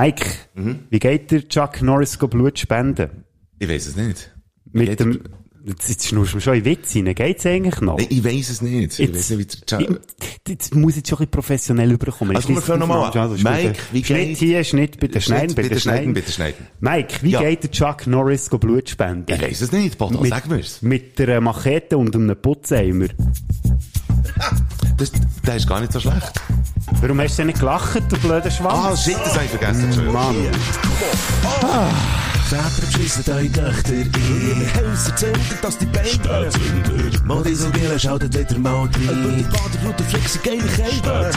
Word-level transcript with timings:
Mike, 0.00 0.26
wie 0.90 0.98
geht 0.98 1.30
der 1.30 1.48
Chuck 1.48 1.82
Norris 1.82 2.18
go 2.18 2.28
Blut 2.28 2.58
spenden? 2.58 3.24
Ich 3.58 3.68
weiß 3.68 3.86
es 3.86 3.96
nicht. 3.96 4.30
Mit 4.70 4.88
geht 4.90 5.00
dem, 5.00 5.20
jetzt, 5.66 5.88
jetzt 5.88 6.06
schnurst 6.06 6.34
du 6.34 6.40
schon 6.40 6.54
in 6.54 6.64
Witz 6.64 6.94
rein. 6.94 7.12
Geht's 7.14 7.44
eigentlich 7.46 7.80
noch? 7.80 7.96
Nein, 7.98 8.06
ich 8.10 8.22
weiß 8.22 8.50
es 8.50 8.62
nicht. 8.62 8.92
Ich 8.92 8.98
Jetzt- 8.98 9.16
weiß 9.16 9.30
nicht, 9.30 9.62
wie 9.62 9.66
der 9.66 9.80
Ich- 9.80 9.88
Jetzt 10.48 10.74
muss 10.74 10.92
ich 10.92 10.96
jetzt 10.98 11.08
schon 11.08 11.16
ein 11.16 11.18
bisschen 11.20 11.30
professionell 11.32 11.90
überkommen. 11.92 12.36
Also, 12.36 12.48
wir 12.50 12.62
fangen 12.62 12.80
nochmal 12.80 13.10
an. 13.16 13.32
Mike, 13.42 13.74
wie 13.92 14.04
Schnitt 14.04 14.26
geht- 14.28 14.36
hier, 14.38 14.64
Schnitt 14.64 15.00
bitte 15.00 15.20
schneiden, 15.20 15.54
bitte, 15.54 15.68
bitte 15.70 15.80
schneiden, 15.80 16.14
bitte 16.14 16.32
schneiden. 16.32 16.66
Mike, 16.80 17.14
wie 17.22 17.30
Ja. 17.30 17.40
geht 17.42 17.64
der 17.64 17.70
Chuck 17.72 18.06
Norris 18.06 18.48
go 18.48 18.58
Blut 18.58 18.88
spenden? 18.88 19.32
Ich 19.34 19.42
weiß 19.42 19.60
es 19.62 19.72
nicht, 19.72 19.98
Bodo, 19.98 20.20
Mit- 20.20 20.30
sag 20.30 20.48
mir's. 20.48 20.80
Mit 20.80 21.20
einer 21.20 21.40
Machete 21.40 21.98
und 21.98 22.14
einem 22.14 22.36
Putzeimer. 22.40 23.06
Das, 24.96 25.12
der 25.46 25.54
ist 25.56 25.68
gar 25.68 25.80
nicht 25.80 25.92
so 25.92 26.00
schlecht. 26.00 26.32
Warum 27.00 27.20
hast 27.20 27.34
du 27.34 27.36
denn 27.38 27.46
nicht 27.48 27.60
gelacht, 27.60 28.02
du 28.08 28.16
blöder 28.18 28.42
Ah, 28.46 28.50
Schwanz? 28.50 29.02
shit, 29.04 29.16
das 29.24 29.34
habe 29.34 29.44
ich 29.44 29.50
vergessen. 29.50 30.12
Mann. 30.12 30.34
Väter 32.48 32.80
beschissen 32.80 33.24
eure 33.30 33.50
Töchter 33.52 33.92
in 33.92 34.10
ihre 34.10 34.90
Häuser, 34.90 35.16
zünden, 35.16 35.42
dass 35.60 35.76
die 35.76 35.84
Beine 35.84 36.48
Mal 37.26 37.42
Dieselbielen 37.42 38.00
schaltet 38.00 38.38
wieder 38.38 38.58
mal 38.58 38.80
rein. 38.84 38.90
Die 39.36 39.42
Baderroute 39.42 40.02
flexen 40.04 40.40
geile 40.42 40.62
Kälte. 40.62 41.30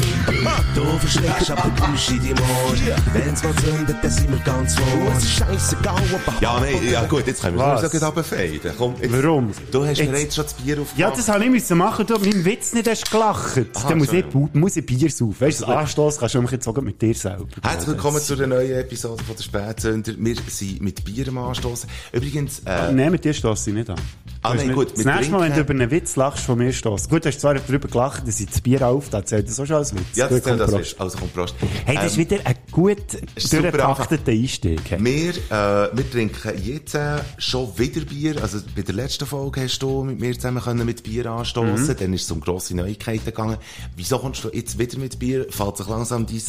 Du 0.73 0.85
verschreckst 0.99 1.51
aber 1.51 1.69
Busch 1.71 2.11
in 2.11 2.21
die 2.21 2.31
Ohr. 2.31 2.95
Wenn's 3.11 3.43
mal 3.43 3.53
zündet, 3.55 3.97
dann 4.01 4.09
sind 4.09 4.31
wir 4.31 4.37
ganz 4.39 4.77
wohl. 4.77 5.11
Es 5.17 5.23
ist 5.25 5.31
scheissegal, 5.31 6.01
ob 6.13 6.41
Ja, 6.41 6.61
nein, 6.61 6.75
ja 6.89 7.05
gut, 7.05 7.27
jetzt 7.27 7.41
können 7.41 7.57
wir 7.57 7.73
es 7.83 7.91
sogar 7.91 8.07
runterfaden. 8.07 8.61
Komm, 8.77 8.95
jetzt, 9.01 9.11
Warum? 9.11 9.51
Du 9.69 9.85
hast 9.85 9.97
mir 9.97 10.17
Jetzt- 10.17 10.35
schon 10.35 10.45
das 10.45 10.53
Bier 10.53 10.79
aufgemacht. 10.79 10.97
Ja, 10.97 11.11
das 11.11 11.27
habe 11.27 11.43
ich 11.43 11.49
müssen 11.49 11.77
machen, 11.77 12.05
du 12.05 12.17
meinen 12.19 12.45
Witz 12.45 12.71
nicht 12.71 12.89
hast 12.89 13.11
gelacht. 13.11 13.59
Dann 13.85 13.97
muss 13.97 14.13
ich, 14.13 14.23
muss 14.53 14.77
ich 14.77 14.85
Bier 14.85 15.09
saufen. 15.11 15.35
Weißt 15.41 15.59
du, 15.59 15.65
das 15.65 15.75
Anstoß 15.75 16.19
kannst 16.19 16.35
du 16.35 16.41
mich 16.41 16.51
jetzt 16.51 16.63
sogar 16.63 16.81
mit 16.85 17.01
dir 17.01 17.13
selber. 17.13 17.47
Herzlich 17.61 17.87
willkommen 17.89 18.21
zu 18.21 18.35
einer 18.35 18.47
neuen 18.47 18.71
Episode 18.71 19.21
von 19.21 19.35
der 19.35 19.43
Spätsünder. 19.43 20.13
Wir 20.17 20.35
sind 20.47 20.81
mit 20.81 21.00
Bier 21.03 21.27
am 21.27 21.37
Anstoßen. 21.37 21.89
Übrigens, 22.11 22.59
äh, 22.59 22.91
Nein, 22.91 23.11
mit 23.11 23.23
dir 23.23 23.33
stosse 23.33 23.69
ich 23.69 23.75
nicht 23.75 23.89
an. 23.89 23.97
Ah, 24.43 24.55
nein, 24.55 24.73
gut, 24.73 24.97
Das 24.97 25.05
nächste 25.05 25.31
Mal, 25.31 25.41
wenn 25.41 25.53
du 25.53 25.59
über 25.61 25.69
einen 25.71 25.91
Witz 25.91 26.15
lachst, 26.15 26.43
von 26.45 26.57
mir 26.57 26.73
stossen. 26.73 27.09
Gut, 27.09 27.23
du 27.25 27.29
hast 27.29 27.39
zwar 27.41 27.53
darüber 27.53 27.87
gelacht, 27.87 28.27
dass 28.27 28.39
ich 28.39 28.47
das 28.47 28.59
Bier 28.61 28.87
auf, 28.87 29.09
da 29.09 29.23
zählt 29.23 29.47
das 29.47 29.59
auch 29.59 29.67
schon 29.67 29.75
als 29.75 29.93
Witz. 29.93 30.15
ja, 30.15 30.27
das 30.27 30.41
zählt 30.41 30.57
Prost. 30.57 30.79
ist. 30.79 30.99
Also 30.99 31.17
komm, 31.19 31.29
Prost. 31.29 31.55
Hey, 31.85 31.95
das 31.95 32.05
ist 32.05 32.17
Ähm, 32.17 32.19
wieder 32.29 32.37
ein 32.45 32.55
gut 32.71 32.97
super 33.37 33.61
durchgetakteter 33.71 34.31
Einstieg. 34.31 34.81
hey. 34.89 34.97
Wir, 34.99 35.29
äh, 35.29 35.89
wir 35.95 36.11
trinken 36.11 36.53
jetzt 36.63 36.95
äh, 36.95 37.19
schon 37.37 37.69
wieder 37.77 38.01
Bier. 38.01 38.41
Also 38.41 38.57
bei 38.75 38.81
der 38.81 38.95
letzten 38.95 39.27
Folge 39.27 39.61
hast 39.61 39.77
du 39.79 40.03
mit 40.03 40.19
mir 40.19 40.33
zusammen 40.33 40.63
können 40.63 40.85
mit 40.87 41.03
Bier 41.03 41.27
anstoßen. 41.27 41.87
Mhm. 41.93 41.97
Dann 41.99 42.13
ist 42.13 42.23
es 42.23 42.31
um 42.31 42.41
grosse 42.41 42.75
Neuigkeiten 42.75 43.25
gegangen. 43.25 43.57
Wieso 43.95 44.17
kommst 44.17 44.43
du 44.43 44.49
jetzt 44.51 44.79
wieder 44.79 44.97
mit 44.97 45.19
Bier? 45.19 45.45
Fällt 45.51 45.77
sich 45.77 45.87
langsam 45.87 46.25
dein, 46.25 46.41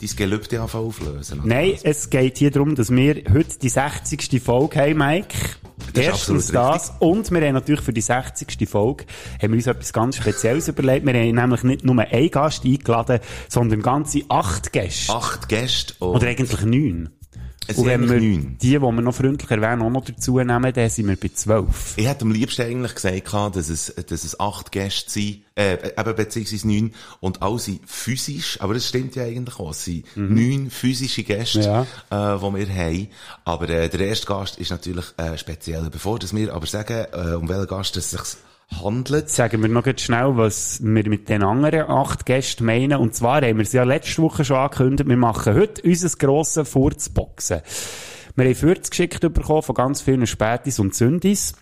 dein 0.00 0.16
Gelübde 0.16 0.60
an 0.62 0.70
auflösen? 0.72 1.42
Nein, 1.44 1.74
es 1.82 2.08
geht 2.08 2.38
hier 2.38 2.50
darum, 2.50 2.74
dass 2.74 2.90
wir 2.90 3.16
heute 3.32 3.58
die 3.60 3.68
60. 3.68 4.40
Folge 4.42 4.80
haben, 4.80 4.96
Mike. 4.96 5.36
Ist 5.92 5.98
Erstens 5.98 6.48
das. 6.48 6.92
Und 7.00 7.30
wir 7.34 7.46
haben 7.46 7.54
natürlich 7.54 7.82
für 7.82 7.92
die 7.92 8.00
60. 8.00 8.68
Folge 8.68 9.04
haben 9.40 9.52
wir 9.52 9.56
uns 9.56 9.66
etwas 9.66 9.92
ganz 9.92 10.16
Spezielles 10.16 10.68
überlegt. 10.68 11.06
Wir 11.06 11.14
haben 11.14 11.34
nämlich 11.34 11.62
nicht 11.62 11.84
nur 11.84 11.98
einen 11.98 12.30
Gast 12.30 12.64
eingeladen, 12.64 13.20
sondern 13.48 13.82
ganze 13.82 14.22
acht 14.28 14.72
Gäste. 14.72 15.12
Acht 15.12 15.48
Gäste 15.48 15.94
und 15.98 16.16
Oder 16.16 16.28
eigentlich 16.28 16.64
neun. 16.64 17.10
Es 17.66 17.78
Und 17.78 17.86
wenn 17.86 18.08
wir 18.08 18.20
neun. 18.20 18.56
die, 18.60 18.68
die 18.70 18.78
wir 18.80 18.92
noch 18.92 19.14
freundlich 19.14 19.50
erwähnen, 19.50 19.82
auch 19.82 19.90
noch 19.90 20.04
dazu 20.04 20.38
nehmen, 20.38 20.72
dann 20.72 20.90
sind 20.90 21.08
wir 21.08 21.16
bei 21.16 21.30
zwölf. 21.34 21.94
Ich 21.96 22.06
hätte 22.06 22.22
am 22.24 22.30
liebsten 22.32 22.62
eigentlich 22.62 22.94
gesagt, 22.94 23.56
dass 23.56 23.68
es, 23.68 23.94
dass 23.94 24.24
es 24.24 24.38
acht 24.38 24.70
Gäste 24.72 25.10
sind, 25.10 25.40
äh, 25.56 25.78
eben 25.98 26.14
beziehungsweise 26.16 26.66
neun, 26.68 26.92
und 27.20 27.40
alle 27.42 27.58
sind 27.58 27.80
physisch, 27.88 28.60
aber 28.60 28.74
das 28.74 28.88
stimmt 28.88 29.14
ja 29.16 29.24
eigentlich 29.24 29.58
auch, 29.58 29.70
es 29.70 29.84
sind 29.84 30.04
neun 30.16 30.68
physische 30.70 31.22
Gäste, 31.22 31.60
Ja. 31.60 31.82
äh, 32.10 32.38
die 32.38 32.54
wir 32.54 32.74
haben. 32.74 33.08
Aber 33.44 33.68
äh, 33.68 33.88
der 33.88 34.00
erste 34.00 34.26
Gast 34.26 34.58
ist 34.58 34.70
natürlich 34.70 35.06
äh, 35.16 35.38
speziell. 35.38 35.88
Bevor 35.90 36.18
dass 36.18 36.34
wir 36.34 36.52
aber 36.52 36.66
sagen, 36.66 37.06
äh, 37.12 37.34
um 37.34 37.48
welchen 37.48 37.66
Gast 37.68 37.96
es 37.96 38.10
sich 38.10 38.20
handelt, 38.82 39.30
Sagen 39.30 39.62
wir 39.62 39.68
noch 39.68 39.86
schnell, 39.96 40.36
was 40.36 40.80
wir 40.82 41.08
mit 41.08 41.28
den 41.28 41.42
anderen 41.42 41.88
acht 41.88 42.26
Gästen 42.26 42.64
meinen. 42.64 42.98
Und 42.98 43.14
zwar 43.14 43.42
haben 43.42 43.56
wir 43.56 43.62
es 43.62 43.72
ja 43.72 43.84
letzte 43.84 44.22
Woche 44.22 44.44
schon 44.44 44.56
angekündigt, 44.56 45.08
wir 45.08 45.16
machen 45.16 45.54
heute 45.54 45.82
unser 45.82 46.16
grosses 46.16 46.68
Furzboxen. 46.68 47.60
Wir 48.36 48.46
haben 48.46 48.54
Furz 48.54 48.90
geschickt 48.90 49.20
bekommen 49.20 49.62
von 49.62 49.74
ganz 49.74 50.00
vielen 50.00 50.26
Spätis 50.26 50.78
und 50.80 50.94
Sündis. 50.94 51.54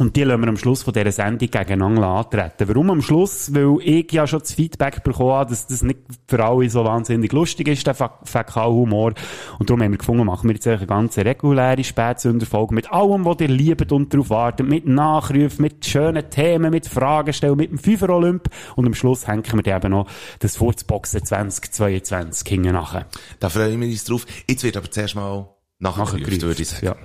Und 0.00 0.16
die 0.16 0.22
lassen 0.24 0.40
wir 0.40 0.48
am 0.48 0.56
Schluss 0.56 0.82
von 0.82 0.94
dieser 0.94 1.12
Sendung 1.12 1.50
gegeneinander 1.50 2.06
antreten. 2.06 2.66
Warum 2.68 2.88
am 2.90 3.02
Schluss? 3.02 3.54
Weil 3.54 3.76
ich 3.82 4.10
ja 4.10 4.26
schon 4.26 4.40
das 4.40 4.54
Feedback 4.54 5.04
bekommen 5.04 5.32
habe, 5.32 5.50
dass 5.50 5.66
das 5.66 5.82
nicht 5.82 5.98
für 6.26 6.42
alle 6.42 6.70
so 6.70 6.84
wahnsinnig 6.84 7.30
lustig 7.32 7.68
ist, 7.68 7.86
der 7.86 7.94
Fä- 7.94 8.10
Fäkalhumor. 8.24 9.12
Und 9.58 9.68
darum 9.68 9.82
haben 9.82 9.90
wir 9.92 9.98
gefunden, 9.98 10.24
machen 10.24 10.48
wir 10.48 10.54
jetzt 10.54 10.66
eine 10.66 10.86
ganz 10.86 11.18
reguläre 11.18 11.84
Spätsünderfolge 11.84 12.74
mit 12.74 12.90
allem, 12.90 13.26
was 13.26 13.36
ihr 13.40 13.48
liebt 13.48 13.92
und 13.92 14.12
darauf 14.14 14.30
wartet. 14.30 14.66
Mit 14.66 14.86
Nachrufen, 14.88 15.60
mit 15.62 15.84
schönen 15.84 16.30
Themen, 16.30 16.70
mit 16.70 16.86
Fragen 16.86 17.34
stellen, 17.34 17.56
mit 17.58 17.70
dem 17.70 17.78
Fünfer 17.78 18.08
Olymp. 18.08 18.48
Und 18.76 18.86
am 18.86 18.94
Schluss 18.94 19.28
hängen 19.28 19.44
wir 19.52 19.62
dann 19.62 19.76
eben 19.82 19.90
noch 19.92 20.06
das 20.38 20.56
Furzboxen 20.56 21.24
2022 21.26 22.48
hinten 22.48 22.72
nachher. 22.72 23.04
da 23.38 23.50
freuen 23.50 23.78
wir 23.80 23.86
uns 23.88 24.04
drauf. 24.04 24.24
Jetzt 24.48 24.64
wird 24.64 24.78
aber 24.78 24.90
zuerst 24.90 25.14
mal 25.14 25.46
Nachgeprüft, 25.78 26.40
würde 26.42 26.62
ich 26.62 26.68
sagen. 26.68 26.86
Ja. 26.86 26.96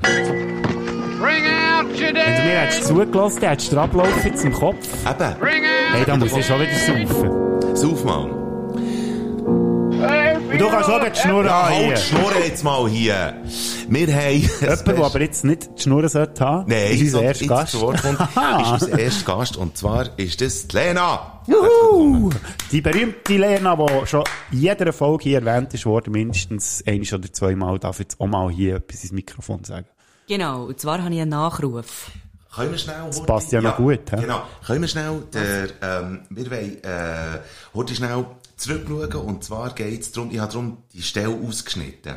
Wenn 1.99 2.13
du 2.13 2.21
mir 2.21 2.59
hättest 2.59 2.87
zugelassen, 2.87 3.41
hättest 3.41 3.71
du 3.71 3.75
den 3.75 3.83
Ablauf 3.83 4.25
jetzt 4.25 4.43
im 4.45 4.53
Kopf. 4.53 4.87
Eben. 5.05 5.35
Hey, 5.91 6.05
da 6.05 6.17
muss 6.17 6.35
ich 6.35 6.45
schon 6.45 6.59
wieder 6.59 7.07
saufen. 7.07 7.75
sauf 7.75 8.03
mal. 8.03 8.31
Und 10.51 10.59
du 10.61 10.69
kannst 10.69 10.89
auch 10.89 11.03
die 11.03 11.19
Schnur 11.19 11.45
Ja, 11.45 11.61
an 11.61 11.69
halt 11.73 11.83
hier. 11.85 11.95
die 11.95 12.01
Schnur 12.01 12.31
jetzt 12.45 12.63
mal 12.63 12.87
hier. 12.89 13.33
Wir 13.87 14.07
haben... 14.07 14.31
Jemand, 14.31 14.87
der 14.87 14.97
aber 15.05 15.21
jetzt 15.21 15.43
nicht 15.43 15.69
die 15.77 15.81
Schnur 15.81 16.07
sollte 16.09 16.43
haben, 16.45 16.69
Nein, 16.69 16.91
ist 16.93 17.01
unser 17.01 17.21
erster 17.23 17.47
Gast. 17.47 17.79
kommt, 17.79 17.95
ist 17.99 18.05
unser 18.83 18.99
erster 18.99 19.25
Gast, 19.37 19.57
und 19.57 19.77
zwar 19.77 20.07
ist 20.17 20.41
das 20.41 20.67
die 20.67 20.75
Lena. 20.77 21.41
Juhu! 21.47 22.29
Die 22.71 22.81
berühmte 22.81 23.37
Lena, 23.37 23.75
die 23.75 24.07
schon 24.07 24.23
in 24.51 24.59
jeder 24.59 24.91
Folge 24.93 25.23
hier 25.23 25.39
erwähnt 25.43 25.73
ist 25.73 25.85
worden, 25.85 26.11
mindestens 26.11 26.83
ein 26.87 27.01
oder 27.01 27.31
zweimal, 27.31 27.77
darf 27.79 27.99
jetzt 27.99 28.19
auch 28.19 28.27
mal 28.27 28.49
hier 28.49 28.77
etwas 28.77 29.03
ins 29.03 29.11
Mikrofon 29.11 29.63
sagen. 29.63 29.85
Genau, 30.27 30.65
und 30.65 30.79
zwar 30.79 31.03
habe 31.03 31.13
ich 31.13 31.21
einen 31.21 31.31
Nachruf. 31.31 32.11
Können 32.53 32.71
wir 32.71 32.77
schnell... 32.77 33.03
Das 33.07 33.25
passt 33.25 33.51
ja 33.51 33.61
noch 33.61 33.77
gut, 33.77 34.11
hä? 34.11 34.21
Genau. 34.21 34.41
Können 34.65 34.81
wir 34.81 34.87
schnell, 34.87 35.23
der, 35.33 35.69
ähm, 35.81 36.21
wir 36.29 36.49
wollen, 36.49 36.83
äh, 36.83 37.39
heute 37.73 37.93
schnell 37.93 38.25
zurückschauen, 38.55 39.25
und 39.25 39.43
zwar 39.43 39.73
geht's 39.73 40.11
darum, 40.13 40.31
ich 40.31 40.39
habe 40.39 40.51
darum 40.51 40.77
die 40.93 41.01
Stelle 41.01 41.35
ausgeschnitten. 41.35 42.15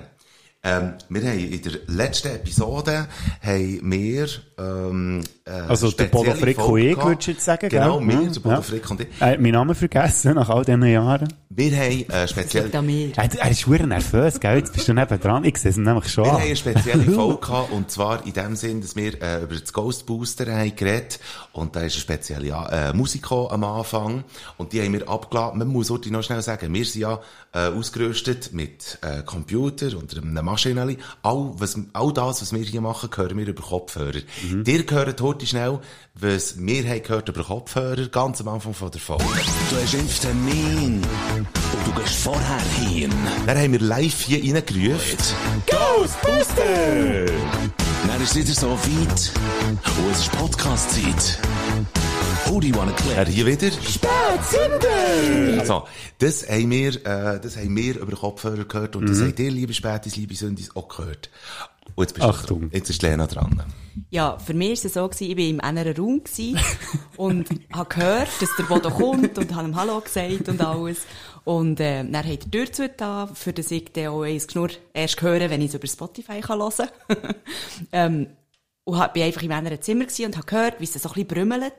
Ähm, 0.63 0.95
wir 1.09 1.23
haben 1.23 1.39
in 1.39 1.63
der 1.63 1.73
letzten 1.87 2.29
Episode, 2.29 3.09
haben 3.43 3.91
wir, 3.91 4.29
ähm, 4.59 5.21
äh, 5.21 5.38
Also 5.69 5.91
der 5.91 6.05
Bodo 6.05 6.31
spezielle 6.31 6.55
Frick 6.55 6.69
und 6.69 6.79
ich, 6.79 6.97
würdest 6.97 7.27
du 7.27 7.31
jetzt 7.33 7.45
sagen, 7.45 7.69
Genau, 7.69 7.99
gell? 7.99 8.09
wir, 8.09 8.31
der 8.31 8.41
Bodo 8.41 8.55
ja. 8.55 8.63
Frick 8.63 8.91
und 8.91 9.01
ich. 9.01 9.09
Er 9.21 9.31
hat 9.33 9.41
meinen 9.41 9.53
Namen 9.53 9.75
vergessen, 9.75 10.35
nach 10.35 10.49
all 10.49 10.65
diesen 10.65 10.85
Jahren. 10.85 11.29
Wir 11.51 11.77
haben, 11.77 12.09
äh, 12.11 12.29
speziell, 12.29 12.65
Liegt 12.65 12.77
an 12.77 12.87
mir. 12.87 13.13
Er, 13.17 13.41
er 13.41 13.51
ist 13.51 13.61
schwer 13.61 13.87
nervös, 13.87 14.39
gell? 14.39 14.59
Jetzt 14.59 14.73
bist 14.73 14.87
du 14.89 14.95
neben 14.95 15.21
dran. 15.21 15.45
Ich 15.45 15.57
sehe 15.59 15.71
es 15.71 15.77
nämlich 15.77 16.09
schon. 16.09 16.25
Wir 16.25 16.33
haben 16.33 16.43
eine 16.43 16.57
spezielle 16.57 17.05
Folge 17.13 17.41
gehabt, 17.41 17.73
und 17.73 17.91
zwar 17.91 18.25
in 18.25 18.33
dem 18.33 18.55
Sinn, 18.55 18.81
dass 18.81 18.95
wir 18.95 19.21
äh, 19.21 19.43
über 19.43 19.57
das 19.57 19.73
Ghost 19.73 20.07
Booster 20.07 20.47
haben 20.53 20.77
geredet 20.77 21.19
und 21.53 21.75
da 21.75 21.81
ist 21.81 21.95
eine 21.95 22.01
spezielle 22.01 22.49
äh, 22.71 22.93
Musik 22.93 23.23
gekommen 23.23 23.51
am 23.51 23.65
Anfang 23.65 24.25
und 24.57 24.73
die 24.73 24.83
haben 24.83 24.93
wir 24.93 25.09
abgeladen. 25.09 25.59
Man 25.59 25.69
muss 25.69 25.91
heute 25.91 26.13
noch 26.13 26.23
schnell 26.23 26.43
sagen, 26.43 26.73
wir 26.73 26.85
sind 26.85 27.01
ja 27.03 27.21
äh, 27.53 27.69
ausgerüstet 27.69 28.53
mit 28.53 28.99
äh, 29.03 29.23
Computer 29.23 29.97
und 29.97 30.17
einem 30.17 30.45
Maschinenli. 30.45 30.99
All, 31.23 31.53
was, 31.55 31.79
all 31.93 32.13
das, 32.13 32.43
was 32.43 32.53
wir 32.53 32.63
hier 32.63 32.81
machen, 32.81 33.11
hören 33.15 33.37
wir 33.37 33.47
über 33.47 33.63
Kopfhörer. 33.63 34.21
Mhm. 34.49 34.65
Dir 34.65 34.85
gehört 34.85 35.21
heute 35.21 35.38
schnell, 35.47 35.79
was 36.15 36.55
wir 36.59 36.89
haben 36.89 37.03
gehört 37.03 37.29
über 37.29 37.45
Kopfhörer, 37.45 38.09
ganz 38.09 38.41
am 38.41 38.49
Anfang 38.49 38.75
von 38.75 38.91
der 38.91 39.01
Folge. 39.01 39.25
Du 39.71 39.77
hast 39.77 39.95
Impftermin 39.95 41.03
und 41.37 41.47
du 41.87 42.01
gehst 42.01 42.15
vorher 42.17 42.61
hin. 42.81 43.13
Dann 43.47 43.57
haben 43.59 43.73
wir 43.73 43.81
live 43.81 44.21
hier 44.23 44.39
reingerufen. 44.55 45.19
Ghostbuster! 45.67 47.27
Dann 48.07 48.23
ist 48.23 48.31
es 48.31 48.37
wieder 48.37 48.55
so 48.55 48.71
weit 48.71 49.33
und 49.69 50.11
es 50.13 50.19
ist 50.21 50.33
Podcast-Zeit. 50.33 51.39
Who 52.47 52.61
do 52.61 52.67
you 52.69 52.75
wanna 52.77 52.93
Er 53.17 53.25
click? 53.25 53.35
hier 53.35 53.47
wieder. 53.47 53.71
Spätsünder! 53.71 55.65
So, 55.67 55.85
das 56.19 56.49
haben 56.49 56.71
wir, 56.71 56.95
äh, 57.07 57.41
das 57.41 57.57
haben 57.57 57.77
wir 57.77 57.99
über 57.99 58.17
Kopfhörer 58.17 58.65
gehört 58.65 58.97
und 58.97 59.05
Mhm. 59.05 59.09
das 59.09 59.21
habt 59.23 59.39
ihr, 59.41 59.51
liebe 59.51 59.75
Spätis, 59.75 60.17
liebe 60.17 60.35
Sündis, 60.35 60.75
auch 60.75 60.89
gehört. 60.89 61.29
Und 61.95 62.05
jetzt 62.05 62.15
bist 62.15 62.25
du 62.25 62.29
Achtung. 62.31 62.61
dran. 62.61 62.71
Jetzt 62.73 62.91
ist 62.91 63.03
Lena 63.03 63.27
dran. 63.27 63.63
Ja, 64.11 64.39
für 64.39 64.55
mich 64.55 64.79
war 64.81 64.87
es 64.87 64.95
so, 64.95 65.09
gewesen, 65.09 65.31
ich 65.31 65.37
war 65.37 65.45
im 65.45 65.61
anderen 65.61 65.97
Raum 65.97 66.23
und 67.17 67.49
habe 67.73 67.89
gehört, 67.95 68.29
dass 68.41 68.51
der 68.57 68.63
Bodo 68.65 68.91
kommt 68.91 69.37
und 69.39 69.55
habe 69.55 69.69
ihm 69.69 69.77
Hallo 69.77 70.01
gesagt 70.01 70.49
und 70.49 70.61
alles. 70.61 70.99
Und 71.45 71.81
äh, 71.81 72.05
dann 72.05 72.17
hat 72.17 72.27
er 72.27 72.37
die 72.37 72.51
Tür 72.51 72.71
zugetan, 72.71 73.35
für 73.35 73.53
das 73.53 73.71
ich 73.71 73.93
dann 73.93 74.09
auch 74.09 74.23
eins 74.23 74.47
Geschnurr 74.47 74.71
erst 74.93 75.21
höre, 75.23 75.51
wenn 75.51 75.61
ich 75.63 75.69
es 75.69 75.75
über 75.75 75.87
Spotify 75.89 76.41
kann 76.41 76.61
hören 76.61 76.73
kann. 77.09 77.35
ähm, 77.93 78.27
und 78.85 78.99
hab- 78.99 79.15
bin 79.15 79.23
einfach 79.25 79.43
im 79.43 79.53
anderen 79.53 79.83
Zimmer 79.83 80.05
und 80.05 80.37
habe 80.37 80.47
gehört, 80.47 80.81
wie 80.81 80.85
es 80.85 80.93
so 80.95 81.09
ein 81.09 81.13
bisschen 81.15 81.27
brümmelt. 81.27 81.73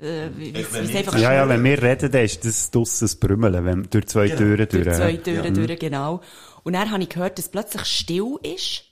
Äh, 0.00 0.28
wie, 0.36 0.54
wie, 0.54 1.20
Ja, 1.20 1.34
ja, 1.34 1.48
wenn 1.48 1.64
wir 1.64 1.82
reden, 1.82 2.12
dann 2.12 2.24
ist 2.24 2.44
das 2.44 2.70
draussen 2.70 3.04
das 3.04 3.16
Brümmeln, 3.16 3.64
wenn, 3.64 3.82
durch 3.90 4.06
zwei 4.06 4.28
Türen 4.28 4.68
durch. 4.68 4.84
durch 4.84 4.96
zwei 4.96 5.10
ja. 5.10 5.16
Türen 5.20 5.54
durch, 5.54 5.78
genau. 5.78 6.20
Und 6.62 6.74
dann 6.74 6.90
habe 6.90 7.02
ich 7.02 7.08
gehört, 7.08 7.36
dass 7.38 7.46
es 7.46 7.50
plötzlich 7.50 7.84
still 7.84 8.36
ist. 8.42 8.84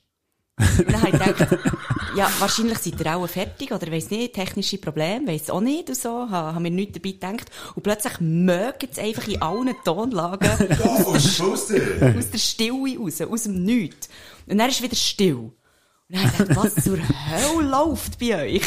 Und 0.58 0.90
dann 0.90 1.02
habe 1.02 1.10
ich 1.10 1.18
gedacht, 1.36 1.58
ja, 2.16 2.30
wahrscheinlich 2.38 2.78
seid 2.78 2.98
ihr 2.98 3.14
auch 3.16 3.26
fertig, 3.28 3.72
oder 3.72 3.92
weiss 3.92 4.08
nicht, 4.10 4.34
technische 4.34 4.78
Probleme, 4.78 5.26
weiss 5.26 5.50
auch 5.50 5.60
nicht, 5.60 5.88
und 5.90 5.96
so, 5.98 6.10
habe, 6.30 6.54
habe 6.54 6.60
mir 6.60 6.70
nichts 6.70 6.94
dabei 6.98 7.10
gedacht. 7.12 7.50
Und 7.74 7.82
plötzlich 7.82 8.20
mögen 8.20 8.88
es 8.90 8.98
einfach 8.98 9.28
in 9.28 9.42
allen 9.42 9.74
Tonlagen 9.84 10.48
Oh, 11.04 11.18
Schuster! 11.18 11.76
aus 12.16 12.30
der 12.30 12.38
Stille 12.38 12.98
raus, 12.98 13.20
aus 13.20 13.42
dem 13.42 13.64
Nichts. 13.64 14.08
Und 14.46 14.56
dann 14.58 14.70
ist 14.70 14.82
wieder 14.82 14.96
still. 14.96 15.34
Und 15.36 15.52
dann 16.08 16.20
habe 16.22 16.30
ich 16.44 16.48
gedacht, 16.48 16.64
was 16.76 16.84
zur 16.84 16.98
Hölle 16.98 17.68
läuft 17.68 18.18
bei 18.18 18.44
euch? 18.54 18.62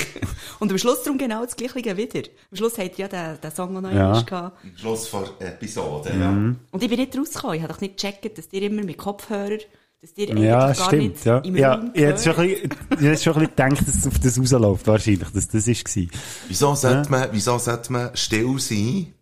Und 0.59 0.69
am 0.71 0.77
Schluss 0.77 1.01
darum 1.03 1.17
genau 1.17 1.43
das 1.45 1.55
Gleiche 1.55 1.97
wieder. 1.97 2.19
Am 2.51 2.57
Schluss 2.57 2.77
ihr 2.77 2.91
ja 2.97 3.07
den, 3.07 3.41
den 3.41 3.51
Song 3.51 3.73
noch 3.73 3.81
Ja. 3.83 3.89
einmal 4.09 4.25
gehabt. 4.25 4.63
Am 4.63 4.77
Schluss 4.77 5.07
vor 5.07 5.27
Episode, 5.39 6.11
ja. 6.19 6.29
Und 6.29 6.83
ich 6.83 6.89
bin 6.89 6.99
nicht 6.99 7.17
rausgekommen. 7.17 7.55
Ich 7.55 7.63
habe 7.63 7.73
doch 7.73 7.81
nicht 7.81 7.95
gecheckt, 7.97 8.37
dass 8.37 8.47
ihr 8.51 8.61
immer 8.63 8.83
mit 8.83 8.97
Kopfhörer, 8.97 9.57
dass 10.01 10.11
ihr 10.15 10.29
eigentlich 10.29 10.45
Ja, 10.45 10.73
gar 10.73 10.75
stimmt, 10.75 11.03
nicht 11.03 11.25
ja. 11.25 11.37
im 11.39 11.55
Ja, 11.55 11.73
Raum 11.75 11.91
ich 11.93 12.01
hätte 12.01 12.23
schon 12.23 12.35
ein 12.37 12.47
bisschen, 12.49 12.71
ich 12.91 12.99
hätte 13.05 13.23
schon 13.23 13.33
ein 13.33 13.39
bisschen 13.47 13.69
gedacht, 13.69 13.87
dass 13.87 13.95
es 13.95 14.07
auf 14.07 14.19
das 14.19 14.39
rausläuft, 14.39 14.87
wahrscheinlich, 14.87 15.29
dass 15.29 15.47
das 15.47 15.67
war. 15.67 16.07
Wieso 16.47 16.75
sollte 16.75 17.11
man, 17.11 17.29
wieso 17.31 17.57
sollte 17.57 17.91
man 17.91 18.09
still 18.15 18.59
sein? 18.59 19.13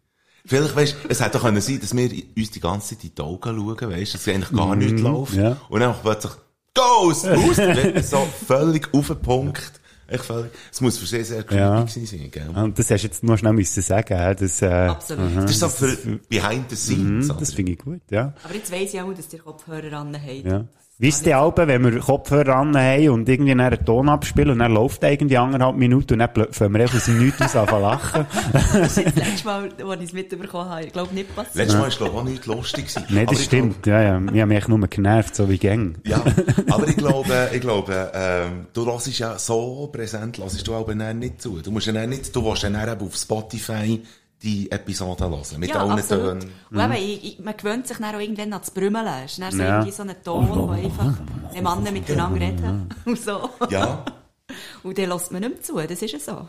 Vielleicht, 0.46 0.76
weisst, 0.76 0.96
es 1.10 1.20
hätte 1.20 1.32
doch 1.38 1.42
können 1.44 1.60
sein, 1.62 1.80
dass 1.82 1.96
wir 1.96 2.10
uns 2.38 2.52
die 2.52 2.60
ganze 2.60 2.96
Zeit 2.96 3.04
in 3.04 3.12
die 3.16 3.22
Augen 3.22 3.42
schauen, 3.78 3.92
weisst, 3.92 4.14
dass 4.14 4.28
eigentlich 4.28 4.52
gar 4.52 4.76
nichts 4.76 5.02
läuft. 5.02 5.34
ja. 5.34 5.58
Und 5.70 5.80
dann 5.82 5.96
plötzlich, 6.02 6.34
Ghost! 6.74 7.28
Aus! 7.28 7.56
Dann 7.58 8.04
so 8.04 8.28
völlig 8.46 8.94
auf 8.94 9.08
den 9.08 9.20
Punkt. 9.20 9.82
Echt 10.08 10.26
völlig. 10.26 10.52
Es 10.72 10.82
muss 10.82 10.98
für 10.98 11.06
sie 11.06 11.24
sehr 11.24 11.44
creepy 11.44 11.60
Ja. 11.60 11.86
sein, 11.88 12.30
gell? 12.32 12.50
Und 12.56 12.80
das 12.80 12.90
hast 12.92 13.02
du 13.04 13.08
jetzt 13.08 13.24
noch 13.24 13.38
schnell 13.38 13.54
müssen 13.54 13.82
sagen, 13.84 14.18
hä, 14.18 14.36
dass, 14.36 14.62
äh, 14.62 14.68
Absolut. 14.68 15.36
Das 15.38 15.52
ist 15.52 15.60
so 15.60 15.70
für 15.70 15.96
behind 16.30 16.70
the 16.70 16.76
scenes, 16.76 17.28
das 17.28 17.38
oder? 17.38 17.46
finde 17.48 17.72
ich 17.74 17.78
gut, 17.80 18.02
ja. 18.10 18.34
Aber 18.44 18.54
jetzt 18.56 18.72
weiss 18.72 18.94
ich 18.94 19.02
auch, 19.02 19.14
dass 19.14 19.32
ihr 19.34 19.40
Kopfhörer 19.40 19.92
ran 19.92 20.16
habt. 20.16 20.46
Ja. 20.46 20.66
Wie 21.00 21.10
ist 21.10 21.28
die 21.28 21.34
Alben, 21.36 21.68
wenn 21.68 21.84
wir 21.84 22.00
Kopfhörer 22.00 22.56
an 22.56 22.76
haben 22.76 23.10
und 23.10 23.30
irgendwie 23.30 23.52
einen 23.52 23.86
Ton 23.86 24.10
abspielen 24.10 24.50
und 24.50 24.60
dann 24.60 24.74
läuft 24.74 25.04
irgendwie 25.04 25.38
anderthalb 25.38 25.76
Minuten 25.76 26.14
und 26.14 26.20
dann 26.20 26.48
fangen 26.52 26.74
wir 26.74 26.82
einfach 26.82 26.98
aus 26.98 27.06
dem 27.06 27.24
Nichts 27.24 27.40
aus 27.40 27.56
an 27.56 27.68
zu 27.68 27.78
lachen? 27.78 28.26
Das 28.52 28.98
ist 28.98 29.06
das 29.06 29.16
letzte 29.16 29.46
Mal, 29.46 29.70
als 29.88 30.02
ich 30.02 30.08
es 30.08 30.14
mitbekommen 30.14 30.68
habe. 30.68 30.86
Ich 30.86 30.94
glaube 30.94 31.14
nicht 31.14 31.36
passiert. 31.36 31.56
Letztes 31.56 31.76
Mal 31.76 31.84
war, 31.84 31.90
glaube 31.90 32.14
ich, 32.14 32.20
auch 32.20 32.24
nicht 32.24 32.46
lustig 32.48 32.88
gewesen. 32.88 33.06
Nein, 33.10 33.28
das 33.28 33.44
stimmt, 33.44 33.86
ja, 33.86 34.02
ja. 34.02 34.18
Ich 34.18 34.42
habe 34.42 34.46
mich 34.48 34.58
echt 34.58 34.70
nur 34.70 34.88
genervt, 34.88 35.36
so 35.36 35.48
wie 35.48 35.60
Gang. 35.60 36.00
Ja, 36.04 36.24
aber 36.72 36.88
ich 36.88 36.98
glaube, 36.98 37.50
ich 37.54 37.62
glaube, 37.62 38.12
ähm, 38.16 38.66
du 38.74 38.92
hörst 38.92 39.20
ja 39.20 39.38
so 39.38 39.90
präsent, 39.94 40.40
hörst 40.40 40.68
du 40.68 40.84
dann 40.84 41.20
nicht 41.20 41.44
zu. 41.44 41.62
Du 41.62 41.70
musst 41.70 41.86
ja 41.86 42.08
nicht, 42.08 42.36
du 42.36 42.44
willst 42.44 42.64
dann 42.64 42.74
eben 42.74 43.06
auf 43.06 43.16
Spotify 43.16 44.02
die 44.44 44.72
Episode 44.72 45.24
hören, 45.30 45.42
mit 45.60 45.70
Ja, 45.70 45.82
allen 45.82 45.92
absolut. 45.92 46.42
Tönen. 46.42 46.52
Und 46.72 46.80
eben, 46.80 46.94
ich, 46.94 47.24
ich, 47.24 47.40
man 47.40 47.58
gewöhnt 47.58 47.88
sich 47.88 47.98
dann 47.98 48.14
auch 48.16 48.20
irgendwann 48.20 48.54
an 48.54 48.60
das 48.62 48.72
Brümmeln. 48.72 49.08
Es 49.26 49.32
ist 49.34 49.42
dann 49.42 49.52
so 49.52 49.58
Ja. 49.64 49.76
irgendwie 49.78 49.92
so 49.92 50.04
ein 50.04 50.16
Ton, 50.24 50.50
wo 50.52 50.70
einfach 50.70 51.14
die 51.56 51.62
Männer 51.62 51.92
miteinander 51.92 52.40
reden. 52.40 52.90
Und 53.06 53.20
so. 53.20 53.50
Ja. 53.70 54.06
Und 54.84 54.98
dann 54.98 55.10
lässt 55.10 55.32
man 55.32 55.42
nicht 55.42 55.54
mehr 55.54 55.62
zu. 55.62 55.76
Das 55.78 56.02
ist 56.02 56.12
ja 56.12 56.20
so. 56.20 56.48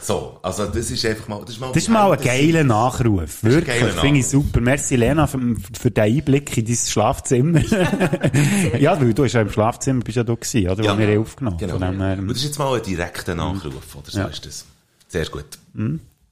So, 0.00 0.38
also 0.40 0.66
das 0.66 0.88
ist 0.88 1.04
einfach 1.04 1.26
mal, 1.26 1.40
das 1.40 1.50
ist 1.56 1.60
mal, 1.60 1.72
Das 1.72 1.82
ist 1.82 1.88
mal 1.88 2.12
ein 2.12 2.22
geiler 2.22 2.62
Nachruf. 2.62 3.42
Wirklich, 3.42 3.80
geiler 3.80 3.92
finde 3.94 4.20
ich 4.20 4.28
super. 4.28 4.60
Merci, 4.60 4.94
Lena, 4.94 5.26
für, 5.26 5.40
für 5.76 5.90
den 5.90 6.04
Einblick 6.04 6.56
in 6.56 6.64
dein 6.64 6.76
Schlafzimmer. 6.76 7.60
ja, 8.78 9.00
weil 9.00 9.12
du 9.14 9.22
bist 9.24 9.34
ja 9.34 9.40
im 9.40 9.50
Schlafzimmer, 9.50 10.04
bist 10.04 10.16
ja 10.16 10.22
du 10.22 10.36
gewesen, 10.36 10.70
oder? 10.70 10.84
Ja. 10.84 10.94
Wo 10.94 10.98
wir 10.98 11.08
haben 11.08 11.18
aufgenommen 11.22 11.58
Genau. 11.58 11.72
Von 11.72 11.82
dem 11.82 12.00
her, 12.00 12.18
Und 12.18 12.28
das 12.28 12.36
ist 12.36 12.44
jetzt 12.44 12.58
mal 12.60 12.76
ein 12.76 12.82
direkter 12.84 13.34
Nachruf, 13.34 13.96
oder 13.96 14.08
so 14.10 14.18
Ja. 14.20 14.26
ist 14.26 14.46
das. 14.46 14.64
Sehr 15.08 15.26
gut. 15.26 15.58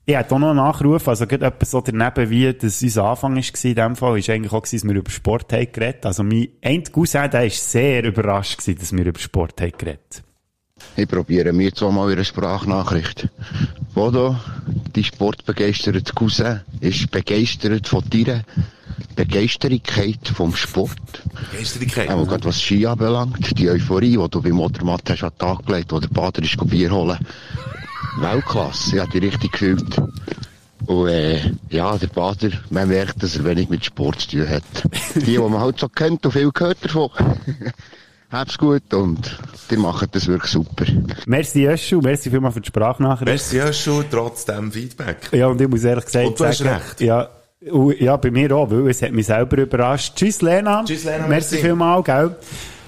Ich 0.07 0.15
hätte 0.15 0.35
auch 0.35 0.39
noch 0.39 0.51
einen 0.51 0.59
Nachruf, 0.59 1.09
also 1.09 1.27
gerade 1.27 1.47
etwas 1.47 1.71
so 1.71 1.81
daneben, 1.81 2.29
wie 2.29 2.53
das 2.53 2.83
unser 2.83 3.05
Anfang 3.05 3.37
war 3.37 3.65
in 3.65 3.75
dem 3.75 3.97
Fall, 3.97 4.19
ist 4.19 4.29
eigentlich 4.29 4.53
auch 4.53 4.63
gewesen, 4.63 4.87
dass 4.87 4.89
wir 4.89 5.01
über 5.01 5.11
Sport 5.11 5.53
haben 5.53 5.73
geredet. 5.73 6.05
Also 6.05 6.23
mein 6.23 6.49
ein 6.61 6.85
Cousin, 6.85 7.31
der 7.31 7.47
ist 7.47 7.71
sehr 7.71 8.05
überrascht 8.05 8.59
gewesen, 8.59 8.79
dass 8.79 8.93
wir 8.93 9.07
über 9.07 9.19
Sport 9.19 9.61
haben 9.63 9.73
geredet. 9.79 10.23
Ich 10.97 11.09
probiere 11.09 11.53
mir 11.53 11.73
zweimal 11.73 12.13
eine 12.13 12.25
Sprachnachricht. 12.25 13.29
Bodo, 13.95 14.37
die 14.95 15.05
sportbegeisterte 15.05 16.13
Cousin, 16.13 16.61
ist 16.81 17.11
begeistert 17.11 17.89
von 17.89 18.05
deiner 18.11 18.45
Begeisterigkeit 19.17 20.29
vom 20.29 20.55
Sport. 20.55 21.23
Begeisterigkeit. 21.51 22.11
Auch 22.11 22.29
gerade 22.29 22.45
was 22.45 22.61
Ski 22.61 22.87
anbelangt, 22.87 23.59
die 23.59 23.71
Euphorie, 23.71 24.19
die 24.19 24.29
du 24.29 24.43
beim 24.43 24.53
Motormatt 24.53 25.09
hast 25.09 25.25
an 25.25 25.31
den 25.31 25.39
Tag 25.39 25.67
gelegt, 25.67 25.93
wo 25.93 26.01
der 26.01 26.09
Bader 26.09 26.43
ist 26.43 26.59
Bier 26.69 26.91
holen. 26.91 27.19
Weltklasse, 28.19 28.97
ich 28.97 29.01
habe 29.03 29.11
die 29.11 29.19
richtig 29.19 29.53
gefühlt. 29.53 29.97
Und 30.87 31.09
äh, 31.09 31.41
ja, 31.71 31.97
der 31.97 32.09
Bader, 32.09 32.51
man 32.71 32.89
merkt, 32.89 33.23
dass 33.23 33.37
er 33.37 33.45
wenig 33.45 33.71
mit 33.71 33.85
Sport 33.85 34.21
zu 34.21 34.37
tun 34.39 34.49
hat. 34.49 34.63
Die, 35.15 35.21
die 35.21 35.39
man 35.39 35.59
halt 35.59 35.79
so 35.79 35.89
kennt 35.89 36.25
und 36.27 36.33
viel 36.33 36.51
gehört 36.53 36.79
davon. 36.85 37.11
Hab's 38.31 38.59
gut 38.59 38.93
und 38.93 39.39
die 39.71 39.77
machen 39.77 40.09
das 40.11 40.27
wirklich 40.27 40.51
super. 40.51 40.85
Merci, 41.27 41.63
Jöschu, 41.63 42.01
merci 42.01 42.31
vielmals 42.31 42.55
für 42.55 42.61
die 42.61 42.67
Sprachnachricht. 42.69 43.27
Merci 43.29 43.57
ja 43.59 43.73
schon 43.73 44.05
trotz 44.11 44.45
dem 44.45 44.73
Feedback. 44.73 45.29
Ja, 45.33 45.47
und 45.47 45.61
ich 45.61 45.69
muss 45.69 45.85
ehrlich 45.85 46.05
gesagt 46.05 46.27
Und 46.27 46.41
du 46.41 46.45
hast 46.45 46.59
sagen, 46.59 46.71
recht. 46.71 47.01
Ja, 47.01 47.29
und- 47.71 48.01
ja, 48.01 48.17
bei 48.17 48.31
mir 48.33 48.51
auch, 48.57 48.69
weil 48.71 48.89
es 48.91 49.01
hat 49.03 49.13
mich 49.13 49.27
selber 49.27 49.59
überrascht. 49.59 50.17
Tschüss, 50.17 50.43
Lena. 50.43 50.83
Tschüss, 50.85 51.05
Lena, 51.05 51.29
Merci 51.29 51.55
merci. 51.55 51.59
vielmals, 51.59 52.05
gell. 52.05 52.37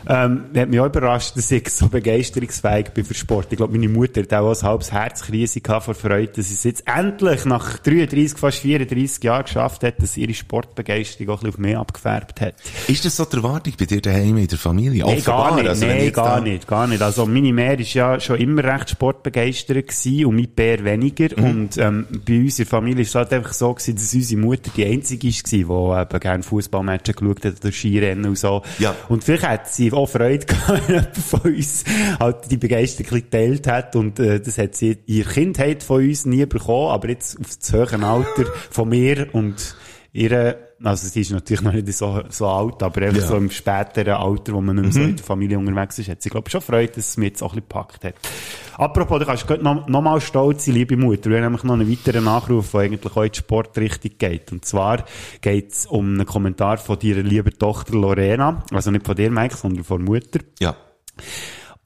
Ähm, 0.09 0.45
hat 0.57 0.69
mich 0.69 0.81
auch 0.81 0.87
überrascht, 0.87 1.37
dass 1.37 1.51
ich 1.51 1.69
so 1.71 1.89
begeisterungsfähig 1.89 2.91
bin 2.91 3.05
für 3.05 3.15
Sport. 3.15 3.49
Ich 3.51 3.57
glaube, 3.57 3.73
meine 3.73 3.89
Mutter 3.89 4.23
hat 4.23 4.33
auch 4.35 4.51
ein 4.51 4.63
halbes 4.63 4.93
Herzkrise 4.93 5.61
vor 5.65 5.95
Freude, 5.95 6.33
dass 6.37 6.49
sie 6.49 6.55
es 6.55 6.65
jetzt 6.65 6.85
endlich 6.87 7.45
nach 7.45 7.79
33, 7.79 8.39
fast 8.39 8.59
34 8.59 9.23
Jahren 9.25 9.45
geschafft 9.45 9.83
hat, 9.83 10.01
dass 10.01 10.17
ihre 10.17 10.35
Sportbegeisterung 10.35 11.31
auch 11.31 11.43
ein 11.43 11.51
bisschen 11.51 11.55
auf 11.55 11.59
mich 11.59 11.77
abgefärbt 11.77 12.41
hat. 12.41 12.55
Ist 12.89 13.05
das 13.05 13.17
so 13.17 13.25
die 13.25 13.37
Erwartung 13.37 13.75
bei 13.79 13.85
dir 13.85 14.01
daheim 14.01 14.37
in 14.39 14.47
der 14.47 14.59
Familie? 14.59 15.05
Nein, 15.05 15.23
gar 15.25 15.39
Offenbar, 15.53 15.57
nicht, 15.57 15.69
also 15.69 15.87
nein, 15.87 16.13
gar 16.13 16.37
da- 16.37 16.41
nicht, 16.41 16.67
gar 16.69 16.87
nicht. 16.87 17.03
Also, 17.03 17.27
meine 17.27 17.53
Mehr 17.53 17.79
ist 17.79 17.95
ja 17.95 18.21
schon 18.21 18.37
immer 18.39 18.65
recht 18.65 18.91
sportbegeistert 18.91 19.89
gewesen 19.89 20.27
und 20.27 20.37
mein 20.37 20.49
Bär 20.49 20.85
weniger. 20.85 21.29
Mhm. 21.37 21.45
Und, 21.45 21.79
ähm, 21.79 22.07
bei 22.27 22.39
uns 22.41 22.59
in 22.59 22.65
der 22.65 22.71
Familie 22.71 23.03
ist 23.03 23.09
es 23.09 23.15
halt 23.15 23.33
einfach 23.33 23.53
so 23.53 23.73
gewesen, 23.75 23.95
dass 23.97 24.15
unsere 24.15 24.41
Mutter 24.41 24.71
die 24.77 24.85
einzige 24.85 25.29
war, 25.29 26.05
die 26.07 26.11
eben 26.11 26.21
gerne 26.21 26.43
Fußballmatches 26.43 27.17
geschaut 27.17 27.45
hat 27.45 27.55
oder 27.65 27.73
Skirennen 27.73 28.27
und 28.27 28.39
so. 28.39 28.63
Ja. 28.79 28.95
Und 29.09 29.25
vielleicht 29.25 29.47
hat 29.49 29.69
sie 29.69 29.91
auch 29.97 30.07
Freude 30.09 30.47
gehabt, 30.47 30.89
wenn 30.89 31.07
von 31.15 31.41
uns 31.41 31.85
halt 32.21 32.51
die 32.51 32.57
Begeisterung 32.57 33.21
geteilt 33.21 33.67
hat 33.67 33.97
und, 33.97 34.19
äh, 34.19 34.41
das 34.41 34.59
hat 34.59 34.75
sie 34.75 34.93
in 34.93 34.99
ihrer 35.07 35.31
Kindheit 35.31 35.83
von 35.83 36.03
uns 36.05 36.27
nie 36.27 36.47
bekommen, 36.47 36.91
aber 36.91 37.09
jetzt 37.09 37.39
auf 37.41 37.57
das 37.59 37.73
höhere 37.73 38.05
Alter 38.07 38.45
von 38.71 38.89
mir 38.89 39.29
und 39.33 39.75
ihre, 40.13 40.59
also 40.83 41.07
sie 41.09 41.21
ist 41.21 41.31
natürlich 41.31 41.63
noch 41.63 41.73
nicht 41.73 41.93
so, 41.93 42.23
so 42.31 42.47
alt, 42.47 42.83
aber 42.83 43.03
einfach 43.03 43.21
Ja. 43.21 43.27
so 43.27 43.37
im 43.37 43.51
späteren 43.51 44.15
Alter, 44.15 44.53
wo 44.55 44.61
man 44.61 44.77
nicht 44.77 44.85
mehr 44.85 44.93
so 44.93 45.01
in 45.01 45.17
der 45.17 45.25
Familie 45.25 45.59
unterwegs 45.59 45.99
ist, 45.99 46.09
hat 46.09 46.23
sie, 46.23 46.31
glaube 46.31 46.49
ich, 46.49 46.53
schon 46.53 46.61
Freude, 46.63 46.93
dass 46.95 47.09
es 47.11 47.17
mich 47.19 47.29
jetzt 47.29 47.43
auch 47.43 47.53
ein 47.53 47.61
bisschen 47.63 47.69
gepackt 47.69 48.05
hat. 48.05 48.15
Apropos, 48.79 49.19
du 49.19 49.25
kannst 49.25 49.49
noch, 49.63 49.89
noch 49.89 50.03
mal 50.03 50.21
stolz 50.21 50.67
sein, 50.67 50.75
liebe 50.75 50.97
Mutter. 50.99 51.31
Wir 51.31 51.39
haben 51.39 51.45
nämlich 51.45 51.65
noch 51.65 51.75
einen 51.75 51.91
weiteren 51.91 52.25
Nachruf, 52.25 52.73
der 52.73 52.81
eigentlich 52.81 53.17
auch 53.17 53.23
in 53.23 53.33
die 53.33 53.39
Sportrichtung 53.39 54.11
geht. 54.19 54.53
Und 54.53 54.67
zwar 54.67 55.05
geht 55.41 55.73
es 55.73 55.87
um 55.87 56.15
einen 56.15 56.27
Kommentar 56.27 56.77
von 56.77 56.99
deiner 56.99 57.23
lieben 57.23 57.59
Tochter 57.59 57.95
Lorena. 57.95 58.63
Also 58.73 58.91
nicht 58.91 59.07
von 59.07 59.17
dir, 59.17 59.31
Mike, 59.31 59.57
sondern 59.57 59.85
von 59.85 60.05
der 60.05 60.13
Mutter. 60.13 60.41
Ja. 60.61 60.77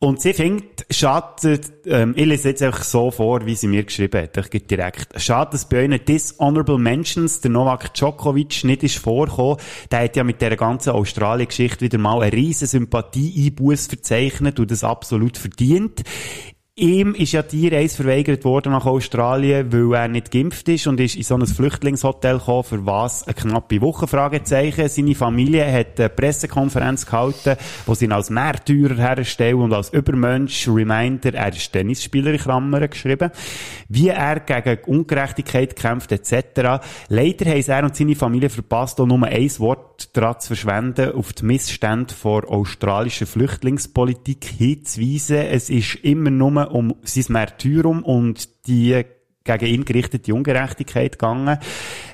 Und 0.03 0.21
sie 0.21 0.33
findet, 0.33 0.87
schade, 0.91 1.61
ähm, 1.85 2.15
ich 2.17 2.25
lese 2.25 2.49
jetzt 2.49 2.63
einfach 2.63 2.85
so 2.85 3.11
vor, 3.11 3.45
wie 3.45 3.55
sie 3.55 3.69
mir 3.69 3.85
geschrieben 3.85 4.23
hat. 4.23 4.37
Ich 4.39 4.49
gehe 4.49 4.63
direkt. 4.63 5.21
Schade, 5.21 5.51
dass 5.53 5.69
bei 5.69 5.85
euch 5.85 6.05
Dishonorable 6.07 6.79
Mentions 6.79 7.43
der 7.43 7.51
Novak 7.51 7.93
Djokovic 7.93 8.65
nicht 8.65 8.83
ist 8.83 8.97
vorgekommen. 8.97 9.59
Der 9.93 10.05
hat 10.05 10.17
ja 10.17 10.25
mit 10.25 10.41
dieser 10.41 10.57
ganzen 10.57 10.91
Australien-Geschichte 10.91 11.83
wieder 11.83 11.99
mal 11.99 12.23
eine 12.23 12.33
riesen 12.33 12.67
Sympathie-Einbuß 12.67 13.89
verzeichnet 13.89 14.59
und 14.59 14.71
das 14.71 14.85
absolut 14.85 15.37
verdient. 15.37 16.03
Ihm 16.81 17.15
ist 17.15 17.33
ja 17.33 17.43
die 17.43 17.69
Reise 17.69 17.97
verweigert 17.97 18.43
worden 18.43 18.73
nach 18.73 18.87
Australien, 18.87 19.71
weil 19.71 20.01
er 20.01 20.09
nicht 20.09 20.31
geimpft 20.31 20.67
ist 20.71 20.87
und 20.87 20.99
ist 20.99 21.15
in 21.15 21.25
so 21.25 21.35
ein 21.35 21.47
Flüchtlingshotel 21.47 22.39
gekommen, 22.39 22.65
für 22.65 22.87
was 22.87 23.25
eine 23.25 23.35
knappe 23.35 23.83
Woche, 23.83 24.07
Fragezeichen. 24.07 24.89
Seine 24.89 25.15
Familie 25.15 25.71
hat 25.71 26.01
eine 26.01 26.09
Pressekonferenz 26.09 27.05
gehalten, 27.05 27.59
wo 27.85 27.93
sie 27.93 28.07
ihn 28.07 28.13
als 28.13 28.31
Märtyrer 28.31 28.97
herstellen 28.97 29.61
und 29.61 29.75
als 29.75 29.93
Übermensch, 29.93 30.69
Reminder, 30.69 31.35
er 31.35 31.55
ist 31.55 31.71
Tennisspieler 31.71 32.33
in 32.33 32.39
Klammern 32.39 32.89
geschrieben, 32.89 33.31
wie 33.91 34.09
er 34.09 34.41
gegen 34.41 34.83
Ungerechtigkeit 34.87 35.77
kämpft, 35.77 36.13
etc. 36.13 36.81
Leider 37.11 37.45
haben 37.45 37.65
er 37.67 37.85
und 37.85 37.95
seine 37.95 38.17
Familie 38.17 38.49
verpasst, 38.49 38.99
auch 39.03 39.07
nur 39.07 39.23
ein 39.27 39.51
Wort 39.59 40.17
daran 40.17 40.41
zu 40.41 40.47
verschwenden, 40.47 41.13
auf 41.13 41.35
die 41.35 41.45
Missstände 41.45 42.15
vor 42.15 42.49
australischer 42.51 43.27
Flüchtlingspolitik 43.27 44.47
hinzuweisen. 44.47 45.37
Es 45.37 45.69
ist 45.69 45.97
immer 45.97 46.31
nur 46.31 46.70
um 46.71 46.95
sein 47.03 47.25
Märtyrum 47.29 48.03
und 48.03 48.67
die 48.67 49.05
gegen 49.45 49.67
ihn 49.67 49.85
gerichtete 49.85 50.35
Ungerechtigkeit 50.35 51.13
gegangen. 51.13 51.59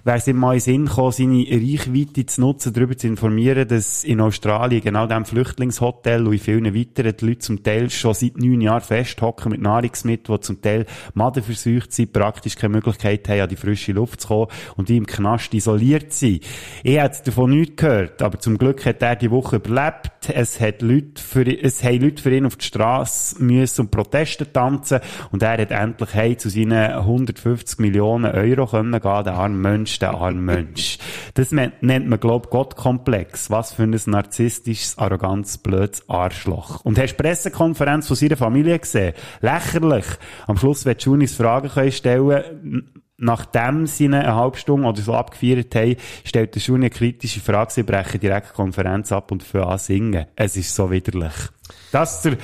Wäre 0.05 0.19
es 0.19 0.29
ihm 0.29 0.37
mal 0.37 0.55
in 0.55 0.61
Sinn 0.61 0.87
gekommen, 0.87 1.11
seine 1.11 1.45
Reichweite 1.51 2.27
zu 2.27 2.41
nutzen, 2.41 2.73
darüber 2.73 2.97
zu 2.97 3.09
informieren, 3.09 3.67
dass 3.67 4.05
in 4.05 4.21
Australien, 4.21 4.83
genau 4.83 5.07
dem 5.07 5.25
Flüchtlingshotel 5.25 6.25
und 6.25 6.33
in 6.33 6.39
vielen 6.39 6.75
weiteren, 6.75 7.17
die 7.17 7.27
Leute 7.27 7.41
zum 7.41 7.63
Teil 7.65 7.91
schon 7.91 8.15
seit 8.15 8.37
neun 8.37 8.61
Jahren 8.61 8.81
festhocken 8.81 9.51
mit 9.51 9.61
Nahrungsmitteln, 9.61 10.39
die 10.39 10.45
zum 10.45 10.63
Teil 10.63 10.87
madenverseucht 11.15 11.93
sind, 11.93 12.13
praktisch 12.13 12.55
keine 12.55 12.75
Möglichkeit 12.75 13.29
haben, 13.29 13.41
an 13.41 13.49
die 13.49 13.57
frische 13.57 13.93
Luft 13.93 14.21
zu 14.21 14.29
kommen 14.29 14.47
und 14.77 14.89
die 14.89 14.97
im 14.97 15.07
Knast 15.07 15.53
isoliert 15.55 16.13
sind. 16.13 16.45
Ich 16.85 16.97
hätte 16.97 17.25
davon 17.25 17.51
nichts 17.51 17.77
gehört, 17.77 18.23
aber 18.23 18.39
zum 18.39 18.59
Glück 18.59 18.87
hat 18.87 19.03
er 19.03 19.17
die 19.17 19.33
Woche 19.33 19.57
überlebt. 19.57 20.13
Es 20.33 20.61
hat 20.61 20.83
Leute 20.83 21.21
für, 21.21 21.45
es 21.47 21.83
haben 21.83 22.03
Leute 22.03 22.23
für 22.23 22.35
ihn 22.35 22.47
auf 22.47 22.57
die 22.57 22.65
Straße 22.65 23.43
müssen 23.43 23.83
und 23.83 23.91
Proteste 23.91 24.53
tanzen 24.53 25.01
und 25.33 25.43
er 25.43 25.59
hat 25.59 25.71
endlich 25.73 26.15
heim 26.15 26.39
zu 26.39 26.49
seinen 26.49 27.05
150 27.17 27.79
Millionen 27.79 28.33
Euro 28.33 28.67
können 28.67 28.93
gehen, 28.93 29.25
der 29.25 29.35
arme 29.35 29.57
Mensch, 29.57 29.99
der 29.99 30.15
arme 30.15 30.41
Mensch. 30.41 30.99
Das 31.35 31.53
nennt 31.53 31.83
man, 31.83 32.21
glaub 32.21 32.51
Gottkomplex. 32.51 33.51
Was 33.51 33.73
für 33.73 33.83
ein 33.83 33.99
narzisstisches, 34.07 34.99
arrogantes, 34.99 35.59
blödes 35.59 36.09
Arschloch. 36.09 36.85
Und 36.85 36.99
hast 36.99 37.17
die 37.17 37.23
Pressekonferenz 37.23 38.07
von 38.07 38.17
seiner 38.17 38.37
Familie 38.37 38.79
gesehen? 38.79 39.15
Lächerlich. 39.41 40.07
Am 40.47 40.57
Schluss 40.57 40.85
wird 40.85 41.03
Junis 41.03 41.35
Fragen 41.35 41.69
können 41.69 41.93
stellen, 41.93 42.93
nachdem 43.19 43.87
sie 43.87 44.07
eine 44.07 44.35
halbe 44.35 44.59
Stunde 44.59 44.89
oder 44.89 45.01
so 45.01 45.15
abgefeiert 45.15 45.75
haben, 45.75 45.97
stellt 46.25 46.55
der 46.55 46.63
Juni 46.63 46.87
eine 46.87 46.91
kritische 46.91 47.41
Frage, 47.41 47.73
sie 47.73 47.83
brechen 47.83 48.21
direkt 48.21 48.51
die 48.51 48.55
Konferenz 48.55 49.11
ab 49.13 49.33
und 49.33 49.43
fangen 49.43 49.65
an 49.65 49.79
singen. 49.79 50.27
Es 50.37 50.57
ist 50.57 50.75
so 50.75 50.91
widerlich. 50.91 51.33
Das 51.93 52.17
ist 52.17 52.25
der 52.25 52.37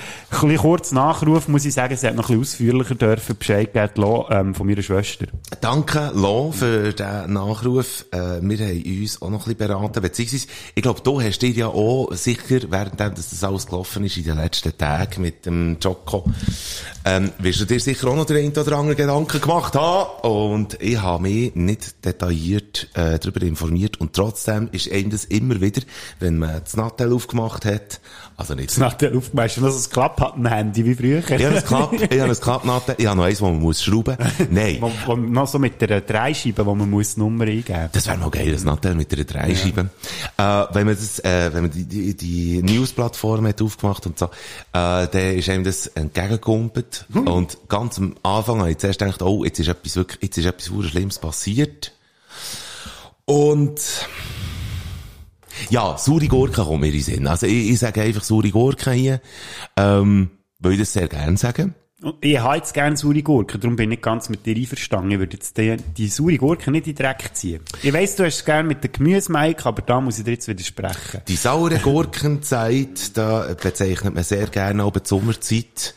ein 0.42 0.56
kurz 0.56 0.92
Nachruf, 0.92 1.48
muss 1.48 1.64
ich 1.64 1.74
sagen, 1.74 1.92
es 1.92 2.02
hat 2.04 2.14
noch 2.14 2.30
ein 2.30 2.38
bisschen 2.38 2.54
ausführlicher 2.54 2.94
dürfen 2.94 3.36
Bescheid 3.36 3.72
geben, 3.72 4.24
ähm, 4.30 4.54
von 4.54 4.66
meiner 4.66 4.82
Schwester. 4.82 5.26
Danke, 5.60 6.10
Lo, 6.14 6.52
für 6.52 6.92
den 6.92 7.32
Nachruf. 7.32 8.06
Äh, 8.12 8.40
wir 8.40 8.58
haben 8.58 9.00
uns 9.00 9.20
auch 9.20 9.28
noch 9.28 9.46
ein 9.46 9.54
bisschen 9.54 9.68
beraten, 9.68 10.00
beziehungsweise, 10.00 10.46
ich 10.74 10.82
glaube, 10.82 11.00
du 11.02 11.20
hast 11.20 11.40
dir 11.40 11.50
ja 11.50 11.66
auch 11.66 12.12
sicher, 12.12 12.60
während 12.70 12.98
das 12.98 13.44
alles 13.44 13.66
gelaufen 13.66 14.04
ist, 14.04 14.16
in 14.16 14.24
den 14.24 14.36
letzten 14.36 14.76
Tagen 14.78 15.20
mit 15.20 15.44
dem 15.44 15.76
Joko, 15.80 16.24
ähm, 17.04 17.32
wirst 17.38 17.60
du 17.60 17.64
dir 17.66 17.80
sicher 17.80 18.08
auch 18.08 18.16
noch 18.16 18.24
den 18.24 18.38
einen 18.38 18.56
oder 18.56 18.78
anderen 18.78 18.96
Gedanken 18.96 19.40
gemacht 19.40 19.74
haben. 19.74 20.28
Und 20.28 20.80
ich 20.80 21.00
habe 21.00 21.24
mich 21.24 21.54
nicht 21.54 22.04
detailliert 22.04 22.88
äh, 22.94 23.18
darüber 23.18 23.42
informiert 23.42 24.00
und 24.00 24.14
trotzdem 24.14 24.68
ist 24.72 24.90
einem 24.90 25.10
das 25.10 25.24
immer 25.26 25.60
wieder, 25.60 25.82
wenn 26.20 26.38
man 26.38 26.62
das 26.62 26.76
Nattel 26.76 27.12
aufgemacht 27.12 27.64
hat, 27.64 28.00
also 28.36 28.54
nicht... 28.54 28.70
Das 28.70 28.78
Nattel 28.78 29.16
aufgemacht, 29.16 29.48
hast 29.48 29.56
du 29.56 29.60
noch 29.62 29.70
so 29.70 29.88
ein 29.88 29.92
Klapphandy 29.92 30.84
wie 30.84 30.94
früher? 30.94 31.18
Ich 31.18 31.44
habe 31.44 31.56
ein 31.56 31.64
Klapp, 31.64 31.92
ich 31.92 32.20
habe 32.20 32.30
ein 32.30 32.40
Klappnattel, 32.40 32.94
ich 32.98 33.06
habe 33.06 33.16
noch 33.16 33.24
eins, 33.24 33.40
wo 33.40 33.46
man 33.46 33.60
muss 33.60 33.82
schrauben. 33.82 34.16
Nein. 34.50 34.78
wo, 34.80 34.90
wo, 35.06 35.16
noch 35.16 35.46
so 35.46 35.58
mit 35.58 35.80
der 35.80 36.00
Dreischeibe, 36.00 36.64
wo 36.64 36.74
man 36.74 36.90
muss 36.90 37.14
die 37.14 37.20
Nummer 37.20 37.44
eingeben. 37.44 37.88
Das 37.92 38.06
wäre 38.06 38.18
mal 38.18 38.30
geil, 38.30 38.52
das 38.52 38.64
Nattel 38.64 38.94
mit 38.94 39.12
der 39.12 39.24
Dreischeibe. 39.24 39.90
Ja. 40.38 40.64
Äh, 40.64 40.74
wenn 40.74 40.86
man 40.86 40.96
das, 40.96 41.18
äh, 41.20 41.52
wenn 41.52 41.62
man 41.62 41.70
die, 41.70 41.84
die, 41.84 42.16
die 42.16 42.62
News-Plattform 42.62 43.46
hat 43.46 43.60
aufgemacht 43.62 44.06
und 44.06 44.18
so, 44.18 44.26
äh, 44.26 44.28
dann 44.72 45.36
ist 45.36 45.48
einem 45.48 45.64
das 45.64 45.86
entgegengekumpelt. 45.88 47.06
Hm. 47.12 47.26
Und 47.26 47.58
ganz 47.68 47.98
am 47.98 48.16
Anfang 48.22 48.60
habe 48.60 48.70
ich 48.70 48.78
zuerst 48.78 48.98
gedacht, 48.98 49.22
oh, 49.22 49.44
jetzt 49.44 49.58
ist 49.58 49.68
etwas 49.68 49.96
wirklich, 49.96 50.22
jetzt 50.22 50.38
ist 50.38 50.46
etwas 50.46 50.70
Schlimmes 50.88 51.18
passiert. 51.18 51.92
Und, 53.24 53.80
ja, 55.72 55.96
saure 55.96 56.28
Gurken 56.28 56.64
kommen 56.64 56.80
mir 56.80 56.92
in 56.92 57.00
Sinn. 57.00 57.26
Also 57.26 57.46
ich, 57.46 57.70
ich 57.70 57.78
sage 57.78 58.02
einfach 58.02 58.22
saure 58.22 58.50
Gurken 58.50 58.92
hier, 58.92 59.20
ähm, 59.76 60.30
weil 60.58 60.72
ich 60.72 60.80
das 60.80 60.92
sehr 60.92 61.08
gerne 61.08 61.38
sagen. 61.38 61.74
Ich 62.20 62.38
habe 62.38 62.56
jetzt 62.56 62.74
gerne 62.74 62.96
saure 62.96 63.22
Gurken, 63.22 63.58
darum 63.58 63.76
bin 63.76 63.84
ich 63.84 63.96
nicht 63.96 64.02
ganz 64.02 64.28
mit 64.28 64.44
dir 64.44 64.54
einverstanden. 64.54 65.12
Ich 65.12 65.18
würde 65.18 65.36
jetzt 65.36 65.56
die, 65.56 65.76
die 65.96 66.08
saure 66.08 66.36
Gurken 66.36 66.72
nicht 66.72 66.88
in 66.88 66.94
den 66.94 67.06
Dreck 67.06 67.30
ziehen. 67.32 67.60
Ich 67.82 67.92
weiss, 67.92 68.16
du 68.16 68.26
hast 68.26 68.34
es 68.34 68.44
gerne 68.44 68.68
mit 68.68 68.82
der 68.82 68.90
Gemüsemeike, 68.90 69.64
aber 69.64 69.80
da 69.80 70.00
muss 70.00 70.18
ich 70.18 70.24
dir 70.24 70.32
jetzt 70.32 70.48
widersprechen. 70.48 71.22
Die 71.26 71.36
saure 71.36 71.78
Gurkenzeit, 71.78 73.16
da 73.16 73.54
bezeichnet 73.54 74.14
man 74.14 74.24
sehr 74.24 74.48
gerne 74.48 74.84
auch 74.84 74.92
die 74.92 75.00
Sommerzeit 75.04 75.94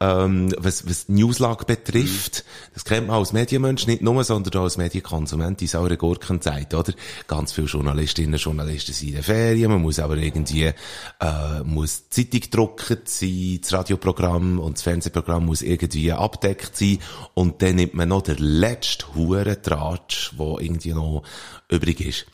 ähm, 0.00 0.52
was, 0.58 0.88
was 0.88 1.06
die 1.06 1.12
Newslage 1.12 1.66
betrifft. 1.66 2.44
Das 2.72 2.84
kennt 2.84 3.06
man 3.06 3.16
als 3.16 3.32
Medienmensch 3.32 3.86
nicht 3.86 4.00
nur, 4.00 4.24
sondern 4.24 4.60
auch 4.60 4.64
als 4.64 4.78
Medienkonsument 4.78 5.60
in 5.60 5.68
sauren 5.68 5.98
Gurkenzeit, 5.98 6.72
oder? 6.74 6.92
Ganz 7.26 7.52
viele 7.52 7.66
Journalistinnen 7.66 8.34
und 8.34 8.40
Journalisten 8.40 8.92
sind 8.92 9.08
in 9.08 9.14
den 9.16 9.22
Ferien, 9.22 9.70
man 9.70 9.82
muss 9.82 9.98
aber 9.98 10.16
irgendwie, 10.16 10.64
äh, 10.64 11.60
muss 11.64 12.08
die 12.08 12.30
Zeitung 12.30 12.40
gedruckt 12.40 13.08
sein, 13.08 13.58
das 13.60 13.72
Radioprogramm 13.72 14.58
und 14.58 14.78
das 14.78 14.82
Fernsehprogramm 14.82 15.44
muss 15.46 15.62
irgendwie 15.62 16.12
abdeckt 16.12 16.76
sein 16.76 16.98
und 17.34 17.60
dann 17.60 17.76
nimmt 17.76 17.94
man 17.94 18.08
noch 18.08 18.22
den 18.22 18.38
letzten 18.38 19.14
Hurentratsch, 19.14 20.32
der 20.38 20.60
irgendwie 20.60 20.94
noch 20.94 21.22
übrig 21.68 22.00
ist. 22.00 22.26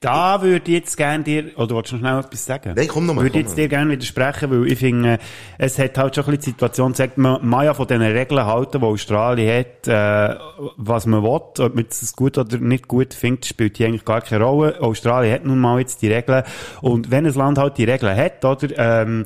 Da 0.00 0.42
würde 0.42 0.70
ich 0.70 0.78
jetzt 0.78 0.96
gerne 0.96 1.24
dir, 1.24 1.52
oder 1.56 1.74
wolltest 1.74 1.92
du 1.92 1.96
noch 1.96 2.08
schnell 2.08 2.20
etwas 2.20 2.44
sagen? 2.44 2.74
Nein, 2.76 2.88
komm 2.88 3.06
nochmal. 3.06 3.24
Würde 3.24 3.38
ich 3.38 3.46
jetzt 3.46 3.56
dir 3.56 3.68
gerne 3.68 3.92
widersprechen, 3.92 4.50
weil 4.50 4.70
ich 4.70 4.78
finde, 4.78 5.18
es 5.58 5.78
hat 5.78 5.96
halt 5.96 6.14
schon 6.14 6.24
ein 6.24 6.30
bisschen 6.32 6.42
die 6.42 6.50
Situation 6.50 6.92
gesagt, 6.92 7.18
man 7.18 7.46
muss 7.46 7.64
ja 7.64 7.74
von 7.74 7.86
diesen 7.86 8.02
Regeln 8.02 8.44
halten, 8.44 8.80
die 8.80 8.86
Australien 8.86 9.58
hat, 9.58 9.88
äh, 9.88 10.38
was 10.76 11.06
man 11.06 11.22
will, 11.22 11.30
ob 11.30 11.74
man 11.74 11.86
es 11.88 12.12
gut 12.14 12.36
oder 12.36 12.58
nicht 12.58 12.88
gut 12.88 13.14
findet, 13.14 13.46
spielt 13.46 13.78
hier 13.78 13.86
eigentlich 13.86 14.04
gar 14.04 14.20
keine 14.20 14.44
Rolle. 14.44 14.80
Australien 14.80 15.32
hat 15.34 15.44
nun 15.44 15.58
mal 15.58 15.78
jetzt 15.80 16.02
die 16.02 16.12
Regeln. 16.12 16.42
Und 16.82 17.10
wenn 17.10 17.26
ein 17.26 17.34
Land 17.34 17.58
halt 17.58 17.78
die 17.78 17.84
Regeln 17.84 18.16
hat, 18.16 18.44
oder, 18.44 18.68
ähm, 18.76 19.24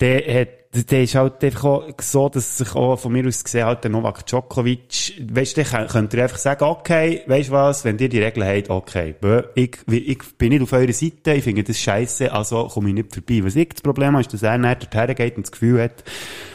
der 0.00 0.40
hat 0.40 0.48
der 0.74 1.02
ist 1.02 1.14
halt 1.14 1.44
einfach 1.44 1.64
auch 1.64 1.86
so, 2.00 2.30
dass 2.30 2.56
sich 2.56 2.74
auch 2.74 2.96
von 2.96 3.12
mir 3.12 3.26
aus 3.26 3.44
gesehen 3.44 3.66
halt 3.66 3.84
der 3.84 3.90
Novak 3.90 4.24
Djokovic, 4.24 5.22
weißt 5.30 5.58
du, 5.58 5.64
könnt 5.64 6.14
ihr 6.14 6.22
einfach 6.22 6.38
sagen, 6.38 6.64
okay, 6.64 7.22
weißt 7.26 7.50
du 7.50 7.52
was, 7.52 7.84
wenn 7.84 7.98
ihr 7.98 8.08
die 8.08 8.20
Regeln 8.22 8.46
habt, 8.46 8.70
okay, 8.70 9.14
ich, 9.54 9.76
ich 9.86 10.18
bin 10.38 10.48
nicht 10.48 10.62
auf 10.62 10.72
eurer 10.72 10.92
Seite, 10.94 11.34
ich 11.34 11.44
finde 11.44 11.62
das 11.62 11.78
scheiße, 11.78 12.32
also 12.32 12.68
komme 12.68 12.88
ich 12.88 12.94
nicht 12.94 13.12
vorbei. 13.12 13.44
Was 13.44 13.54
ich 13.54 13.68
das 13.68 13.82
Problem 13.82 14.12
habe, 14.12 14.22
ist, 14.22 14.32
dass 14.32 14.42
er 14.42 14.56
nicht 14.56 14.94
dorthin 14.94 15.14
geht 15.14 15.36
und 15.36 15.46
das 15.46 15.52
Gefühl 15.52 15.82
hat, 15.82 16.04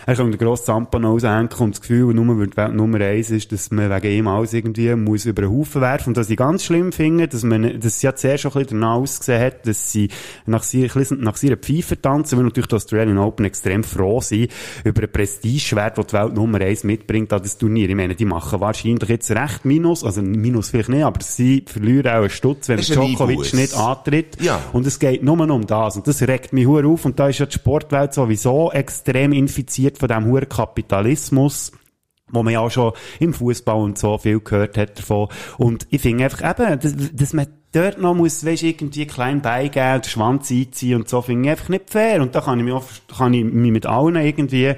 er 0.08 0.16
kann 0.16 0.32
den 0.32 0.38
grossen 0.40 0.68
Zampano 0.68 1.12
aushängen 1.12 1.50
und 1.60 1.76
das 1.76 1.82
Gefühl, 1.82 2.14
nur 2.14 2.40
weil 2.40 2.72
Nummer 2.72 3.02
eins 3.02 3.30
ist, 3.30 3.52
dass 3.52 3.72
man 3.72 3.92
wegen 3.92 4.20
ihm 4.20 4.28
alles 4.30 4.54
irgendwie 4.54 4.96
muss 4.96 5.26
über 5.26 5.42
den 5.42 5.52
Haufen 5.52 5.82
werfen. 5.82 6.12
Und 6.12 6.18
was 6.18 6.30
ich 6.30 6.38
ganz 6.38 6.64
schlimm 6.64 6.94
finde, 6.94 7.28
dass 7.28 7.44
man, 7.44 7.78
dass 7.82 8.00
sie 8.00 8.08
ja 8.08 8.16
zuerst 8.16 8.44
schon 8.44 8.54
ein 8.54 8.60
bisschen 8.62 8.80
danach 8.80 8.96
ausgesehen 8.96 9.42
hat, 9.42 9.68
dass 9.68 9.92
sie 9.92 10.08
nach, 10.46 10.64
sie, 10.64 10.90
nach 11.18 11.44
ihrer 11.44 11.58
Pfeife 11.58 12.02
tanzen, 12.02 12.38
weil 12.38 12.46
natürlich 12.46 12.68
die 12.70 12.76
Australian 12.76 13.18
Open 13.18 13.46
extrem 13.46 13.84
froh 13.84 14.22
sind 14.22 14.50
über 14.86 15.02
ein 15.02 15.12
Prestigeschwert, 15.12 15.98
das 15.98 16.08
die 16.08 16.14
Welt 16.14 16.34
Nummer 16.34 16.62
eins 16.62 16.86
mitbringt 16.86 17.34
an 17.34 17.42
das 17.42 17.58
Turnier. 17.58 17.90
Ich 17.90 17.96
meine, 17.96 18.16
die 18.16 18.24
machen 18.24 18.62
wahrscheinlich 18.62 19.10
jetzt 19.10 19.30
recht 19.32 19.66
Minus, 19.66 20.06
also 20.06 20.22
Minus 20.22 20.70
vielleicht 20.70 20.88
nicht, 20.88 21.04
aber 21.04 21.22
sie 21.22 21.66
verlieren 21.68 22.08
auch 22.08 22.22
einen 22.22 22.30
Stutz, 22.30 22.70
wenn 22.70 22.80
Djokovic 22.80 23.54
nicht 23.54 23.76
antritt. 23.76 24.42
Ja. 24.42 24.62
Und 24.72 24.88
es 24.88 25.00
geht 25.00 25.22
nur 25.22 25.38
um 25.38 25.68
das. 25.68 25.98
Und 25.98 26.08
das 26.08 26.22
regt 26.22 26.54
mich 26.54 26.66
hure 26.66 26.88
auf. 26.88 27.04
Und 27.04 27.20
da 27.20 27.28
ist 27.28 27.40
ja 27.40 27.46
die 27.46 27.56
Sportwelt 27.56 28.14
sowieso 28.14 28.72
extrem 28.72 29.34
infiziert 29.34 29.97
von 29.98 30.08
diesem 30.08 30.26
hohen 30.26 30.48
Kapitalismus 30.50 31.72
wo 32.30 32.44
man 32.44 32.54
ja 32.54 32.60
auch 32.60 32.72
schon 32.72 32.94
im 33.20 33.34
Fußball 33.34 33.78
und 33.78 33.98
so 33.98 34.18
viel 34.18 34.42
gehört 34.42 34.78
hat 34.78 35.00
davon. 35.00 35.30
Und 35.58 35.88
ich 35.90 36.02
finde 36.02 36.26
einfach 36.26 36.42
eben, 36.50 36.80
dass, 36.80 36.94
dass 37.14 37.34
man 37.34 37.48
dort 37.78 38.00
noch 38.00 38.16
muss, 38.16 38.46
weisst, 38.46 38.64
irgendwie 38.64 39.06
klein 39.06 39.42
beigeben, 39.42 40.02
den 40.02 40.10
Schwanz 40.10 40.52
einziehen 40.52 40.96
und 40.96 41.10
so, 41.10 41.22
finde 41.22 41.46
ich 41.46 41.52
einfach 41.52 41.70
nicht 41.70 41.90
fair. 41.90 42.22
Und 42.22 42.34
da 42.34 42.42
kann 42.42 42.60
ich 42.60 42.66
mich, 42.66 42.74
auch, 42.74 42.86
kann 43.18 43.34
ich 43.34 43.44
mich 43.44 43.72
mit 43.72 43.86
allen 43.86 44.16
irgendwie, 44.16 44.74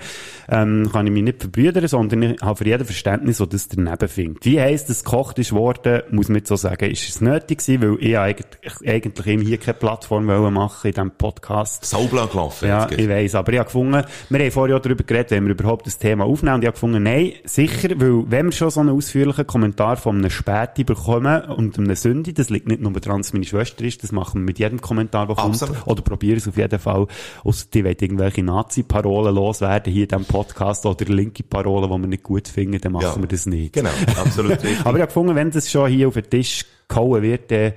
ähm, 0.50 0.90
kann 0.92 1.08
ich 1.08 1.14
mich 1.14 1.24
nicht 1.24 1.42
verbrüdern, 1.42 1.88
sondern 1.88 2.24
ich 2.24 2.42
habe 2.42 2.58
für 2.58 2.66
jeden 2.66 2.86
Verständnis, 2.86 3.38
so 3.38 3.46
das 3.46 3.68
daneben 3.68 4.08
findet. 4.08 4.46
Wie 4.46 4.60
heisst 4.60 4.90
es 4.90 5.04
gekocht 5.04 5.40
ist 5.40 5.54
worden, 5.54 6.02
muss 6.12 6.30
man 6.30 6.44
so 6.44 6.56
sagen, 6.56 6.90
ist 6.90 7.08
es 7.08 7.22
nötig 7.22 7.60
gewesen, 7.60 7.82
weil 7.82 8.06
ich 8.06 8.18
eigentlich, 8.18 8.74
eigentlich 8.86 9.28
ihm 9.28 9.42
hier 9.42 9.58
keine 9.58 9.76
Plattform 9.76 10.28
wollen 10.28 10.54
machen 10.54 10.88
in 10.88 10.94
diesem 10.94 11.12
Podcast. 11.12 11.86
Saubla 11.86 12.26
gelaufen. 12.26 12.68
Ja, 12.68 12.90
ich 12.90 13.08
weiss, 13.08 13.36
aber 13.36 13.54
ich 13.54 13.60
habe 13.60 13.68
gefunden, 13.68 14.04
wir 14.30 14.40
haben 14.40 14.52
vorher 14.52 14.76
auch 14.78 14.82
darüber 14.82 15.04
geredet, 15.04 15.32
wenn 15.32 15.46
wir 15.46 15.52
überhaupt 15.52 15.88
das 15.88 15.98
Thema 15.98 16.26
aufnehmen, 16.26 16.56
und 16.56 16.62
ich 16.64 16.68
habe 16.68 16.76
gefunden, 16.76 17.04
nein, 17.04 17.34
sicher, 17.46 17.90
weil 17.96 18.24
wenn 18.30 18.48
wir 18.48 18.52
schon 18.52 18.70
so 18.70 18.80
einen 18.80 18.90
ausführlichen 18.90 19.48
Kommentar 19.48 19.98
von 19.98 20.18
einem 20.18 20.30
Späti 20.30 20.84
bekommen 20.84 21.44
und 21.44 21.78
einem 21.78 21.96
Sündi, 21.96 22.34
das 22.34 22.50
liegt 22.50 22.68
nicht 22.68 22.82
nur 22.82 22.89
daran, 22.94 23.22
dass 23.22 23.34
meine 23.34 23.46
Schwester 23.46 23.84
ist, 23.84 24.04
das 24.04 24.12
machen 24.12 24.42
wir 24.42 24.46
mit 24.46 24.60
jedem 24.60 24.82
Kommentar, 24.82 25.28
der 25.28 25.36
kommt, 25.36 25.62
oder 25.86 26.02
probieren 26.02 26.38
es 26.38 26.48
auf 26.48 26.58
jeden 26.58 26.80
Fall, 26.80 27.08
außer 27.44 27.66
die 27.74 27.84
wollen 27.84 27.96
irgendwelche 28.00 28.44
Nazi-Parolen 28.44 29.34
loswerden 29.36 29.92
hier 29.94 30.04
in 30.04 30.10
diesem 30.10 30.26
Podcast, 30.26 30.86
oder 30.86 31.06
linke 31.06 31.44
Parolen, 31.44 31.90
die 31.90 31.98
wir 32.02 32.08
nicht 32.08 32.24
gut 32.24 32.48
finden, 32.48 32.80
dann 32.82 32.94
machen 32.94 33.04
Ja. 33.16 33.22
wir 33.22 33.28
das 33.28 33.46
nicht. 33.46 33.74
Genau, 33.74 33.90
absolut. 34.20 34.58
Aber 34.84 34.98
ich 34.98 35.02
habe 35.02 35.06
gefunden, 35.08 35.36
wenn 35.36 35.52
das 35.52 35.70
schon 35.70 35.90
hier 35.90 36.08
auf 36.08 36.14
den 36.16 36.30
Tisch 36.30 36.66
gehauen 36.88 37.22
wird, 37.22 37.52
dann 37.52 37.74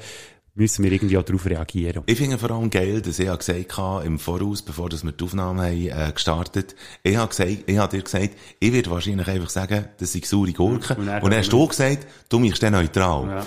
müssen 0.54 0.84
wir 0.84 0.92
irgendwie 0.92 1.16
auch 1.16 1.22
darauf 1.22 1.46
reagieren. 1.46 2.02
Ich 2.06 2.18
finde 2.18 2.38
vor 2.38 2.50
allem 2.50 2.68
geil, 2.68 3.00
dass 3.00 3.18
ich 3.18 3.26
gesagt 3.26 3.76
habe, 3.76 4.04
im 4.04 4.18
Voraus, 4.18 4.62
bevor 4.62 4.88
dass 4.88 5.02
wir 5.02 5.12
die 5.12 5.24
Aufnahme 5.24 5.62
haben, 5.62 5.88
äh, 5.88 6.12
gestartet, 6.12 6.74
ich 7.02 7.16
habe 7.16 7.28
gesagt, 7.28 7.64
ich 7.66 7.78
habe 7.78 7.96
dir 7.96 8.02
gesagt, 8.02 8.30
ich 8.60 8.72
werde 8.72 8.90
wahrscheinlich 8.90 9.28
einfach 9.28 9.48
sagen, 9.48 9.86
das 9.98 10.12
sind 10.12 10.26
saure 10.26 10.52
Gurken. 10.52 10.96
Und 10.96 11.02
Und 11.02 11.08
er 11.08 11.20
dann, 11.20 11.30
hat 11.30 11.38
hast 11.38 11.52
du 11.52 11.66
gesagt, 11.66 12.06
du 12.28 12.38
mischst 12.38 12.62
den 12.62 12.72
neutral. 12.72 13.46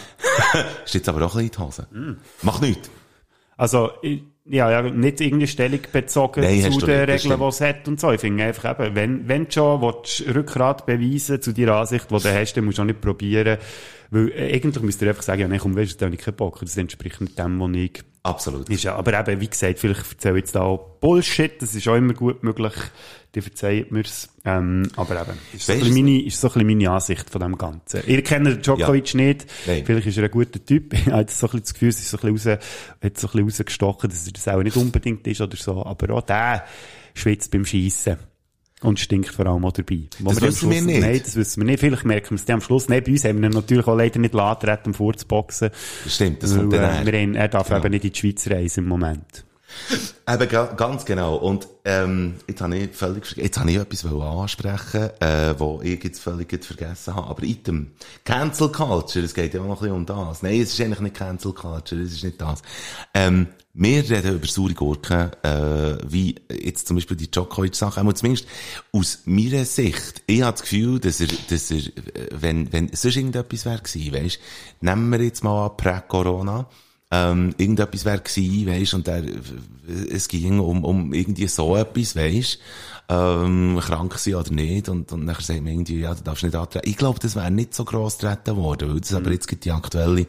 Ja. 0.54 0.62
ist 0.86 0.94
jetzt 0.94 1.08
aber 1.10 1.26
auch 1.26 1.36
ein 1.36 1.48
bisschen 1.50 1.64
in 1.64 1.88
die 1.88 2.04
Hose. 2.04 2.18
Mach 2.42 2.62
nichts. 2.62 2.90
Also, 3.58 3.92
ich, 4.02 4.24
ja, 4.48 4.70
ja, 4.70 4.82
nicht 4.84 5.22
irgendwie 5.22 5.48
Stellung 5.48 5.80
bezogen 5.92 6.42
Nein, 6.42 6.72
zu 6.72 6.86
den 6.86 7.10
Regeln, 7.10 7.40
die 7.40 7.46
es 7.46 7.62
hat 7.62 7.88
und 7.88 8.00
so. 8.00 8.12
Ich 8.12 8.22
finde 8.22 8.44
einfach 8.44 8.80
eben, 8.80 8.96
wenn, 8.96 9.28
wenn 9.28 9.46
du 9.46 9.52
schon 9.52 9.82
willst, 9.82 10.24
Rückgrat 10.34 10.86
beweisen 10.86 11.42
zu 11.42 11.52
deiner 11.52 11.78
Ansicht, 11.78 12.12
die 12.12 12.16
du 12.16 12.34
hast, 12.34 12.54
dann 12.54 12.66
musst 12.66 12.78
du 12.78 12.84
auch 12.84 12.86
nicht 12.86 13.02
probieren, 13.02 13.58
weil 14.12 14.32
äh, 14.32 14.54
eigentlich 14.54 14.84
müsst 14.84 15.02
ihr 15.02 15.10
einfach 15.10 15.24
sagen, 15.24 15.42
ja, 15.42 15.48
nein, 15.48 15.60
komm, 15.60 15.76
weißt 15.76 15.94
du, 15.94 15.98
da 15.98 16.06
habe 16.06 16.16
ich 16.16 16.22
keinen 16.22 16.36
Bock, 16.36 16.60
das 16.62 16.78
entspricht 16.78 17.22
nicht 17.22 17.40
dem, 17.40 17.60
was 17.60 17.72
ich 17.74 18.04
Absolut. 18.22 18.70
ist 18.70 18.84
ja, 18.84 18.96
aber 18.96 19.20
eben, 19.20 19.42
wie 19.42 19.48
gesagt, 19.48 19.80
vielleicht 19.80 20.12
erzähle 20.12 20.36
ich 20.36 20.44
jetzt 20.44 20.56
da 20.56 20.62
auch 20.62 20.98
Bullshit, 21.00 21.60
das 21.62 21.74
ist 21.74 21.88
auch 21.88 21.96
immer 21.96 22.14
gut 22.14 22.44
möglich, 22.44 22.74
die 23.36 23.42
verzeiht 23.42 23.92
mir's. 23.92 24.30
Ähm, 24.46 24.90
aber 24.96 25.22
eben, 25.22 25.38
ist 25.54 25.66
so, 25.68 25.74
ein 25.74 25.94
meine, 25.94 26.22
ist 26.24 26.40
so 26.42 26.48
ein 26.48 26.54
bisschen 26.54 26.68
meine 26.68 26.90
Ansicht 26.92 27.30
von 27.30 27.42
dem 27.42 27.58
Ganzen. 27.58 28.02
Ihr 28.08 28.22
kennt 28.24 28.66
Djokovic 28.66 29.14
nicht, 29.16 29.46
Nein. 29.68 29.84
vielleicht 29.86 30.08
ist 30.08 30.18
er 30.18 30.24
ein 30.24 30.32
guter 30.32 30.64
Typ, 30.66 30.94
ich 30.94 31.06
habe 31.08 31.22
jetzt 31.22 31.38
so 31.38 31.48
ein 31.48 31.52
bisschen 31.52 31.64
das 31.64 31.74
Gefühl, 31.74 31.90
es 31.90 32.00
ist 32.00 32.10
so 32.10 32.18
ein 32.18 32.34
bisschen 32.34 32.54
raus, 32.54 32.60
hat 33.04 33.18
so 33.20 33.28
ein 33.28 33.32
bisschen 33.32 33.44
rausgestochen, 33.44 34.10
dass 34.10 34.26
er 34.28 34.34
das 34.34 34.48
auch 34.48 34.64
nicht 34.64 34.78
unbedingt 34.78 35.28
ist 35.28 35.42
oder 35.42 35.58
so, 35.58 35.86
aber 35.86 36.14
auch 36.16 36.22
der 36.22 36.64
schwitzt 37.14 37.52
beim 37.52 37.66
Schiessen. 37.66 38.18
Und 38.82 39.00
stinkt 39.00 39.30
vor 39.30 39.48
allem 39.48 39.64
auch 39.66 39.72
dabei. 39.72 40.02
Wo 40.20 40.30
Das 40.30 40.38
am 40.44 40.48
wissen 40.50 40.70
wir 40.70 40.78
Schluss- 40.78 40.86
nicht. 40.86 41.02
Nein, 41.02 41.22
das 41.24 41.36
wissen 41.38 41.62
wir 41.62 41.66
nicht. 41.66 41.80
Vielleicht 41.80 42.06
merken 42.06 42.32
wir 42.38 42.44
es 42.44 42.50
am 42.50 42.62
Schluss. 42.62 42.90
Nein, 42.90 43.04
bei 43.04 43.14
uns 43.14 43.24
haben 43.24 43.42
wir 43.42 43.50
ihn 43.50 43.54
natürlich 43.54 43.88
auch 43.88 43.96
leider 43.96 44.20
nicht 44.20 44.34
laden, 44.34 44.78
um 44.86 44.94
vorzuboxen. 44.94 45.70
Stimmt, 46.08 46.44
das 46.44 46.52
Weil, 46.52 46.60
kommt 46.60 46.74
dann 46.74 47.08
äh, 47.08 47.12
wir 47.12 47.20
haben, 47.20 47.36
er 47.36 47.48
darf 47.48 47.70
Ja. 47.70 47.78
eben 47.78 47.90
nicht 47.92 48.04
in 48.06 48.12
die 48.12 48.20
Schweiz 48.20 48.48
reisen 48.48 48.84
im 48.84 48.90
Moment. 48.90 49.46
Eben, 50.28 50.50
ga- 50.50 50.74
ganz 50.74 51.06
genau. 51.06 51.36
Und, 51.36 51.68
ähm, 51.86 52.36
jetzt 52.48 52.62
habe 52.62 52.76
ich 52.78 52.92
völlig, 52.96 53.32
jetzt 53.38 53.60
habe 53.60 53.70
ich 53.72 53.78
etwas 53.78 54.06
ansprechen, 54.06 55.10
äh, 55.20 55.54
wo 55.58 55.82
ich 55.84 56.04
jetzt 56.04 56.20
völlig 56.22 56.50
vergessen 56.66 57.16
habe. 57.16 57.28
Aber 57.28 57.44
item. 57.44 57.92
Cancel 58.24 58.70
Culture, 58.70 59.24
es 59.24 59.34
geht 59.34 59.54
ja 59.54 59.62
auch 59.62 59.66
noch 59.68 59.82
ein 59.82 59.90
bisschen 59.90 59.96
um 59.96 60.06
das. 60.06 60.42
Nein, 60.42 60.62
es 60.62 60.74
ist 60.74 60.82
eigentlich 60.82 61.00
nicht 61.02 61.16
Cancel 61.16 61.54
Culture, 61.54 62.02
es 62.02 62.14
ist 62.14 62.24
nicht 62.24 62.42
das. 62.42 62.62
Ähm, 63.14 63.48
wir 63.78 64.10
reden 64.10 64.36
über 64.36 64.48
saure 64.48 64.74
Gurken, 64.74 65.32
äh, 65.44 65.98
wie 66.08 66.36
jetzt 66.50 66.88
zum 66.88 66.96
Beispiel 66.96 67.18
die 67.18 67.30
Djokovic-Sache, 67.30 68.00
aber 68.00 68.16
zumindest 68.16 68.48
aus 68.94 69.20
meiner 69.26 69.66
Sicht. 69.66 70.24
Ich 70.28 70.42
habe 70.42 70.54
das 70.54 70.62
Gefühl, 70.62 71.00
dass 71.02 71.20
er, 71.20 71.28
dass 71.50 71.70
er, 71.72 71.78
äh, 71.80 72.30
wenn, 72.32 72.72
wenn 72.72 72.88
sonst 72.94 73.18
irgendetwas 73.18 73.66
wäre 73.66 73.80
gewesen, 73.82 74.14
weisst, 74.14 74.40
nehmen 74.82 75.10
wir 75.12 75.22
jetzt 75.22 75.44
mal 75.44 75.66
an 75.66 75.76
Prä-Corona, 75.78 76.68
ähm, 77.12 77.54
irgendetwas 77.58 78.06
wäre 78.06 78.20
gewesen, 78.20 78.68
weisst, 78.68 78.94
und 78.94 79.08
der, 79.08 79.24
es 80.12 80.28
ging 80.28 80.60
um, 80.60 80.84
um 80.84 81.14
irgendwie 81.14 81.48
so 81.48 81.76
etwas, 81.76 82.16
weisst, 82.16 82.60
ähm, 83.08 83.80
krank 83.80 84.18
sein 84.18 84.34
oder 84.36 84.52
nicht, 84.52 84.90
und, 84.90 85.12
und 85.12 85.26
nachher 85.26 85.44
sagt 85.44 85.62
man 85.62 85.74
irgendwie, 85.74 86.00
ja, 86.00 86.16
du 86.16 86.24
darfst 86.24 86.44
nicht 86.44 86.56
antreten. 86.56 86.90
Ich 86.90 86.98
glaube, 86.98 87.20
das 87.20 87.36
wäre 87.36 87.52
nicht 87.52 87.76
so 87.76 87.86
gross 87.86 88.18
getreten 88.18 88.56
worden, 88.56 88.92
weil 88.92 89.00
das 89.00 89.14
aber 89.14 89.32
jetzt 89.32 89.64
die 89.64 89.72
aktuelle 89.72 90.26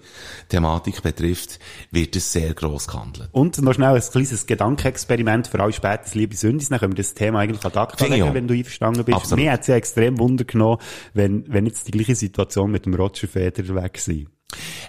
Thematik 0.50 1.02
betrifft, 1.02 1.58
wird 1.90 2.14
es 2.14 2.30
sehr 2.30 2.52
gross 2.52 2.86
gehandelt. 2.88 3.30
Und 3.32 3.60
noch 3.62 3.72
schnell 3.72 3.94
ein 3.94 4.02
kleines 4.02 4.44
Gedankenexperiment 4.44 5.46
für 5.46 5.60
alle 5.60 5.72
spätes 5.72 6.14
liebe 6.14 6.36
Sündis. 6.36 6.68
Dann 6.68 6.78
können 6.78 6.92
wir 6.92 7.02
das 7.02 7.14
Thema 7.14 7.38
eigentlich 7.38 7.64
ad 7.64 7.78
acta 7.78 8.04
legen, 8.04 8.34
wenn 8.34 8.46
du 8.46 8.52
einverstanden 8.52 9.04
bist. 9.04 9.16
Absolut. 9.16 9.42
Mir 9.42 9.52
hat 9.52 9.62
es 9.62 9.68
ja 9.68 9.76
extrem 9.76 10.18
Wunder 10.18 10.44
genommen, 10.44 10.78
wenn, 11.14 11.50
wenn 11.50 11.64
jetzt 11.64 11.88
die 11.88 11.92
gleiche 11.92 12.14
Situation 12.14 12.70
mit 12.70 12.84
dem 12.84 12.94
Roger 12.94 13.26
Federer 13.26 13.82
weg 13.82 13.98
sei. 13.98 14.26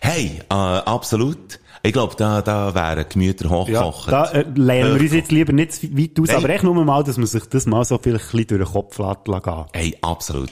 Hey, 0.02 0.42
äh, 0.50 0.54
absolut. 0.54 1.60
Ich 1.84 1.94
glaube, 1.94 2.16
da, 2.18 2.42
da 2.42 2.74
wären 2.74 3.06
Gemüter 3.10 3.50
hochgekocht. 3.50 4.12
da 4.12 4.26
äh, 4.32 4.46
lehnen 4.56 4.96
wir 4.96 5.02
uns 5.02 5.14
jetzt 5.14 5.32
lieber 5.32 5.54
nicht 5.54 5.74
zu 5.74 5.84
weit 5.98 6.20
aus, 6.20 6.28
Nein. 6.28 6.38
aber 6.38 6.50
echt 6.50 6.64
nur 6.64 6.74
mal, 6.86 7.04
dass 7.04 7.18
man 7.18 7.28
sich 7.28 7.46
das 7.46 7.66
mal 7.66 7.86
so 7.86 7.98
vielleicht 8.02 8.34
ein 8.34 8.48
durch 8.48 8.64
den 8.64 8.66
Kopf 8.66 8.98
lassen. 9.00 9.66
Hey, 9.74 9.98
absolut. 10.02 10.52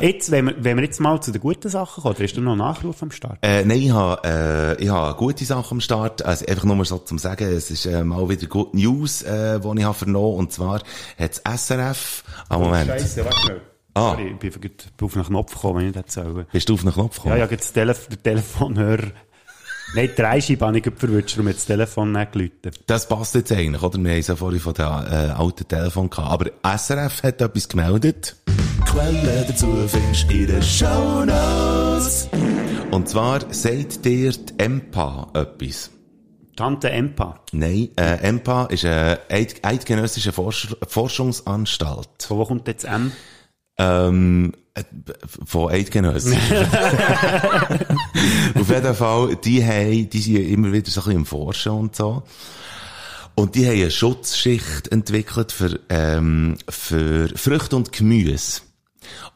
Jetzt, 0.00 0.30
wenn 0.30 0.46
wir, 0.46 0.54
wenn 0.64 0.76
wir 0.76 0.84
jetzt 0.84 1.00
mal 1.00 1.20
zu 1.20 1.32
den 1.32 1.40
guten 1.40 1.68
Sachen 1.68 2.02
kommen, 2.02 2.14
oder 2.14 2.24
hast 2.24 2.34
du 2.36 2.40
noch 2.40 2.52
einen 2.52 2.58
Nachruf 2.58 3.02
am 3.02 3.10
Start? 3.10 3.38
Äh, 3.42 3.64
nein, 3.64 3.78
ich 3.82 3.90
habe, 3.90 4.20
äh, 4.24 4.82
ich 4.82 4.88
habe 4.90 5.16
gute 5.16 5.44
Sachen 5.44 5.76
am 5.76 5.80
Start. 5.80 6.24
Also 6.24 6.46
einfach 6.46 6.64
nur 6.64 6.84
so 6.84 6.98
zum 6.98 7.18
Sagen, 7.18 7.44
es 7.48 7.70
ist 7.70 7.86
äh, 7.86 8.04
mal 8.04 8.28
wieder 8.28 8.46
Good 8.46 8.74
News, 8.74 9.22
äh, 9.22 9.58
die 9.60 9.78
ich 9.78 9.84
habe 9.84 9.94
vernommen. 9.94 10.36
Und 10.38 10.52
zwar 10.52 10.80
hat 11.18 11.40
das 11.44 11.66
SRF, 11.66 12.24
ah, 12.48 12.58
Moment, 12.58 12.88
Scheisse, 12.88 13.24
warte 13.24 13.38
schnell. 13.40 13.60
Ah. 13.94 14.10
Sorry, 14.10 14.26
ich 14.32 14.38
bin 14.38 14.52
auf 15.00 15.16
einen 15.16 15.24
Knopf 15.24 15.54
gekommen, 15.54 15.78
wenn 15.80 15.86
ich 15.86 15.94
das 15.94 16.16
erzähle. 16.16 16.46
bist 16.52 16.68
du 16.68 16.74
auf 16.74 16.82
den 16.82 16.92
Knopf 16.92 17.16
Ja, 17.16 17.22
gekommen? 17.22 17.38
ja, 17.40 17.46
jetzt 17.46 17.72
Telef 17.72 18.08
der 18.08 18.22
Telefonhörer. 18.22 19.06
Nein, 19.94 20.10
die 20.10 20.20
Dreischeibe 20.20 20.66
habe 20.66 20.78
ich 20.78 20.84
verwünscht, 20.84 21.36
darum 21.36 21.48
hat 21.48 21.56
das 21.56 21.66
Telefon 21.66 22.12
nicht 22.12 22.32
geläutet. 22.32 22.80
Das 22.86 23.08
passt 23.08 23.34
jetzt 23.34 23.52
eigentlich, 23.52 23.82
oder? 23.82 23.98
Wir 23.98 24.10
haben 24.10 24.18
es 24.18 24.26
ja 24.26 24.36
vorhin 24.36 24.60
von 24.60 24.74
dem 24.74 24.84
äh, 24.84 25.30
alten 25.30 25.68
Telefon 25.68 26.10
gehabt. 26.10 26.50
Aber 26.62 26.78
SRF 26.78 27.22
hat 27.22 27.40
etwas 27.40 27.68
gemeldet. 27.68 28.36
Quellen 28.84 29.44
dazu 29.48 29.66
findest 29.86 30.30
du 30.30 30.34
in 30.34 30.46
den 30.48 30.62
Shownotes. 30.62 32.28
Und 32.90 33.08
zwar 33.08 33.52
sagt 33.52 34.04
dir 34.04 34.32
die 34.32 34.54
EMPA 34.58 35.28
etwas. 35.34 35.90
Tante 36.56 36.88
Empa. 36.88 37.40
Nein, 37.52 37.90
äh, 37.96 38.16
EMPA 38.26 38.64
ist 38.66 38.86
eine 38.86 39.20
eid 39.28 39.62
eidgenössische 39.62 40.32
Forsch 40.32 40.74
Forschungsanstalt. 40.88 42.08
Von 42.20 42.38
wo 42.38 42.44
kommt 42.46 42.66
jetzt 42.66 42.84
M? 42.84 43.12
Ähm, 43.78 44.52
äh, 44.74 44.82
von 45.44 45.70
Eidgenössen. 45.70 46.34
Auf 48.54 48.70
jeden 48.70 48.94
Fall, 48.94 49.36
die 49.36 49.64
haben, 49.64 50.10
die 50.10 50.18
sind 50.20 50.36
immer 50.36 50.72
wieder 50.72 50.90
so 50.90 51.00
ein 51.00 51.04
bisschen 51.04 51.18
im 51.20 51.26
Forschen 51.26 51.72
und 51.72 51.96
so. 51.96 52.22
Und 53.34 53.54
die 53.54 53.66
haben 53.66 53.74
eine 53.80 53.90
Schutzschicht 53.90 54.88
entwickelt 54.88 55.52
für, 55.52 55.78
ähm, 55.90 56.56
für 56.68 57.28
Früchte 57.36 57.76
und 57.76 57.92
Gemüse. 57.92 58.62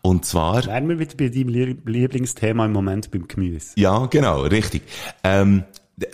Und 0.02 0.24
zwar, 0.24 0.64
Wären 0.64 0.88
wir 0.88 0.98
wieder 0.98 1.14
bei 1.16 1.28
deinem 1.28 1.48
Lieb- 1.48 1.86
Lieblingsthema 1.88 2.64
im 2.64 2.72
Moment 2.72 3.10
beim 3.10 3.28
Gemüse. 3.28 3.72
ja, 3.76 4.06
genau, 4.06 4.42
richtig. 4.42 4.82
Ähm, 5.22 5.64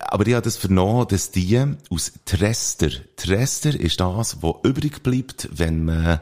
aber 0.00 0.26
ich 0.26 0.34
habe 0.34 0.42
das 0.42 0.56
vernommen, 0.56 1.06
dass 1.08 1.30
die 1.30 1.62
aus 1.90 2.12
Trester, 2.24 2.90
Trester 3.16 3.78
ist 3.78 4.00
das, 4.00 4.42
was 4.42 4.54
übrig 4.64 5.02
bleibt, 5.02 5.48
wenn 5.52 5.84
man 5.84 6.20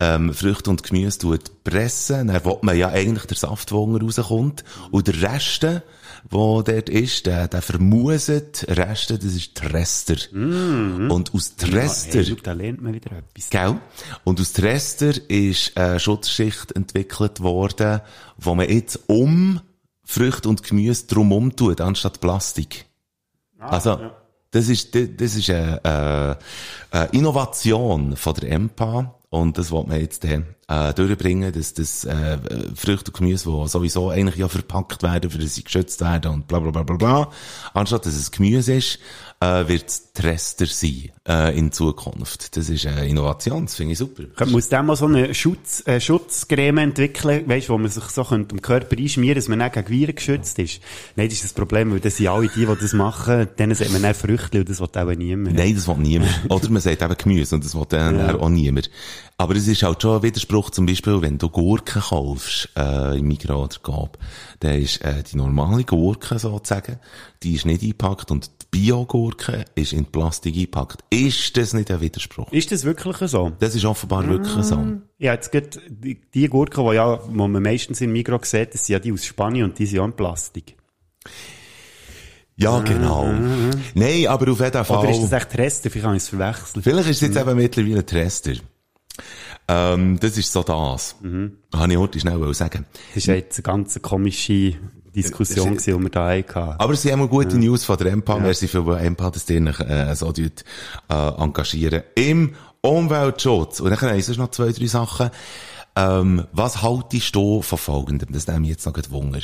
ähm, 0.00 0.34
Früchte 0.34 0.70
und 0.70 0.82
Gemüse 0.82 1.18
tut 1.18 1.64
pressen. 1.64 2.28
Dann 2.28 2.44
will 2.44 2.58
man 2.62 2.76
ja 2.76 2.88
eigentlich 2.88 3.26
der 3.26 3.36
Saft, 3.36 3.70
der 3.70 3.78
rauskommt. 3.78 4.64
Und 4.90 5.06
der 5.06 5.22
Reste, 5.22 5.82
wo 6.28 6.62
dort 6.62 6.88
ist, 6.88 7.26
der, 7.26 7.48
der 7.48 7.62
vermuset 7.62 8.66
Reste, 8.68 9.18
das 9.18 9.34
ist 9.34 9.54
Trester. 9.54 10.16
Und 10.32 11.34
aus 11.34 11.56
Trester... 11.56 12.18
Hey, 12.18 12.26
schau, 12.26 12.36
da 12.42 12.52
lernt 12.52 12.82
man 12.82 12.94
wieder 12.94 13.12
etwas. 13.12 13.50
Gell? 13.50 13.80
Und 14.24 14.40
aus 14.40 14.52
Trester 14.52 15.12
ist 15.28 15.76
eine 15.76 16.00
Schutzschicht 16.00 16.72
entwickelt 16.72 17.40
worden, 17.40 18.00
wo 18.36 18.54
man 18.54 18.68
jetzt 18.68 19.00
um 19.06 19.60
Früchte 20.04 20.48
und 20.48 20.62
Gemüse 20.62 21.06
drumherum 21.06 21.56
tut, 21.56 21.80
anstatt 21.80 22.20
Plastik. 22.20 22.85
Also, 23.58 24.10
das 24.50 24.68
ist, 24.68 24.94
das 24.94 25.36
ist 25.36 25.50
eine, 25.50 25.80
äh, 26.92 26.96
eine 26.96 27.08
Innovation 27.12 28.16
von 28.16 28.34
der 28.34 28.52
EMPA. 28.52 29.14
Und 29.28 29.58
das 29.58 29.70
wollte 29.70 29.90
man 29.90 30.00
jetzt 30.00 30.24
dann, 30.24 30.46
äh, 30.68 30.94
durchbringen, 30.94 31.52
dass 31.52 31.74
das 31.74 32.04
äh, 32.04 32.38
Früchte 32.74 33.10
und 33.10 33.18
Gemüse, 33.18 33.50
die 33.50 33.68
sowieso 33.68 34.10
eigentlich 34.10 34.36
ja 34.36 34.48
verpackt 34.48 35.02
werden, 35.02 35.30
für 35.30 35.46
sie 35.46 35.64
geschützt 35.64 36.00
werden 36.00 36.32
und 36.32 36.48
bla 36.48 36.60
bla 36.60 36.70
bla 36.70 36.82
bla 36.84 36.96
bla, 36.96 37.30
anstatt 37.74 38.06
dass 38.06 38.14
es 38.14 38.30
Gemüse 38.30 38.74
ist, 38.74 38.98
äh, 39.40 39.68
wird 39.68 39.88
es 39.88 40.12
Trester 40.12 40.66
sein 40.66 41.10
äh, 41.28 41.58
in 41.58 41.70
Zukunft. 41.70 42.56
Das 42.56 42.70
ist 42.70 42.86
eine 42.86 43.06
Innovation, 43.06 43.66
das 43.66 43.74
finde 43.74 43.92
ich 43.92 43.98
super. 43.98 44.22
Man 44.40 44.54
aus 44.54 44.68
dem 44.70 44.86
mal 44.86 44.96
so 44.96 45.04
eine 45.06 45.34
Schutz, 45.34 45.86
äh, 45.86 46.00
Schutzcreme 46.00 46.78
entwickeln, 46.78 47.46
weißt, 47.46 47.68
wo 47.68 47.76
man 47.76 47.90
sich 47.90 48.04
so 48.04 48.24
könnte 48.24 48.54
den 48.54 48.62
Körper 48.62 48.96
einschmieren, 48.96 49.34
dass 49.36 49.48
man 49.48 49.58
nicht 49.58 49.74
gegen 49.74 49.88
Viren 49.88 50.14
geschützt 50.14 50.58
ist? 50.58 50.80
Nein, 51.16 51.28
das 51.28 51.34
ist 51.36 51.44
das 51.44 51.52
Problem, 51.52 51.92
weil 51.92 52.00
das 52.00 52.16
sind 52.16 52.28
alle 52.28 52.48
die, 52.48 52.64
die 52.64 52.76
das 52.80 52.92
machen, 52.94 53.48
denen 53.58 53.74
sagt 53.74 53.92
man 53.92 54.02
dann 54.02 54.14
Früchte 54.14 54.60
und 54.60 54.68
das 54.70 54.80
will 54.80 54.88
auch 54.94 55.14
niemand. 55.14 55.54
Nein, 55.56 55.74
das 55.74 55.86
will 55.86 55.96
niemand. 55.98 56.30
Oder 56.50 56.70
man 56.70 56.80
sagt 56.80 57.02
eben 57.02 57.16
Gemüse 57.16 57.54
und 57.56 57.64
das 57.64 57.74
will 57.74 57.86
dann 57.88 58.18
Ja. 58.18 58.34
auch 58.36 58.48
niemand. 58.48 58.90
Aber 59.38 59.54
es 59.54 59.68
ist 59.68 59.82
halt 59.82 60.00
schon 60.00 60.16
ein 60.16 60.22
Widerspruch, 60.22 60.70
zum 60.70 60.86
Beispiel, 60.86 61.20
wenn 61.20 61.36
du 61.36 61.50
Gurken 61.50 62.00
kaufst, 62.00 62.70
äh, 62.74 63.18
im 63.18 63.28
Migros 63.28 63.66
oder 63.66 63.78
Coop, 63.82 64.18
dann 64.60 64.80
ist, 64.80 65.02
äh, 65.02 65.22
die 65.22 65.36
normale 65.36 65.84
Gurke 65.84 66.38
sozusagen, 66.38 66.98
die 67.42 67.54
ist 67.56 67.66
nicht 67.66 67.82
eingepackt 67.82 68.30
und 68.30 68.50
Bio-Gurke 68.70 69.64
ist 69.74 69.92
in 69.92 70.06
Plastik 70.06 70.54
eingepackt. 70.54 71.04
Ist 71.10 71.56
das 71.56 71.72
nicht 71.72 71.90
ein 71.90 72.00
Widerspruch? 72.00 72.52
Ist 72.52 72.72
das 72.72 72.84
wirklich 72.84 73.16
so? 73.30 73.52
Das 73.58 73.74
ist 73.74 73.84
offenbar 73.84 74.28
wirklich 74.28 74.64
so. 74.64 74.76
Ja, 75.18 75.32
jetzt 75.32 75.50
geht 75.50 75.80
die, 75.88 76.20
die 76.32 76.48
Gurken, 76.48 76.86
die 76.86 76.94
ja, 76.94 77.20
wo 77.26 77.48
man 77.48 77.62
meistens 77.62 78.00
in 78.00 78.12
Migros 78.12 78.50
sieht, 78.50 78.74
das 78.74 78.86
sind 78.86 78.94
ja 78.94 78.98
die 78.98 79.12
aus 79.12 79.24
Spanien 79.24 79.64
und 79.64 79.78
die 79.78 79.86
sind 79.86 79.96
ja 79.96 80.04
in 80.04 80.12
Plastik. 80.12 80.76
Ja, 82.56 82.80
genau. 82.80 83.32
Nein, 83.94 84.26
aber 84.28 84.50
auf 84.50 84.60
jeden 84.60 84.84
Fall. 84.84 84.98
Oder 84.98 85.10
ist 85.10 85.22
das 85.22 85.32
echt 85.32 85.58
Reste? 85.58 85.90
Vielleicht 85.90 86.06
habe 86.06 86.16
ich 86.16 86.22
es 86.22 86.28
verwechselt. 86.30 86.84
Vielleicht 86.84 87.10
ist 87.10 87.16
es 87.16 87.28
jetzt 87.28 87.36
eben 87.36 87.56
mittlerweile 87.56 88.04
Trester. 88.04 88.54
Ähm, 89.68 90.18
das 90.20 90.38
ist 90.38 90.52
so 90.52 90.62
das. 90.62 91.16
Mhm. 91.20 91.58
Habe 91.74 91.92
ich 91.92 91.98
heute 91.98 92.20
schnell 92.20 92.54
sagen. 92.54 92.86
Das 93.08 93.16
ist 93.16 93.26
jetzt 93.26 93.58
eine 93.58 93.62
ganz 93.62 94.00
komische 94.00 94.74
Diskussion, 95.22 95.74
ist- 95.74 95.84
gewesen, 95.84 95.98
die 95.98 96.04
wir 96.04 96.10
da 96.10 96.28
hatten. 96.30 96.80
Aber 96.80 96.94
sie 96.96 97.12
haben 97.12 97.22
auch 97.22 97.28
gute 97.30 97.58
News 97.58 97.84
von 97.84 97.96
der 97.96 98.12
EMPA. 98.12 98.38
Merci 98.38 98.68
für 98.68 98.82
die 98.82 99.04
EMPA, 99.04 99.30
dass 99.30 99.44
die 99.44 99.58
sich, 99.58 99.80
äh, 99.80 100.14
so 100.14 100.32
tut, 100.32 100.64
äh, 101.08 101.14
engagieren. 101.14 102.02
Im 102.14 102.54
Umweltschutz. 102.82 103.80
Und 103.80 103.90
dann 103.90 104.00
habe 104.00 104.16
ich 104.16 104.24
sonst 104.26 104.38
noch 104.38 104.50
zwei, 104.50 104.70
drei 104.72 104.86
Sachen. 104.86 105.30
Ähm, 105.96 106.44
was 106.52 106.82
haltest 106.82 107.34
du 107.34 107.62
von 107.62 107.78
folgendem? 107.78 108.28
Das 108.32 108.46
nehme 108.46 108.64
ich 108.64 108.70
jetzt 108.70 108.86
noch 108.86 108.94
Wunder. 109.10 109.40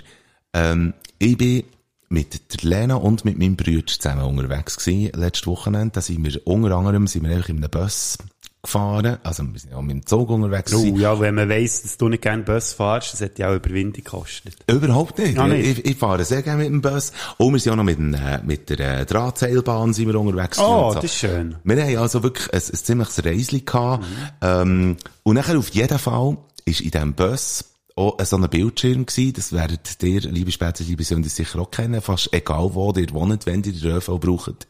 Ähm, 0.53 0.95
ich 1.19 1.37
bin 1.39 1.65
mit 2.09 2.53
der 2.63 2.69
Lena 2.69 2.97
und 2.97 3.25
mit 3.25 3.39
meinem 3.39 3.57
Bruder 3.57 3.87
zusammen 3.87 4.23
unterwegs 4.25 4.77
gewesen, 4.77 5.13
letztes 5.19 5.47
Wochenende. 5.47 5.93
Da 5.95 6.01
sind 6.03 6.23
wir, 6.25 6.47
unter 6.47 6.77
anderem, 6.77 7.07
sind 7.07 7.25
wir 7.27 7.35
einfach 7.35 7.49
in 7.49 7.57
einem 7.57 7.71
Bus 7.71 8.19
gefahren, 8.63 9.19
also 9.25 9.43
wir 9.43 9.59
sind 9.59 9.75
auch 9.75 9.83
mit 9.83 9.91
dem 9.91 10.07
Zug 10.07 10.31
unterwegs 10.31 10.73
Oh, 10.73 10.85
ja, 10.97 11.19
wenn 11.19 11.35
man 11.35 11.49
weiss, 11.49 11.83
dass 11.83 11.97
du 11.97 12.09
nicht 12.09 12.23
gerne 12.23 12.45
Bus 12.45 12.73
fährst, 12.73 13.13
das 13.13 13.21
hat 13.21 13.39
ja 13.39 13.51
auch 13.51 13.57
Überwindung 13.57 14.05
gekostet. 14.05 14.57
Überhaupt 14.69 15.19
nicht. 15.19 15.37
Ah, 15.37 15.49
nicht? 15.49 15.81
Ich, 15.81 15.85
ich 15.85 15.97
fahre 15.97 16.25
sehr 16.25 16.43
gerne 16.43 16.63
mit 16.63 16.69
dem 16.69 16.81
Bus. 16.81 17.13
Und 17.39 17.53
wir 17.53 17.61
sind 17.61 17.73
auch 17.73 17.77
noch 17.77 17.85
mit, 17.85 17.99
dem, 17.99 18.15
äh, 18.15 18.41
mit 18.45 18.71
der 18.71 19.01
äh, 19.01 19.05
Drahtseilbahn 19.05 19.93
sind 19.93 20.07
wir 20.07 20.19
unterwegs. 20.19 20.59
Oh, 20.61 20.91
so. 20.91 20.95
das 20.95 21.05
ist 21.05 21.17
schön. 21.17 21.57
Wir 21.65 21.83
haben 21.83 21.97
also 21.97 22.23
wirklich 22.23 22.53
ein, 22.53 22.61
ein 22.61 22.77
ziemliches 22.77 23.25
Reisli 23.25 23.61
gehabt. 23.61 24.07
Ähm, 24.41 24.97
und 25.25 25.35
nachher 25.35 25.59
auf 25.59 25.71
jeden 25.71 25.99
Fall 25.99 26.39
ist 26.65 26.83
in 26.83 26.93
diesem 26.93 27.15
Bus 27.15 27.65
auch 27.97 28.17
so 28.25 28.37
ein 28.37 28.49
Bildschirm 28.49 29.07
gewesen. 29.07 29.33
Das 29.35 29.53
werdet 29.53 30.01
ihr, 30.03 30.21
liebe 30.21 30.53
Spätzle, 30.53 30.87
liebe 30.87 31.03
Söhne, 31.03 31.29
sicher 31.29 31.59
auch 31.59 31.71
kennen. 31.71 32.01
Fast 32.01 32.33
egal 32.33 32.71
wo 32.75 32.93
ihr 32.93 33.11
wohnt, 33.13 33.45
wenn 33.47 33.65
ihr 33.65 33.73
den 33.73 33.97
ÖV 33.97 34.21
braucht. 34.21 34.67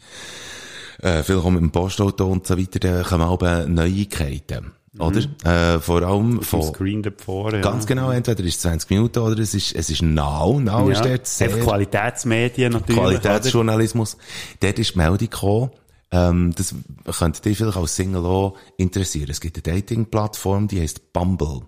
Äh, 1.02 1.22
vielleicht 1.22 1.44
auch 1.44 1.50
mit 1.50 1.60
dem 1.60 1.70
Postauto 1.70 2.26
und 2.26 2.46
so 2.46 2.56
weiter, 2.56 2.78
da 2.78 3.02
kommen 3.02 3.24
auch 3.24 3.40
Neuigkeiten. 3.66 4.72
Oder? 4.98 5.22
Äh, 5.44 5.80
vor 5.80 6.02
allem 6.02 6.42
Vom 6.42 6.62
von, 6.62 6.74
Screen 6.74 7.02
davor, 7.02 7.52
ja. 7.52 7.60
Ganz 7.60 7.86
genau, 7.86 8.10
entweder 8.10 8.44
ist 8.44 8.56
es 8.56 8.60
20 8.60 8.90
Minuten 8.90 9.18
oder 9.20 9.38
es 9.38 9.54
ist, 9.54 9.74
es 9.74 9.88
ist 9.90 10.02
Now. 10.02 10.60
Now 10.60 10.88
ja. 10.88 10.92
ist 10.92 11.04
dort 11.04 11.26
sehr 11.26 11.48
Qualitätsmedien 11.48 12.72
natürlich. 12.72 13.00
Qualitätsjournalismus. 13.00 14.18
Dort 14.60 14.78
ist 14.78 14.94
die 14.94 14.98
Meldung 14.98 15.18
gekommen, 15.18 15.70
ähm, 16.12 16.52
das 16.54 16.74
könnte 17.18 17.40
dich 17.40 17.56
vielleicht 17.56 17.78
als 17.78 17.96
Single 17.96 18.26
auch 18.26 18.54
interessieren. 18.76 19.30
Es 19.30 19.40
gibt 19.40 19.56
eine 19.56 19.76
Dating-Plattform, 19.76 20.68
die 20.68 20.82
heißt 20.82 21.12
Bumble. 21.14 21.62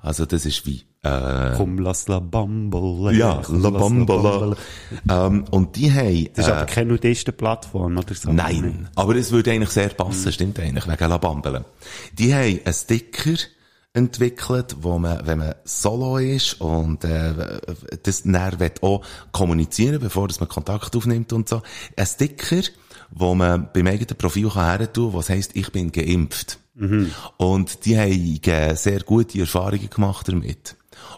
Also 0.00 0.24
das 0.24 0.46
ist 0.46 0.64
wie, 0.64 0.84
oder? 1.02 1.54
Komm, 1.56 1.78
lass 1.78 2.08
la 2.08 2.18
Bumble. 2.18 3.14
ja, 3.16 3.40
La 3.48 3.70
Bumble. 3.70 4.56
Ähm, 5.08 5.44
und 5.50 5.76
die 5.76 5.92
haben, 5.92 6.28
Das 6.34 6.46
ist 6.46 6.50
äh, 6.50 6.54
aber 6.54 6.66
keine 6.66 6.90
Nudistenplattform 6.92 7.96
oder 7.98 8.14
so. 8.14 8.32
Nein, 8.32 8.88
aber 8.96 9.16
es 9.16 9.32
würde 9.32 9.50
eigentlich 9.52 9.70
sehr 9.70 9.88
passen, 9.88 10.32
stimmt 10.32 10.58
eigentlich, 10.60 10.86
wegen 10.86 11.08
La. 11.08 11.64
Die 12.12 12.34
haben 12.34 12.60
einen 12.64 12.74
Sticker 12.74 13.38
entwickelt, 13.92 14.76
wo 14.82 14.98
man, 14.98 15.26
wenn 15.26 15.38
man 15.38 15.54
solo 15.64 16.18
ist 16.18 16.60
und 16.60 17.02
äh, 17.04 17.60
das 18.02 18.22
dann 18.22 18.60
will 18.60 18.70
auch 18.82 19.02
kommunizieren, 19.32 20.00
bevor 20.00 20.28
dass 20.28 20.38
man 20.38 20.48
Kontakt 20.48 20.94
aufnimmt 20.94 21.32
und 21.32 21.48
so, 21.48 21.62
ein 21.96 22.06
Sticker, 22.06 22.62
wo 23.10 23.34
man 23.34 23.68
beim 23.72 23.86
eigenen 23.86 24.16
Profil 24.16 24.48
kann 24.50 24.78
her 24.78 24.92
tun, 24.92 25.12
was 25.14 25.28
heisst, 25.30 25.56
ich 25.56 25.72
bin 25.72 25.90
geimpft. 25.90 26.58
Und 27.36 27.84
die 27.84 27.98
haben 27.98 28.76
sehr 28.76 29.00
gute 29.00 29.40
Erfahrungen 29.40 29.90
gemacht 29.90 30.28
damit. 30.28 30.76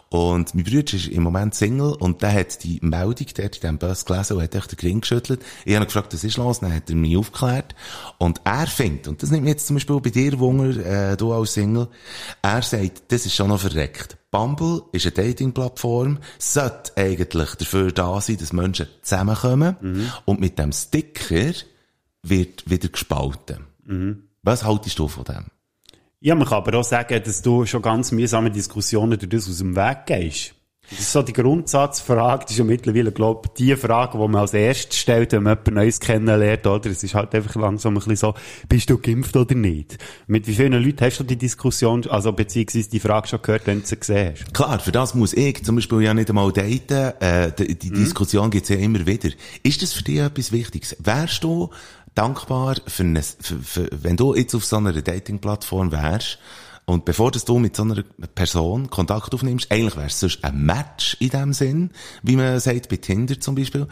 Und 0.09 0.53
mein 0.53 0.63
Bruder 0.63 0.93
ist 0.93 1.07
im 1.07 1.23
Moment 1.23 1.55
Single 1.55 1.95
und 1.99 2.21
der 2.21 2.33
hat 2.33 2.63
die 2.63 2.79
Meldung 2.81 3.27
dort 3.35 3.55
in 3.55 3.61
diesem 3.61 3.77
Bus 3.79 4.05
gelesen 4.05 4.37
und 4.37 4.43
hat 4.43 4.53
echt 4.53 4.71
den 4.71 4.77
Gring 4.77 5.01
geschüttelt. 5.01 5.41
Ich 5.65 5.73
habe 5.73 5.85
ihn 5.85 5.87
gefragt, 5.87 6.13
was 6.13 6.23
ist 6.23 6.37
los? 6.37 6.59
Dann 6.59 6.73
hat 6.73 6.89
er 6.89 6.95
mich 6.95 7.17
aufgeklärt. 7.17 7.73
Und 8.19 8.41
er 8.43 8.67
findet, 8.67 9.07
und 9.07 9.23
das 9.23 9.31
nimmt 9.31 9.43
mich 9.43 9.53
jetzt 9.53 9.67
zum 9.67 9.75
Beispiel 9.75 9.99
bei 10.01 10.11
dir 10.11 10.39
Wunder, 10.39 11.13
äh, 11.13 11.17
du 11.17 11.33
als 11.33 11.53
Single, 11.53 11.87
er 12.43 12.61
sagt, 12.61 13.11
das 13.11 13.25
ist 13.25 13.33
schon 13.35 13.47
noch 13.47 13.59
verreckt. 13.59 14.17
Bumble 14.29 14.83
ist 14.91 15.05
eine 15.05 15.13
Dating-Plattform, 15.13 16.19
sollte 16.37 16.91
eigentlich 16.95 17.55
dafür 17.55 17.91
da 17.91 18.19
sein, 18.21 18.37
dass 18.37 18.53
Menschen 18.53 18.87
zusammenkommen 19.01 19.77
und 20.25 20.39
mit 20.39 20.57
dem 20.59 20.71
Sticker 20.71 21.53
wird 22.23 22.69
wieder 22.69 22.87
gespalten. 22.89 23.65
Was 24.41 24.63
haltest 24.63 24.97
du 24.99 25.07
von 25.07 25.23
dem? 25.23 25.45
Ja, 26.25 26.35
man 26.35 26.47
kann 26.47 26.59
aber 26.59 26.79
auch 26.79 26.85
sagen, 26.85 27.21
dass 27.21 27.41
du 27.41 27.65
schon 27.65 27.81
ganz 27.81 28.13
mühsame 28.13 28.49
Diskussionen 28.49 29.19
durch 29.19 29.27
das 29.27 29.49
aus 29.49 29.57
dem 29.57 29.75
Weg 29.75 30.05
gehst. 30.05 30.55
Das 30.89 30.99
ist 30.99 31.11
so 31.11 31.21
die 31.21 31.33
Grundsatzfrage, 31.33 32.43
das 32.43 32.51
ist 32.51 32.59
ja 32.59 32.63
mittlerweile, 32.63 33.11
glaube 33.11 33.41
ich, 33.45 33.53
die 33.55 33.75
Frage, 33.75 34.17
die 34.17 34.27
man 34.29 34.35
als 34.37 34.53
erstes 34.53 34.99
stellt, 34.99 35.33
wenn 35.33 35.43
man 35.43 35.57
jemand 35.57 35.75
Neues 35.75 35.99
kennenlernt, 35.99 36.65
oder? 36.65 36.89
Es 36.89 37.03
ist 37.03 37.13
halt 37.13 37.35
einfach 37.35 37.55
langsam 37.55 37.93
ein 37.93 37.95
bisschen 37.95 38.15
so, 38.15 38.33
bist 38.69 38.89
du 38.89 38.97
geimpft 38.99 39.35
oder 39.35 39.53
nicht? 39.53 39.97
Mit 40.27 40.47
wie 40.47 40.53
vielen 40.53 40.81
Leuten 40.81 41.03
hast 41.03 41.19
du 41.19 41.25
die 41.25 41.35
Diskussion, 41.35 42.07
also 42.07 42.31
beziehungsweise 42.31 42.89
die 42.89 43.01
Frage 43.01 43.27
schon 43.27 43.41
gehört, 43.41 43.67
wenn 43.67 43.81
du 43.81 43.85
sie 43.85 43.99
gesehen 43.99 44.33
hast? 44.33 44.53
Klar, 44.53 44.79
für 44.79 44.93
das 44.93 45.15
muss 45.15 45.33
ich 45.33 45.61
zum 45.65 45.75
Beispiel 45.75 46.03
ja 46.03 46.13
nicht 46.13 46.29
einmal 46.29 46.53
daten. 46.53 47.19
Äh, 47.19 47.51
die 47.51 47.77
die 47.77 47.91
Diskussion 47.91 48.49
gibt's 48.49 48.69
ja 48.69 48.77
immer 48.77 49.05
wieder. 49.05 49.29
Ist 49.61 49.81
das 49.81 49.91
für 49.91 50.03
dich 50.03 50.19
etwas 50.19 50.53
Wichtiges? 50.53 50.95
Wärst 50.99 51.43
du 51.43 51.69
dankbar, 52.15 52.75
für 52.87 53.03
eine, 53.03 53.21
für, 53.21 53.59
für, 53.59 53.89
wenn 53.91 54.17
du 54.17 54.35
jetzt 54.35 54.55
auf 54.55 54.65
so 54.65 54.77
einer 54.77 54.93
Dating-Plattform 54.93 55.91
wärst 55.91 56.39
und 56.85 57.05
bevor 57.05 57.31
dass 57.31 57.45
du 57.45 57.59
mit 57.59 57.75
so 57.75 57.83
einer 57.83 58.03
Person 58.35 58.89
Kontakt 58.89 59.33
aufnimmst, 59.33 59.71
eigentlich 59.71 59.95
wär's 59.95 60.19
sonst 60.19 60.43
ein 60.43 60.65
Match 60.65 61.17
in 61.19 61.29
dem 61.29 61.53
Sinn, 61.53 61.91
wie 62.21 62.35
man 62.35 62.59
sagt 62.59 62.89
bei 62.89 62.97
Tinder 62.97 63.39
zum 63.39 63.55
Beispiel, 63.55 63.87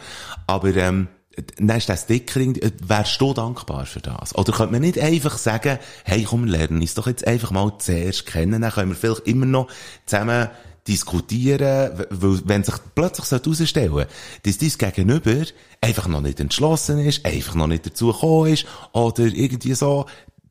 aber 0.46 0.74
ähm, 0.76 1.08
dann 1.56 1.78
ist 1.78 1.88
das 1.88 2.02
Sticker, 2.02 2.40
äh, 2.40 2.70
wärst 2.82 3.20
du 3.20 3.32
dankbar 3.32 3.86
für 3.86 4.00
das? 4.00 4.34
Oder 4.34 4.52
könnte 4.52 4.72
man 4.72 4.82
nicht 4.82 4.98
einfach 4.98 5.38
sagen, 5.38 5.78
hey, 6.04 6.24
komm, 6.24 6.44
lernen 6.44 6.80
uns 6.80 6.94
doch 6.94 7.06
jetzt 7.06 7.26
einfach 7.26 7.50
mal 7.50 7.72
zuerst 7.78 8.26
kennen, 8.26 8.60
dann 8.60 8.70
können 8.70 8.90
wir 8.90 8.96
vielleicht 8.96 9.26
immer 9.26 9.46
noch 9.46 9.68
zusammen 10.06 10.48
diskutieren, 10.88 12.06
weil, 12.10 12.40
wenn 12.48 12.64
sich 12.64 12.74
plötzlich 12.94 13.30
herausstellen 13.30 13.92
sollte, 13.92 14.10
dass 14.42 14.58
dein 14.58 14.90
Gegenüber 14.90 15.44
einfach 15.80 16.08
noch 16.08 16.20
nicht 16.20 16.40
entschlossen 16.40 16.98
ist, 16.98 17.24
einfach 17.24 17.54
noch 17.54 17.68
nicht 17.68 17.86
dazu 17.86 18.08
gekommen 18.12 18.52
ist, 18.52 18.66
oder 18.92 19.24
irgendwie 19.24 19.74
so, 19.74 20.06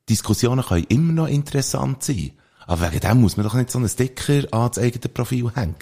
Diskussionen 0.09 0.63
können 0.63 0.85
immer 0.89 1.13
noch 1.13 1.27
interessant 1.27 2.03
sein. 2.03 2.31
Aber 2.67 2.91
wegen 2.91 2.99
dem 3.01 3.21
muss 3.21 3.37
man 3.37 3.45
doch 3.45 3.53
nicht 3.53 3.71
so 3.71 3.79
einen 3.79 3.89
Sticker 3.89 4.43
an 4.51 4.69
das 4.69 4.77
eigene 4.77 5.09
Profil 5.09 5.51
hängen. 5.53 5.75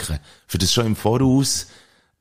Für 0.47 0.57
das 0.57 0.73
schon 0.73 0.87
im 0.87 0.95
Voraus 0.95 1.67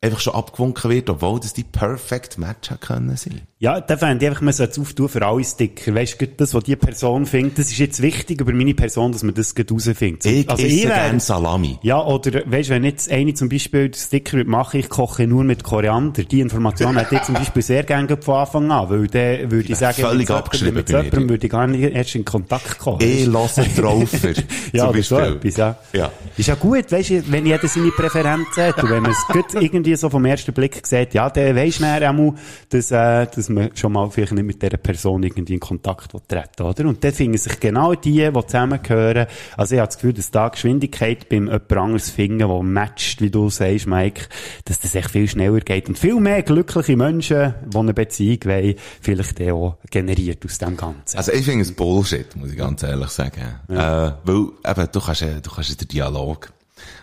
einfach 0.00 0.20
schon 0.20 0.34
abgewunken 0.34 0.90
wird, 0.92 1.10
obwohl 1.10 1.40
das 1.40 1.54
die 1.54 1.64
Perfect 1.64 2.38
Match 2.38 2.70
können 2.80 3.16
sein. 3.16 3.40
Ja, 3.60 3.80
da 3.80 3.96
fände 3.96 4.24
ich 4.24 4.28
einfach, 4.30 4.42
man 4.42 4.54
sollte 4.54 4.72
es 4.74 4.78
auftun 4.78 5.08
für 5.08 5.26
alle 5.26 5.42
Sticker. 5.42 5.92
Weißt 5.92 6.20
du, 6.20 6.28
das, 6.28 6.54
was 6.54 6.62
die 6.62 6.76
Person 6.76 7.26
findet, 7.26 7.58
das 7.58 7.72
ist 7.72 7.78
jetzt 7.78 8.00
wichtig 8.00 8.40
über 8.40 8.52
meine 8.52 8.74
Person, 8.74 9.10
dass 9.10 9.24
man 9.24 9.34
das 9.34 9.56
gerade 9.56 9.74
rausfindet. 9.74 10.24
Ich 10.26 10.48
also 10.48 10.62
esse 10.62 10.72
ich 10.72 10.84
wär- 10.86 10.94
gerne 10.94 11.18
Salami. 11.18 11.78
Ja, 11.82 12.00
oder, 12.04 12.42
weißt 12.46 12.68
du, 12.68 12.74
wenn 12.74 12.84
jetzt 12.84 13.10
eine 13.10 13.34
zum 13.34 13.48
Beispiel 13.48 13.92
Sticker 13.92 14.44
machen, 14.44 14.78
ich 14.78 14.88
koche 14.88 15.26
nur 15.26 15.42
mit 15.42 15.64
Koriander, 15.64 16.22
die 16.22 16.38
Information 16.40 16.96
hätte 16.96 17.16
ich 17.16 17.22
zum 17.22 17.34
Beispiel 17.34 17.62
sehr 17.62 17.82
gerne 17.82 18.16
von 18.20 18.36
Anfang 18.36 18.70
an, 18.70 18.88
weil 18.90 19.08
dann 19.08 19.50
würde 19.50 19.72
ich 19.72 19.76
sagen, 19.78 20.00
völlig 20.00 20.30
abgeschrieben 20.30 20.74
mit 20.76 20.88
jemandem 20.90 21.28
würde 21.28 21.44
ich 21.46 21.50
gar 21.50 21.66
nicht 21.66 21.82
erst 21.92 22.14
in 22.14 22.24
Kontakt 22.24 22.78
kommen. 22.78 23.00
Ich 23.00 23.26
lasse 23.26 23.64
Traufer. 23.74 24.28
ja, 24.72 24.84
zum 24.84 24.90
oder 24.90 25.02
so 25.02 25.16
Beispiel. 25.16 25.36
etwas, 25.36 25.56
ja. 25.56 25.76
Ja. 25.92 26.12
Ist 26.36 26.46
ja 26.46 26.54
gut, 26.54 26.92
weißt 26.92 27.10
du, 27.10 27.32
wenn 27.32 27.44
jeder 27.46 27.66
seine 27.66 27.90
Präferenzen 27.90 28.62
hat 28.62 28.80
und 28.84 28.90
wenn 28.90 29.02
man 29.02 29.10
es 29.10 29.26
gut 29.32 29.46
irgendwie 29.60 29.87
so 29.96 30.08
vom 30.10 30.24
ersten 30.24 30.52
Blick 30.52 30.86
sieht, 30.86 31.14
ja, 31.14 31.34
weisst 31.34 31.80
dann 31.80 32.02
auch 32.04 32.12
mal, 32.12 32.34
dass, 32.70 32.90
äh, 32.90 33.26
dass 33.26 33.48
man 33.48 33.70
schon 33.76 33.92
mal 33.92 34.10
vielleicht 34.10 34.32
nicht 34.32 34.44
mit 34.44 34.62
dieser 34.62 34.76
Person 34.76 35.22
irgendwie 35.22 35.54
in 35.54 35.60
Kontakt 35.60 36.10
treten 36.28 36.62
oder? 36.62 36.86
Und 36.86 37.02
dann 37.04 37.12
finden 37.12 37.38
sich 37.38 37.58
genau 37.60 37.94
die, 37.94 38.30
die 38.30 38.40
zusammengehören. 38.46 39.26
Also 39.56 39.74
ich 39.74 39.80
habe 39.80 39.88
das 39.88 39.96
Gefühl, 39.96 40.12
dass 40.12 40.30
da 40.30 40.48
Geschwindigkeit 40.48 41.28
beim 41.28 41.46
jemand 41.46 41.72
anderes 41.72 42.10
finden, 42.10 42.38
der 42.38 42.62
matcht, 42.62 43.20
wie 43.20 43.30
du 43.30 43.48
sagst, 43.50 43.86
Mike, 43.86 44.22
dass 44.64 44.80
das 44.80 44.94
echt 44.94 45.10
viel 45.10 45.28
schneller 45.28 45.60
geht. 45.60 45.88
Und 45.88 45.98
viel 45.98 46.20
mehr 46.20 46.42
glückliche 46.42 46.96
Menschen, 46.96 47.54
die 47.66 47.76
eine 47.76 47.94
Beziehung 47.94 48.38
wollen, 48.44 48.74
vielleicht 49.00 49.40
auch 49.42 49.76
generiert 49.90 50.44
aus 50.44 50.58
dem 50.58 50.76
Ganzen. 50.76 51.16
Also 51.16 51.32
ich 51.32 51.44
finde 51.44 51.62
es 51.62 51.72
Bullshit, 51.72 52.34
muss 52.36 52.50
ich 52.50 52.56
ganz 52.58 52.82
ehrlich 52.82 53.08
sagen. 53.10 53.40
Äh, 53.68 53.74
weil 53.74 54.48
eben, 54.66 54.88
du 54.92 55.00
kannst, 55.00 55.20
ja- 55.22 55.40
du 55.40 55.50
kannst 55.50 55.70
ja 55.70 55.76
den 55.76 55.88
Dialog, 55.88 56.50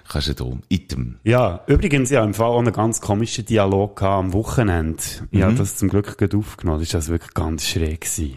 kannst 0.08 0.28
ja 0.28 0.34
da, 0.34 0.46
Item. 0.70 1.18
Ja, 1.24 1.62
übrigens, 1.68 2.10
ja, 2.10 2.24
im 2.24 2.34
Fall 2.34 2.48
auch 2.48 2.60
einen 2.60 2.74
ganz 2.74 3.02
komischen 3.02 3.46
Dialog 3.46 3.98
gehabt 3.98 4.26
am 4.26 4.34
Wochenende. 4.34 5.02
Ich 5.32 5.42
habe 5.42 5.56
das 5.56 5.78
zum 5.78 5.90
Glück 5.90 6.18
gut 6.18 6.36
aufgenommen. 6.36 6.80
Das 6.80 6.94
war 6.94 7.00
also 7.00 7.12
wirklich 7.12 7.34
ganz 7.34 7.66
schräg. 7.68 8.02
Gewesen. 8.02 8.36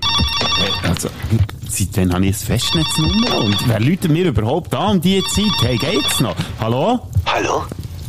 Also, 0.83 1.09
seitdem 1.69 2.13
habe 2.13 2.27
ich 2.27 2.37
ein 2.37 2.47
Festnetznummer 2.47 3.39
und 3.45 3.69
wer 3.69 3.81
läutet 3.81 4.11
mir 4.11 4.27
überhaupt 4.27 4.75
an 4.75 4.97
um 4.97 5.01
diese 5.01 5.25
Zeit? 5.29 5.45
Hey, 5.61 5.77
geht's 5.77 6.21
noch? 6.21 6.37
Hallo? 6.61 7.01
Hallo? 7.27 7.65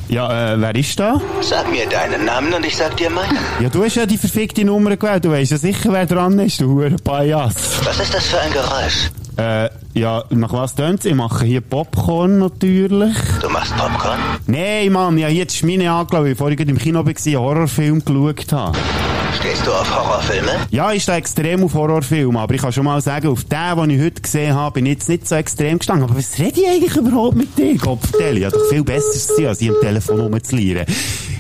Ja, 0.10 0.54
äh, 0.54 0.60
wer 0.60 0.76
ist 0.76 1.00
da? 1.00 1.22
Sag 1.42 1.70
mir 1.70 1.88
deinen 1.88 2.26
Namen 2.26 2.52
und 2.52 2.66
ich 2.66 2.76
sag 2.76 2.98
dir 2.98 3.12
meinen. 3.12 3.38
Ja, 3.62 3.70
du 3.70 3.84
hast 3.84 3.96
ja 3.96 4.08
die 4.08 4.18
verfickte 4.18 4.66
Nummer 4.66 4.98
gewählt. 4.98 5.24
Du 5.26 5.30
weißt 5.30 5.52
ja 5.52 5.58
sicher, 5.58 5.94
wer 5.94 6.08
dran 6.08 6.40
ist, 6.40 6.60
du 6.62 6.68
hure 6.68 6.96
Pajas. 6.96 7.86
Was 7.86 8.00
ist 8.00 8.14
das 8.14 8.26
für 8.26 8.40
ein 8.40 8.52
Geräusch? 8.52 9.12
Äh, 9.40 9.70
ja, 9.94 10.26
nach 10.32 10.52
was 10.52 10.76
tönt's? 10.76 11.06
Ich 11.06 11.16
mache 11.16 11.46
hier 11.46 11.62
Popcorn 11.62 12.40
natürlich. 12.40 13.16
Du 13.42 13.50
machst 13.50 13.74
Popcorn? 13.78 14.20
Nein, 14.48 14.92
Mann, 14.92 15.18
habe 15.24 15.34
jetzt 15.34 15.64
meine 15.64 15.90
angelaufen, 15.90 16.26
weil 16.26 16.32
ich 16.32 16.38
vorhin 16.38 16.58
gerade 16.58 16.72
im 16.72 16.78
Kino 16.78 17.06
war, 17.06 17.08
einen 17.08 17.38
Horrorfilm 17.38 18.04
geschaut 18.04 18.52
habe. 18.52 18.78
Stehst 19.40 19.66
du 19.66 19.72
auf 19.72 19.90
Horrorfilme? 19.96 20.52
Ja, 20.72 20.92
ich 20.92 21.04
stehe 21.04 21.18
extrem 21.18 21.64
auf 21.64 21.74
Horrorfilme, 21.74 22.38
aber 22.38 22.54
ich 22.54 22.62
kann 22.62 22.74
schon 22.74 22.84
mal 22.84 23.00
sagen, 23.00 23.30
auf 23.30 23.46
den, 23.46 23.78
den 23.78 23.90
ich 23.92 24.02
heute 24.02 24.22
gesehen 24.22 24.56
habe, 24.56 24.74
bin 24.74 24.86
ich 24.88 24.94
jetzt 24.94 25.08
nicht 25.08 25.26
so 25.26 25.36
extrem 25.36 25.78
gestanden. 25.80 26.04
Aber 26.10 26.18
was 26.18 26.38
rede 26.38 26.60
ich 26.60 26.68
eigentlich 26.68 26.96
überhaupt 26.98 27.38
mit 27.38 27.58
dir, 27.58 27.78
Kopfdeli? 27.78 28.42
Ja, 28.42 28.50
doch 28.50 28.68
viel 28.70 28.84
besser 28.84 29.12
zu 29.12 29.36
sein, 29.36 29.46
als 29.46 29.62
ich 29.62 29.70
am 29.70 29.76
Telefon 29.82 30.20
rumzulieren. 30.20 30.86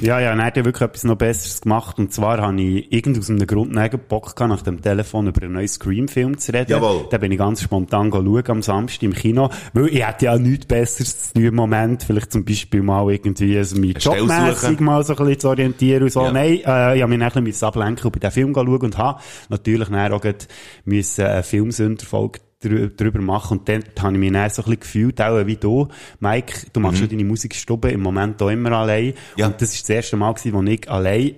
Ja, 0.01 0.19
ja, 0.19 0.29
dann 0.29 0.43
hat 0.43 0.55
er 0.55 0.65
wirklich 0.65 0.81
etwas 0.87 1.03
noch 1.03 1.15
Besseres 1.15 1.61
gemacht. 1.61 1.99
Und 1.99 2.13
zwar 2.13 2.39
habe 2.41 2.61
ich 2.61 2.91
irgend 2.91 3.17
aus 3.17 3.29
einem 3.29 3.45
Grund 3.45 3.73
neben 3.73 3.99
Bock 4.07 4.35
gehabt, 4.35 4.49
nach 4.49 4.61
dem 4.61 4.81
Telefon 4.81 5.27
über 5.27 5.43
einen 5.43 5.53
neuen 5.53 5.67
Scream-Film 5.67 6.37
zu 6.37 6.53
reden. 6.53 6.71
Jawohl. 6.71 7.07
Da 7.09 7.17
bin 7.17 7.31
ich 7.31 7.37
ganz 7.37 7.61
spontan 7.61 8.09
schauen 8.11 8.49
am 8.49 8.61
Samstag 8.61 9.03
im 9.03 9.13
Kino. 9.13 9.49
Weil 9.73 9.87
ich 9.87 10.05
hätte 10.05 10.25
ja 10.25 10.37
nichts 10.37 10.65
Besseres 10.65 11.29
zu 11.29 11.33
tun 11.33 11.43
im 11.43 11.55
Moment. 11.55 12.03
Vielleicht 12.03 12.31
zum 12.31 12.45
Beispiel 12.45 12.81
mal 12.81 13.11
irgendwie 13.11 13.57
also 13.57 13.77
mich 13.79 13.97
jobmässig 14.03 14.79
mal 14.79 15.03
so 15.03 15.13
ein 15.13 15.17
bisschen 15.17 15.39
zu 15.39 15.49
orientieren 15.49 16.03
und 16.03 16.11
so. 16.11 16.23
Ja. 16.23 16.31
Nein, 16.31 16.61
äh, 16.65 16.95
ich 16.95 17.01
habe 17.01 17.07
mich 17.07 17.19
ein 17.35 17.43
bisschen 17.43 17.67
ablenken 17.67 18.05
und 18.05 18.11
bei 18.13 18.19
den 18.19 18.31
Film 18.31 18.53
schauen 18.53 18.67
und 18.81 18.97
habe 18.97 19.19
natürlich 19.49 19.89
dann 19.89 20.13
auch 20.13 20.21
müssen 20.85 21.25
eine 21.25 21.43
Filmsünderfolge 21.43 22.39
drü- 22.39 22.48
drüber 22.59 23.21
machen. 23.21 23.59
Und 23.59 23.69
dann 23.69 23.83
habe 23.99 24.13
ich 24.13 24.19
mich 24.19 24.31
dann 24.31 24.49
so 24.49 24.61
ein 24.61 24.65
bisschen 24.65 24.79
gefühlt, 24.79 25.21
auch 25.21 25.45
wie 25.45 25.55
du, 25.55 25.87
Mike, 26.19 26.67
du 26.73 26.79
machst 26.79 27.01
ja 27.01 27.07
deine 27.07 27.23
Musikstube 27.23 27.89
im 27.91 28.01
Moment 28.01 28.41
auch 28.41 28.49
immer 28.49 28.71
allein. 28.73 29.07
Mhm. 29.07 29.13
Ja. 29.37 29.47
Und 29.47 29.61
das 29.61 29.73
ist 29.73 29.83
das 29.83 29.89
erste 29.89 30.17
Mal 30.17 30.33
gewesen, 30.33 30.53
wo 30.53 30.63
ich 30.63 30.89
allein 30.89 31.35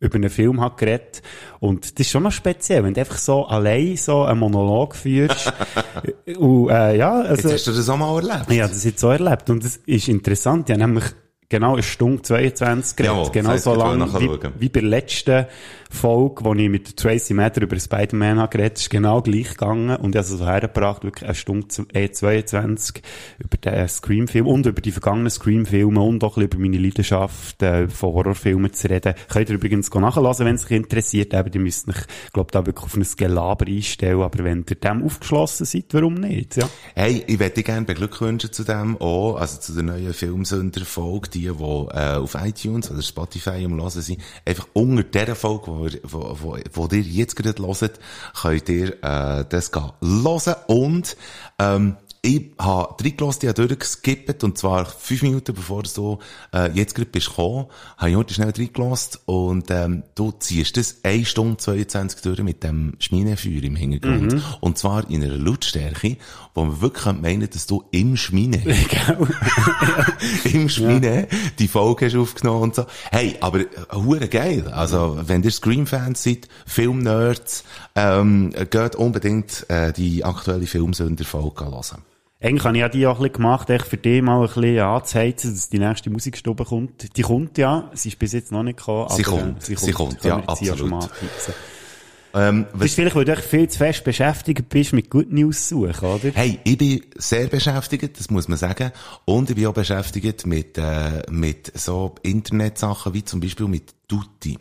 über 0.00 0.16
einen 0.16 0.30
Film 0.30 0.60
habe 0.60 0.76
geredet. 0.76 1.22
Und 1.60 1.84
das 1.84 2.06
ist 2.06 2.10
schon 2.10 2.24
noch 2.24 2.32
speziell, 2.32 2.84
wenn 2.84 2.94
du 2.94 3.00
einfach 3.00 3.16
so 3.16 3.46
allein 3.46 3.96
so 3.96 4.24
einen 4.24 4.40
Monolog 4.40 4.94
führst. 4.94 5.52
und, 6.38 6.68
äh, 6.68 6.96
ja, 6.96 7.20
also, 7.20 7.48
Jetzt 7.48 7.54
hast 7.54 7.66
du 7.68 7.72
das 7.72 7.88
auch 7.88 7.96
mal 7.96 8.16
erlebt. 8.16 8.50
habe 8.50 8.58
das 8.58 8.84
jetzt 8.84 9.00
so 9.00 9.08
erlebt. 9.08 9.48
Und 9.48 9.64
das 9.64 9.76
ist 9.86 10.08
interessant. 10.08 10.68
Habe 10.68 10.78
nämlich 10.78 11.04
genau 11.48 11.74
eine 11.74 11.82
Stunde 11.82 12.22
22 12.22 12.96
geredet. 12.96 13.16
Jawohl, 13.16 13.30
genau 13.32 13.56
so 13.56 13.74
lange 13.74 14.12
wie, 14.20 14.30
wie 14.58 14.68
bei 14.68 14.80
der 14.80 14.88
letzten 14.88 15.46
Folge, 15.94 16.44
wo 16.44 16.54
ich 16.54 16.68
mit 16.68 16.96
Tracy 16.96 17.34
Matter 17.34 17.62
über 17.62 17.78
Spider-Man 17.78 18.50
geredet, 18.50 18.78
ist 18.78 18.90
genau 18.90 19.22
gleich 19.22 19.50
gegangen. 19.50 19.96
Und 19.96 20.14
ich 20.14 20.18
habe 20.18 20.26
es 20.26 20.28
so 20.28 20.44
hergebracht, 20.46 21.04
wirklich 21.04 21.24
eine 21.24 21.34
Stunde 21.34 21.68
zu- 21.68 21.86
äh, 21.92 22.10
22 22.10 23.02
über 23.38 23.56
den 23.56 23.88
Scream-Film 23.88 24.46
und 24.46 24.66
über 24.66 24.80
die 24.80 24.90
vergangenen 24.90 25.30
Scream-Filme 25.30 26.00
und 26.00 26.22
auch 26.24 26.36
ein 26.36 26.42
über 26.44 26.58
meine 26.58 26.78
Leidenschaft 26.78 27.62
äh, 27.62 27.88
von 27.88 28.12
Horrorfilmen 28.12 28.72
zu 28.72 28.90
reden. 28.90 29.14
Könnt 29.28 29.48
ihr 29.48 29.54
übrigens 29.54 29.90
go 29.90 30.00
nachhören, 30.00 30.46
wenn 30.46 30.56
es 30.56 30.64
euch 30.66 30.72
interessiert. 30.72 31.32
Aber 31.34 31.52
ihr 31.54 31.60
müsst 31.60 31.88
euch, 31.88 31.96
glaube 32.32 32.50
da 32.52 32.66
wirklich 32.66 32.84
auf 32.84 32.96
ein 32.96 33.06
Gelaber 33.16 33.66
einstellen. 33.66 34.20
Aber 34.22 34.44
wenn 34.44 34.64
ihr 34.68 34.76
dem 34.76 35.02
aufgeschlossen 35.04 35.66
seid, 35.66 35.86
warum 35.92 36.14
nicht? 36.14 36.56
Ja. 36.56 36.68
Hey, 36.94 37.22
ich 37.26 37.38
möchte 37.38 37.54
dich 37.56 37.64
gerne 37.64 37.86
beglückwünschen 37.86 38.52
zu 38.52 38.64
dem 38.64 38.96
auch, 39.00 39.36
also 39.36 39.60
zu 39.60 39.72
der 39.74 39.84
neuen 39.84 40.12
Filmsünder-Folge, 40.12 41.30
die, 41.30 41.40
die 41.40 41.48
äh, 41.48 42.16
auf 42.16 42.34
iTunes 42.34 42.90
oder 42.90 43.02
Spotify 43.02 43.64
am 43.64 43.80
Hören 43.80 43.90
sind, 43.90 44.20
einfach 44.44 44.66
unter 44.72 45.02
dieser 45.02 45.34
Folge, 45.34 45.83
wo, 46.02 46.36
wo, 46.38 46.38
wo, 46.40 46.58
wo 46.72 46.86
ihr 46.94 47.02
jetzt 47.02 47.36
gerade 47.36 47.62
hört, 47.62 48.00
könnt 48.40 48.68
ihr 48.68 49.02
äh, 49.02 49.44
das 49.48 49.72
gehen. 49.72 49.92
Hören 50.00 50.54
und 50.66 51.16
ähm, 51.58 51.96
ich 52.24 52.52
habe 52.58 53.04
reingelassen, 53.04 53.40
ich 53.42 53.48
habe 53.48 53.68
durchgeskippt, 53.68 54.44
und 54.44 54.56
zwar 54.56 54.86
fünf 54.86 55.22
Minuten 55.22 55.54
bevor 55.54 55.82
du 55.82 56.18
äh, 56.54 56.70
jetzt 56.72 56.94
gerade 56.94 57.10
bist 57.10 57.28
gekommen, 57.28 57.66
habe 57.98 58.10
ich 58.10 58.16
heute 58.16 58.32
schnell 58.32 58.50
reingelassen 58.56 59.20
und 59.26 59.70
ähm, 59.70 60.04
du 60.14 60.32
ziehst 60.32 60.78
das 60.78 60.96
1 61.02 61.28
Stunde 61.28 61.58
22 61.58 62.22
durch 62.22 62.42
mit 62.42 62.62
dem 62.62 62.94
Schminefeuer 62.98 63.62
im 63.62 63.76
Hintergrund. 63.76 64.42
Und 64.60 64.78
zwar 64.78 65.08
in 65.10 65.22
einer 65.22 65.36
Lautstärke, 65.36 66.16
wo 66.54 66.64
man 66.64 66.80
wirklich 66.80 67.14
meinen, 67.14 67.50
dass 67.50 67.66
du 67.66 67.84
im 67.90 68.16
Schmine, 68.16 68.62
im 70.44 70.68
Schmine 70.70 71.28
die 71.58 71.68
Folge 71.68 72.06
hast 72.06 72.16
aufgenommen 72.16 72.62
und 72.62 72.74
so. 72.74 72.86
Hey, 73.10 73.36
aber 73.40 73.60
äh, 73.60 73.66
hure 73.92 74.28
geil. 74.28 74.68
Also, 74.68 75.18
wenn 75.26 75.42
ihr 75.42 75.50
Scream-Fans 75.50 76.22
seid, 76.22 76.48
Filmnerds, 76.64 77.64
ähm, 77.94 78.54
geht 78.70 78.96
unbedingt 78.96 79.68
äh, 79.68 79.92
die 79.92 80.24
aktuelle 80.24 80.66
Filmsünder-Folge 80.66 81.66
hören. 81.66 82.13
Eigentlich 82.44 82.64
habe 82.64 82.76
ich 82.76 82.80
ja 82.82 82.88
die 82.90 83.06
auch 83.06 83.16
ein 83.16 83.22
bisschen 83.22 83.32
gemacht, 83.32 83.70
echt 83.70 83.86
für 83.86 83.96
die 83.96 84.20
mal 84.20 84.42
ein 84.42 84.46
bisschen 84.46 84.78
anzuheizen, 84.78 85.54
dass 85.54 85.70
die 85.70 85.78
nächste 85.78 86.10
Musikstube 86.10 86.66
kommt. 86.66 87.16
Die 87.16 87.22
kommt 87.22 87.56
ja, 87.56 87.90
sie 87.94 88.10
ist 88.10 88.18
bis 88.18 88.32
jetzt 88.32 88.52
noch 88.52 88.62
nicht 88.62 88.76
gekommen. 88.76 89.08
Sie 89.08 89.24
aber, 89.24 89.36
äh, 89.36 89.40
kommt, 89.40 89.62
sie 89.62 89.92
kommt, 89.92 90.24
ja, 90.24 90.36
absolut. 90.40 91.08
Ähm, 92.34 92.66
Das 92.74 92.86
ist 92.86 92.94
vielleicht, 92.96 93.16
weil 93.16 93.24
du 93.24 93.32
echt 93.32 93.44
viel 93.44 93.66
zu 93.68 93.78
fest 93.78 94.04
beschäftigt 94.04 94.68
bist 94.68 94.92
mit 94.92 95.08
Good 95.08 95.32
News 95.32 95.70
suchen, 95.70 96.06
oder? 96.06 96.32
hey, 96.34 96.58
ich 96.64 96.76
bin 96.76 97.00
sehr 97.16 97.46
beschäftigt, 97.46 98.18
das 98.18 98.28
muss 98.28 98.46
man 98.46 98.58
sagen. 98.58 98.90
Und 99.24 99.48
ich 99.48 99.56
bin 99.56 99.66
auch 99.66 99.72
beschäftigt 99.72 100.46
mit, 100.46 100.76
äh, 100.76 101.22
mit 101.30 101.72
so 101.78 102.14
Internetsachen 102.22 103.14
wie 103.14 103.24
zum 103.24 103.40
Beispiel 103.40 103.68
mit 103.68 103.94
Tutti. 104.06 104.58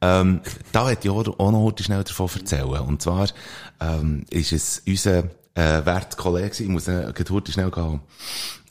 Ähm, 0.00 0.40
da 0.72 0.88
hätte 0.88 1.08
ich 1.08 1.10
auch, 1.10 1.26
auch 1.38 1.52
noch 1.52 1.62
heute 1.62 1.84
schnell 1.84 2.04
davon 2.04 2.30
erzählen. 2.34 2.80
Und 2.80 3.02
zwar, 3.02 3.28
ähm, 3.80 4.24
ist 4.30 4.52
es 4.52 4.82
unser, 4.86 5.24
äh, 5.54 5.84
werter 5.84 6.16
Kollege, 6.16 6.48
gewesen. 6.48 6.62
ich 6.64 6.68
muss 6.68 6.88
äh, 6.88 7.12
heute 7.30 7.52
schnell 7.52 7.70
gehen. 7.70 8.00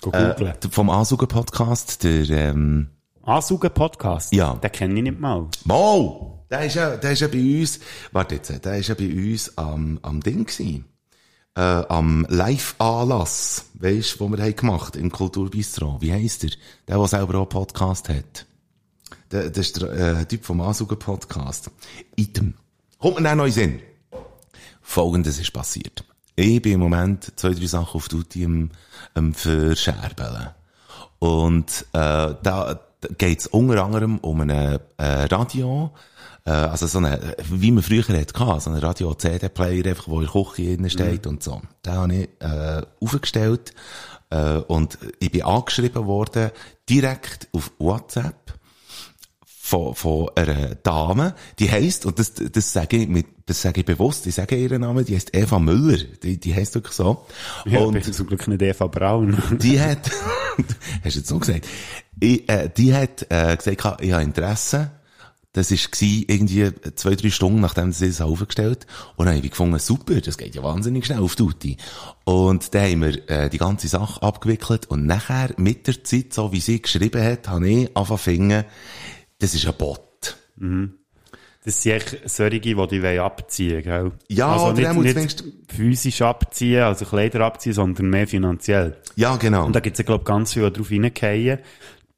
Go. 0.01 0.11
Äh, 0.11 0.53
vom 0.71 0.89
Ansugen-Podcast, 0.89 2.03
der, 2.03 2.29
ähm, 2.29 2.87
Ansaugen 3.23 3.71
Podcast? 3.71 4.33
Ja. 4.33 4.55
Den 4.55 4.71
kenne 4.71 4.95
ich 4.95 5.03
nicht 5.03 5.19
mal. 5.19 5.47
Mo! 5.65 6.45
Der 6.49 6.65
ist 6.65 6.75
ja, 6.75 6.97
der 6.97 7.11
ist 7.11 7.21
ja 7.21 7.27
bei 7.27 7.59
uns, 7.61 7.79
warte 8.11 8.35
jetzt, 8.35 8.65
der 8.65 8.77
ist 8.77 8.89
ja 8.89 8.95
bei 8.95 9.07
uns 9.07 9.57
am, 9.57 9.99
am 10.01 10.21
Ding 10.21 10.45
gewesen. 10.45 10.85
Äh, 11.55 11.61
am 11.61 12.25
Live-Anlass, 12.29 13.65
weisst, 13.75 14.19
wo 14.19 14.27
wir 14.29 14.41
haben 14.41 14.55
gemacht 14.55 14.95
im 14.95 15.11
Kulturbistro. 15.11 15.97
Wie 16.01 16.11
heisst 16.11 16.43
der? 16.43 16.51
Der, 16.87 16.97
der 16.97 17.07
selber 17.07 17.35
auch 17.35 17.41
einen 17.41 17.49
Podcast 17.49 18.09
hat. 18.09 18.47
Der, 19.31 19.49
das 19.49 19.67
ist 19.67 19.81
der 19.81 19.91
äh, 19.91 20.25
Typ 20.25 20.43
vom 20.43 20.59
Ansugen-Podcast. 20.61 21.69
Item. 22.15 22.55
Kommt 22.97 23.17
mir 23.17 23.23
dann 23.23 23.37
noch 23.37 23.45
in 23.45 23.51
Sinn. 23.51 23.79
Folgendes 24.81 25.39
ist 25.39 25.53
passiert. 25.53 26.03
Ich 26.35 26.61
bin 26.61 26.73
im 26.73 26.79
Moment 26.79 27.33
zwei, 27.35 27.49
drei 27.49 27.65
Sachen 27.65 27.97
auf 27.97 28.07
Duty 28.07 28.45
am, 28.45 28.69
am 29.13 29.33
Verscherbeln. 29.33 30.49
Und 31.19 31.85
äh, 31.93 32.35
da 32.41 32.79
geht 33.17 33.39
es 33.39 33.47
unter 33.47 33.83
anderem 33.83 34.17
um 34.19 34.41
ein 34.41 34.49
äh, 34.49 34.79
Radio, 34.97 35.91
äh, 36.45 36.51
also 36.51 36.87
so 36.87 36.99
eine, 36.99 37.35
wie 37.49 37.71
man 37.71 37.83
früher 37.83 38.03
gehabt, 38.03 38.61
so 38.61 38.69
einen 38.69 38.79
Radio-CD-Player, 38.79 39.85
einfach, 39.85 40.07
wo 40.07 40.21
in 40.21 40.27
der 40.31 40.43
Küche 40.43 40.77
drin 40.77 40.89
steht 40.89 41.27
und 41.27 41.43
so. 41.43 41.61
Den 41.85 41.93
habe 41.93 42.13
ich 42.15 42.29
äh, 42.39 42.81
aufgestellt 43.01 43.73
äh, 44.29 44.55
und 44.55 44.97
ich 45.19 45.31
bin 45.31 45.43
angeschrieben 45.43 46.05
worden, 46.05 46.51
direkt 46.89 47.49
auf 47.53 47.71
WhatsApp, 47.77 48.53
von, 49.71 49.95
von 49.95 50.29
einer 50.35 50.75
Dame, 50.75 51.33
die 51.57 51.71
heisst, 51.71 52.05
und 52.05 52.19
das, 52.19 52.33
das 52.33 52.73
sage 52.73 52.97
ich 52.97 53.07
mit, 53.07 53.25
das 53.45 53.61
sage 53.61 53.79
ich 53.79 53.85
bewusst, 53.85 54.27
ich 54.27 54.35
sage 54.35 54.57
ihren 54.57 54.81
Namen, 54.81 55.05
die 55.05 55.15
heisst 55.15 55.33
Eva 55.33 55.59
Müller, 55.59 55.97
die, 56.21 56.37
die 56.37 56.53
heisst 56.53 56.75
wirklich 56.75 56.93
so. 56.93 57.25
Ja, 57.65 57.79
und 57.79 57.93
bin 57.93 58.03
zum 58.03 58.27
Glück 58.27 58.45
nicht 58.49 58.61
Eva 58.61 58.87
Braun. 58.87 59.41
die 59.61 59.79
hat, 59.79 60.11
hast 61.05 61.15
du 61.15 61.19
jetzt 61.19 61.27
so 61.27 61.39
gesagt, 61.39 61.65
ich, 62.19 62.49
äh, 62.49 62.69
die 62.75 62.93
hat 62.93 63.25
äh, 63.29 63.55
gesagt, 63.55 64.01
ich 64.01 64.11
habe 64.11 64.23
Interesse. 64.23 64.91
Das 65.53 65.69
war 65.69 65.77
irgendwie 66.01 66.71
zwei, 66.95 67.15
drei 67.15 67.29
Stunden, 67.29 67.59
nachdem 67.59 67.91
sie 67.91 68.05
es 68.05 68.21
aufgestellt 68.21 68.87
Und 69.17 69.25
dann 69.25 69.35
habe 69.35 69.45
ich 69.45 69.51
gefunden, 69.51 69.79
super, 69.79 70.21
das 70.21 70.37
geht 70.37 70.55
ja 70.55 70.63
wahnsinnig 70.63 71.05
schnell 71.05 71.19
auf 71.19 71.35
Tutti. 71.35 71.75
Und 72.23 72.73
dann 72.73 72.83
haben 72.89 73.01
wir 73.01 73.29
äh, 73.29 73.49
die 73.49 73.57
ganze 73.57 73.89
Sache 73.89 74.21
abgewickelt 74.21 74.85
und 74.87 75.05
nachher, 75.05 75.53
mit 75.57 75.87
der 75.87 76.05
Zeit, 76.05 76.33
so 76.33 76.53
wie 76.53 76.61
sie 76.61 76.81
geschrieben 76.81 77.21
hat, 77.21 77.49
habe 77.49 77.69
ich 77.69 77.97
angefangen 77.97 78.63
das 79.41 79.53
ist 79.53 79.67
ein 79.67 79.73
Bot. 79.77 80.37
Das 81.63 81.81
sind 81.81 81.91
echt 81.91 82.29
solche, 82.29 82.59
die 82.59 82.73
dich 82.73 83.19
abziehen 83.19 83.83
gell? 83.83 84.11
Ja, 84.29 84.53
also 84.53 84.71
nicht, 84.71 84.81
nicht 84.93 85.39
zumindest- 85.39 85.43
physisch 85.67 86.21
abziehen, 86.21 86.81
also 86.83 87.05
Kleider 87.05 87.41
abziehen, 87.41 87.73
sondern 87.73 88.09
mehr 88.09 88.27
finanziell. 88.27 88.97
Ja, 89.15 89.35
genau. 89.35 89.65
Und 89.65 89.75
da 89.75 89.79
gibt's 89.79 89.99
ja, 89.99 90.05
glaub 90.05 90.25
ganz 90.25 90.53
viel, 90.53 90.69
die 90.71 90.73
drauf 90.77 90.89
reingehen, 90.91 91.59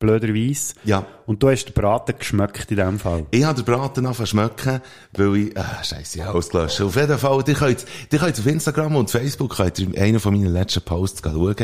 blöderweise. 0.04 0.74
Ja. 0.84 1.06
Und 1.26 1.42
du 1.42 1.50
hast 1.50 1.66
den 1.66 1.74
Braten 1.74 2.16
geschmeckt 2.20 2.70
in 2.70 2.78
dem 2.78 3.00
Fall. 3.00 3.26
Ich 3.32 3.46
habe 3.46 3.62
den 3.62 3.66
Braten 3.66 4.06
angefangen 4.06 4.28
schmecken, 4.28 4.82
weil 5.14 5.36
ich, 5.38 5.58
ah, 5.58 5.82
scheisse, 5.82 6.18
ich 6.18 6.26
habe 6.26 6.38
ausgelöscht. 6.38 6.82
Auf 6.82 6.96
jeden 6.98 7.18
Fall, 7.18 7.44
die 7.44 7.54
könnt, 7.54 7.86
die 8.12 8.18
könnt 8.18 8.38
auf 8.38 8.46
Instagram 8.46 8.98
und 8.98 9.10
Facebook, 9.10 9.56
könnt 9.56 9.80
ihr 9.80 10.02
einen 10.02 10.20
von 10.20 10.34
meinen 10.34 10.52
letzten 10.52 10.82
Posts 10.82 11.22
schauen. 11.24 11.56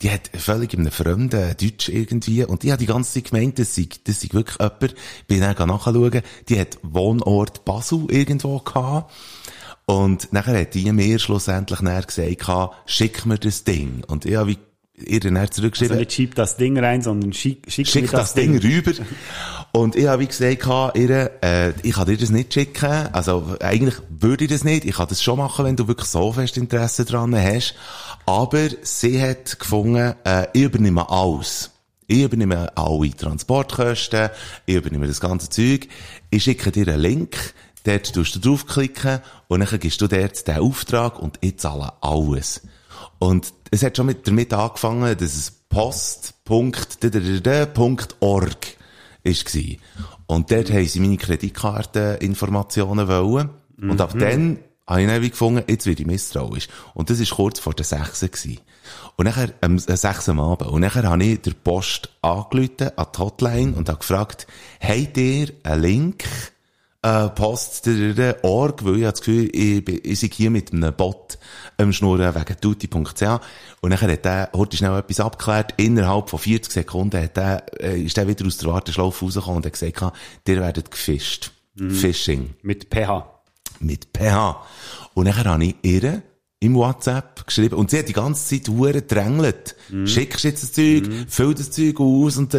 Die 0.00 0.10
hat 0.10 0.30
völlig 0.34 0.74
in 0.74 0.80
einem 0.80 0.92
fremden 0.92 1.56
Deutsch 1.60 1.88
irgendwie, 1.88 2.44
und 2.44 2.62
ich 2.62 2.70
habe 2.70 2.78
die 2.78 2.86
ganze 2.86 3.14
Zeit 3.14 3.32
gemeint, 3.32 3.58
das 3.58 3.74
sei, 3.74 3.88
das 4.04 4.20
sei 4.20 4.28
wirklich 4.30 4.58
jemand, 4.58 4.94
bin 5.26 5.40
dann 5.40 5.68
nachschauen, 5.68 6.22
die 6.48 6.60
hat 6.60 6.78
Wohnort 6.82 7.64
Basel 7.64 8.06
irgendwo 8.08 8.60
gehabt. 8.60 9.12
Und 9.86 10.32
nachher 10.32 10.60
hat 10.60 10.74
die 10.74 10.92
mir 10.92 11.18
schlussendlich 11.18 11.80
nachher 11.80 12.02
gesagt, 12.02 12.70
schick 12.86 13.26
mir 13.26 13.38
das 13.38 13.64
Ding. 13.64 14.04
Und 14.06 14.26
ich 14.26 14.36
habe 14.36 14.50
wie 14.50 14.58
ihr 15.06 15.20
dann 15.20 15.36
Also 15.36 15.52
zurückgeschrieben, 15.54 15.98
nicht 15.98 16.12
schieb 16.12 16.34
das 16.34 16.56
Ding 16.56 16.78
rein, 16.78 17.02
sondern 17.02 17.32
schick, 17.32 17.64
schick, 17.68 17.86
schick 17.86 18.10
das 18.10 18.34
Ding 18.34 18.58
rüber. 18.58 18.92
Und 19.72 19.96
ich 19.96 20.06
habe 20.06 20.22
wie 20.22 20.26
gesagt, 20.26 20.96
ihr, 20.96 21.30
äh, 21.42 21.72
ich 21.82 21.94
kann 21.94 22.06
dir 22.06 22.16
das 22.16 22.30
nicht 22.30 22.54
schicken. 22.54 23.08
Also 23.12 23.56
eigentlich 23.60 23.96
würde 24.08 24.44
ich 24.44 24.50
das 24.50 24.64
nicht. 24.64 24.84
Ich 24.84 24.96
kann 24.96 25.08
das 25.08 25.22
schon 25.22 25.38
machen, 25.38 25.64
wenn 25.64 25.76
du 25.76 25.86
wirklich 25.88 26.08
so 26.08 26.32
fest 26.32 26.56
Interesse 26.56 27.04
dran 27.04 27.34
hast. 27.34 27.74
Aber 28.26 28.68
sie 28.82 29.22
hat 29.22 29.58
gefunden, 29.58 30.14
äh, 30.24 30.46
ich 30.52 30.62
übernehme 30.62 31.08
alles. 31.08 31.70
Ich 32.10 32.22
übernehme 32.22 32.74
alle 32.74 33.10
Transportkosten, 33.10 34.30
ich 34.64 34.76
übernehme 34.76 35.06
das 35.06 35.20
ganze 35.20 35.50
Zeug. 35.50 35.88
Ich 36.30 36.44
schicke 36.44 36.72
dir 36.72 36.88
einen 36.88 37.00
Link, 37.00 37.36
dort 37.84 38.14
tust 38.14 38.34
du 38.34 38.38
draufklicken 38.38 39.20
und 39.48 39.60
dann 39.60 39.78
gibst 39.78 40.00
du 40.00 40.06
dort 40.06 40.48
den 40.48 40.56
Auftrag 40.56 41.18
und 41.18 41.36
ich 41.42 41.58
zahle 41.58 41.92
alles. 42.00 42.62
Und 43.18 43.52
es 43.70 43.82
hat 43.82 43.96
schon 43.96 44.06
mit, 44.06 44.26
damit 44.26 44.52
angefangen, 44.52 45.16
dass 45.16 45.34
es 45.34 45.50
post.org 45.50 46.36
ist 49.24 49.44
gsi. 49.44 49.80
Und 50.26 50.50
dort 50.50 50.72
haben 50.72 50.86
sie 50.86 51.00
meine 51.00 51.16
Kreditkarteninformationen 51.16 53.08
wollen. 53.08 53.50
Und 53.80 54.00
ab 54.00 54.14
dann 54.18 54.58
habe 54.86 55.02
ich 55.02 55.08
dann 55.08 55.22
wie 55.22 55.30
gefunden, 55.30 55.62
jetzt 55.68 55.86
werde 55.86 56.00
ich 56.02 56.06
misstrauisch. 56.06 56.68
Und 56.94 57.10
das 57.10 57.20
ist 57.20 57.32
kurz 57.32 57.60
vor 57.60 57.74
der 57.74 57.84
6. 57.84 58.30
gsi. 58.30 58.58
Und 59.16 59.26
nachher, 59.26 59.52
ähm, 59.62 59.78
6. 59.78 60.30
am 60.30 60.40
Abend. 60.40 60.70
Und 60.70 60.80
nachher 60.80 61.04
habe 61.04 61.22
ich 61.22 61.42
der 61.42 61.52
Post 61.52 62.08
angerufen, 62.22 62.90
an 62.96 63.06
die 63.14 63.18
Hotline, 63.18 63.74
und 63.74 63.88
habe 63.88 63.98
gefragt, 63.98 64.46
habt 64.80 65.16
ihr 65.18 65.52
einen 65.62 65.82
Link, 65.82 66.24
äh, 67.02 67.28
Post 67.28 67.86
der 67.86 68.44
Org, 68.44 68.84
weil 68.84 68.96
ich 68.96 69.02
habe 69.02 69.12
das 69.12 69.20
Gefühl, 69.20 69.48
ich, 69.52 69.88
ich 69.88 70.20
sei 70.20 70.28
hier 70.28 70.50
mit 70.50 70.72
einem 70.72 70.94
Bot 70.94 71.38
am 71.76 71.92
Schnurren 71.92 72.34
wegen 72.34 72.60
tutti.ch. 72.60 73.22
Und 73.80 73.90
dann 73.90 74.00
hat 74.00 74.24
der 74.24 74.50
heute 74.54 74.76
schnell 74.76 74.98
etwas 74.98 75.20
abgeklärt. 75.20 75.74
Innerhalb 75.76 76.28
von 76.28 76.38
40 76.38 76.72
Sekunden 76.72 77.22
hat 77.22 77.36
der, 77.36 77.64
äh, 77.80 78.00
ist 78.00 78.16
der 78.16 78.26
wieder 78.26 78.46
aus 78.46 78.56
der 78.58 78.72
Warteschlaufe 78.72 79.24
rausgekommen 79.24 79.58
und 79.58 79.66
hat 79.66 79.72
gesagt, 79.74 80.18
ihr 80.46 80.60
werdet 80.60 80.90
gefischt. 80.90 81.52
Phishing 81.76 82.54
Mit 82.62 82.90
PH. 82.90 83.24
mit 83.78 84.08
PH. 84.12 84.66
Und 85.14 85.26
dann 85.26 85.44
habe 85.44 85.64
ich 85.64 85.76
ihr 85.82 86.22
im 86.58 86.74
WhatsApp 86.74 87.46
geschrieben, 87.46 87.76
und 87.76 87.90
sie 87.90 88.00
hat 88.00 88.08
die 88.08 88.12
ganze 88.12 88.48
Zeit 88.48 88.68
hure 88.68 89.02
drängelt. 89.02 89.76
Schickst 90.04 90.42
jetzt 90.42 90.64
das 90.64 90.72
Zeug, 90.72 91.08
füll 91.28 91.54
das 91.54 91.70
Zeug 91.70 92.00
aus 92.00 92.36
und 92.36 92.52
da. 92.52 92.58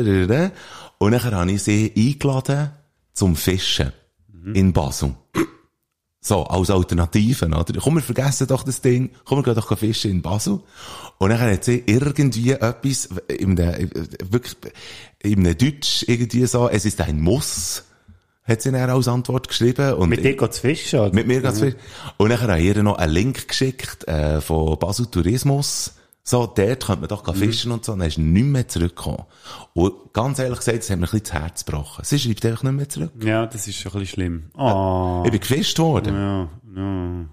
Und 0.99 1.11
dann 1.11 1.23
habe 1.23 1.51
ich 1.51 1.63
sie 1.63 1.91
eingeladen 1.97 2.71
zum 3.13 3.35
Fischen 3.35 3.91
in 4.53 4.73
Basel. 4.73 5.15
So, 6.21 6.43
als 6.43 6.69
Alternativen, 6.69 7.53
oder? 7.53 7.79
Komm, 7.79 7.95
wir 7.95 8.01
vergessen 8.01 8.45
doch 8.47 8.63
das 8.63 8.81
Ding. 8.81 9.11
Komm, 9.23 9.39
wir 9.39 9.43
gehen 9.43 9.55
doch 9.55 9.77
fischen 9.77 10.11
in 10.11 10.21
Basel. 10.21 10.59
Und 11.17 11.29
dann 11.29 11.39
hat 11.39 11.63
sie 11.63 11.81
irgendwie 11.85 12.51
etwas, 12.51 13.09
in 13.29 13.57
einem, 13.59 13.89
wirklich, 14.29 14.57
in 15.23 15.39
einem 15.39 15.57
Deutsch 15.57 16.03
irgendwie 16.07 16.45
so, 16.45 16.67
es 16.67 16.83
ist 16.83 16.99
ein 16.99 17.21
Muss, 17.21 17.85
hat 18.43 18.61
sie 18.61 18.71
dann 18.71 18.89
als 18.89 19.07
Antwort 19.07 19.47
geschrieben. 19.47 19.93
Und 19.93 20.09
Mit 20.09 20.23
dir 20.23 20.35
geht's 20.35 20.59
fischen, 20.59 20.99
oder? 20.99 21.13
mit 21.13 21.25
mir 21.25 21.39
ganz 21.39 21.61
viel. 21.61 21.75
Und 22.17 22.29
dann 22.29 22.41
habe 22.41 22.59
ich 22.59 22.65
ihr 22.65 22.83
noch 22.83 22.97
einen 22.97 23.13
Link 23.13 23.47
geschickt, 23.47 24.05
äh, 24.07 24.41
von 24.41 24.77
Basel 24.77 25.05
Tourismus. 25.05 25.93
So, 26.29 26.45
dort 26.45 26.85
könnte 26.85 26.99
man 26.99 27.07
doch 27.07 27.23
gehen 27.23 27.33
fischen 27.33 27.71
und 27.71 27.83
so. 27.83 27.93
Und 27.93 27.99
dann 27.99 28.07
ist 28.07 28.19
nicht 28.19 28.45
mehr 28.45 28.67
zurückgekommen. 28.67 29.23
Und 29.73 30.13
ganz 30.13 30.37
ehrlich 30.37 30.59
gesagt, 30.59 30.77
das 30.77 30.91
hat 30.91 30.99
mir 30.99 31.07
ein 31.07 31.09
bisschen 31.09 31.23
das 31.23 31.33
Herz 31.33 31.65
gebrochen. 31.65 32.05
Sie 32.05 32.19
schreibt 32.19 32.45
einfach 32.45 32.61
nicht 32.61 32.71
mehr 32.73 32.87
zurück. 32.87 33.13
Ja, 33.19 33.47
das 33.47 33.67
ist 33.67 33.77
schon 33.77 33.91
ein 33.93 33.99
bisschen 34.01 34.13
schlimm. 34.13 34.51
Oh. 34.55 35.23
Ich 35.25 35.31
bin 35.31 35.39
gefischt 35.39 35.79
worden. 35.79 36.13
Ja, 36.13 36.49
ja. 36.75 37.25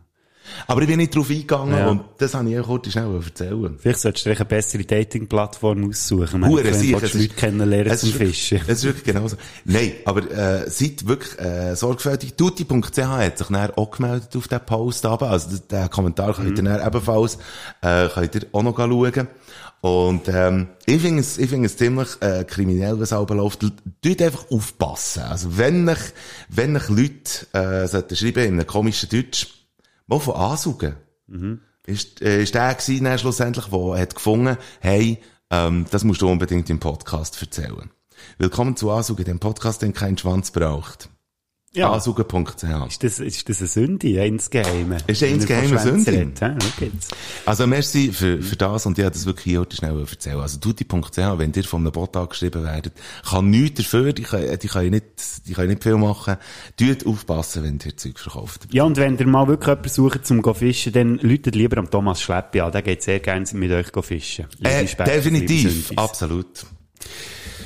Aber 0.67 0.83
ich 0.83 0.89
bin 0.89 0.99
nicht 0.99 1.15
drauf 1.15 1.29
eingegangen 1.31 1.77
Ja. 1.79 1.89
und 1.89 2.03
das 2.19 2.35
habe 2.35 2.49
ich 2.51 2.59
euch 2.59 2.67
kurz 2.67 2.91
schnell 2.93 3.15
erzählen. 3.15 3.77
Vielleicht 3.79 4.01
solltest 4.01 4.27
du 4.27 4.31
dir 4.31 4.37
eine 4.37 4.45
bessere 4.45 4.85
Dating-Plattform 4.85 5.89
aussuchen. 5.89 6.47
Hure 6.47 6.63
du 6.63 6.75
sicher, 6.75 7.01
willst 7.03 7.15
Leute 7.15 7.29
kennenlernen 7.35 7.97
zum 7.99 8.11
Fischen. 8.13 8.61
Es 8.67 8.79
ist 8.79 8.85
wirklich 8.85 9.05
genauso. 9.05 9.37
Nein, 9.65 9.93
aber 10.05 10.31
äh, 10.31 10.71
seid 10.71 11.07
wirklich 11.07 11.39
äh, 11.39 11.75
sorgfältig. 11.75 12.35
Tutti.ch 12.35 12.99
hat 12.99 13.39
sich 13.39 13.47
dann 13.49 13.71
auch 13.73 13.91
gemeldet 13.91 14.35
auf 14.37 14.49
den 14.49 14.61
Post 14.61 15.07
aber 15.07 15.31
Also 15.31 15.57
den 15.59 15.91
Kommentar 15.91 16.35
könnt 16.35 16.57
ihr 16.59 16.63
Mhm. 16.63 16.67
dann 16.69 16.87
ebenfalls 16.87 17.39
äh, 17.83 18.09
könnt 18.09 18.35
ihr 18.35 18.47
auch 18.53 18.63
noch 18.63 18.77
schauen. 18.77 19.29
Und 19.83 20.23
ähm, 20.29 20.69
ich 20.87 21.01
finde 21.01 21.21
es, 21.21 21.39
ich 21.39 21.49
finde 21.51 21.67
es 21.67 21.77
ziemlich 21.77 22.09
äh, 22.21 22.45
kriminell, 22.45 22.99
was 22.99 23.13
auch 23.13 23.29
läuft. 23.29 23.61
Tut 23.61 24.23
einfach 24.23 24.51
aufpassen. 24.51 25.23
Also 25.23 25.59
wenn 25.59 25.87
ich, 25.87 25.99
wenn 26.49 26.75
ich 26.77 26.89
Leute 26.89 27.47
äh, 27.53 28.17
schreiben 28.17 28.45
in 28.45 28.53
einem 28.55 28.67
komischen 28.67 29.09
Deutsch, 29.11 29.47
mal 30.07 30.21
von 30.21 30.35
ansaugen. 30.35 30.97
Ist, 31.87 32.23
äh, 32.23 32.43
ist 32.43 32.55
der 32.55 32.75
gewesen, 32.75 33.05
dann 33.05 33.19
schlussendlich, 33.19 33.67
der 33.67 33.99
hat 33.99 34.15
gefunden, 34.15 34.57
hey, 34.81 35.21
ähm, 35.51 35.87
das 35.91 36.05
musst 36.05 36.23
du 36.23 36.29
unbedingt 36.29 36.69
im 36.71 36.81
Podcast 36.81 37.41
erzählen. 37.41 37.91
Willkommen 38.39 38.77
zu 38.77 38.91
Ansaugen, 38.91 39.25
dem 39.25 39.39
Podcast, 39.39 39.83
den 39.83 39.93
kein 39.93 40.19
Schwanz 40.19 40.51
braucht. 40.51 41.11
Ja. 41.77 41.93
Ansaugen.ch. 41.93 42.63
Ist 42.89 43.05
das, 43.05 43.21
ist 43.21 43.49
das 43.49 43.59
eine 43.59 43.69
Sünde, 43.69 44.09
insgeheime? 44.25 44.97
Ist 45.07 45.23
eine 45.23 45.33
insgeheime 45.33 45.79
Schwänzen 45.79 46.05
Sünde? 46.05 46.57
jetzt. 46.81 47.15
Also 47.45 47.67
merci 47.67 48.13
für, 48.13 48.41
für 48.41 48.57
das 48.57 48.87
und 48.87 48.99
ich 48.99 49.05
habe 49.05 49.13
das 49.13 49.27
wirklich 49.27 49.45
hier 49.45 49.61
heute 49.61 49.77
schnell 49.77 50.01
erzählen. 50.01 50.41
Also 50.41 50.59
tutti.ch, 50.59 51.19
wenn 51.19 51.53
ihr 51.53 51.65
von 51.65 51.83
einem 51.83 51.93
Bot 51.93 52.17
angeschrieben 52.17 52.65
werdet, 52.65 52.95
kann 53.29 53.51
nichts 53.51 53.83
dafür, 53.83 54.15
die 54.15 54.23
können, 54.23 54.59
die 54.59 54.69
können 54.69 54.91
nicht, 54.91 55.05
die 55.47 55.53
können 55.53 55.69
nicht 55.69 55.83
viel 55.83 55.97
machen. 55.97 56.37
Tut 56.79 57.07
aufpassen, 57.07 57.63
wenn 57.63 57.79
ihr 57.85 57.95
Zeug 57.95 58.19
verkauft. 58.19 58.69
Ja, 58.73 58.85
und 58.85 58.97
wenn 58.97 59.19
ihr 59.19 59.27
mal 59.27 59.47
wirklich 59.47 59.69
jemanden 59.69 59.89
sucht 59.91 60.27
zum 60.27 60.41
go 60.41 60.55
fischen, 60.55 60.95
dann 60.95 61.19
läutet 61.19 61.55
lieber 61.55 61.77
am 61.77 61.91
Thomas 61.91 62.23
Schleppi 62.23 62.63
an. 62.63 62.73
Der 62.73 62.81
geht 62.81 63.03
sehr 63.03 63.21
gerne 63.21 63.45
mit 63.53 63.71
euch 63.71 63.89
fischen. 64.03 64.47
Äh, 64.63 64.87
definitiv, 65.05 65.93
absolut. 65.97 66.65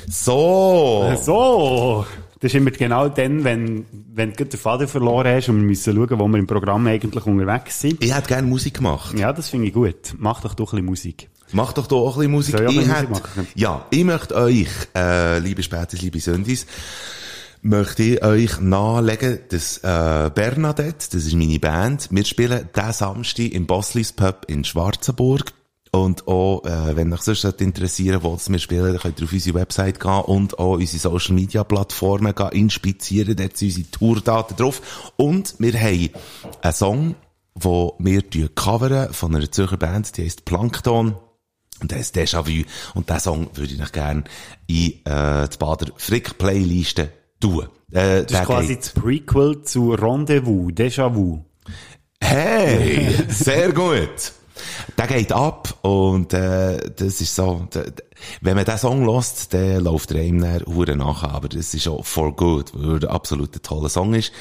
So. 0.09 1.15
So! 1.21 2.05
Das 2.41 2.51
ist 2.51 2.55
immer 2.55 2.71
genau 2.71 3.07
dann, 3.07 3.43
wenn, 3.43 3.85
wenn 4.13 4.33
du 4.33 4.45
den 4.45 4.59
Vater 4.59 4.87
verloren 4.87 5.35
hast 5.35 5.49
und 5.49 5.57
wir 5.57 5.63
müssen 5.63 5.95
schauen, 5.95 6.19
wo 6.19 6.27
wir 6.27 6.39
im 6.39 6.47
Programm 6.47 6.87
eigentlich 6.87 7.23
unterwegs 7.27 7.79
sind. 7.79 8.03
Ich 8.03 8.13
hätte 8.13 8.29
gerne 8.29 8.47
Musik 8.47 8.73
gemacht. 8.77 9.17
Ja, 9.17 9.31
das 9.31 9.49
finde 9.49 9.67
ich 9.67 9.73
gut. 9.73 10.15
Mach 10.17 10.41
doch 10.41 10.55
doch 10.55 10.73
ein 10.73 10.77
bisschen 10.77 10.85
Musik. 10.85 11.29
Macht 11.53 11.77
doch 11.77 11.85
da 11.85 11.95
auch 11.95 12.17
ein 12.17 12.31
bisschen 12.31 12.31
Musik. 12.31 12.57
Soll 12.57 12.71
ich 12.71 12.77
ich 12.81 12.87
hätte, 12.87 13.21
ja, 13.53 13.85
ich 13.91 14.03
möchte 14.03 14.35
euch, 14.35 14.69
äh, 14.95 15.37
liebe 15.37 15.61
Spätis, 15.61 16.01
liebe 16.01 16.19
Sündis, 16.19 16.65
möchte 17.61 18.01
ich 18.01 18.23
euch 18.23 18.59
nahelegen, 18.59 19.39
dass 19.49 19.77
äh, 19.77 20.31
Bernadette, 20.33 21.09
das 21.11 21.25
ist 21.25 21.35
meine 21.35 21.59
Band, 21.59 22.07
wir 22.09 22.25
spielen 22.25 22.69
diesen 22.75 22.93
Samstag 22.93 23.51
im 23.51 23.67
Bosslis 23.67 24.13
Pub 24.13 24.45
in 24.47 24.63
Schwarzenburg. 24.63 25.53
Und 25.93 26.25
auch, 26.27 26.63
äh, 26.63 26.95
wenn 26.95 27.11
euch 27.11 27.21
sonst 27.21 27.43
interessieren 27.59 28.23
wo 28.23 28.33
das 28.33 28.49
wir 28.49 28.59
spielen, 28.59 28.93
dann 28.93 28.99
könnt 28.99 29.19
ihr 29.19 29.25
auf 29.25 29.33
unsere 29.33 29.59
Website 29.59 29.99
gehen 29.99 30.21
und 30.21 30.57
auch 30.57 30.75
unsere 30.75 30.99
Social 30.99 31.35
Media 31.35 31.65
Plattformen 31.65 32.33
gehen 32.33 32.49
inspizieren, 32.51 33.35
dort 33.35 33.57
sind 33.57 33.69
unsere 33.69 33.91
Tourdaten 33.91 34.55
drauf. 34.55 35.11
Und 35.17 35.55
wir 35.59 35.73
haben 35.73 36.09
einen 36.61 36.73
Song, 36.73 37.15
den 37.55 38.23
wir 38.29 38.49
coveren 38.55 39.13
von 39.13 39.35
einer 39.35 39.51
Zürcher 39.51 39.75
Band, 39.77 40.15
die 40.15 40.23
heisst 40.23 40.45
Plankton. 40.45 41.15
Und 41.81 41.91
das 41.91 41.99
ist 41.99 42.15
Déjà-vu. 42.15 42.63
Und 42.93 43.09
diesen 43.09 43.19
Song 43.19 43.49
würde 43.55 43.73
ich 43.73 43.79
noch 43.79 43.91
gerne 43.91 44.23
in 44.67 44.93
äh, 45.03 45.49
die 45.49 45.57
Bader 45.59 45.87
Frick 45.97 46.37
Playliste 46.37 47.11
tun. 47.41 47.67
Äh, 47.91 48.23
Das 48.23 48.41
ist 48.41 48.45
quasi 48.45 48.77
das 48.77 48.89
Prequel 48.91 49.63
zu 49.63 49.91
Rendezvous, 49.91 50.71
Déjà-vu. 50.71 51.43
Hey, 52.21 53.13
sehr 53.29 53.73
gut. 53.73 54.31
Der 54.97 55.07
geht 55.07 55.31
ab 55.31 55.73
und 55.81 56.33
äh, 56.33 56.77
das 56.95 57.21
ist 57.21 57.35
so, 57.35 57.67
wenn 58.41 58.55
man 58.55 58.65
diesen 58.65 58.79
Song 58.79 59.03
lost, 59.03 59.53
dann 59.53 59.83
läuft 59.83 60.11
er 60.11 60.21
einem 60.21 60.41
dann 60.41 60.65
Huren 60.65 60.99
nach, 60.99 61.23
aber 61.23 61.49
das 61.49 61.73
ist 61.73 61.87
auch 61.87 62.05
for 62.05 62.35
good, 62.35 62.71
weil 62.73 63.03
er 63.03 63.11
absolut 63.11 63.55
ein 63.55 63.61
toller 63.61 63.89
Song 63.89 64.13
ist 64.13 64.31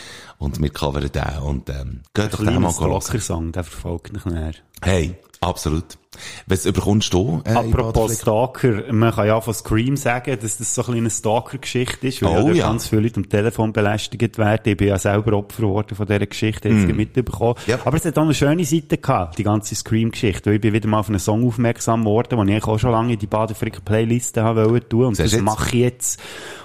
und 0.40 0.61
wir 0.61 0.70
covern 0.70 1.09
den 1.12 1.42
und 1.42 1.68
ähm, 1.68 2.00
geht 2.14 2.33
doch 2.33 2.38
den 2.38 2.61
mal 2.61 2.72
hören. 2.72 3.00
Stalker-Song, 3.00 3.53
der 3.53 3.62
verfolgt 3.62 4.12
mich 4.12 4.24
näher. 4.24 4.55
Hey, 4.83 5.14
absolut. 5.40 5.98
Was 6.46 6.66
überkommst 6.66 7.12
du? 7.12 7.42
Äh, 7.44 7.53
Apropos? 7.53 8.18
Stalker, 8.18 8.92
man 8.92 9.12
kann 9.12 9.26
ja 9.26 9.40
von 9.40 9.55
Scream 9.55 9.96
sagen, 9.96 10.38
dass 10.40 10.57
das 10.59 10.74
so 10.74 10.85
ein 10.87 10.94
eine 10.94 11.11
Stalker-Geschichte 11.11 12.09
ist, 12.09 12.22
weil 12.22 12.42
Oh, 12.42 12.50
ja, 12.50 12.68
ganz 12.68 12.88
viele 12.88 13.03
Leute 13.03 13.18
am 13.18 13.29
Telefon 13.29 13.72
belästigt 13.72 14.38
werden. 14.38 14.62
Ich 14.64 14.76
bin 14.76 14.88
ja 14.88 14.98
selber 14.98 15.35
Opfer 15.35 15.62
geworden 15.62 15.94
von 15.94 16.07
dieser 16.07 16.26
Geschichte, 16.26 16.68
jetzt 16.70 16.88
mm. 16.88 16.96
mitbekommen. 16.96 17.55
Ja. 17.66 17.79
Aber 17.85 17.96
es 17.96 18.05
hat 18.05 18.18
auch 18.18 18.22
eine 18.22 18.35
schöne 18.35 18.64
Seite 18.64 18.98
gehabt, 18.98 19.38
die 19.38 19.44
ganze 19.44 19.74
Scream-Geschichte, 19.74 20.46
weil 20.50 20.57
ich 20.57 20.61
bin 20.62 20.72
wieder 20.72 20.88
mal 20.88 21.00
auf 21.00 21.09
einen 21.09 21.20
Song 21.20 21.46
aufmerksam 21.46 22.00
geworden, 22.00 22.46
den 22.46 22.57
ich 22.57 22.64
auch 22.64 22.79
schon 22.79 22.90
lange 22.90 23.12
in 23.12 23.18
die 23.18 23.26
Baden-Frick-Playliste 23.26 24.42
haben 24.42 24.70
wollte 24.70 24.88
tun, 24.88 25.05
und 25.07 25.14
Siehst 25.14 25.26
das 25.26 25.33
jetzt? 25.33 25.42
mache 25.42 25.68
ich 25.68 25.83
jetzt. 25.83 26.20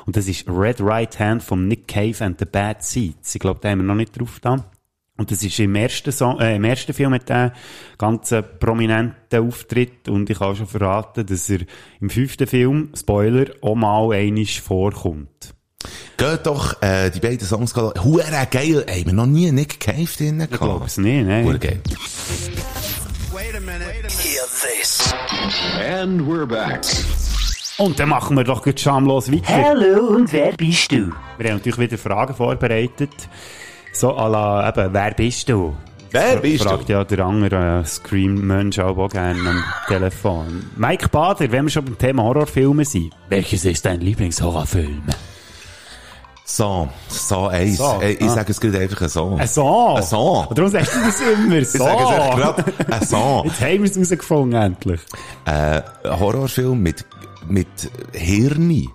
Und 0.06 0.16
das 0.16 0.28
ist 0.28 0.48
Red 0.48 0.82
Right 0.82 1.20
Hand 1.20 1.44
von 1.44 1.68
Nick 1.68 1.88
Cave 1.88 2.16
and 2.24 2.40
the 2.40 2.46
Bad 2.46 2.84
Seeds. 2.84 3.36
Ich 3.36 3.42
glaube, 3.42 3.60
da 3.62 3.70
haben 3.70 3.80
wir 3.80 3.84
noch 3.84 3.96
nicht 3.96 4.18
drauf 4.20 4.40
da. 4.40 4.66
Und 5.18 5.32
das 5.32 5.44
ist 5.44 5.60
im 5.60 5.76
ersten, 5.76 6.12
Song, 6.12 6.40
äh, 6.40 6.58
im 6.58 6.64
ersten 6.66 6.94
Film 6.94 7.12
mit 7.12 7.32
einem 7.32 7.52
ganz 7.98 8.32
äh, 8.34 8.42
prominenten 8.42 9.48
Auftritt. 9.48 10.10
Und 10.10 10.30
ich 10.30 10.38
kann 10.38 10.50
auch 10.50 10.56
schon 10.56 10.68
verraten, 10.68 11.26
dass 11.26 11.50
er 11.50 11.60
im 12.02 12.10
fünften 12.10 12.48
Film, 12.48 12.92
Spoiler, 12.96 13.46
auch 13.62 13.76
mal 13.76 14.12
einisch 14.12 14.62
vorkommt. 14.62 15.54
Geht 16.18 16.46
doch 16.46 16.82
äh, 16.82 17.10
die 17.12 17.20
beiden 17.20 17.48
Songs. 17.48 17.76
Huere 17.76 18.48
geil. 18.50 18.84
Ey, 18.88 19.06
wir 19.06 19.14
noch 19.14 19.26
nie 19.26 19.52
Nick 19.52 19.80
Cave 19.80 20.08
drin 20.18 20.38
gehabt. 20.38 20.54
Ich 20.54 20.60
glaube 20.60 20.86
es 20.86 20.98
nicht, 20.98 21.26
ne? 21.26 21.44
Huere 21.44 21.60
geil. 21.60 21.82
Hear 24.08 24.44
this. 24.62 25.14
And 25.80 26.22
we're 26.22 26.46
back. 26.46 26.84
Und 27.78 28.00
dann 28.00 28.10
machen 28.10 28.38
wir 28.38 28.44
doch 28.46 28.64
gut 28.64 28.80
schamlos 28.80 29.32
weiter. 29.32 29.54
Hallo 29.54 30.08
und 30.16 30.32
wer 30.32 30.54
bist 30.54 30.92
du? 30.92 31.12
Wir 31.38 31.50
haben 31.50 31.58
natürlich 31.58 31.78
wieder 31.78 31.98
Fragen 31.98 32.34
vorbereitet. 32.34 33.12
So 33.92 34.12
à 34.18 34.30
la, 34.30 34.70
eben, 34.70 34.94
wer 34.94 35.12
bist 35.14 35.50
du? 35.50 35.76
Wer 36.12 36.38
bist 36.38 36.64
Fragt 36.64 36.88
du? 36.88 36.94
ja 36.94 37.04
der 37.04 37.20
andere 37.26 37.82
äh, 37.82 37.86
Scream-Mensch 37.86 38.80
auch, 38.80 38.98
auch 38.98 39.10
gerne 39.10 39.40
am 39.50 39.64
Telefon. 39.88 40.70
Mike 40.78 41.10
Bader, 41.10 41.52
wenn 41.52 41.66
wir 41.66 41.70
schon 41.70 41.84
beim 41.84 41.98
Thema 41.98 42.24
Horrorfilme 42.24 42.86
sind. 42.86 43.14
Welches 43.28 43.66
ist 43.66 43.86
dein 43.86 44.00
Lieblingshorrorfilm? 44.00 45.04
So, 46.46 46.88
so 47.10 47.48
eins. 47.48 47.78
So, 47.78 48.00
Äh, 48.02 48.14
Ich 48.14 48.22
ah. 48.22 48.30
sage 48.30 48.52
es 48.52 48.62
gerade 48.62 48.80
einfach 48.80 49.02
ein 49.02 49.10
so. 49.10 49.36
Ein 49.36 49.48
Song. 49.48 49.98
Ein. 49.98 50.48
Und 50.48 50.58
darum 50.58 50.72
sagst 50.72 50.96
du 50.96 51.00
das 51.02 51.20
immer. 51.22 51.56
Ich 51.58 51.68
sage 51.70 52.04
es 52.04 52.10
echt 52.12 52.38
gerade, 52.38 52.64
ein 52.92 53.06
Song. 53.06 53.46
Jetzt 53.46 53.60
haben 53.62 53.84
wir 53.84 53.92
es 53.92 53.98
rausgefunden, 53.98 54.62
endlich. 54.62 55.02
Äh, 55.46 55.82
ein 56.04 56.20
Horrorfilm 56.20 56.80
mit, 56.82 57.04
mit 57.48 57.68
Hirni. 58.14 58.90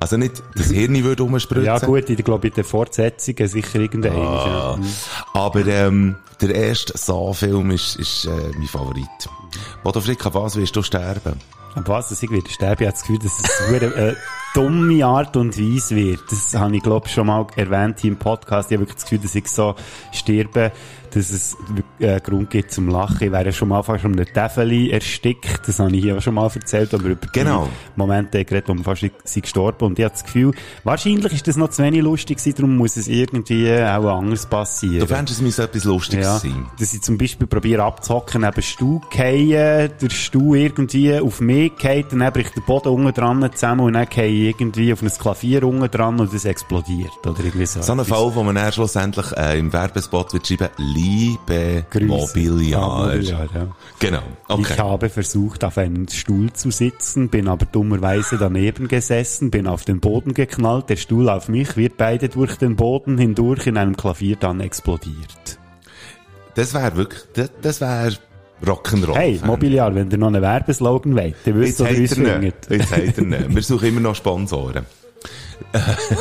Also 0.00 0.16
nicht, 0.16 0.42
das 0.54 0.70
Hirni 0.70 1.04
würde 1.04 1.24
umspritzen. 1.24 1.62
Mhm. 1.62 1.66
Ja, 1.66 1.78
gut, 1.78 2.08
ich 2.08 2.24
glaube, 2.24 2.48
in 2.48 2.54
den 2.54 2.64
Fortsetzungen 2.64 3.48
sicher 3.48 3.80
irgendein. 3.80 4.16
Ja. 4.16 4.76
Mhm. 4.78 4.86
Aber 5.32 5.66
ähm, 5.66 6.16
der 6.40 6.54
erste 6.54 6.96
Saw-Film 6.96 7.70
ist, 7.70 7.96
ist 7.96 8.26
äh, 8.26 8.30
mein 8.58 8.66
Favorit. 8.68 9.06
Bodo 9.82 10.00
Frick, 10.00 10.22
was 10.34 10.56
wirst 10.56 10.76
du 10.76 10.82
sterben? 10.82 11.40
Aber 11.74 11.88
was, 11.88 12.08
dass 12.08 12.22
ich 12.22 12.30
wieder 12.30 12.48
sterbe, 12.48 12.84
ich 12.84 12.88
habe 12.88 12.96
das 12.96 13.02
Gefühl, 13.02 13.18
dass 13.18 13.32
es 13.38 13.82
äh, 13.82 14.14
dumme 14.56 15.04
Art 15.04 15.36
und 15.36 15.58
Weise 15.58 15.94
wird. 15.96 16.20
Das 16.30 16.54
habe 16.54 16.76
ich, 16.76 16.82
glaube 16.82 17.06
ich, 17.06 17.12
schon 17.12 17.26
mal 17.26 17.46
erwähnt 17.56 18.00
hier 18.00 18.10
im 18.12 18.16
Podcast. 18.16 18.70
Ich 18.70 18.76
habe 18.76 18.82
wirklich 18.86 18.94
das 18.96 19.04
Gefühl, 19.04 19.18
dass 19.18 19.34
ich 19.34 19.46
so 19.48 19.74
sterbe, 20.12 20.72
dass 21.12 21.30
es 21.30 21.56
äh, 21.98 22.20
Grund 22.20 22.50
gibt 22.50 22.72
zum 22.72 22.88
Lachen. 22.88 23.18
Ich 23.26 23.32
wäre 23.32 23.52
schon 23.52 23.68
mal 23.68 23.82
fast 23.82 24.04
um 24.04 24.12
eine 24.12 24.26
Tafel 24.26 24.90
erstickt. 24.90 25.66
Das 25.68 25.78
habe 25.78 25.94
ich 25.94 26.02
hier 26.02 26.16
auch 26.18 26.22
schon 26.22 26.34
mal 26.34 26.50
erzählt, 26.52 26.92
aber 26.94 27.04
über 27.04 27.26
Genau. 27.32 27.68
Momente 27.96 28.44
geredet, 28.44 28.68
wo 28.68 28.74
man 28.74 28.84
fast 28.84 29.04
sind 29.24 29.42
gestorben. 29.42 29.84
Und 29.86 29.98
ich 29.98 30.04
habe 30.04 30.12
das 30.14 30.24
Gefühl, 30.24 30.52
wahrscheinlich 30.84 31.32
ist 31.32 31.46
das 31.46 31.56
noch 31.56 31.68
zu 31.70 31.82
wenig 31.82 32.02
lustig 32.02 32.38
gewesen, 32.38 32.54
darum 32.56 32.76
muss 32.76 32.96
es 32.96 33.08
irgendwie 33.08 33.70
auch 33.72 34.18
anders 34.18 34.46
passieren. 34.46 35.00
Du 35.00 35.06
fändest, 35.06 35.38
es 35.38 35.42
müsse 35.42 35.62
etwas 35.64 35.84
Lustiges 35.84 36.24
Ja, 36.26 36.38
sein. 36.38 36.66
dass 36.78 36.92
ich 36.92 37.02
zum 37.02 37.16
Beispiel 37.18 37.46
probiere 37.46 37.82
abzuhocken, 37.84 38.40
neben 38.42 38.62
Stuhl 38.62 39.00
fallen, 39.10 39.90
der 40.00 40.10
Stuhl 40.10 40.56
irgendwie 40.58 41.18
auf 41.18 41.40
mich 41.40 41.76
geht, 41.76 42.12
dann 42.12 42.32
bricht 42.32 42.56
der 42.56 42.62
Boden 42.62 42.88
unten 42.88 43.12
dran 43.14 43.48
zusammen 43.54 43.80
und 43.82 43.92
dann 43.94 44.06
gehe 44.08 44.26
ich 44.26 44.45
irgendwie 44.48 44.92
auf 44.92 45.02
ein 45.02 45.08
Klavier 45.08 45.64
unten 45.64 45.90
dran 45.90 46.20
und 46.20 46.32
das 46.32 46.44
explodiert. 46.44 47.10
Oder 47.26 47.44
irgendwie 47.44 47.66
so. 47.66 47.82
So 47.82 47.92
ein. 47.92 48.04
Fall, 48.04 48.34
wo 48.34 48.42
man 48.42 48.54
dann 48.54 48.72
schlussendlich 48.72 49.32
äh, 49.32 49.58
im 49.58 49.72
Werbespot 49.72 50.32
wird 50.32 50.46
schreiben, 50.46 50.68
Liebe 50.76 51.84
Grüße. 51.90 52.06
Mobiliar. 52.06 53.06
Mobiliar, 53.06 53.48
ja. 53.54 53.66
Genau. 53.98 54.22
Okay. 54.48 54.72
Ich 54.72 54.78
habe 54.78 55.08
versucht, 55.08 55.64
auf 55.64 55.78
einem 55.78 56.08
Stuhl 56.08 56.52
zu 56.52 56.70
sitzen, 56.70 57.28
bin 57.28 57.48
aber 57.48 57.66
dummerweise 57.66 58.38
daneben 58.38 58.88
gesessen, 58.88 59.50
bin 59.50 59.66
auf 59.66 59.84
den 59.84 60.00
Boden 60.00 60.34
geknallt, 60.34 60.88
der 60.88 60.96
Stuhl 60.96 61.28
auf 61.28 61.48
mich, 61.48 61.76
wir 61.76 61.90
beide 61.90 62.28
durch 62.28 62.56
den 62.56 62.76
Boden 62.76 63.18
hindurch 63.18 63.66
in 63.66 63.76
einem 63.76 63.96
Klavier 63.96 64.36
dann 64.36 64.60
explodiert. 64.60 65.58
Das 66.54 66.72
wäre 66.72 66.96
wirklich, 66.96 67.22
das, 67.34 67.50
das 67.60 67.80
wäre 67.80 68.16
Rock'n'Roll. 68.64 69.14
Hey, 69.14 69.40
Mobiliar, 69.44 69.94
wenn 69.94 70.10
ihr 70.10 70.18
noch 70.18 70.28
einen 70.28 70.42
Werbeslogan 70.42 71.14
wollt, 71.14 71.34
dann 71.44 71.60
wisst 71.60 71.80
Jetzt 71.80 71.90
ihr, 71.90 71.98
er 71.98 72.08
findet. 72.08 72.42
nicht. 72.42 72.70
Jetzt 72.70 72.90
hat 72.92 73.18
er 73.18 73.24
nicht. 73.24 73.54
Wir 73.54 73.62
suchen 73.62 73.88
immer 73.88 74.00
noch 74.00 74.14
Sponsoren. 74.14 74.86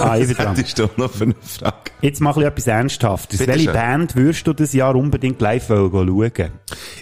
Ah, 0.01 0.17
ich 0.17 0.27
bin 0.27 0.35
dran. 0.35 0.55
hättest 0.55 0.79
du 0.79 0.89
noch 0.97 1.11
für 1.11 1.25
eine 1.25 1.35
Frage? 1.41 1.91
Jetzt 2.01 2.19
mach 2.21 2.37
ich 2.37 2.43
etwas 2.43 2.67
Ernsthaftes. 2.67 3.39
Bitte 3.39 3.51
Welche 3.51 3.65
schön. 3.65 3.73
Band 3.73 4.15
würdest 4.15 4.47
du 4.47 4.53
das 4.53 4.73
Jahr 4.73 4.95
unbedingt 4.95 5.39
live 5.41 5.67
schauen? 5.67 6.31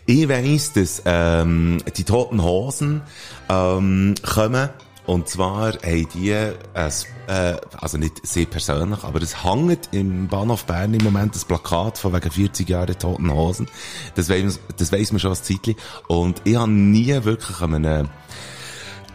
Ich 0.06 0.30
weiss, 0.30 0.74
dass 0.74 1.02
ähm, 1.06 1.78
die 1.96 2.04
Toten 2.04 2.44
Hosen 2.44 3.02
ähm, 3.50 4.16
kommen. 4.24 4.70
Und 5.06 5.28
zwar 5.28 5.74
haben 5.74 6.08
die, 6.14 6.30
äh, 6.30 6.54
äh, 6.74 7.58
also 7.78 7.98
nicht 7.98 8.26
sie 8.26 8.46
persönlich, 8.46 9.04
aber 9.04 9.22
es 9.22 9.44
hängt 9.44 9.90
im 9.92 10.28
Bahnhof 10.28 10.66
Bern 10.66 10.94
im 10.94 11.04
Moment 11.04 11.36
das 11.36 11.44
Plakat 11.46 11.98
von 11.98 12.14
wegen 12.14 12.32
40 12.32 12.70
Jahre 12.70 12.98
Toten 12.98 13.32
Hosen. 13.32 13.68
Das 14.16 14.30
weiss, 14.30 14.60
das 14.78 14.92
weiss 14.92 15.12
man 15.12 15.20
schon 15.20 15.32
als 15.32 15.44
Zeitli. 15.44 15.76
Und 16.08 16.42
ich 16.46 16.56
habe 16.56 16.72
nie 16.72 17.24
wirklich 17.24 17.60
an 17.60 17.76
einem 17.76 18.10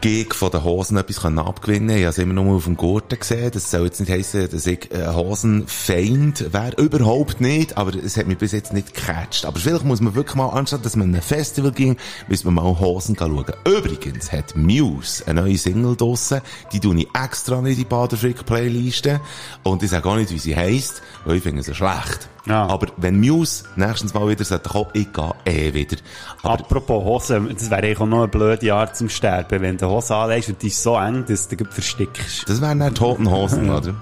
Gig 0.01 0.33
von 0.33 0.53
den 0.53 0.63
Hosen 0.63 0.97
etwas 0.97 1.25
abgewinnen 1.25 1.97
Ich 1.97 2.03
habe 2.03 2.11
es 2.11 2.19
immer 2.19 2.35
nur 2.35 2.57
auf 2.57 2.65
dem 2.65 2.77
Gurten 2.77 3.19
gesehen. 3.19 3.51
Das 3.53 3.71
soll 3.71 3.87
jetzt 3.87 3.99
nicht 3.99 4.13
heissen, 4.13 4.49
dass 4.49 4.65
ich 4.67 4.93
ein 4.93 5.17
Hosenfeind 5.17 6.53
wäre. 6.53 6.81
Überhaupt 6.81 7.41
nicht. 7.41 7.77
Aber 7.77 7.93
es 7.95 8.17
hat 8.17 8.29
mich 8.29 8.39
bis 8.39 8.53
jetzt 8.53 8.73
nicht 8.73 8.95
gecatcht. 8.95 9.45
Aber 9.45 9.59
vielleicht 9.59 9.85
muss 9.85 10.01
man 10.01 10.15
wirklich 10.15 10.37
mal, 10.37 10.51
anstatt 10.51 10.85
dass 10.85 10.95
man 10.95 11.09
an 11.09 11.17
ein 11.17 11.23
Festival 11.23 11.73
ging, 11.73 11.97
müssen 12.29 12.47
wir 12.47 12.53
mal 12.53 12.79
Hosen 12.79 13.17
schauen. 13.19 13.45
Übrigens 13.67 14.31
hat 14.31 14.55
Muse 14.57 15.25
eine 15.27 15.43
neue 15.43 15.59
Single 15.59 15.97
draussen. 15.97 16.43
Die 16.73 16.79
tue 16.79 16.97
ich 16.97 17.09
extra 17.21 17.61
nicht 17.61 17.79
in 17.79 17.79
die 17.79 17.85
Baderfrick-Playliste. 17.85 19.21
Und 19.65 19.83
ich 19.83 19.91
sage 19.91 20.09
auch 20.09 20.17
nicht, 20.17 20.31
wie 20.31 20.39
sie 20.39 20.55
heisst, 20.55 21.03
weil 21.25 21.37
ich 21.37 21.43
finde 21.43 21.65
sie 21.65 21.75
schlecht. 21.75 22.29
Ja. 22.47 22.67
Aber 22.67 22.89
wenn 22.97 23.21
Muse 23.21 23.65
nächstens 23.77 24.15
mal 24.15 24.29
wieder 24.29 24.45
sollte 24.45 24.69
kommen, 24.69 24.91
ich 24.95 25.13
gehe 25.13 25.35
eh 25.45 25.75
wieder. 25.75 25.97
Aber 26.43 26.55
Apropos 26.55 27.05
Hosen, 27.05 27.49
das 27.55 27.71
wäre 27.71 27.83
eigentlich 27.83 28.01
auch 28.01 28.07
noch 28.07 28.19
eine 28.19 28.29
blöde 28.29 28.73
Art 28.75 28.97
zum 28.97 29.09
Sterben, 29.09 29.61
wenn 29.61 29.77
du 29.77 29.87
Hose 29.87 30.15
anlegst 30.15 30.49
und 30.49 30.63
die 30.63 30.69
ist 30.69 30.83
so 30.83 30.97
eng, 30.97 31.25
dass 31.27 31.49
du 31.49 31.57
dich 31.57 31.69
verstickst. 31.69 32.49
Das 32.49 32.61
wären 32.61 32.79
dann 32.79 32.95
toten 32.95 33.31
Hosen, 33.31 33.71
oder? 33.71 33.95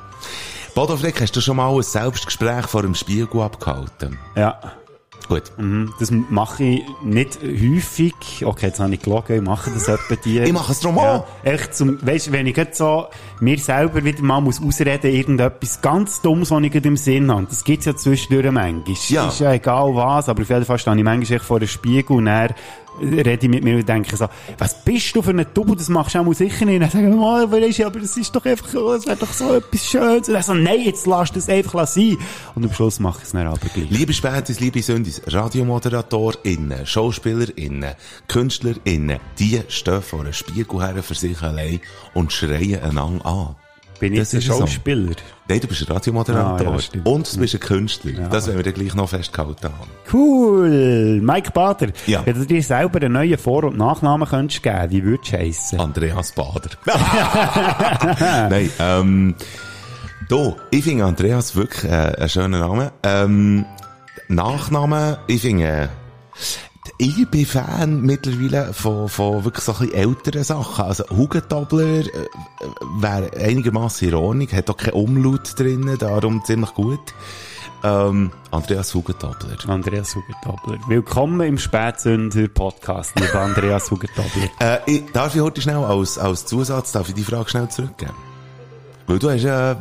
Bodo 0.75 0.97
Frick, 0.97 1.21
hast 1.23 1.35
du 1.35 1.41
schon 1.41 1.57
mal 1.57 1.75
ein 1.75 1.83
Selbstgespräch 1.83 2.67
vor 2.67 2.83
dem 2.83 2.95
Spiegel 2.95 3.41
abgehalten? 3.41 4.19
Ja. 4.35 4.61
Gut. 5.29 5.43
Mhm, 5.57 5.93
Das 5.99 6.11
mache 6.11 6.63
ich 6.63 6.83
nicht 7.03 7.39
häufig. 7.43 8.15
Okay, 8.45 8.67
jetzt 8.67 8.81
habe 8.81 8.95
ich 8.95 9.03
gelogen, 9.03 9.37
ich 9.37 9.43
mache 9.43 9.71
das 9.71 9.89
etwa 9.89 10.15
die. 10.15 10.41
Ich 10.41 10.53
mache 10.53 10.73
es 10.73 10.81
drum 10.81 10.97
ja, 10.97 11.25
echt 11.43 11.75
zum, 11.75 11.99
weißt, 12.07 12.31
wenn 12.31 12.47
ich 12.47 12.57
jetzt 12.57 12.79
so 12.79 13.07
mir 13.41 13.59
selber 13.59 14.05
wieder 14.05 14.23
mal 14.23 14.41
muss 14.41 14.63
ausreden, 14.63 15.13
irgendetwas 15.13 15.81
ganz 15.83 16.21
Dummes, 16.23 16.51
was 16.51 16.63
ich 16.63 16.75
im 16.85 16.97
Sinn 16.97 17.33
habe. 17.33 17.47
Das 17.49 17.65
gibt's 17.65 17.87
ja 17.87 17.97
zwischendurch 17.97 18.51
manchmal. 18.53 18.97
Ja. 19.09 19.29
Ist 19.29 19.41
ja 19.41 19.53
egal 19.53 19.95
was, 19.95 20.29
aber 20.29 20.43
auf 20.43 20.49
jeden 20.49 20.65
Fall 20.65 20.79
stehe 20.79 20.97
ich 20.97 21.03
manchmal 21.05 21.39
vor 21.41 21.57
einem 21.57 21.69
Spiegel 21.69 22.17
und 22.17 22.27
dann 22.27 22.55
rede 23.01 23.39
ich 23.43 23.49
mit 23.49 23.65
mir 23.65 23.77
und 23.77 23.89
denke 23.89 24.17
so, 24.17 24.27
was 24.59 24.85
bist 24.85 25.15
du 25.15 25.23
für 25.23 25.31
ein 25.31 25.47
Double, 25.55 25.77
das 25.77 25.89
machst 25.89 26.15
du 26.15 26.21
auch 26.21 26.25
mal 26.25 26.35
sicher 26.35 26.65
nicht. 26.65 26.75
Und 26.77 26.83
dann 26.83 26.91
sage 26.91 27.09
ich, 27.09 27.15
oh, 27.15 27.87
aber, 27.87 28.01
das 28.01 28.17
ist 28.17 28.35
doch 28.35 28.45
einfach, 28.45 28.67
das 28.67 29.07
wäre 29.07 29.17
doch 29.17 29.33
so 29.33 29.55
etwas 29.55 29.87
Schönes. 29.87 30.29
Und 30.29 30.35
dann 30.35 30.43
so, 30.43 30.55
nein, 30.55 30.81
jetzt 30.85 31.07
lass 31.07 31.33
das 31.33 31.49
einfach 31.49 31.87
sein. 31.87 32.17
Und 32.55 32.65
am 32.65 32.73
Schluss 32.73 33.01
mache 33.01 33.19
ich 33.19 33.25
es 33.25 33.33
dann 33.33 33.47
aber 33.47 33.59
gleich. 33.59 33.91
Liebe 33.91 34.13
Spätis, 34.13 34.61
liebe 34.61 34.83
Sündis, 34.83 35.23
RadiomoderatorInnen, 35.27 36.87
SchauspielerInnen, 36.87 37.95
KünstlerInnen, 38.29 39.19
die 39.39 39.63
stehen 39.69 40.03
vor 40.03 40.21
einem 40.21 40.33
Spiegel 40.33 40.81
her 40.81 41.03
für 41.03 41.15
sich 41.15 41.41
allein 41.43 41.81
und 42.15 42.33
schreien 42.33 42.83
einander 42.83 43.27
an. 43.27 43.66
Bin 43.99 44.13
ich 44.13 44.19
Das 44.21 44.33
ein 44.35 44.39
ist 44.39 44.47
so. 44.47 44.59
Schauspieler? 44.61 45.13
Nein, 45.49 45.61
du 45.61 45.67
bist 45.69 45.83
ein 45.89 45.93
Radiomoderator. 45.93 46.67
Ah, 46.75 46.79
ja, 46.95 47.01
und 47.05 47.35
du 47.35 47.39
bist 47.41 47.55
ein 47.55 47.61
Künstler. 47.61 48.29
Das 48.31 48.47
werden 48.47 48.57
wir 48.59 48.65
dann 48.65 48.75
gleich 48.75 48.95
noch 48.95 49.09
festgehalten 49.09 49.65
haben. 49.65 49.91
Cool. 50.13 51.21
Mike 51.23 51.51
Bader. 51.53 51.89
Ja. 52.07 52.23
Wenn 52.27 52.35
du 52.39 52.45
dir 52.47 52.63
selber 52.63 53.01
einen 53.01 53.13
neuen 53.15 53.39
Vor- 53.39 53.65
und 53.65 53.79
Nachnamen 53.79 54.29
könntest 54.29 54.63
geben, 54.63 54.91
wie 54.91 55.03
würdest 55.05 55.33
du 55.33 55.39
heissen? 55.39 55.81
Andreas 55.81 56.33
Bader. 56.33 56.71
Nein, 58.51 58.71
ähm, 58.79 59.35
du, 60.29 60.57
ich 60.71 60.85
finde 60.85 61.05
Andreas 61.05 61.55
wirklich 61.57 61.85
äh, 61.85 61.89
einen 62.17 62.29
schönen 62.29 62.61
Namen. 62.61 62.91
Ähm, 63.03 63.65
Nachname, 64.29 65.19
ich 65.29 65.41
finde, 65.43 65.65
äh, 65.65 65.89
ich 66.99 67.29
bin 67.31 67.45
Fan 67.45 68.01
mittlerweile 68.01 68.73
von, 68.73 69.09
von 69.09 69.45
wirklich 69.45 69.65
so 69.65 69.73
ein 69.73 69.79
bisschen 69.79 69.95
älteren 69.95 70.45
Sachen. 70.45 70.85
Also 70.85 71.05
Hugentobler 71.11 72.07
äh, 72.07 72.29
wäre 72.99 73.31
einigermaßen 73.37 74.09
in 74.09 74.15
Ordnung, 74.15 74.49
hat 74.53 74.71
auch 74.71 74.77
keinen 74.77 74.95
Umlaut 74.95 75.59
drin, 75.59 75.97
darum 75.99 76.43
ziemlich 76.45 76.73
gut. 76.75 77.15
Ähm, 77.85 78.31
Andreas 78.51 78.95
Hugentobler. 78.95 79.57
Andreas 79.69 80.17
Hugentobler. 80.17 80.79
Willkommen 80.89 81.41
im 81.47 81.59
Spätsünder-Podcast, 81.59 83.21
lieber 83.21 83.41
Andreas 83.41 83.91
Hugentobler. 83.91 84.49
Äh, 84.61 84.79
ich, 84.87 85.05
darf 85.13 85.35
ich 85.35 85.43
heute 85.43 85.61
schnell 85.61 85.77
als, 85.77 86.19
als 86.19 86.47
Zusatz, 86.47 86.93
darf 86.93 87.09
ich 87.09 87.15
die 87.15 87.25
Frage 87.25 87.51
schnell 87.51 87.69
zurückgeben? 87.69 88.15
Weil 89.07 89.19
du 89.19 89.31
hast 89.31 89.43
ja, 89.43 89.73
äh, 89.73 89.77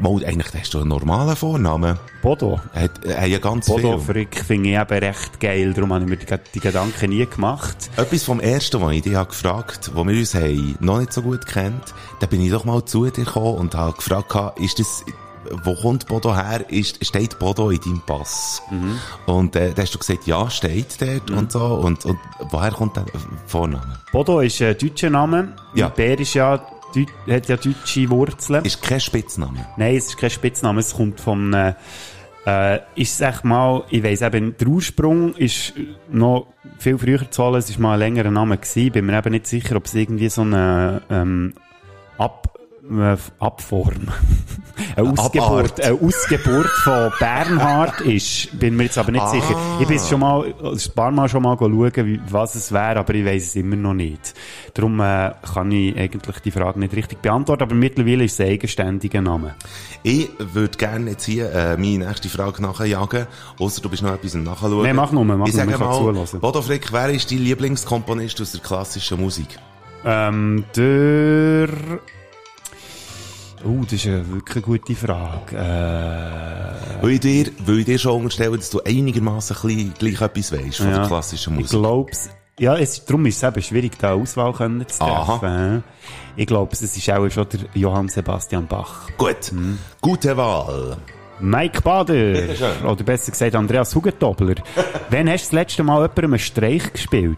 mal, 0.00 0.24
eigentlich 0.24 0.48
hast 0.54 0.74
du 0.74 0.80
einen 0.80 0.88
normalen 0.88 1.36
Vornamen. 1.36 1.98
Bodo. 2.22 2.60
Er 2.74 2.82
hat, 2.82 3.06
hat 3.06 3.28
ja 3.28 3.38
ganz 3.38 3.66
Bodo. 3.66 3.98
Frick 3.98 4.44
finde 4.44 4.70
ich 4.70 4.76
eben 4.76 4.98
recht 4.98 5.40
geil, 5.40 5.72
darum 5.72 5.92
habe 5.92 6.04
ich 6.04 6.10
mir 6.10 6.16
die, 6.16 6.38
die 6.54 6.60
Gedanken 6.60 7.10
nie 7.10 7.26
gemacht. 7.26 7.90
Etwas 7.96 8.24
vom 8.24 8.40
Ersten, 8.40 8.80
was 8.80 8.92
ich 8.92 9.02
dich 9.02 9.14
habe 9.14 9.28
gefragt 9.28 9.90
wo 9.94 10.06
wir 10.06 10.18
uns 10.18 10.34
haben 10.34 10.76
noch 10.80 10.98
nicht 10.98 11.12
so 11.12 11.22
gut 11.22 11.46
kennt, 11.46 11.94
da 12.20 12.26
bin 12.26 12.40
ich 12.40 12.50
doch 12.50 12.64
mal 12.64 12.84
zu 12.84 13.04
dir 13.04 13.24
gekommen 13.24 13.56
und 13.56 13.74
habe 13.74 13.96
gefragt, 13.96 14.60
ist 14.60 14.78
das, 14.78 15.04
wo 15.64 15.74
kommt 15.74 16.06
Bodo 16.06 16.34
her? 16.34 16.64
Ist, 16.68 17.04
steht 17.04 17.38
Bodo 17.38 17.70
in 17.70 17.80
deinem 17.80 18.00
Pass? 18.00 18.62
Mhm. 18.70 18.98
Und 19.26 19.56
äh, 19.56 19.72
da 19.72 19.82
hast 19.82 19.94
du 19.94 19.98
gesagt, 19.98 20.26
ja, 20.26 20.50
steht 20.50 21.00
dort 21.00 21.30
und 21.30 21.52
so. 21.52 21.64
Und, 21.64 22.04
und 22.04 22.18
woher 22.50 22.72
kommt 22.72 22.96
der 22.96 23.04
Vorname? 23.46 23.98
Bodo 24.12 24.40
ist 24.40 24.60
ein 24.60 24.76
deutscher 24.76 25.10
Name. 25.10 25.52
Ja. 25.74 25.88
Bär 25.88 26.18
ist 26.18 26.34
ja, 26.34 26.60
Deut- 26.94 27.08
hat 27.28 27.48
ja 27.48 27.56
deutsche 27.56 28.08
Wurzeln. 28.10 28.64
Ist 28.64 28.82
kein 28.82 29.00
Spitzname. 29.00 29.66
Nein, 29.76 29.96
es 29.96 30.06
ist 30.08 30.18
kein 30.18 30.30
Spitzname, 30.30 30.80
es 30.80 30.94
kommt 30.94 31.20
vom, 31.20 31.52
äh, 31.52 31.74
äh, 32.46 32.80
ich 32.94 33.12
sag 33.12 33.42
mal, 33.44 33.84
ich 33.90 34.02
weiss 34.02 34.22
eben, 34.22 34.56
der 34.56 34.68
Ursprung 34.68 35.34
ist 35.34 35.74
noch 36.10 36.46
viel 36.78 36.96
früher 36.96 37.30
zu 37.30 37.44
holen, 37.44 37.56
es 37.56 37.68
ist 37.70 37.78
mal 37.78 37.94
ein 37.94 37.98
längerer 37.98 38.30
Name 38.30 38.56
gewesen, 38.56 38.92
bin 38.92 39.06
mir 39.06 39.18
eben 39.18 39.32
nicht 39.32 39.46
sicher, 39.46 39.76
ob 39.76 39.84
es 39.86 39.94
irgendwie 39.94 40.28
so 40.28 40.42
eine, 40.42 41.02
ähm, 41.10 41.54
äh, 42.90 43.16
Abform. 43.38 44.08
eine, 44.96 45.10
Ausgeburt, 45.10 45.80
eine 45.80 45.98
Ausgeburt 46.00 46.66
von 46.84 47.12
Bernhard 47.18 48.00
ist. 48.02 48.58
Bin 48.58 48.76
mir 48.76 48.84
jetzt 48.84 48.98
aber 48.98 49.12
nicht 49.12 49.22
Ah. 49.22 49.28
sicher. 49.30 49.56
Ich 49.80 49.86
bin 49.88 49.98
schon 49.98 50.20
mal, 50.20 50.44
ein 50.62 50.78
paar 50.94 51.10
Mal 51.10 51.28
schon 51.28 51.42
mal 51.42 51.56
schauen, 51.58 51.92
wie, 51.94 52.20
was 52.30 52.54
es 52.54 52.72
wäre, 52.72 52.98
aber 52.98 53.14
ich 53.14 53.24
weiß 53.24 53.42
es 53.44 53.56
immer 53.56 53.76
noch 53.76 53.94
nicht. 53.94 54.34
Darum 54.74 55.00
äh, 55.00 55.32
kann 55.54 55.70
ich 55.72 55.96
eigentlich 55.96 56.38
die 56.40 56.50
Frage 56.50 56.78
nicht 56.78 56.94
richtig 56.94 57.20
beantworten, 57.22 57.62
aber 57.64 57.74
mittlerweile 57.74 58.24
ist 58.24 58.34
es 58.34 58.40
ein 58.40 58.52
eigenständiger 58.52 59.20
Name. 59.22 59.54
Ich 60.02 60.28
würde 60.38 60.76
gerne 60.76 61.10
jetzt 61.10 61.24
hier 61.24 61.50
äh, 61.52 61.76
meine 61.76 62.06
nächste 62.06 62.28
Frage 62.28 62.62
nachjagen, 62.62 63.26
außer 63.58 63.80
du 63.82 63.88
bist 63.88 64.02
noch 64.02 64.14
etwas 64.14 64.34
am 64.34 64.44
Nachschauen. 64.44 64.82
Nee, 64.82 64.92
mach 64.92 65.10
nur, 65.12 65.24
mach 65.24 65.46
ich 65.48 65.54
nur, 65.54 65.64
sage 65.64 65.72
ich 65.72 65.78
kann 65.78 66.14
mal. 66.14 66.40
Bodo 66.40 66.62
Frick, 66.62 66.92
wer 66.92 67.08
ist 67.10 67.30
dein 67.30 67.38
Lieblingskomponist 67.38 68.40
aus 68.40 68.52
der 68.52 68.60
klassischen 68.60 69.20
Musik? 69.20 69.48
Ähm, 70.04 70.64
der... 70.76 71.68
Oh, 73.64 73.82
das 73.84 73.94
ist 73.94 74.06
eine 74.06 74.28
wirklich 74.30 74.64
gute 74.64 74.94
Frage. 74.94 75.56
Äh, 75.56 77.02
Weil 77.02 77.10
ich 77.12 77.20
dir, 77.20 77.46
weil 77.64 77.78
ich 77.80 77.84
dir 77.86 77.98
schon 77.98 78.22
unterstelle, 78.22 78.56
dass 78.56 78.70
du 78.70 78.80
einigermaßen 78.82 79.56
gleich 79.98 80.20
etwas 80.20 80.52
weisst 80.52 80.78
von 80.78 80.90
Ja. 80.90 80.98
der 80.98 81.06
klassischen 81.06 81.54
Ich 81.54 81.60
Musik. 81.60 81.78
glaub's. 81.80 82.30
Ja, 82.58 82.76
es, 82.76 83.04
darum 83.04 83.26
ist 83.26 83.36
es 83.36 83.42
eben 83.42 83.62
schwierig, 83.62 83.98
da 83.98 84.14
Auswahl 84.14 84.52
können 84.52 84.86
zu 84.88 85.02
Aha. 85.02 85.38
treffen. 85.38 85.84
Ich 86.36 86.46
glaube, 86.46 86.72
es 86.72 86.80
ist 86.82 87.10
auch 87.10 87.28
schon 87.30 87.46
der 87.50 87.60
Johann 87.74 88.08
Sebastian 88.08 88.66
Bach. 88.66 89.08
Gut, 89.18 89.52
Mhm. 89.52 89.78
gute 90.00 90.36
Wahl. 90.36 90.96
Mike 91.38 91.82
Bader. 91.82 92.34
Oder 92.90 93.04
besser 93.04 93.30
gesagt, 93.32 93.54
Andreas 93.54 93.94
Hugentobler. 93.94 94.54
Wann 95.10 95.28
hast 95.28 95.44
du 95.44 95.46
das 95.48 95.52
letzte 95.52 95.82
Mal 95.82 95.96
jemandem 96.02 96.32
einen 96.32 96.38
Streich 96.38 96.92
gespielt? 96.92 97.36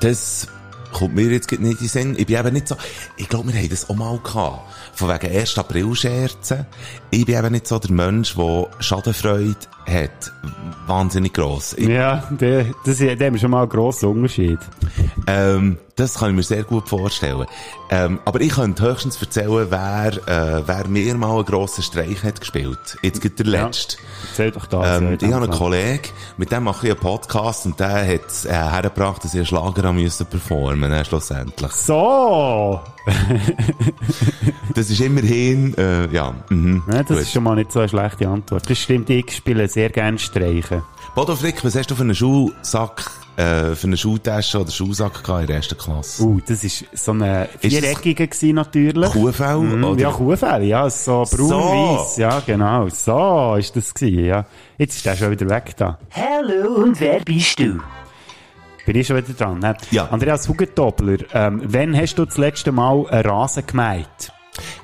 Das 0.00 0.48
kommt 0.96 1.14
mir 1.14 1.30
jetzt 1.30 1.50
nicht 1.52 1.62
in 1.62 1.76
den 1.76 1.88
Sinn. 1.88 2.14
Ich 2.16 2.26
bin 2.26 2.38
eben 2.38 2.52
nicht 2.54 2.68
so, 2.68 2.76
ich 3.18 3.28
glaube, 3.28 3.52
wir 3.52 3.60
haben 3.60 3.68
das 3.68 3.90
auch 3.90 3.94
mal 3.96 4.18
gehabt. 4.18 4.60
Von 4.94 5.08
wegen 5.08 5.36
1. 5.36 5.58
April 5.58 5.94
Scherzen. 5.94 6.64
Ich 7.10 7.26
bin 7.26 7.36
eben 7.36 7.52
nicht 7.52 7.66
so 7.66 7.78
der 7.78 7.90
Mensch, 7.92 8.34
der 8.34 8.68
Schadenfreude 8.80 9.56
hat. 9.86 10.32
Wahnsinnig 10.86 11.34
gross. 11.34 11.74
Ich, 11.74 11.88
Ja, 11.88 12.26
der, 12.30 12.66
das, 12.86 12.98
da 12.98 13.04
haben 13.10 13.34
wir 13.34 13.38
schon 13.38 13.50
mal 13.50 13.60
einen 13.62 13.68
grossen 13.68 14.08
Unterschied. 14.08 14.58
ähm, 15.26 15.76
das 15.96 16.14
kann 16.18 16.30
ich 16.30 16.36
mir 16.36 16.42
sehr 16.42 16.62
gut 16.62 16.88
vorstellen. 16.88 17.46
Ähm, 17.88 18.20
aber 18.26 18.40
ich 18.42 18.50
könnte 18.52 18.82
höchstens 18.82 19.20
erzählen, 19.20 19.66
wer, 19.70 20.12
äh, 20.28 20.62
wer 20.66 20.88
mir 20.88 21.14
mal 21.16 21.34
einen 21.34 21.44
grossen 21.46 21.82
Streich 21.82 22.22
hat 22.22 22.38
gespielt. 22.38 22.98
Jetzt 23.02 23.22
gibt 23.22 23.38
der 23.38 23.46
letzte. 23.46 23.96
Erzähl 24.28 24.50
doch 24.50 24.66
das. 24.66 25.00
Ähm, 25.00 25.12
äh, 25.12 25.14
ich 25.14 25.32
habe 25.32 25.44
einen. 25.44 25.52
Kollegen, 25.52 26.10
mit 26.36 26.52
dem 26.52 26.64
mache 26.64 26.86
ich 26.86 26.92
einen 26.92 27.00
Podcast 27.00 27.64
und 27.64 27.80
der 27.80 28.06
hat 28.06 28.26
es 28.28 28.44
äh, 28.44 28.52
hergebracht, 28.52 29.24
dass 29.24 29.32
ich 29.32 29.38
einen 29.38 29.46
Schlager 29.46 29.92
müssen 29.92 30.26
performen, 30.26 30.92
äh, 30.92 31.04
schlussendlich. 31.04 31.72
So! 31.72 32.80
Das 34.74 34.90
ist 34.90 35.00
immerhin, 35.00 35.72
äh, 35.78 36.06
ja, 36.12 36.34
mhm. 36.50 36.82
Ja, 36.86 36.98
das 36.98 37.08
gut. 37.08 37.18
ist 37.20 37.32
schon 37.32 37.44
mal 37.44 37.54
nicht 37.54 37.72
so 37.72 37.78
eine 37.78 37.88
schlechte 37.88 38.28
Antwort. 38.28 38.68
Das 38.68 38.78
stimmt, 38.78 39.08
ich 39.08 39.34
spiele 39.34 39.66
sehr 39.68 39.88
gerne 39.88 40.18
Streichen. 40.18 40.82
Bodo 41.14 41.34
Frick, 41.34 41.64
was 41.64 41.74
hast 41.74 41.90
du 41.90 41.94
für 41.94 42.02
einen 42.02 42.14
Schuhsack, 42.14 43.10
äh, 43.36 43.74
für 43.74 43.86
eine 43.86 43.96
Schuhtasche 43.96 44.60
oder 44.60 44.70
Schuhsack 44.70 45.22
gehabt 45.22 45.42
in 45.42 45.46
der 45.48 45.56
ersten 45.56 45.78
Klasse? 45.78 46.22
Uh, 46.22 46.40
das 46.46 46.64
ist 46.64 46.84
so 46.92 47.12
eine 47.12 47.48
viereckige 47.60 48.26
gewesen, 48.26 48.54
natürlich. 48.54 49.10
Kuhfell? 49.10 49.58
Mhm, 49.58 49.84
oder? 49.84 50.00
Ja, 50.00 50.10
Kuhfell, 50.10 50.64
ja, 50.64 50.90
so 50.90 51.24
braun-weiss, 51.30 52.16
ja, 52.16 52.40
genau. 52.40 52.88
So 52.88 53.56
ist 53.58 53.76
das 53.76 53.94
gewesen, 53.94 54.24
ja. 54.24 54.46
Jetzt 54.78 54.96
ist 54.96 55.06
der 55.06 55.16
schon 55.16 55.30
wieder 55.30 55.48
weg 55.48 55.74
da. 55.76 55.98
Hallo 56.10 56.82
und 56.82 56.98
wer 57.00 57.20
bist 57.20 57.58
du? 57.58 57.80
Bin 58.86 58.96
ich 58.96 59.06
schon 59.06 59.16
wieder 59.16 59.32
dran, 59.32 59.58
ne? 59.58 59.76
Ja. 59.90 60.08
Andreas 60.08 60.48
Hugentobler, 60.48 61.18
ähm, 61.34 61.60
wann 61.64 61.96
hast 61.96 62.14
du 62.14 62.24
das 62.24 62.38
letzte 62.38 62.72
Mal 62.72 63.06
einen 63.08 63.26
Rasen 63.26 63.66
gemäht? 63.66 64.32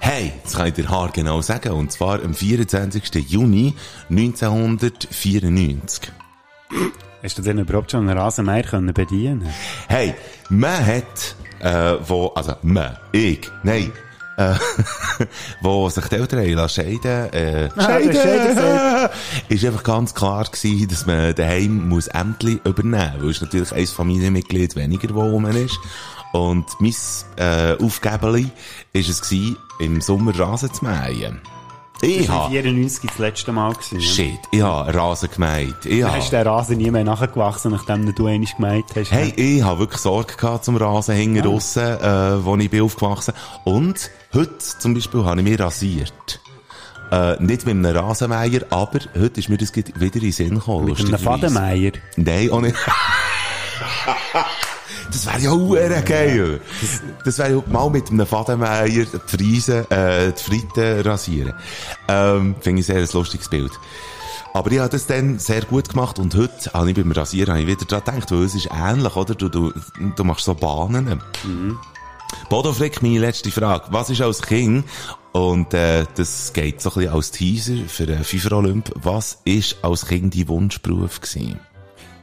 Hey, 0.00 0.32
das 0.42 0.54
kann 0.54 0.66
ich 0.66 0.74
dir 0.74 0.90
haargenau 0.90 1.40
sagen, 1.40 1.72
und 1.72 1.92
zwar 1.92 2.22
am 2.22 2.34
24. 2.34 3.30
Juni 3.30 3.74
1994. 4.10 6.12
Hast 7.22 7.38
du 7.38 7.42
denn 7.42 7.58
überhaupt 7.58 7.90
schon 7.92 8.08
einen 8.08 8.18
Rasenmäher 8.18 8.64
können 8.64 8.92
bedienen? 8.92 9.46
Hey, 9.86 10.14
man 10.48 10.84
hat, 10.84 11.36
äh, 11.60 11.96
wo, 12.06 12.28
also, 12.34 12.54
man, 12.62 12.96
ich, 13.12 13.48
nein, 13.62 13.92
äh, 14.36 14.54
wo 15.60 15.88
sich 15.88 16.04
die 16.06 16.16
Eltern 16.16 16.40
haben 16.40 16.52
lassen 16.54 16.82
scheiden, 16.82 17.32
äh, 17.32 17.68
Ah, 17.76 17.82
scheiden 17.82 18.10
gesagt. 18.48 19.14
ist 19.48 19.64
einfach 19.64 19.84
ganz 19.84 20.14
klar 20.14 20.44
gewesen, 20.44 20.88
dass 20.88 21.06
man 21.06 21.32
daheim 21.34 21.88
muss 21.88 22.08
Ämtli 22.08 22.60
übernehmen, 22.64 23.14
weil 23.20 23.30
es 23.30 23.40
natürlich 23.40 23.72
ein 23.72 23.86
Familienmitglied 23.86 24.74
weniger, 24.74 25.14
wo 25.14 25.22
rum 25.22 25.46
ist. 25.46 25.78
Und 26.32 26.66
mein, 26.80 26.94
äh, 27.36 27.76
Aufgebeli 27.80 28.50
ist 28.92 29.08
es 29.10 29.20
gewesen, 29.22 29.56
im 29.78 30.00
Sommer 30.00 30.36
Rasen 30.36 30.72
zu 30.72 30.84
mähen. 30.84 31.40
Ich 32.04 32.26
Das 32.26 32.28
war 32.30 32.44
habe, 32.44 32.50
94 32.52 33.10
das 33.10 33.18
letzte 33.18 33.52
Mal. 33.52 33.72
Gewesen, 33.74 34.00
ja. 34.00 34.06
shit, 34.06 34.40
ich 34.50 34.60
habe 34.60 34.92
Rasen 34.92 35.30
gemäht. 35.30 35.86
Ich 35.86 36.02
habe, 36.02 36.16
hast 36.16 36.32
du 36.32 36.36
den 36.36 36.46
Rasen 36.48 36.78
nie 36.78 36.90
mehr 36.90 37.04
nachgewachsen, 37.04 37.70
nachdem 37.70 38.12
du 38.12 38.26
einmal 38.26 38.48
gemäht 38.56 38.84
hast. 38.96 39.12
Hey, 39.12 39.32
ich 39.36 39.62
habe 39.62 39.78
wirklich 39.78 40.00
Sorge 40.00 40.34
gehabt 40.34 40.64
zum 40.64 40.76
Rasen 40.76 41.14
hinten 41.14 41.42
draussen, 41.42 41.82
äh, 41.82 42.44
wo 42.44 42.56
ich 42.56 42.68
bin 42.70 42.82
aufgewachsen. 42.82 43.34
Und 43.62 44.10
heute 44.34 44.58
zum 44.58 44.94
Beispiel 44.94 45.24
habe 45.24 45.40
ich 45.40 45.48
mich 45.48 45.60
rasiert. 45.60 46.40
Äh, 47.12 47.40
nicht 47.40 47.66
mit 47.66 47.76
einem 47.76 47.96
Rasenmäher, 47.96 48.66
aber 48.70 48.98
heute 49.16 49.38
ist 49.38 49.48
mir 49.48 49.58
das 49.58 49.72
wieder 49.76 49.92
in 50.00 50.10
den 50.10 50.32
Sinn 50.32 50.54
gekommen. 50.56 50.86
Mit 50.86 50.98
einem. 50.98 51.18
Fadenmäher. 51.18 51.92
Nein, 52.16 52.50
auch 52.50 52.60
nicht. 52.62 52.74
Das 55.12 55.26
wäre 55.26 55.40
ja 55.40 55.50
auch 55.50 56.04
geil. 56.04 56.60
Das 57.24 57.38
wäre 57.38 57.52
ja 57.52 57.62
mal 57.66 57.90
mit 57.90 58.10
einem 58.10 58.26
Fadenmäher 58.26 58.86
die 58.86 59.06
Friesen, 59.26 59.90
äh, 59.90 60.32
die 60.32 60.42
Fritten 60.42 61.00
rasieren. 61.02 61.52
Ähm, 62.08 62.56
finde 62.60 62.80
ich 62.80 62.86
sehr 62.86 62.96
ein 62.96 63.08
lustiges 63.12 63.48
Bild. 63.48 63.72
Aber 64.54 64.70
ich 64.70 64.78
habe 64.78 64.88
das 64.88 65.06
dann 65.06 65.38
sehr 65.38 65.62
gut 65.62 65.90
gemacht 65.90 66.18
und 66.18 66.34
heute 66.34 66.72
habe 66.72 66.90
ich 66.90 66.96
beim 66.96 67.12
Rasieren 67.12 67.52
habe 67.52 67.62
ich 67.62 67.68
wieder 67.68 67.84
daran 67.84 68.20
gedacht, 68.20 68.32
weil 68.32 68.44
es 68.44 68.54
ist 68.54 68.68
ähnlich, 68.70 69.14
oder? 69.14 69.34
Du, 69.34 69.48
du, 69.48 69.72
du 70.16 70.24
machst 70.24 70.44
so 70.44 70.54
Bahnen. 70.54 71.22
Bodo 72.48 72.72
Frick, 72.72 73.02
meine 73.02 73.18
letzte 73.18 73.50
Frage. 73.50 73.86
Was 73.90 74.10
ist 74.10 74.20
als 74.22 74.42
Kind, 74.42 74.84
und 75.32 75.72
äh, 75.72 76.04
das 76.14 76.52
geht 76.52 76.82
so 76.82 76.90
ein 76.90 76.94
bisschen 76.96 77.14
als 77.14 77.30
Teaser 77.30 77.88
für 77.88 78.06
den 78.06 78.24
FIFA 78.24 78.56
Olymp, 78.56 78.90
was 78.94 79.40
ist 79.44 79.82
als 79.82 80.06
Kind 80.06 80.34
dein 80.34 80.48
Wunschberuf 80.48 81.20
gewesen? 81.20 81.58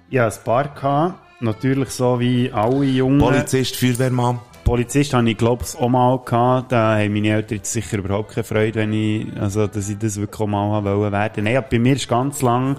Ja, 0.10 0.28
ein 0.28 0.44
paar 0.44 0.68
gehabt. 0.68 1.29
Natürlich 1.42 1.90
so 1.90 2.20
wie 2.20 2.52
alle 2.52 2.86
Jungen. 2.86 3.20
Polizist, 3.20 3.78
Feuerwehrmann? 3.78 4.40
Polizist 4.66 5.14
habe 5.14 5.30
ich, 5.30 5.38
glaube 5.38 5.64
ich, 5.64 5.80
auch 5.80 5.90
mal 5.90 6.20
gehabt. 6.20 6.72
Da 6.72 6.98
haben 6.98 7.14
meine 7.14 7.30
Eltern 7.30 7.58
jetzt 7.58 7.72
sicher 7.72 7.98
überhaupt 7.98 8.34
keine 8.34 8.44
Freude, 8.44 8.76
wenn 8.82 8.94
ich, 8.94 9.26
also, 9.40 9.66
dass 9.66 9.90
ich 9.90 9.98
das 9.98 10.20
wirklich 10.20 10.40
auch 10.40 10.48
mal 10.48 10.72
haben 10.72 10.86
wollen 10.86 11.12
werden. 11.12 11.46
Nein, 11.46 11.58
aber 11.58 11.68
bei 11.70 11.80
mir 11.80 11.96
ist 11.96 12.10
ganz 12.10 12.42
lang 12.42 12.76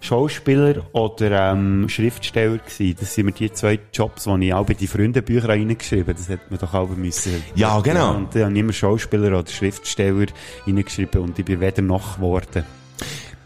Schauspieler 0.00 0.84
oder, 0.92 1.52
ähm, 1.52 1.88
Schriftsteller 1.88 2.58
gewesen. 2.58 2.96
Das 3.00 3.14
sind 3.14 3.26
mir 3.26 3.32
die 3.32 3.52
zwei 3.52 3.80
Jobs, 3.92 4.24
die 4.24 4.46
ich 4.46 4.54
auch 4.54 4.66
bei 4.66 4.74
die 4.74 4.86
Freundenbücher 4.86 5.48
reingeschrieben 5.48 6.14
Das 6.14 6.28
hätte 6.28 6.44
man 6.50 6.58
doch 6.60 6.72
auch 6.72 6.90
müssen. 6.90 7.42
Ja, 7.56 7.80
genau. 7.80 8.14
und 8.14 8.34
da 8.34 8.44
habe 8.44 8.52
ich 8.52 8.58
immer 8.58 8.72
Schauspieler 8.72 9.38
oder 9.38 9.50
Schriftsteller 9.50 10.26
reingeschrieben 10.66 11.20
und 11.20 11.38
ich 11.38 11.44
bin 11.44 11.60
weder 11.60 11.82
noch 11.82 12.16
geworden. 12.16 12.64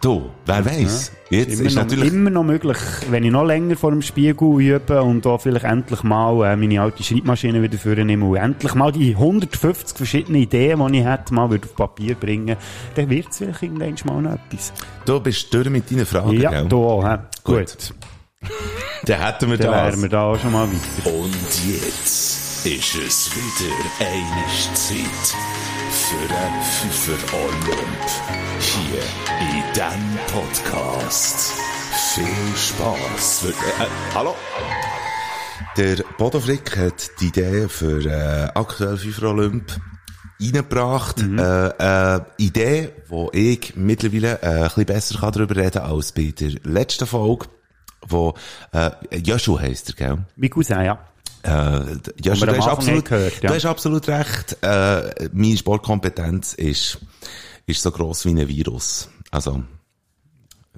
Du, 0.00 0.30
wer 0.46 0.64
weiß? 0.64 1.12
Jetzt 1.30 1.54
immer, 1.54 1.66
ist 1.66 1.74
noch, 1.74 1.82
natürlich... 1.82 2.12
immer 2.12 2.30
noch 2.30 2.44
möglich, 2.44 2.76
wenn 3.10 3.24
ich 3.24 3.32
noch 3.32 3.44
länger 3.44 3.76
vor 3.76 3.90
dem 3.90 4.00
Spiegel 4.00 4.60
übe 4.60 5.02
und 5.02 5.26
da 5.26 5.38
vielleicht 5.38 5.64
endlich 5.64 6.04
mal 6.04 6.52
äh, 6.52 6.56
meine 6.56 6.80
alte 6.80 7.02
Schreibmaschine 7.02 7.60
wieder 7.60 7.78
vornehme 7.78 8.24
und 8.24 8.36
endlich 8.36 8.74
mal 8.74 8.92
die 8.92 9.14
150 9.14 9.96
verschiedenen 9.96 10.42
Ideen, 10.42 10.86
die 10.92 11.00
ich 11.00 11.04
hätte, 11.04 11.34
mal 11.34 11.50
wieder 11.50 11.66
auf 11.66 11.74
Papier 11.74 12.14
bringen, 12.14 12.56
dann 12.94 13.10
wird 13.10 13.28
es 13.30 13.38
vielleicht 13.38 13.62
irgendwann 13.62 13.94
mal 14.04 14.22
noch 14.22 14.38
etwas. 14.38 14.72
Du 15.04 15.18
bist 15.18 15.52
durch 15.52 15.68
mit 15.68 15.90
deinen 15.90 16.06
Fragen, 16.06 16.40
ja, 16.40 16.50
gell? 16.50 16.68
du 16.68 16.84
auch, 16.84 17.04
hä? 17.04 17.18
Gut. 17.42 17.56
Gut. 17.56 17.94
Dann 19.04 19.20
hätten 19.20 19.50
wir 19.50 19.58
Dann 19.58 19.72
das. 19.72 19.92
wären 19.92 20.02
wir 20.02 20.08
da 20.08 20.22
auch 20.22 20.38
schon 20.38 20.52
mal 20.52 20.68
weiter. 20.68 21.18
Und 21.18 21.34
jetzt 21.66 22.66
ist 22.66 22.94
es 22.94 23.30
wieder 23.34 23.74
eine 24.00 24.74
Zeit 24.74 25.67
für 26.08 26.16
einen 26.16 26.62
Pfeffer 26.62 27.36
Olymp. 27.36 28.06
Hier 28.60 29.02
in 29.40 29.72
diesem 29.74 30.18
Podcast. 30.32 31.52
Viel 32.14 32.56
Spaß. 32.56 33.48
Äh, 33.50 34.14
hallo? 34.14 34.34
Der 35.76 35.96
Bodo 36.16 36.40
Frick 36.40 36.78
hat 36.78 37.10
die 37.20 37.26
Idee 37.26 37.68
für 37.68 38.06
äh, 38.06 38.48
aktuell 38.54 38.96
FIFA 38.96 39.26
Olymp 39.26 39.70
reingebracht. 40.40 41.18
Mhm. 41.18 41.38
Äh, 41.40 42.14
äh, 42.16 42.20
Idee, 42.38 42.92
wo 43.08 43.28
ich 43.34 43.76
mittlerweile 43.76 44.40
äh, 44.40 44.46
ein 44.46 44.62
bisschen 44.62 44.86
besser 44.86 45.18
kann 45.18 45.32
darüber 45.32 45.56
reden 45.56 45.82
als 45.82 46.12
bei 46.12 46.32
der 46.40 46.52
letzten 46.62 47.06
Folge, 47.06 47.48
wo 48.06 48.32
äh, 48.72 48.92
Joshua 49.18 49.60
heisst 49.60 49.90
er, 49.90 49.94
gell? 49.94 50.18
Wie 50.36 50.48
Cousin, 50.48 50.84
ja. 50.84 50.98
Äh, 51.42 51.48
ja, 51.50 52.36
wir 52.36 52.46
du, 52.46 52.56
hast 52.56 52.68
absolut, 52.68 53.04
gehört, 53.04 53.42
ja. 53.42 53.48
du 53.48 53.54
hast 53.54 53.64
absolut 53.64 54.08
recht. 54.08 54.56
Äh, 54.62 55.28
meine 55.32 55.56
Sportkompetenz 55.56 56.54
ist, 56.54 56.98
ist 57.66 57.82
so 57.82 57.90
gross 57.90 58.24
wie 58.24 58.30
ein 58.30 58.48
Virus. 58.48 59.08
Also, 59.30 59.62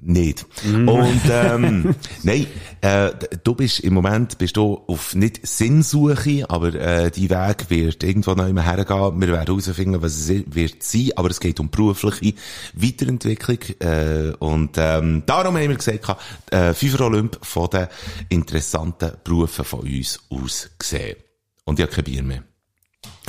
nicht. 0.01 0.45
Und 0.63 1.21
ähm, 1.29 1.95
nein, 2.23 2.47
äh, 2.81 3.11
du 3.43 3.55
bist 3.55 3.79
im 3.81 3.93
Moment 3.93 4.37
bist 4.37 4.57
du 4.57 4.81
auf 4.87 5.15
nicht 5.15 5.45
Sinnsuche, 5.45 6.49
aber 6.49 6.73
äh, 6.73 7.11
die 7.11 7.29
Weg 7.29 7.69
wird 7.69 8.03
irgendwo 8.03 8.31
noch 8.33 8.47
immer 8.47 8.63
hergehen. 8.63 9.21
Wir 9.21 9.27
werden 9.29 9.45
herausfinden, 9.47 10.01
was 10.01 10.29
es 10.29 10.29
wird 10.53 10.83
sein, 10.83 11.11
aber 11.15 11.29
es 11.29 11.39
geht 11.39 11.59
um 11.59 11.69
berufliche 11.69 12.35
Weiterentwicklung 12.73 13.59
äh, 13.79 14.33
und 14.39 14.77
ähm, 14.77 15.23
darum 15.25 15.55
haben 15.55 15.69
wir 15.69 15.77
gesagt, 15.77 16.17
äh, 16.51 16.73
FIFA 16.73 17.05
Olymp 17.05 17.37
von 17.41 17.69
den 17.69 17.87
interessanten 18.29 19.11
Berufen 19.23 19.65
von 19.65 19.81
uns 19.81 20.19
aus 20.29 20.69
gesehen. 20.77 21.17
Und 21.65 21.79
ich 21.79 21.83
habe 21.85 21.93
kein 21.93 22.03
Bier 22.03 22.23
mehr. 22.23 22.50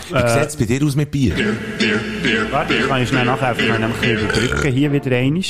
Wie 0.09 0.15
Äh, 0.15 0.41
sieht's 0.41 0.57
bei 0.57 0.65
dir 0.65 0.83
aus 0.85 0.97
mit 0.97 1.11
Bier? 1.11 1.35
Warte, 2.51 2.75
ich 2.75 2.89
kann 2.89 3.07
schnell 3.07 3.25
nachher, 3.27 3.55
ich 3.59 3.69
kann 3.69 3.81
nämlich 3.81 4.03
überbrücken 4.23 4.73
hier 4.73 4.91
wieder 4.93 5.15
einmal. 5.17 5.43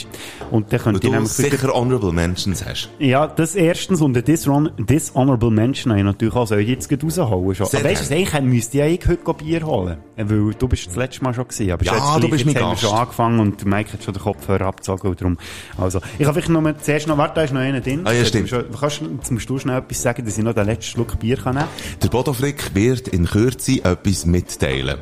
Und 0.51 0.72
dann 0.72 0.95
ich 0.95 1.01
du 1.01 1.11
nämlich 1.11 1.38
wieder- 1.38 1.51
sicher 1.51 1.72
Honorable 1.72 2.12
Mentions 2.12 2.64
hast. 2.64 2.90
Ja, 2.99 3.26
das 3.28 3.55
erstens 3.55 4.01
und 4.01 4.16
ein 4.16 4.24
Dishon 4.24 4.70
Dishonorable 4.78 5.51
Mention 5.51 5.93
habe 5.93 6.01
ich 6.01 6.05
natürlich 6.05 6.34
auch, 6.34 6.47
soll 6.47 6.61
ich 6.61 6.68
jetzt 6.68 6.88
gerade 6.88 7.05
rausholen 7.07 7.55
schon. 7.55 7.66
Sehr 7.66 7.80
Aber 7.80 7.88
weißt 7.90 8.11
du, 8.11 8.14
eigentlich 8.14 8.40
müsste 8.43 8.78
ich 8.84 9.03
ja 9.05 9.09
heute 9.12 9.34
Bier 9.34 9.64
holen. 9.66 9.97
Weil 10.16 10.55
du 10.59 10.68
bist 10.68 10.86
das 10.88 10.97
letzte 10.97 11.24
Mal 11.24 11.34
schon 11.34 11.45
gewesen. 11.49 11.70
Aber 11.70 11.84
Ja, 11.84 11.95
jetzt 11.95 12.24
du 12.24 12.28
bist 12.28 12.45
jetzt 12.45 12.55
mein 12.55 12.55
haben 12.57 12.62
wir 12.62 12.70
Gast. 12.72 12.82
schon 12.82 12.93
angefangen 12.99 13.40
und 13.40 13.61
der 13.61 13.68
Mike 13.68 13.93
hat 13.93 14.03
schon 14.05 14.14
den 14.14 14.22
Kopfhörer 14.22 14.66
abgezogen 14.66 15.09
und 15.09 15.20
darum. 15.20 15.38
Also, 15.78 16.01
ich 16.18 16.26
habe 16.26 16.40
vielleicht 16.40 16.49
noch 16.62 16.74
zuerst 16.82 17.07
noch, 17.07 17.16
warte, 17.16 17.36
da 17.36 17.43
ist 17.45 17.53
noch 17.55 17.61
einer 17.61 17.80
drin. 17.80 18.03
Ah, 18.05 18.12
ja, 18.12 18.24
stimmt. 18.24 18.51
Du 18.51 18.57
musst- 18.57 18.80
Kannst, 18.80 19.01
jetzt 19.03 19.30
musst 19.30 19.49
du 19.51 19.59
schnell 19.59 19.78
etwas 19.78 20.03
sagen, 20.03 20.24
dass 20.24 20.36
ich 20.36 20.45
noch 20.45 20.53
den 20.55 20.66
letzten 20.66 20.90
Schluck 20.90 21.18
Bier 21.18 21.36
kann 21.36 21.55
nehmen 21.55 21.68
Der 22.03 22.09
Bodo 22.09 22.32
Frick 22.32 22.74
wird 22.74 23.09
in 23.09 23.24
Kürze 23.26 23.84
etwas 23.84 24.26
mitteilen. 24.33 24.99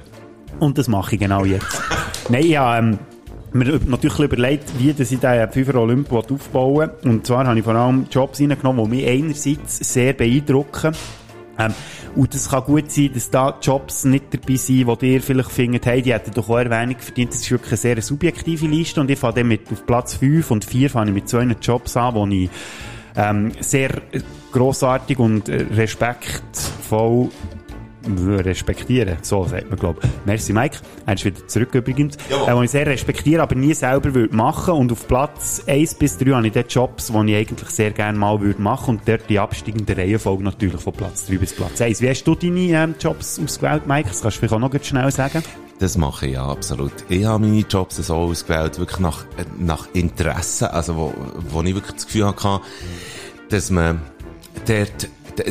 Und 0.59 0.77
das 0.77 0.89
mache 0.89 1.15
ich 1.15 1.21
genau 1.21 1.45
jetzt. 1.45 1.83
Nein, 2.29 2.47
ja, 2.47 2.79
ähm, 2.79 2.99
mir 3.53 3.81
natürlich 3.87 4.19
überlegt, 4.19 4.79
wie 4.79 4.93
dass 4.93 5.11
ich 5.11 5.21
den 5.21 5.51
Fünfer 5.51 5.77
Olymp 5.77 6.13
aufbauen 6.13 6.91
will. 7.03 7.11
Und 7.11 7.27
zwar 7.27 7.47
habe 7.47 7.59
ich 7.59 7.65
vor 7.65 7.75
allem 7.75 8.07
Jobs 8.11 8.41
reingenommen, 8.41 8.91
die 8.91 8.97
mich 8.97 9.09
einerseits 9.09 9.79
sehr 9.93 10.13
beeindrucken. 10.13 10.95
Ähm, 11.59 11.75
und 12.17 12.35
es 12.35 12.49
kann 12.49 12.65
gut 12.65 12.91
sein, 12.91 13.11
dass 13.15 13.31
da 13.31 13.57
Jobs 13.61 14.05
nicht 14.05 14.27
dabei 14.33 14.57
sind, 14.57 15.03
die 15.03 15.15
ihr 15.15 15.23
vielleicht 15.23 15.51
findet, 15.51 15.87
hey, 15.87 16.03
die 16.03 16.13
hätten 16.13 16.33
doch 16.33 16.49
auch 16.49 16.59
Erwähnung 16.59 16.97
verdient. 16.99 17.33
Das 17.33 17.41
ist 17.41 17.51
wirklich 17.51 17.73
eine 17.73 17.77
sehr 17.79 18.03
subjektive 18.03 18.67
Liste. 18.67 19.01
Und 19.01 19.11
ich 19.11 19.19
fange 19.19 19.35
dann 19.35 19.49
mit, 19.49 19.71
auf 19.71 19.87
Platz 19.87 20.15
5 20.15 20.51
und 20.51 20.65
4 20.65 20.91
fange 20.91 21.11
ich 21.11 21.15
mit 21.15 21.29
so 21.29 21.39
einem 21.39 21.57
Jobs 21.61 21.97
an, 21.97 22.15
wo 22.15 22.27
ich 22.27 22.51
ähm, 23.17 23.53
sehr 23.61 23.91
grossartig 24.53 25.19
und 25.19 25.49
äh, 25.49 25.67
respektvoll 25.75 27.31
respektieren. 28.07 29.19
So 29.23 29.45
sagt 29.47 29.69
man, 29.69 29.79
glaube 29.79 30.01
ich. 30.03 30.11
Merci, 30.25 30.53
Mike. 30.53 30.79
Ist 31.13 31.25
wieder 31.25 31.47
zurück 31.47 31.75
übrigens. 31.75 32.17
Äh, 32.17 32.55
wo 32.55 32.63
ich 32.63 32.71
sehr 32.71 32.87
respektiere, 32.87 33.43
aber 33.43 33.55
nie 33.55 33.75
selber 33.75 34.15
würde 34.15 34.35
machen. 34.35 34.75
Und 34.75 34.93
auf 34.93 35.07
Platz 35.07 35.63
1 35.67 35.95
bis 35.95 36.19
3 36.19 36.31
habe 36.33 36.47
ich 36.47 36.53
dort 36.53 36.73
Jobs, 36.73 37.09
die 37.09 37.33
ich 37.33 37.37
eigentlich 37.37 37.71
sehr 37.71 37.91
gerne 37.91 38.19
mal 38.19 38.41
würde 38.41 38.61
machen. 38.61 38.97
Und 38.97 39.09
dort 39.09 39.29
die 39.29 39.39
absteigende 39.39 39.97
Reihenfolge 39.97 40.45
natürlich 40.45 40.81
von 40.81 40.93
Platz 40.93 41.27
3 41.27 41.39
bis 41.39 41.53
Platz 41.55 41.81
1. 41.81 42.01
Wie 42.01 42.09
hast 42.09 42.25
du 42.25 42.35
deine 42.35 42.61
ähm, 42.61 42.95
Jobs 42.99 43.41
ausgewählt, 43.43 43.87
Mike? 43.87 44.09
Das 44.09 44.23
kannst 44.23 44.37
du 44.37 44.41
vielleicht 44.41 44.55
auch 44.55 44.59
noch 44.59 44.71
ganz 44.71 44.87
schnell 44.87 45.11
sagen. 45.11 45.43
Das 45.79 45.97
mache 45.97 46.27
ich 46.27 46.35
ja 46.35 46.47
absolut. 46.47 46.93
Ich 47.09 47.25
habe 47.25 47.47
meine 47.47 47.61
Jobs 47.61 47.97
so 47.97 48.15
ausgewählt, 48.15 48.79
wirklich 48.79 49.01
nach, 49.01 49.25
äh, 49.39 49.45
nach 49.59 49.89
Interessen, 49.95 50.69
also 50.69 50.95
wo, 50.95 51.15
wo 51.49 51.63
ich 51.63 51.75
wirklich 51.75 51.95
das 51.95 52.07
Gefühl 52.07 52.27
hatte, 52.27 52.61
dass 53.49 53.71
man 53.71 54.03
dort 54.67 55.09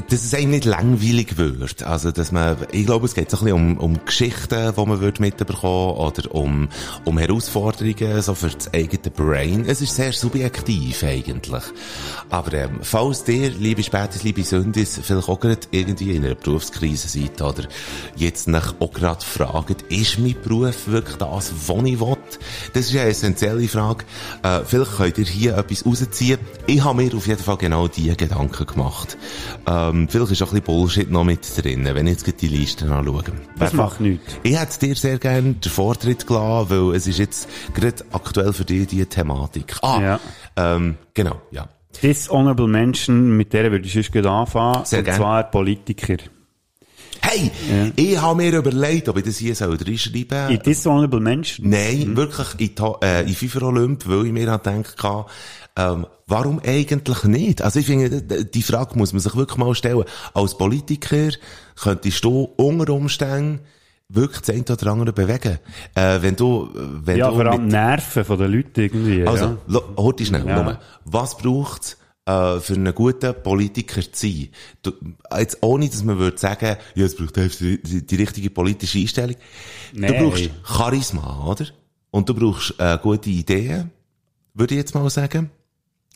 dass 0.10 0.24
es 0.24 0.34
eigentlich 0.34 0.50
nicht 0.50 0.66
langweilig 0.66 1.38
wird. 1.38 1.84
Also, 1.84 2.12
dass 2.12 2.32
man, 2.32 2.58
ich 2.72 2.86
glaube, 2.86 3.06
es 3.06 3.14
geht 3.14 3.30
so 3.30 3.38
ein 3.38 3.46
bisschen 3.46 3.58
um, 3.58 3.78
um 3.78 4.06
Geschichten, 4.06 4.74
die 4.76 4.86
man 4.86 5.00
wird 5.00 5.20
mitbekommen 5.20 5.98
oder 5.98 6.34
um, 6.34 6.70
um 7.06 7.18
Herausforderungen, 7.18 8.22
so 8.22 8.36
für 8.36 8.50
das 8.50 8.74
eigene 8.74 9.12
Brain. 9.16 9.66
Es 9.68 9.82
ist 9.82 9.96
sehr 9.96 10.12
subjektiv, 10.12 11.04
eigentlich. 11.04 11.64
Aber, 12.30 12.54
ähm, 12.54 12.80
falls 12.82 13.24
dir, 13.24 13.50
liebe 13.50 13.84
Spätis, 13.84 14.24
liebe 14.24 14.44
Sündis, 14.44 15.00
vielleicht 15.02 15.30
auch 15.30 15.40
gerade 15.40 15.60
irgendwie 15.72 16.16
in 16.16 16.26
einer 16.26 16.36
Berufskrise 16.36 17.08
seid 17.08 17.42
oder 17.42 17.68
jetzt 18.16 18.48
nach 18.48 18.76
auch 18.80 18.92
gerade 18.92 19.24
fragt, 19.24 19.84
ist 19.90 20.20
mein 20.20 20.36
Beruf 20.42 20.88
wirklich 20.88 21.18
das, 21.18 21.52
was 21.68 21.84
ich 21.86 22.00
will? 22.00 22.18
Das 22.74 22.86
ist 22.86 22.96
eine 22.96 23.10
essentielle 23.10 23.68
Frage. 23.68 24.06
Äh, 24.44 24.62
vielleicht 24.66 24.98
könnt 24.98 25.18
ihr 25.18 25.26
hier 25.26 25.58
etwas 25.58 25.86
rausziehen. 25.86 26.40
Ich 26.68 26.84
habe 26.84 27.04
mir 27.04 27.14
auf 27.16 27.28
jeden 27.28 27.42
Fall 27.42 27.58
genau 27.58 27.88
diese 27.88 28.16
Gedanken 28.16 28.66
gemacht. 28.66 29.18
Ähm, 29.90 30.08
vielleicht 30.10 30.32
ist 30.32 30.42
auch 30.42 30.48
ein 30.54 30.62
bisschen 30.62 30.66
Bullshit 30.66 31.12
noch 31.12 31.24
mit 31.24 31.40
drin, 31.58 31.86
wenn 31.92 32.08
ich 32.08 32.22
jetzt 32.26 32.42
die 32.42 32.48
Liste 32.48 32.92
anschaue. 32.92 33.24
Das 33.58 33.72
Wer- 33.74 33.78
macht 33.78 34.02
nichts. 34.02 34.38
Ich 34.44 34.60
hätte 34.60 34.80
dir 34.80 34.96
sehr 34.96 35.18
gerne 35.20 35.54
den 35.54 35.72
Vortritt 35.72 36.26
gelassen, 36.28 36.70
weil 36.70 36.96
es 36.96 37.08
ist 37.08 37.20
jetzt 37.20 37.48
gerade 37.74 38.04
aktuell 38.12 38.54
für 38.54 38.66
dich 38.66 38.88
die 38.88 39.06
Thematik. 39.06 39.76
Ah, 39.82 40.00
Ja. 40.02 40.20
ähm, 40.56 40.96
genau, 41.14 41.42
ja. 41.52 41.68
Dishonorable 42.02 42.68
Mention, 42.68 43.36
mit 43.36 43.52
der 43.54 43.72
würde 43.72 43.86
ich 43.86 43.94
sonst 43.94 44.16
anfangen. 44.26 44.86
Sehr 44.86 45.00
und 45.00 45.06
gerne. 45.06 45.18
zwar 45.20 45.44
Politiker. 45.44 46.18
Hey, 47.32 47.52
ich 47.96 48.20
habe 48.20 48.36
mir 48.42 48.58
überlegt, 48.58 49.08
ob 49.08 49.18
ich 49.18 49.24
das 49.24 49.38
hier 49.38 49.54
soll 49.54 49.78
reinschreiben 49.78 50.50
In 50.50 50.60
Dishonorable 50.64 51.20
Mention? 51.20 51.70
Nein, 51.70 52.16
wirklich 52.18 52.48
in, 52.58 52.84
äh, 53.04 53.22
in 53.22 53.36
FIFA 53.36 53.68
Olymp, 53.68 54.08
weil 54.10 54.26
ich 54.26 54.32
mir 54.32 54.40
gedacht 54.46 54.66
habe, 55.04 55.26
ähm, 55.76 56.08
warum 56.26 56.60
eigentlich 56.66 57.24
nicht? 57.26 57.62
Also 57.62 57.80
ich 57.80 57.86
finde, 57.86 58.22
die 58.46 58.64
Frage 58.64 58.98
muss 58.98 59.14
man 59.14 59.20
sich 59.20 59.36
wirklich 59.36 59.58
mal 59.60 59.76
stellen. 59.76 60.06
Als 60.34 60.58
Politiker 60.58 61.30
könntest 61.80 62.24
du 62.24 62.50
unter 62.58 62.94
Umständen 62.94 63.60
wirklich 64.10 64.42
das 64.42 64.50
eine 64.56 64.64
oder 64.68 64.92
andere 64.92 65.14
bewegen. 65.14 65.60
Äh, 65.94 66.22
wenn 66.24 66.36
du, 66.36 66.70
wenn 66.74 67.18
Ja, 67.18 67.30
du 67.30 67.36
vor 67.36 67.46
allem 67.46 67.62
mit- 67.64 67.72
Nerven 67.74 68.26
von 68.26 68.40
den 68.40 68.52
Leuten 68.52 68.82
irgendwie. 68.82 69.24
also, 69.28 69.58
ja. 69.68 70.12
dich 70.14 70.28
schnell, 70.30 70.48
Ja. 70.48 70.64
nur. 70.64 70.80
Was 71.06 71.38
braucht's 71.38 71.96
äh, 72.26 72.59
für 72.59 72.74
einen 72.74 72.93
guten 72.93 73.34
Politiker 73.41 74.01
zu 74.01 74.28
sein? 74.28 74.49
Du, 74.82 74.93
jetzt 75.38 75.57
ohne, 75.61 75.89
dass 75.89 76.03
man 76.03 76.17
würde 76.17 76.38
sagen, 76.38 76.78
ja, 76.95 77.05
es 77.05 77.15
braucht 77.15 77.36
die, 77.38 78.05
die, 78.05 78.15
richtige 78.15 78.49
politische 78.49 78.99
Einstellung. 78.99 79.36
Du 79.93 80.01
Nein. 80.01 80.15
brauchst 80.17 80.49
Charisma, 80.63 81.45
oder? 81.45 81.65
Und 82.11 82.30
du 82.30 82.34
brauchst 82.34 82.76
äh, 82.80 82.97
gute 83.01 83.30
Ideen, 83.30 83.91
würde 84.53 84.76
ich 84.76 84.80
jetzt 84.80 84.95
mal 84.95 85.09
sagen. 85.09 85.51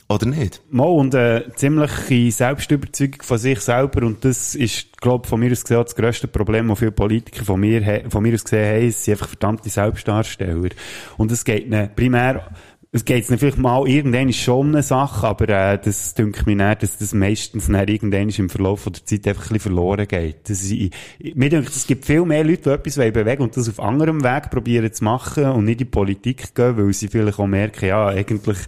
Oder 0.06 0.26
nicht? 0.26 0.60
Mal 0.68 0.84
und 0.84 1.14
eine 1.14 1.50
ziemliche 1.56 2.30
Selbstüberzeugung 2.30 3.22
von 3.22 3.38
sich 3.38 3.60
selber 3.60 4.06
und 4.06 4.22
das 4.22 4.54
ist, 4.54 5.00
glaube 5.00 5.26
von 5.26 5.40
mir 5.40 5.50
aus 5.50 5.62
gesehen 5.62 5.82
das 5.82 5.96
grösste 5.96 6.28
Problem, 6.28 6.68
das 6.68 6.78
viele 6.78 6.92
Politiker 6.92 7.42
von 7.42 7.58
mir, 7.58 8.04
von 8.10 8.22
mir 8.22 8.34
aus 8.34 8.44
gesehen 8.44 8.82
haben, 8.82 8.90
sie 8.90 8.90
sind 8.90 9.12
einfach 9.14 9.28
verdammte 9.28 9.70
Selbstdarsteller. 9.70 10.68
Und 11.16 11.32
es 11.32 11.42
geht 11.42 11.64
ihnen 11.64 11.88
primär, 11.96 12.50
es 12.94 13.04
geht 13.04 13.24
vielleicht 13.24 13.58
mal 13.58 13.88
irgendwann 13.88 14.28
ist 14.28 14.38
schon 14.38 14.60
um 14.60 14.68
eine 14.68 14.84
Sache, 14.84 15.26
aber 15.26 15.48
äh, 15.48 15.80
das 15.82 16.14
dünkt 16.14 16.46
mir 16.46 16.54
nicht, 16.54 16.84
dass 16.84 16.96
das 16.96 17.12
meistens 17.12 17.66
dann 17.66 17.88
irgendwann 17.88 18.28
im 18.28 18.48
Verlauf 18.48 18.84
der 18.84 19.04
Zeit 19.04 19.26
einfach 19.26 19.50
ein 19.50 19.54
bisschen 19.54 19.74
verloren 19.74 20.06
geht. 20.06 20.48
Das, 20.48 20.70
ich, 20.70 20.92
ich, 21.18 21.34
mir 21.34 21.50
denkt, 21.50 21.70
es 21.70 21.88
gibt 21.88 22.04
viel 22.04 22.24
mehr 22.24 22.44
Leute, 22.44 22.62
die 22.62 22.70
etwas 22.70 22.96
wollen 22.96 23.12
bewegen 23.12 23.42
und 23.42 23.56
das 23.56 23.68
auf 23.68 23.80
anderem 23.80 24.22
Weg 24.22 24.48
probieren 24.48 24.92
zu 24.92 25.02
machen 25.02 25.46
und 25.46 25.64
nicht 25.64 25.80
in 25.80 25.86
die 25.88 25.90
Politik 25.90 26.54
gehen, 26.54 26.76
weil 26.76 26.92
sie 26.92 27.08
vielleicht 27.08 27.40
auch 27.40 27.48
merken, 27.48 27.86
ja, 27.86 28.06
eigentlich 28.06 28.58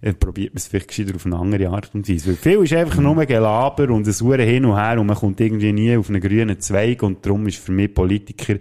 äh, 0.00 0.12
probiert 0.12 0.54
man 0.54 0.58
es 0.58 0.66
vielleicht 0.66 0.88
gescheiter 0.88 1.14
auf 1.14 1.24
eine 1.24 1.36
andere 1.36 1.68
Art 1.68 1.94
und 1.94 2.08
Weise. 2.08 2.30
Weil 2.30 2.34
viel 2.36 2.64
ist 2.64 2.72
einfach 2.72 3.00
nur 3.00 3.24
Gelaber 3.26 3.90
und 3.90 4.08
ein 4.08 4.12
Hure 4.12 4.42
hin 4.42 4.64
und 4.64 4.76
her 4.76 5.00
und 5.00 5.06
man 5.06 5.16
kommt 5.16 5.40
irgendwie 5.40 5.72
nie 5.72 5.96
auf 5.96 6.08
einen 6.08 6.20
grünen 6.20 6.58
Zweig 6.58 7.04
und 7.04 7.24
darum 7.24 7.46
ist 7.46 7.58
für 7.58 7.70
mich 7.70 7.94
Politiker, 7.94 8.56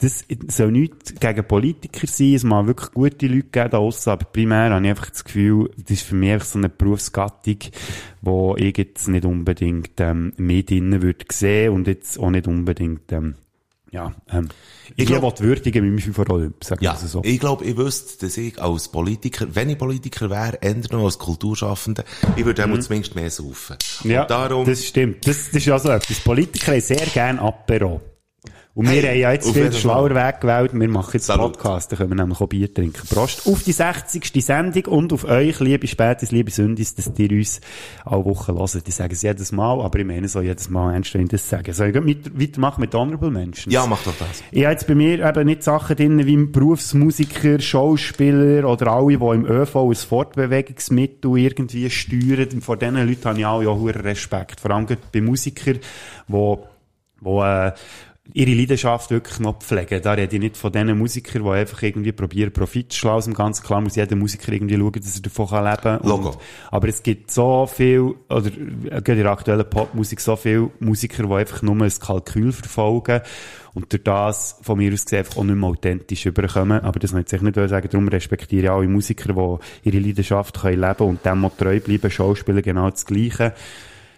das 0.00 0.24
soll 0.48 0.72
nicht 0.72 1.20
gegen 1.20 1.46
Politiker 1.46 2.06
sein, 2.06 2.34
es 2.34 2.42
mag 2.42 2.66
wirklich 2.66 2.90
gute 2.92 3.26
Leute 3.26 3.48
geben 3.48 3.70
da 3.70 3.78
aussen, 3.78 4.10
aber 4.10 4.24
primär 4.24 4.70
habe 4.70 4.82
ich 4.84 4.90
einfach 4.90 5.10
das 5.10 5.24
Gefühl, 5.24 5.70
das 5.76 5.90
ist 5.90 6.06
für 6.06 6.14
mich 6.14 6.32
einfach 6.32 6.46
so 6.46 6.58
eine 6.58 6.70
Berufsgattung, 6.70 7.58
wo 8.22 8.56
ich 8.56 8.76
jetzt 8.78 9.08
nicht 9.08 9.26
unbedingt 9.26 10.00
ähm, 10.00 10.32
mehr 10.38 10.62
drinnen 10.62 11.02
würde 11.02 11.26
sehen 11.30 11.74
und 11.74 11.86
jetzt 11.86 12.18
auch 12.18 12.30
nicht 12.30 12.48
unbedingt 12.48 13.12
ähm, 13.12 13.34
ja, 13.92 14.12
ähm, 14.32 14.48
ich 14.94 15.10
Ich 15.10 15.18
die 15.18 15.42
würdigen 15.42 15.84
mit 15.84 16.04
meinem 16.04 16.14
FIFA 16.14 16.32
Olymp, 16.32 16.62
sagen 16.64 16.84
Ja, 16.84 16.94
so. 16.96 17.22
ich 17.24 17.40
glaube, 17.40 17.64
ich 17.64 17.76
wüsste, 17.76 18.24
dass 18.24 18.36
ich 18.36 18.60
als 18.62 18.88
Politiker, 18.88 19.48
wenn 19.52 19.68
ich 19.68 19.78
Politiker 19.78 20.30
wäre, 20.30 20.62
ändern 20.62 20.98
noch 20.98 21.06
als 21.06 21.18
Kulturschaffender, 21.18 22.04
ich 22.36 22.44
würde 22.44 22.66
mhm. 22.66 22.80
zumindest 22.80 23.16
mehr 23.16 23.30
saufen. 23.30 23.76
Ja, 24.04 24.24
darum, 24.26 24.64
das 24.64 24.86
stimmt. 24.86 25.26
Das, 25.26 25.50
das 25.50 25.62
ist 25.62 25.68
also 25.68 25.90
etwas. 25.90 26.20
Politiker 26.20 26.72
haben 26.72 26.80
sehr 26.80 27.06
gerne 27.06 27.40
Apero. 27.40 28.00
Und 28.80 28.86
Hey, 28.86 29.02
wir 29.02 29.10
haben 29.10 29.18
ja 29.18 29.32
jetzt 29.32 29.52
viel 29.52 29.70
schlauer 29.74 30.14
Weg 30.14 30.40
gewählt. 30.40 30.70
Wir 30.72 30.88
machen 30.88 31.10
jetzt 31.12 31.26
Salut. 31.26 31.52
Podcast, 31.52 31.92
da 31.92 31.96
können 31.96 32.12
wir 32.12 32.14
nämlich 32.14 32.40
auch 32.40 32.46
Bier 32.46 32.72
trinken. 32.72 33.06
Prost 33.10 33.46
auf 33.46 33.62
die 33.62 33.72
60. 33.72 34.42
Sendung 34.42 34.86
und 34.86 35.12
auf 35.12 35.24
euch, 35.24 35.60
liebe 35.60 35.86
Spätis, 35.86 36.32
liebe 36.32 36.50
Sündis, 36.50 36.94
dass 36.94 37.12
ihr 37.18 37.30
uns 37.30 37.60
alle 38.06 38.24
Wochen 38.24 38.56
hört. 38.56 38.88
Ich 38.88 38.94
sage 38.94 39.12
es 39.12 39.20
jedes 39.20 39.52
Mal, 39.52 39.82
aber 39.82 39.98
ich 39.98 40.06
meine 40.06 40.28
so 40.28 40.40
jedes 40.40 40.70
Mal 40.70 40.98
ich 40.98 41.28
das 41.28 41.46
sage. 41.46 41.74
Soll 41.74 41.94
ich 41.94 42.02
mit, 42.02 42.40
weitermachen 42.40 42.80
mit 42.80 42.94
Honorable 42.94 43.30
Menschen? 43.30 43.70
ja, 43.70 43.84
mach 43.84 44.02
doch 44.02 44.14
das. 44.18 44.42
Ich 44.50 44.64
habe 44.64 44.72
jetzt 44.72 44.86
bei 44.86 44.94
mir 44.94 45.28
eben 45.28 45.44
nicht 45.44 45.62
Sachen 45.62 45.96
drin 45.96 46.24
wie 46.24 46.38
Berufsmusiker, 46.38 47.60
Schauspieler 47.60 48.66
oder 48.66 48.92
alle, 48.92 49.08
die 49.08 49.24
im 49.24 49.44
ÖV 49.44 49.76
ein 49.76 49.94
Fortbewegungsmittel 49.94 51.36
irgendwie 51.36 51.90
steuern. 51.90 52.62
Vor 52.62 52.78
diesen 52.78 53.06
Leuten 53.06 53.24
habe 53.26 53.40
ich 53.40 53.44
auch 53.44 53.78
hohen 53.78 53.90
Respekt. 53.90 54.58
Vor 54.58 54.70
allem 54.70 54.86
bei 55.12 55.20
Musikern, 55.20 55.80
die, 56.28 56.56
die 57.20 57.28
äh, 57.28 57.72
ihre 58.34 58.52
Leidenschaft 58.52 59.10
wirklich 59.10 59.38
noch 59.40 59.58
pflegen. 59.58 60.00
Da 60.02 60.12
rede 60.12 60.36
ich 60.36 60.40
nicht 60.42 60.56
von 60.56 60.72
den 60.72 60.96
Musikern, 60.98 61.42
die 61.44 61.50
einfach 61.50 61.82
irgendwie 61.82 62.12
probieren, 62.12 62.52
Profit 62.52 62.92
zu 62.92 62.98
schlagen 62.98 63.16
aus 63.16 63.24
dem 63.24 63.34
Ganzen. 63.34 63.64
Klar 63.64 63.80
muss 63.80 63.96
jeder 63.96 64.16
Musiker 64.16 64.52
irgendwie 64.52 64.76
schauen, 64.76 64.92
dass 64.92 65.16
er 65.16 65.22
davon 65.22 65.48
kann 65.48 65.64
leben 65.64 65.82
kann. 65.82 66.00
Logo. 66.02 66.28
Und- 66.30 66.38
Aber 66.70 66.88
es 66.88 67.02
gibt 67.02 67.30
so 67.30 67.66
viel, 67.66 68.14
oder 68.28 68.46
äh, 68.46 68.50
gerade 69.02 69.12
in 69.12 69.18
der 69.22 69.30
aktuellen 69.32 69.68
Popmusik, 69.68 70.20
so 70.20 70.36
viele 70.36 70.70
Musiker, 70.80 71.22
die 71.24 71.32
einfach 71.32 71.62
nur 71.62 71.76
ein 71.80 71.90
Kalkül 72.00 72.52
verfolgen 72.52 73.20
und 73.74 73.92
durch 73.92 74.02
das 74.02 74.58
von 74.62 74.78
mir 74.78 74.92
aus 74.92 75.04
gesehen 75.04 75.20
einfach 75.20 75.36
auch 75.36 75.44
nicht 75.44 75.54
mehr 75.56 75.68
authentisch 75.68 76.26
überkommen. 76.26 76.80
Aber 76.80 76.98
das 76.98 77.12
möchte 77.12 77.36
ich 77.36 77.42
nicht 77.42 77.54
sagen. 77.54 77.88
Darum 77.90 78.08
respektiere 78.08 78.64
ich 78.64 78.70
alle 78.70 78.88
Musiker, 78.88 79.32
die 79.82 79.88
ihre 79.90 79.98
Leidenschaft 80.04 80.60
können 80.60 80.80
leben 80.80 81.02
und 81.08 81.24
dem 81.24 81.44
auch 81.44 81.56
treu 81.56 81.78
bleiben. 81.80 82.10
Schauspieler 82.10 82.62
genau 82.62 82.90
das 82.90 83.06
Gleiche. 83.06 83.54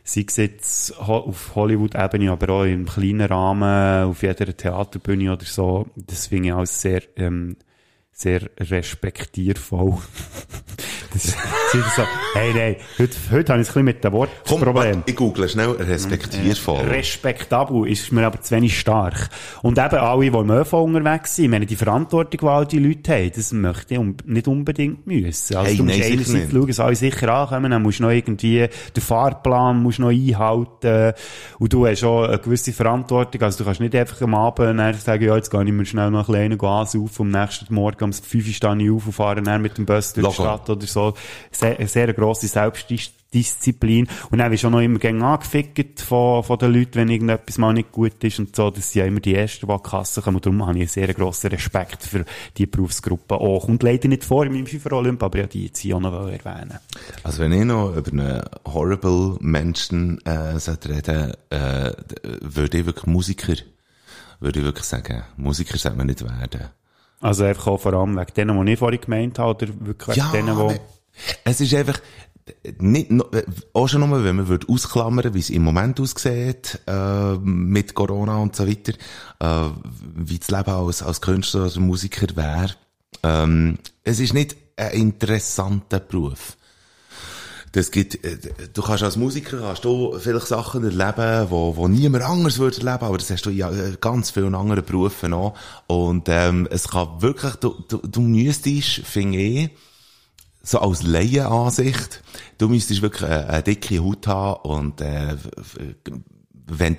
Sei 0.04 0.24
es 0.26 0.36
jetzt 0.36 0.98
auf 0.98 1.54
Hollywood-Ebene, 1.54 2.32
aber 2.32 2.52
auch 2.52 2.64
im 2.64 2.86
kleinen 2.86 3.20
Rahmen, 3.20 4.10
auf 4.10 4.22
jeder 4.22 4.56
Theaterbühne 4.56 5.32
oder 5.32 5.44
so. 5.44 5.86
Das 5.94 6.26
finde 6.26 6.48
ich 6.48 6.54
alles 6.54 6.80
sehr, 6.80 7.02
ähm, 7.16 7.56
sehr 8.10 8.50
respektiervoll. 8.58 9.98
das 11.12 11.26
wieder 11.72 11.84
so, 11.96 12.02
hey, 12.34 12.52
nein, 12.54 12.76
heute, 12.98 13.16
heute 13.30 13.52
habe 13.52 13.62
ich 13.62 13.68
es 13.68 13.76
ein 13.76 13.84
bisschen 13.84 13.84
mit 13.84 14.04
dem 14.04 14.12
Wort 14.12 14.30
Komm, 14.48 14.60
Problem. 14.60 14.96
warte, 14.96 15.02
ich 15.06 15.16
google 15.16 15.48
schnell 15.48 15.70
respektiervoll. 15.70 16.80
Respektabel 16.86 17.88
ist 17.88 18.12
mir 18.12 18.26
aber 18.26 18.40
zu 18.40 18.54
wenig 18.54 18.78
stark. 18.78 19.28
Und 19.62 19.78
eben 19.78 19.96
alle, 19.96 20.30
die 20.30 20.36
im 20.36 20.50
ÖV 20.50 20.72
unterwegs 20.74 21.36
sind, 21.36 21.50
meine, 21.50 21.66
die 21.66 21.76
Verantwortung, 21.76 22.40
die 22.40 22.46
all 22.46 22.66
die 22.66 22.78
Leute 22.78 23.12
haben, 23.12 23.32
das 23.34 23.52
möchte 23.52 23.94
ich 23.94 24.00
nicht 24.26 24.48
unbedingt 24.48 25.06
müssen. 25.06 25.56
Also 25.56 25.68
Hey, 25.68 25.76
du 25.76 25.84
musst 25.84 25.98
nein, 25.98 26.12
einerseits 26.12 26.52
schauen, 26.52 26.66
dass 26.66 26.80
alle 26.80 26.96
sicher 26.96 27.28
ankommen, 27.34 27.70
dann 27.70 27.82
musst 27.82 27.98
du 27.98 28.04
noch 28.04 28.10
irgendwie 28.10 28.68
den 28.96 29.02
Fahrplan 29.02 29.82
musst 29.82 29.98
noch 29.98 30.10
einhalten 30.10 31.12
und 31.58 31.72
du 31.72 31.86
hast 31.86 32.04
auch 32.04 32.24
eine 32.24 32.38
gewisse 32.38 32.72
Verantwortung, 32.72 33.42
also 33.42 33.58
du 33.58 33.64
kannst 33.64 33.80
nicht 33.80 33.94
einfach 33.94 34.20
am 34.22 34.34
Abend 34.34 34.78
sagen, 35.00 35.24
ja, 35.24 35.36
jetzt 35.36 35.50
gehe 35.50 35.62
ich 35.64 35.72
mir 35.72 35.84
schnell 35.84 36.10
noch 36.10 36.28
ein 36.28 36.48
bisschen 36.50 36.68
ansaufen, 36.68 37.34
am 37.34 37.40
nächsten 37.40 37.74
Morgen 37.74 38.04
um 38.04 38.12
5 38.12 38.46
Uhr 38.46 38.52
stehe 38.52 38.82
ich 38.82 38.90
auf 38.90 39.06
und 39.06 39.12
fahre 39.12 39.42
dann 39.42 39.62
mit 39.62 39.78
dem 39.78 39.86
Bus 39.86 40.12
durch 40.12 40.28
die. 40.28 40.34
Stadt 40.34 40.70
oder 40.70 40.86
so. 40.86 41.01
Sehr, 41.50 41.78
eine 41.78 41.88
sehr 41.88 42.12
grosse 42.12 42.48
Selbstdisziplin. 42.48 44.08
Und 44.30 44.38
dann 44.38 44.50
wirst 44.50 44.64
du 44.64 44.68
auch 44.68 44.72
noch 44.72 44.80
immer 44.80 44.98
gern 44.98 45.22
angefickt 45.22 46.00
von, 46.00 46.42
von 46.42 46.58
den 46.58 46.72
Leuten, 46.72 46.94
wenn 46.94 47.08
irgendetwas 47.08 47.58
mal 47.58 47.72
nicht 47.72 47.92
gut 47.92 48.22
ist 48.22 48.38
und 48.38 48.54
so. 48.54 48.70
Das 48.70 48.92
sind 48.92 49.00
ja 49.00 49.06
immer 49.06 49.20
die 49.20 49.34
Ersten, 49.34 49.66
die 49.66 49.72
an 49.72 49.80
die 49.84 49.90
Kasse 49.90 50.22
kommen. 50.22 50.36
Und 50.36 50.46
darum 50.46 50.66
habe 50.66 50.78
ich 50.78 50.82
einen 50.82 50.88
sehr 50.88 51.14
grossen 51.14 51.50
Respekt 51.50 52.02
für 52.02 52.24
die 52.56 52.66
Berufsgruppe 52.66 53.34
auch. 53.36 53.64
Und 53.68 53.82
leider 53.82 54.08
nicht 54.08 54.24
vor 54.24 54.46
in 54.46 54.52
meinem 54.52 54.66
FIFA-Olymp, 54.66 55.22
aber 55.22 55.38
ja, 55.38 55.46
die 55.46 55.66
jetzt 55.66 55.78
hier 55.78 55.96
auch 55.96 56.00
noch 56.00 56.28
erwähnen. 56.28 56.78
Also 57.22 57.42
wenn 57.42 57.52
ich 57.52 57.64
noch 57.64 57.94
über 57.96 58.12
einen 58.12 58.42
horrible 58.66 59.36
Menschen 59.40 60.20
äh, 60.24 60.30
reden, 60.30 61.34
äh, 61.50 61.92
würde 62.40 62.78
ich 62.78 62.86
wirklich 62.86 63.06
Musiker, 63.06 63.54
würde 64.40 64.60
ich 64.60 64.64
wirklich 64.64 64.86
sagen, 64.86 65.22
Musiker 65.36 65.78
sollte 65.78 65.96
man 65.96 66.06
nicht 66.06 66.22
werden. 66.22 66.70
Also 67.22 67.44
einfach 67.44 67.68
auch 67.68 67.80
vor 67.80 67.94
allem 67.94 68.16
wegen 68.16 68.34
denen, 68.36 68.66
die 68.66 68.72
ich 68.72 68.78
vorhin 68.78 69.00
gemeint 69.00 69.38
habe, 69.38 69.50
oder 69.50 69.72
wirklich 69.80 70.16
wegen 70.16 70.46
denen, 70.46 70.68
die... 70.68 70.80
es 71.44 71.60
ist 71.60 71.74
einfach 71.74 72.00
nicht, 72.80 73.10
auch 73.72 73.88
schon 73.88 74.08
nur, 74.08 74.24
wenn 74.24 74.36
man 74.36 74.48
würde 74.48 74.68
ausklammern, 74.68 75.32
wie 75.32 75.38
es 75.38 75.50
im 75.50 75.62
Moment 75.62 76.00
aussieht, 76.00 76.80
äh, 76.86 77.34
mit 77.36 77.94
Corona 77.94 78.38
und 78.38 78.56
so 78.56 78.66
weiter, 78.66 78.92
äh, 79.38 79.70
wie 80.16 80.38
das 80.38 80.50
Leben 80.50 80.70
als, 80.70 81.02
als 81.02 81.20
Künstler 81.20 81.66
oder 81.66 81.80
Musiker 81.80 82.26
wäre. 82.34 82.74
Ähm, 83.22 83.78
es 84.02 84.18
ist 84.18 84.34
nicht 84.34 84.56
ein 84.76 84.90
interessanter 84.92 86.00
Beruf. 86.00 86.56
Das 87.72 87.90
gibt, 87.90 88.22
äh, 88.22 88.36
du 88.72 88.82
kannst 88.82 89.02
als 89.02 89.16
Musiker 89.16 89.58
kannst 89.58 89.84
du 89.84 90.18
vielleicht 90.18 90.46
Sachen 90.46 90.84
erleben, 90.84 91.50
wo, 91.50 91.74
wo 91.74 91.88
niemand 91.88 92.22
anders 92.22 92.58
würde 92.58 92.76
erleben, 92.76 93.04
aber 93.04 93.16
das 93.16 93.30
hast 93.30 93.46
du 93.46 93.50
in 93.50 93.60
äh, 93.60 93.96
ganz 94.00 94.30
vielen 94.30 94.54
anderen 94.54 94.84
Berufen 94.84 95.32
auch. 95.32 95.54
Und, 95.86 96.28
ähm, 96.28 96.68
es 96.70 96.88
kann 96.88 97.22
wirklich, 97.22 97.54
du, 97.56 97.74
du, 97.88 97.98
du 97.98 98.20
müsstest, 98.20 99.06
finde 99.06 99.38
ich, 99.38 99.70
so 100.62 100.78
als 100.78 101.02
Laienansicht, 101.02 102.22
du 102.58 102.68
müsstest 102.68 103.02
wirklich 103.02 103.28
eine, 103.28 103.48
eine 103.48 103.62
dicke 103.62 103.98
Haut 103.98 104.26
haben 104.26 104.60
und, 104.70 105.00
äh, 105.00 105.36
wenn, 106.66 106.96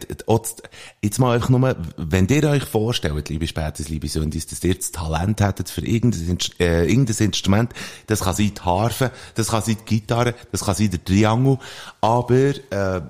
jetzt 1.01 1.20
mal 1.20 1.36
einfach 1.36 1.49
nur, 1.49 1.76
wenn 1.97 2.28
ihr 2.28 2.43
euch 2.49 2.64
vorstellt, 2.66 3.30
liebe 3.30 3.47
Spätis, 3.47 3.89
liebe 3.89 4.07
Sündis, 4.07 4.47
dass 4.47 4.64
ihr 4.64 4.76
das 4.76 4.91
Talent 4.91 5.41
hättet 5.41 5.70
für 5.70 5.86
irgendein, 5.86 6.38
äh, 6.59 6.86
irgendein 6.86 7.28
Instrument, 7.28 7.74
das 8.07 8.22
kann 8.22 8.36
sein 8.36 8.53
die 8.55 8.61
Harfe, 8.61 9.11
das 9.36 9.47
kann 9.47 9.64
sein 9.64 9.78
die 9.80 9.86
Gitarre, 9.99 10.36
das 10.51 10.66
kann 10.66 10.76
sein 10.76 10.91
der 10.91 11.03
Triangel, 11.03 11.57
aber, 12.01 12.72
äh, 12.72 13.01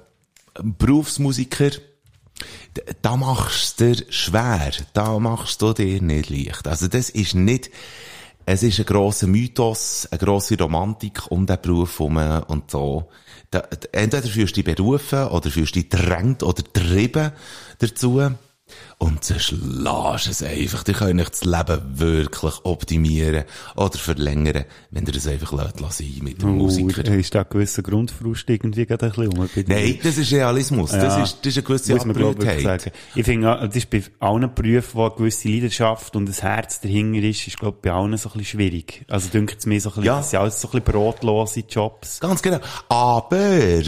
Berufsmusiker, 0.61 1.71
da 3.01 3.15
machst 3.15 3.79
du 3.79 3.93
dir 3.95 4.05
schwer, 4.09 4.71
da 4.93 5.17
machst 5.19 5.61
du 5.61 5.73
dir 5.73 6.01
nicht 6.01 6.29
leicht. 6.29 6.67
Also 6.67 6.87
das 6.87 7.09
ist 7.09 7.35
nicht, 7.35 7.71
es 8.45 8.63
ist 8.63 8.79
ein 8.79 8.85
grosser 8.85 9.27
Mythos, 9.27 10.07
eine 10.11 10.19
grosse 10.19 10.57
Romantik 10.57 11.31
um 11.31 11.45
den 11.45 11.61
Beruf 11.61 11.99
herum 11.99 12.17
und 12.47 12.69
so. 12.69 13.09
Entweder 13.91 14.27
fühlst 14.27 14.57
du 14.57 14.63
dich 14.63 14.75
berufen 14.75 15.27
oder 15.27 15.49
fühlst 15.49 15.75
du 15.75 15.79
dich 15.81 15.89
drängt 15.89 16.43
oder 16.43 16.63
trieben 16.73 17.31
dazu. 17.79 18.31
Und 18.99 19.27
lässt 19.27 20.27
es 20.27 20.43
einfach. 20.43 20.83
Die 20.83 20.93
können 20.93 21.25
das 21.29 21.43
Leben 21.43 21.81
wirklich 21.99 22.53
optimieren 22.63 23.43
oder 23.75 23.97
verlängern, 23.97 24.63
wenn 24.91 25.05
ihr 25.05 25.11
das 25.11 25.27
einfach 25.27 25.51
lässt, 25.51 25.97
sein 25.97 26.19
mit 26.21 26.41
dem 26.41 26.57
Musiker. 26.57 27.03
Oh, 27.09 27.13
ist 27.13 27.35
da 27.35 27.41
ein 27.41 27.45
gewisser 27.49 27.81
Grundfrust 27.81 28.49
irgendwie 28.49 28.85
gerade 28.85 29.07
ein 29.07 29.11
bisschen 29.29 29.65
dir? 29.65 29.73
Nein, 29.75 29.99
das 30.01 30.17
ist 30.17 30.31
Realismus. 30.31 30.91
Das 30.91 31.03
Ja. 31.17 31.23
ist, 31.23 31.37
das 31.41 31.47
ist 31.47 31.57
eine 31.57 31.63
gewisse 31.63 31.95
Abbrühtheit. 31.95 32.93
Ich 33.15 33.25
finde, 33.25 33.51
auch, 33.59 33.65
das 33.67 33.75
ist 33.75 33.89
bei 33.89 34.03
allen 34.19 34.53
Berufen, 34.53 34.89
wo 34.93 35.05
eine 35.05 35.15
gewisse 35.15 35.49
Leidenschaft 35.49 36.15
und 36.15 36.29
ein 36.29 36.33
Herz 36.33 36.79
dahinter 36.79 37.27
ist, 37.27 37.45
ist, 37.47 37.59
glaube 37.59 37.77
ich, 37.79 37.81
bei 37.81 37.91
allen 37.91 38.15
so 38.17 38.29
ein 38.29 38.37
bisschen 38.37 38.59
schwierig. 38.59 39.03
Also, 39.09 39.29
dünkt 39.29 39.59
es 39.59 39.65
mir 39.65 39.81
so 39.81 39.89
ein 39.89 39.95
bisschen, 39.95 40.05
Ja. 40.05 40.17
das 40.17 40.29
sind 40.29 40.39
alles 40.39 40.61
so 40.61 40.67
ein 40.69 40.71
bisschen 40.71 40.85
brotlose 40.93 41.63
Jobs. 41.67 42.19
Ganz 42.21 42.41
genau. 42.41 42.59
Aber 42.87 43.39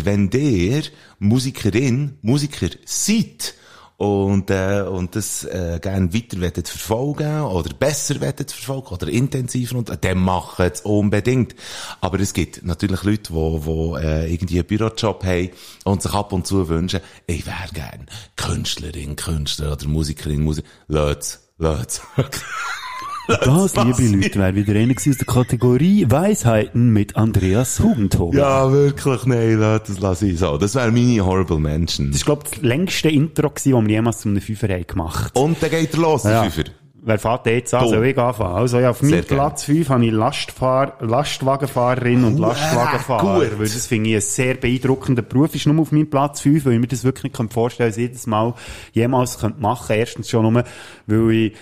wenn 0.03 0.29
der 0.29 0.83
Musikerin, 1.19 2.17
Musiker 2.21 2.67
seid 2.85 3.53
und, 3.97 4.49
äh, 4.49 4.81
und 4.81 5.15
das 5.15 5.45
äh, 5.45 5.79
gerne 5.81 6.13
weiter 6.13 6.39
wollt 6.41 6.67
verfolgen 6.67 7.41
oder 7.41 7.73
besser 7.73 8.19
wollt 8.19 8.51
verfolgen 8.51 8.93
oder 8.93 9.07
intensiver, 9.07 9.77
und, 9.77 9.91
dann 10.03 10.17
macht 10.17 10.59
es 10.59 10.81
unbedingt. 10.81 11.55
Aber 12.01 12.19
es 12.19 12.33
gibt 12.33 12.65
natürlich 12.65 13.03
Leute, 13.03 13.33
die, 13.33 13.59
die 13.65 14.05
äh, 14.05 14.33
irgendwie 14.33 14.59
einen 14.59 14.67
Bürojob 14.67 15.23
haben 15.23 15.49
und 15.85 16.01
sich 16.01 16.13
ab 16.13 16.33
und 16.33 16.45
zu 16.45 16.67
wünschen, 16.67 16.99
ich 17.25 17.45
wäre 17.45 17.69
gern 17.73 18.07
Künstlerin, 18.35 19.15
Künstler 19.15 19.73
oder 19.73 19.87
Musikerin, 19.87 20.43
Musik. 20.43 20.65
Lass, 20.87 21.47
lass. 21.57 22.01
Das, 23.27 23.75
liebe 23.75 24.17
Leute, 24.17 24.39
wäre 24.39 24.55
wieder 24.55 24.73
einer 24.79 24.93
aus 24.95 25.03
der 25.17 25.25
Kategorie 25.25 26.05
Weisheiten 26.09 26.89
mit 26.91 27.15
Andreas 27.15 27.79
Hugentober. 27.79 28.37
ja, 28.37 28.71
wirklich, 28.71 29.25
nein, 29.25 29.59
das 29.59 29.99
lass 29.99 30.21
ich 30.21 30.37
so. 30.39 30.57
Das 30.57 30.75
wäre 30.75 30.91
meine 30.91 31.25
Horrible 31.25 31.59
Menschen. 31.59 32.07
Das 32.11 32.17
ist, 32.17 32.25
glaube 32.25 32.43
ich, 32.45 32.51
das 32.51 32.61
längste 32.61 33.09
Intro 33.09 33.49
gewesen, 33.49 33.71
das 33.73 33.83
wir 33.83 33.89
jemals 33.89 34.19
zu 34.19 34.29
einem 34.29 34.41
Fünfer 34.41 34.67
haben 34.69 34.85
gemacht. 34.87 35.35
Und 35.35 35.61
dann 35.61 35.69
geht 35.69 35.93
er 35.93 35.99
los, 35.99 36.23
der 36.23 36.31
Ja. 36.31 36.43
Fünfer. 36.43 36.71
Wer 37.07 37.19
fährt 37.19 37.45
jetzt 37.45 37.71
an? 37.75 37.83
Du. 37.83 37.89
Soll 37.89 38.05
ich 38.07 38.17
anfangen? 38.17 38.55
Also, 38.55 38.79
ja, 38.79 38.89
auf 38.89 39.03
meinem. 39.03 39.23
Platz 39.23 39.63
5 39.65 39.89
habe 39.89 40.05
ich 40.07 40.11
Lastfahr 40.11 40.97
Lastwagenfahrerin 41.01 42.23
und 42.23 42.39
Lastwagenfahrer. 42.39 43.41
gut. 43.47 43.59
Weil 43.59 43.67
das 43.67 43.85
finde 43.85 44.09
ich 44.09 44.15
ein 44.15 44.21
sehr 44.21 44.55
beeindruckender 44.55 45.21
Beruf. 45.21 45.53
Ist 45.53 45.67
nur 45.67 45.79
auf 45.79 45.91
meinem 45.91 46.09
Platz 46.09 46.41
5, 46.41 46.65
weil 46.65 46.73
ich 46.73 46.79
mir 46.79 46.87
das 46.87 47.03
wirklich 47.03 47.31
nicht 47.37 47.53
vorstellen 47.53 47.89
kann, 47.89 47.91
dass 47.91 47.97
ich 47.97 48.07
jedes 48.09 48.25
Mal 48.25 48.55
jemals 48.93 49.39
machen 49.59 49.85
könnte. 49.87 49.93
Erstens 49.99 50.29
schon 50.31 50.51
nur, 50.51 50.63
weil 51.05 51.31
ich, 51.31 51.53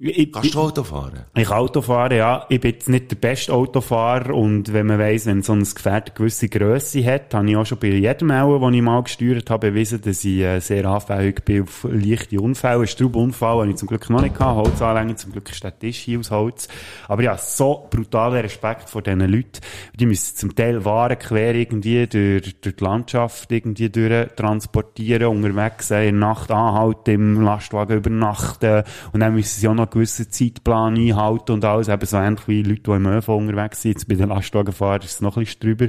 ich, 0.00 0.32
Kannst 0.32 0.54
du 0.54 0.60
Auto 0.60 0.84
fahren? 0.84 1.26
ich 1.36 1.50
Auto 1.50 1.82
fahre, 1.82 2.16
ja. 2.16 2.46
Ich 2.48 2.60
bin 2.60 2.72
jetzt 2.72 2.88
nicht 2.88 3.10
der 3.10 3.16
beste 3.16 3.52
Autofahrer 3.52 4.34
und 4.34 4.72
wenn 4.72 4.86
man 4.86 4.98
weiss, 4.98 5.26
wenn 5.26 5.42
so 5.42 5.52
ein 5.52 5.62
Gefährt 5.62 6.08
eine 6.08 6.14
gewisse 6.14 6.48
Grösse 6.48 7.04
hat, 7.04 7.34
habe 7.34 7.50
ich 7.50 7.56
auch 7.56 7.66
schon 7.66 7.78
bei 7.78 7.88
jedem 7.88 8.30
Auto, 8.30 8.62
wo 8.62 8.70
ich 8.70 8.80
mal 8.80 9.02
gesteuert 9.02 9.50
habe, 9.50 9.70
bewiesen, 9.70 10.00
dass 10.00 10.24
ich 10.24 10.40
äh, 10.40 10.60
sehr 10.60 10.86
anfällig 10.86 11.44
bin 11.44 11.64
auf 11.64 11.86
leichte 11.90 12.40
Unfälle. 12.40 12.76
Einen 12.76 12.86
Straubenunfall 12.86 13.60
habe 13.60 13.70
ich 13.70 13.76
zum 13.76 13.86
Glück 13.86 14.08
noch 14.08 14.22
nicht 14.22 14.34
gehabt. 14.34 14.56
Holzanlänge, 14.66 15.16
zum 15.16 15.32
Glück 15.32 15.50
ist 15.50 15.62
der 15.62 15.78
Tisch 15.78 15.98
hier 15.98 16.20
aus 16.20 16.30
Holz. 16.30 16.68
Aber 17.06 17.22
ja, 17.22 17.36
so 17.36 17.86
brutaler 17.90 18.42
Respekt 18.42 18.88
vor 18.88 19.02
diesen 19.02 19.20
Leuten. 19.20 19.60
Die 19.94 20.06
müssen 20.06 20.36
zum 20.36 20.54
Teil 20.54 20.86
Waren 20.86 21.18
quer 21.18 21.54
irgendwie 21.54 22.06
durch, 22.06 22.58
durch 22.60 22.76
die 22.76 22.84
Landschaft 22.84 23.52
irgendwie 23.52 23.90
durch 23.90 24.28
transportieren, 24.36 25.26
unterwegs 25.26 25.88
sein, 25.88 26.08
in 26.08 26.20
der 26.20 26.28
Nacht 26.30 26.50
anhalten, 26.50 27.10
im 27.10 27.42
Lastwagen 27.42 27.98
übernachten 27.98 28.84
und 29.12 29.20
dann 29.20 29.34
müssen 29.34 29.60
sie 29.60 29.68
auch 29.68 29.74
noch 29.74 29.81
einen 29.82 29.90
gewissen 29.90 30.30
Zeitplan 30.30 30.96
einhalten 30.96 31.52
und 31.52 31.64
alles, 31.64 31.88
eben 31.88 32.06
so 32.06 32.16
ähnlich 32.16 32.48
wie 32.48 32.62
Leute, 32.62 32.82
die 32.82 32.90
im 32.90 33.06
ÖV 33.06 33.28
unterwegs 33.28 33.82
sind. 33.82 33.92
Jetzt 33.92 34.08
bei 34.08 34.14
den 34.14 34.28
Lastwagenfahrern 34.30 35.02
ist 35.02 35.12
es 35.12 35.20
noch 35.20 35.36
ein 35.36 35.44
bisschen 35.44 35.60
drüber. 35.60 35.88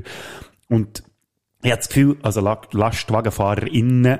Und 0.69 1.03
ich 1.61 1.71
habe 1.71 1.77
das 1.77 1.87
Gefühl, 1.87 2.17
also 2.21 2.41
La- 2.41 2.61
LastwagenfahrerInnen 2.71 4.19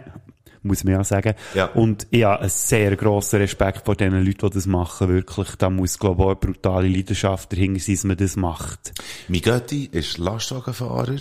muss 0.64 0.84
man 0.84 0.93
ja 0.93 1.03
sagen. 1.03 1.36
Ja. 1.53 1.66
Und 1.66 2.07
ich 2.09 2.24
habe 2.24 2.41
einen 2.41 2.49
sehr 2.49 2.95
grossen 2.95 3.39
Respekt 3.39 3.86
vor 3.86 3.95
den 3.95 4.14
Leuten, 4.14 4.49
die 4.49 4.53
das 4.55 4.66
machen, 4.66 5.09
wirklich. 5.09 5.49
Da 5.57 5.70
muss, 5.70 5.99
glaube 5.99 6.24
ich, 6.24 6.26
auch 6.26 6.32
eine 6.32 6.36
brutale 6.36 6.88
Leidenschaft 6.88 7.51
dahinter 7.51 7.80
sein, 7.80 7.95
dass 7.95 8.03
man 8.03 8.18
das 8.18 8.36
macht. 8.36 8.93
Mein 9.28 9.41
Götti 9.41 9.89
ist 9.91 10.18
Lastwagenfahrer 10.18 11.18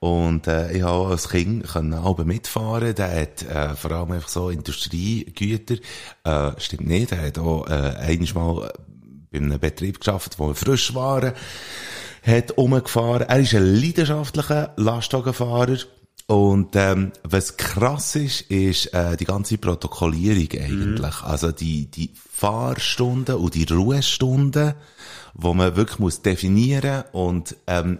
und 0.00 0.46
äh, 0.46 0.72
ich 0.72 0.82
habe 0.82 1.10
als 1.10 1.28
Kind 1.28 1.66
können 1.68 1.94
auch 1.94 2.18
mitfahren. 2.24 2.94
Der 2.94 3.20
hat 3.20 3.42
äh, 3.42 3.76
vor 3.76 3.92
allem 3.92 4.12
einfach 4.12 4.28
so 4.28 4.50
Industriegüter. 4.50 5.76
Äh, 6.24 6.52
stimmt 6.58 6.86
nicht, 6.86 7.12
er 7.12 7.26
hat 7.26 7.38
auch 7.38 7.66
äh, 7.68 7.72
einmal 7.72 8.72
bei 9.30 9.38
einem 9.38 9.60
Betrieb 9.60 10.00
geschafft, 10.00 10.38
wo 10.38 10.52
frisch 10.54 10.94
waren, 10.94 11.32
hat 12.26 12.52
umgefahren. 12.52 13.28
Er 13.28 13.40
ist 13.40 13.54
ein 13.54 13.80
leidenschaftlicher 13.80 14.72
Lastwagenfahrer. 14.76 15.78
Und 16.30 16.76
ähm, 16.76 17.10
was 17.24 17.56
krass 17.56 18.14
ist, 18.14 18.42
ist 18.42 18.94
äh, 18.94 19.16
die 19.16 19.24
ganze 19.24 19.58
Protokollierung 19.58 20.62
eigentlich. 20.62 21.22
Also 21.24 21.50
die, 21.50 21.86
die 21.86 22.12
Fahrstunden 22.14 23.34
und 23.34 23.56
die 23.56 23.64
Ruhestunden, 23.64 24.74
wo 25.34 25.54
man 25.54 25.74
wirklich 25.74 25.98
muss 25.98 26.22
definieren 26.22 27.02
und 27.10 27.56
ähm, 27.66 27.98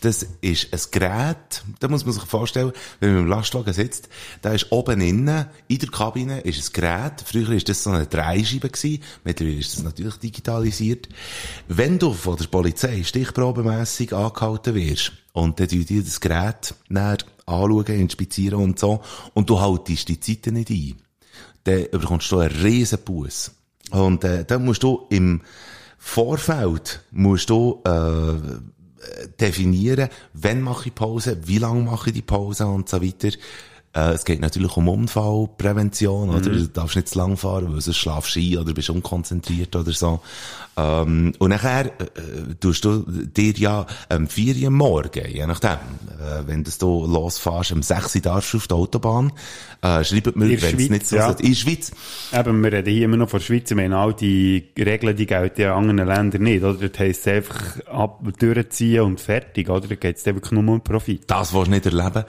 das 0.00 0.26
ist 0.40 0.72
ein 0.72 0.80
Gerät, 0.90 1.64
da 1.80 1.88
muss 1.88 2.06
man 2.06 2.14
sich 2.14 2.22
vorstellen, 2.22 2.72
wenn 3.00 3.12
man 3.12 3.22
im 3.24 3.28
Lastwagen 3.28 3.74
sitzt, 3.74 4.08
da 4.40 4.52
ist 4.52 4.72
oben 4.72 5.02
innen, 5.02 5.44
in 5.68 5.78
der 5.78 5.90
Kabine 5.90 6.40
ist 6.40 6.70
ein 6.70 6.72
Gerät, 6.72 7.22
früher 7.26 7.50
ist 7.50 7.68
das 7.68 7.82
so 7.82 7.90
eine 7.90 8.06
Dreischeibe 8.06 8.70
gewesen, 8.70 9.02
mittlerweile 9.22 9.58
ist 9.58 9.76
das 9.76 9.84
natürlich 9.84 10.16
digitalisiert. 10.16 11.10
Wenn 11.68 11.98
du 11.98 12.14
von 12.14 12.36
der 12.36 12.46
Polizei 12.46 13.02
stichprobenmässig 13.02 14.14
angehalten 14.14 14.74
wirst 14.74 15.12
und 15.34 15.60
dann 15.60 15.68
tun 15.68 15.84
die 15.84 16.02
das 16.02 16.20
Gerät 16.22 16.74
näher 16.88 17.18
anschauen, 17.46 17.86
inspizieren 17.86 18.60
und 18.60 18.78
so 18.78 19.00
und 19.34 19.48
du 19.48 19.60
haltest 19.60 20.08
die 20.08 20.20
Zeiten 20.20 20.54
nicht 20.54 20.70
ein, 20.70 20.96
dann 21.64 21.86
bekommst 21.90 22.30
du 22.30 22.38
einen 22.38 22.54
riesen 22.54 22.98
Bus. 23.04 23.52
Und 23.90 24.24
äh, 24.24 24.44
dann 24.44 24.64
musst 24.64 24.82
du 24.82 25.06
im 25.10 25.42
Vorfeld 25.98 27.02
musst 27.12 27.50
du 27.50 27.82
äh, 27.84 28.34
definieren, 29.40 30.08
wann 30.34 30.60
mache 30.60 30.88
ich 30.88 30.94
Pause, 30.94 31.38
wie 31.44 31.58
lange 31.58 31.82
mache 31.82 32.10
ich 32.10 32.14
die 32.14 32.22
Pause 32.22 32.66
und 32.66 32.88
so 32.88 33.02
weiter. 33.02 33.30
Äh, 33.94 34.12
es 34.12 34.24
geht 34.24 34.40
natürlich 34.40 34.76
um 34.76 34.88
Unfallprävention, 34.88 36.30
oder? 36.30 36.40
Du 36.40 36.68
darfst 36.68 36.96
nicht 36.96 37.08
zu 37.08 37.18
lang 37.18 37.36
fahren, 37.36 37.72
weil 37.72 37.80
sonst 37.80 37.96
schlafst 37.96 38.36
du 38.36 38.40
ein 38.40 38.58
oder 38.58 38.74
bist 38.74 38.90
unkonzentriert 38.90 39.74
oder 39.74 39.92
so. 39.92 40.20
Ähm, 40.78 41.32
und 41.38 41.50
nachher 41.50 41.86
äh, 41.86 42.04
äh, 42.04 42.54
tust 42.60 42.84
du 42.84 43.02
dir 43.06 43.52
ja 43.52 43.86
am 44.10 44.28
4 44.28 44.56
Uhr 44.64 44.70
Morgen, 44.70 45.26
je 45.26 45.46
nachdem, 45.46 45.70
äh, 45.70 46.46
wenn 46.46 46.64
das 46.64 46.76
du 46.76 47.06
losfährst, 47.06 47.72
am 47.72 47.82
6 47.82 48.16
Uhr 48.16 48.20
darfst 48.20 48.52
du 48.52 48.58
auf 48.58 48.68
der 48.68 48.76
Autobahn, 48.76 49.32
äh, 49.80 50.04
schreibt 50.04 50.36
mir, 50.36 50.60
wenn 50.60 50.78
es 50.78 50.90
nicht 50.90 51.06
so 51.06 51.16
ja. 51.16 51.30
ist. 51.30 51.40
In 51.40 51.48
der 51.48 51.54
Schweiz. 51.54 51.92
Eben, 52.30 52.62
wir 52.62 52.72
reden 52.72 52.92
hier 52.92 53.04
immer 53.06 53.16
noch 53.16 53.30
von 53.30 53.38
der 53.38 53.46
Schweiz. 53.46 53.70
Ich 53.70 53.76
meine, 53.76 53.96
all 53.96 54.12
die 54.12 54.68
Regeln, 54.78 55.16
die 55.16 55.24
gelten 55.24 55.62
in 55.62 55.68
anderen 55.68 56.06
Ländern 56.06 56.42
nicht, 56.42 56.62
oder? 56.62 56.88
Das 56.88 56.98
heisst 56.98 57.26
einfach 57.26 57.80
ab, 57.86 58.20
durchziehen 58.38 59.00
und 59.00 59.18
fertig, 59.18 59.70
oder? 59.70 59.88
Da 59.88 59.94
geht 59.94 60.18
es 60.18 60.26
wirklich 60.26 60.52
nur 60.52 60.74
um 60.74 60.82
Profit. 60.82 61.22
Das 61.26 61.54
willst 61.54 61.68
du 61.68 61.70
nicht 61.70 61.86
erleben. 61.86 62.24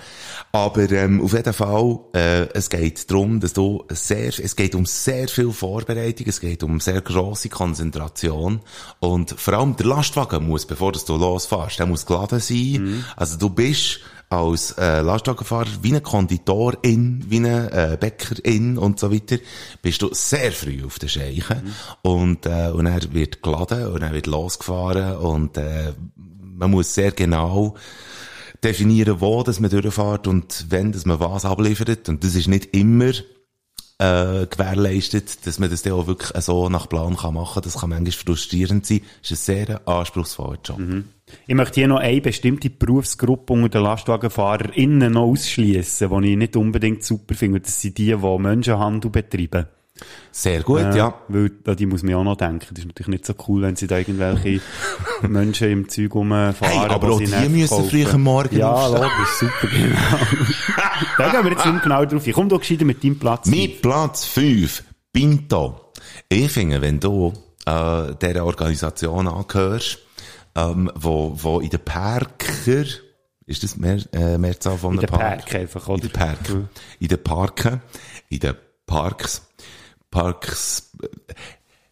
Aber 0.53 0.89
ähm, 0.91 1.21
auf 1.21 1.33
jeden 1.33 1.51
Fall, 1.51 1.56
äh, 2.13 2.47
es 2.53 2.69
geht 2.69 3.09
darum, 3.09 3.39
dass 3.39 3.53
du 3.53 3.83
sehr, 3.89 4.27
es 4.27 4.55
geht 4.55 4.75
um 4.75 4.85
sehr 4.85 5.27
viel 5.27 5.51
Vorbereitung, 5.51 6.27
es 6.27 6.39
geht 6.39 6.63
um 6.63 6.79
sehr 6.79 7.01
grosse 7.01 7.49
Konzentration 7.49 8.61
und 8.99 9.31
vor 9.31 9.53
allem 9.53 9.75
der 9.75 9.87
Lastwagen 9.87 10.47
muss, 10.47 10.65
bevor 10.65 10.91
du 10.91 11.17
losfährst, 11.17 11.79
der 11.79 11.85
muss 11.85 12.05
geladen 12.05 12.39
sein. 12.39 13.05
Also 13.15 13.37
du 13.37 13.49
bist 13.49 13.99
als 14.29 14.71
äh, 14.71 15.01
Lastwagenfahrer 15.01 15.69
wie 15.81 15.95
ein 15.95 16.03
Konditorin, 16.03 17.23
wie 17.29 17.37
ein 17.37 17.45
äh, 17.45 17.97
Bäckerin 17.99 18.77
und 18.77 18.99
so 18.99 19.11
weiter, 19.11 19.37
bist 19.81 20.01
du 20.01 20.09
sehr 20.13 20.51
früh 20.51 20.83
auf 20.83 20.99
der 20.99 21.07
Scheiche 21.07 21.63
und, 22.01 22.45
äh, 22.45 22.71
und 22.73 22.85
er 22.87 23.13
wird 23.13 23.41
geladen 23.41 23.87
und 23.87 24.01
er 24.01 24.11
wird 24.11 24.27
losgefahren 24.27 25.17
und 25.17 25.57
äh, 25.57 25.93
man 26.15 26.71
muss 26.71 26.93
sehr 26.93 27.11
genau 27.11 27.75
definieren, 28.63 29.21
wo 29.21 29.43
dass 29.43 29.59
man 29.59 29.69
durchfährt 29.69 30.27
und 30.27 30.65
wenn 30.69 30.91
dass 30.91 31.05
man 31.05 31.19
was 31.19 31.45
abliefert. 31.45 32.09
Und 32.09 32.23
das 32.23 32.35
ist 32.35 32.47
nicht 32.47 32.75
immer 32.75 33.11
äh, 33.99 34.45
gewährleistet, 34.45 35.45
dass 35.45 35.59
man 35.59 35.69
das 35.69 35.81
dann 35.81 35.93
auch 35.93 36.07
wirklich 36.07 36.31
so 36.43 36.69
nach 36.69 36.87
Plan 36.87 37.17
kann 37.17 37.33
machen 37.33 37.55
kann. 37.55 37.63
Das 37.63 37.79
kann 37.79 37.89
manchmal 37.89 38.11
frustrierend 38.11 38.85
sein. 38.85 39.01
Das 39.21 39.31
ist 39.31 39.49
ein 39.49 39.65
sehr 39.67 39.87
anspruchsvoller 39.87 40.59
Job. 40.63 40.79
Ich 41.45 41.55
möchte 41.55 41.81
hier 41.81 41.87
noch 41.87 41.99
eine 41.99 42.21
bestimmte 42.21 42.69
Berufsgruppe 42.69 43.53
unter 43.53 43.79
den 43.79 43.83
LastwagenfahrerInnen 43.83 45.13
noch 45.13 45.23
ausschließen, 45.23 46.09
die 46.21 46.31
ich 46.31 46.37
nicht 46.37 46.55
unbedingt 46.55 47.03
super 47.03 47.35
finde. 47.35 47.61
Das 47.61 47.81
sind 47.81 47.97
die, 47.97 48.15
die 48.15 48.37
Menschenhandel 48.39 49.11
betreiben. 49.11 49.65
Sehr 50.31 50.61
gut, 50.63 50.81
Äh, 50.81 50.97
ja. 50.97 51.13
Weil, 51.27 51.51
an 51.65 51.75
die 51.75 51.85
muss 51.85 52.03
man 52.03 52.11
ja 52.11 52.17
auch 52.17 52.23
noch 52.23 52.35
denken. 52.37 52.67
Das 52.69 52.79
ist 52.79 52.85
natürlich 52.85 53.07
nicht 53.07 53.25
so 53.25 53.33
cool, 53.47 53.61
wenn 53.63 53.75
sie 53.75 53.87
da 53.87 53.97
irgendwelche 53.97 54.61
Menschen 55.27 55.69
im 55.71 55.89
Zeug 55.89 56.13
rumfahren. 56.15 56.55
Hey, 56.61 56.77
aber 56.89 57.11
auch 57.11 57.19
die 57.19 57.27
müssen 57.27 57.67
verkaufen. 57.67 57.89
früh 57.89 58.05
am 58.05 58.23
Morgen 58.23 58.57
Ja, 58.57 58.71
aufstehen. 58.71 59.01
logisch, 59.01 59.33
super, 59.39 59.67
genau. 59.67 59.97
da 61.17 61.29
gehen 61.31 61.43
wir 61.43 61.51
jetzt 61.51 61.65
nicht 61.65 61.83
genau 61.83 62.05
drauf 62.05 62.25
ein. 62.27 62.33
Komm 62.33 62.49
doch 62.49 62.59
gescheiter 62.59 62.85
mit 62.85 63.03
deinem 63.03 63.19
Platz. 63.19 63.47
Mein 63.47 63.71
Platz 63.81 64.25
5, 64.25 64.83
Pinto. 65.11 65.91
Ich 66.29 66.51
finde, 66.51 66.81
wenn 66.81 66.99
du 66.99 67.33
äh, 67.65 68.13
dieser 68.21 68.45
Organisation 68.45 69.27
angehörst, 69.27 69.99
ähm, 70.55 70.91
wo, 70.95 71.33
wo 71.35 71.59
in 71.59 71.69
den 71.69 71.79
Parker, 71.83 72.85
ist 73.45 73.63
das 73.63 73.77
mehr, 73.77 73.99
äh, 74.13 74.37
Mehrzahl 74.37 74.77
von 74.77 74.95
In 74.95 74.99
den 74.99 75.09
Park? 75.09 75.21
Park 75.45 75.55
einfach, 75.55 75.87
In 75.87 75.93
oder? 75.93 76.01
den 76.07 76.11
Park. 76.11 76.37
In 76.99 77.07
den 77.07 77.23
Parken, 77.23 77.81
in 78.29 78.39
den 78.39 78.53
Parks, 78.85 79.46
Parks, 80.11 80.91
äh, 81.01 81.07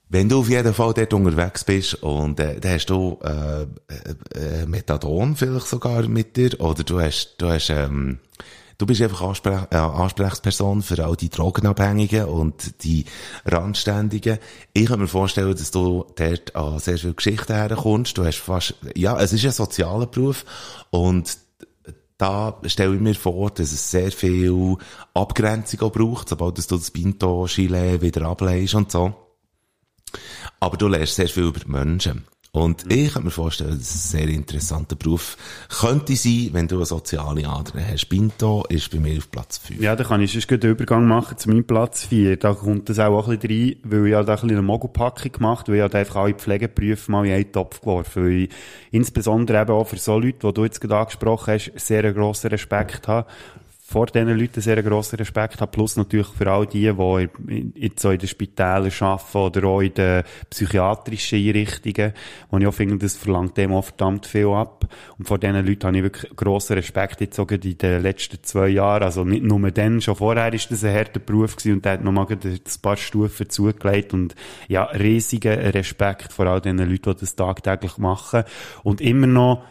wenn 0.10 0.30
du 0.30 0.40
auf 0.40 0.50
jeden 0.50 0.74
Fall 0.74 0.94
dort 0.94 1.14
unterwegs 1.14 1.64
bist 1.64 1.96
und 1.96 2.40
äh, 2.40 2.60
dann 2.60 2.74
hast 2.74 2.86
du 2.86 3.20
äh, 3.24 3.64
äh, 3.64 4.62
äh, 4.62 4.66
Methadon 4.66 5.36
vielleicht 5.36 5.68
sogar 5.68 6.08
mit 6.08 6.38
dir 6.38 6.60
oder 6.60 6.84
du 6.84 7.02
hast, 7.02 7.36
du 7.40 7.50
hast 7.50 7.70
ähm, 7.70 8.20
du 8.78 8.86
bist 8.86 9.02
einfach 9.02 9.22
Ansprech 9.22 9.62
äh, 9.72 9.76
Ansprechperson 9.78 10.84
für 10.84 11.04
all 11.04 11.16
die 11.16 11.30
Drogenabhängigen 11.30 12.26
und 12.26 12.84
die 12.84 13.06
Randständigen. 13.46 14.38
Ich 14.74 14.88
kann 14.88 15.00
mir 15.00 15.08
vorstellen, 15.08 15.56
dass 15.56 15.72
du 15.72 16.06
dort 16.16 16.56
an 16.56 16.80
sehr 16.80 16.98
viele 16.98 17.14
Geschichten 17.14 17.54
herkommst. 17.54 18.18
Du 18.18 18.26
hast 18.26 18.38
fast, 18.38 18.76
ja, 18.96 19.20
es 19.20 19.34
ist 19.34 19.46
ein 19.46 19.52
sozialer 19.52 20.08
Beruf 20.08 20.46
und 20.92 21.45
da 22.18 22.60
stelle 22.66 22.96
ich 22.96 23.02
mir 23.02 23.16
vor, 23.16 23.52
dass 23.52 23.72
es 23.72 23.92
sehr 23.92 24.12
viel 24.12 24.78
Abgrenzung 25.14 25.82
auch 25.82 25.92
braucht, 25.92 26.30
sobald 26.30 26.58
du 26.58 26.78
das 26.78 26.92
Pinto 26.92 27.46
Chile 27.48 28.02
wieder 28.02 28.26
ableist 28.26 28.76
und 28.76 28.92
so. 28.92 29.14
Aber 30.60 30.78
du 30.78 30.88
lernst 30.88 31.16
sehr 31.16 31.28
viel 31.28 31.44
über 31.44 31.60
die 31.60 31.70
Menschen. 31.70 32.26
Und 32.56 32.90
ich 32.90 33.14
kann 33.14 33.26
mir 33.26 33.32
vorstellen, 33.32 33.72
dass 33.72 33.94
es 33.94 34.06
ein 34.06 34.20
sehr 34.20 34.30
interessanter 34.30 34.96
Beruf 34.96 35.36
könnte 35.82 36.16
sein, 36.16 36.52
wenn 36.54 36.70
du 36.70 36.78
eine 36.78 36.86
soziale 36.86 37.46
Ader 37.46 37.74
hast. 37.86 38.08
Pinto 38.08 38.64
ist 38.70 38.90
bei 38.92 38.98
mir 38.98 39.18
auf 39.18 39.30
Platz 39.30 39.58
5. 39.58 39.82
Ja, 39.82 39.94
da 39.98 40.06
kann 40.06 40.22
ich 40.22 40.32
sonst 40.32 40.50
den 40.50 40.72
Übergang 40.72 41.06
machen 41.06 41.38
zu 41.38 41.50
meinem 41.50 41.66
Platz 41.66 42.06
4. 42.06 42.38
Da 42.38 42.54
kommt 42.54 42.88
das 42.88 42.98
auch 43.00 43.28
ein 43.28 43.40
bisschen 43.40 43.74
rein, 43.74 43.76
weil 43.84 44.08
ich 44.08 44.14
habe 44.14 44.26
da 44.26 44.36
ein 44.36 44.40
bisschen 44.40 44.52
eine 44.52 44.62
Mogelpackung 44.62 45.34
gemacht, 45.34 45.68
weil 45.68 45.76
ich 45.76 45.82
habe 45.82 45.98
einfach 45.98 46.16
alle 46.16 46.34
Pflegeberufe 46.34 47.12
mal 47.12 47.26
in 47.26 47.34
einen 47.34 47.52
Topf 47.52 47.82
geworfen, 47.82 48.24
weil 48.24 48.32
ich 48.44 48.50
insbesondere 48.92 49.62
eben 49.62 49.72
auch 49.72 49.88
für 49.90 49.98
so 49.98 50.18
Leute, 50.18 50.48
die 50.48 50.54
du 50.54 50.64
jetzt 50.64 50.80
gerade 50.80 51.02
angesprochen 51.02 51.56
hast, 51.56 51.74
sehr 51.76 52.06
einen 52.06 52.16
grossen 52.16 52.52
Respekt 52.52 53.10
habe. 53.10 53.28
Vor 53.88 54.08
diesen 54.08 54.36
Leuten 54.36 54.62
sehr 54.62 54.82
grossen 54.82 55.18
Respekt 55.18 55.62
habe, 55.62 55.70
plus 55.70 55.96
natürlich 55.96 56.30
für 56.30 56.52
all 56.52 56.66
die, 56.66 56.92
die 56.92 57.72
jetzt 57.76 58.02
so 58.02 58.10
in 58.10 58.18
den 58.18 58.28
Spitälern 58.28 58.92
arbeiten 59.00 59.38
oder 59.38 59.68
auch 59.68 59.82
in 59.82 59.94
den 59.94 60.24
psychiatrischen 60.50 61.38
Einrichtungen, 61.38 62.14
wo 62.50 62.58
ich 62.58 62.66
auch 62.66 62.74
finde, 62.74 62.98
das 62.98 63.16
verlangt 63.16 63.56
dem 63.58 63.72
auch 63.74 63.84
verdammt 63.84 64.26
viel 64.26 64.48
ab. 64.48 64.88
Und 65.20 65.28
vor 65.28 65.38
diesen 65.38 65.64
Leuten 65.64 65.86
habe 65.86 65.98
ich 65.98 66.04
wirklich 66.04 66.36
grossen 66.36 66.74
Respekt 66.74 67.22
jetzt 67.22 67.36
sogar 67.36 67.64
in 67.64 67.78
den 67.78 68.02
letzten 68.02 68.42
zwei 68.42 68.70
Jahren. 68.70 69.04
Also 69.04 69.24
nicht 69.24 69.44
nur 69.44 69.70
dann, 69.70 70.02
schon 70.02 70.16
vorher 70.16 70.52
ist 70.52 70.72
das 70.72 70.84
ein 70.84 70.96
harter 70.96 71.20
Beruf 71.20 71.56
gewesen 71.56 71.76
und 71.76 71.86
der 71.86 71.92
hat 71.94 72.04
nochmal 72.04 72.26
ein 72.28 72.60
paar 72.82 72.98
Stufen 72.98 73.52
zugelegt 73.52 74.16
und 74.16 74.34
ja, 74.68 74.86
riesigen 74.86 75.60
Respekt 75.60 76.34
vor 76.34 76.48
all 76.48 76.60
diesen 76.60 76.80
Leuten, 76.80 77.14
die 77.14 77.20
das 77.20 77.36
tagtäglich 77.36 78.00
machen 78.00 78.46
und 78.82 79.00
immer 79.00 79.28
noch 79.28 79.64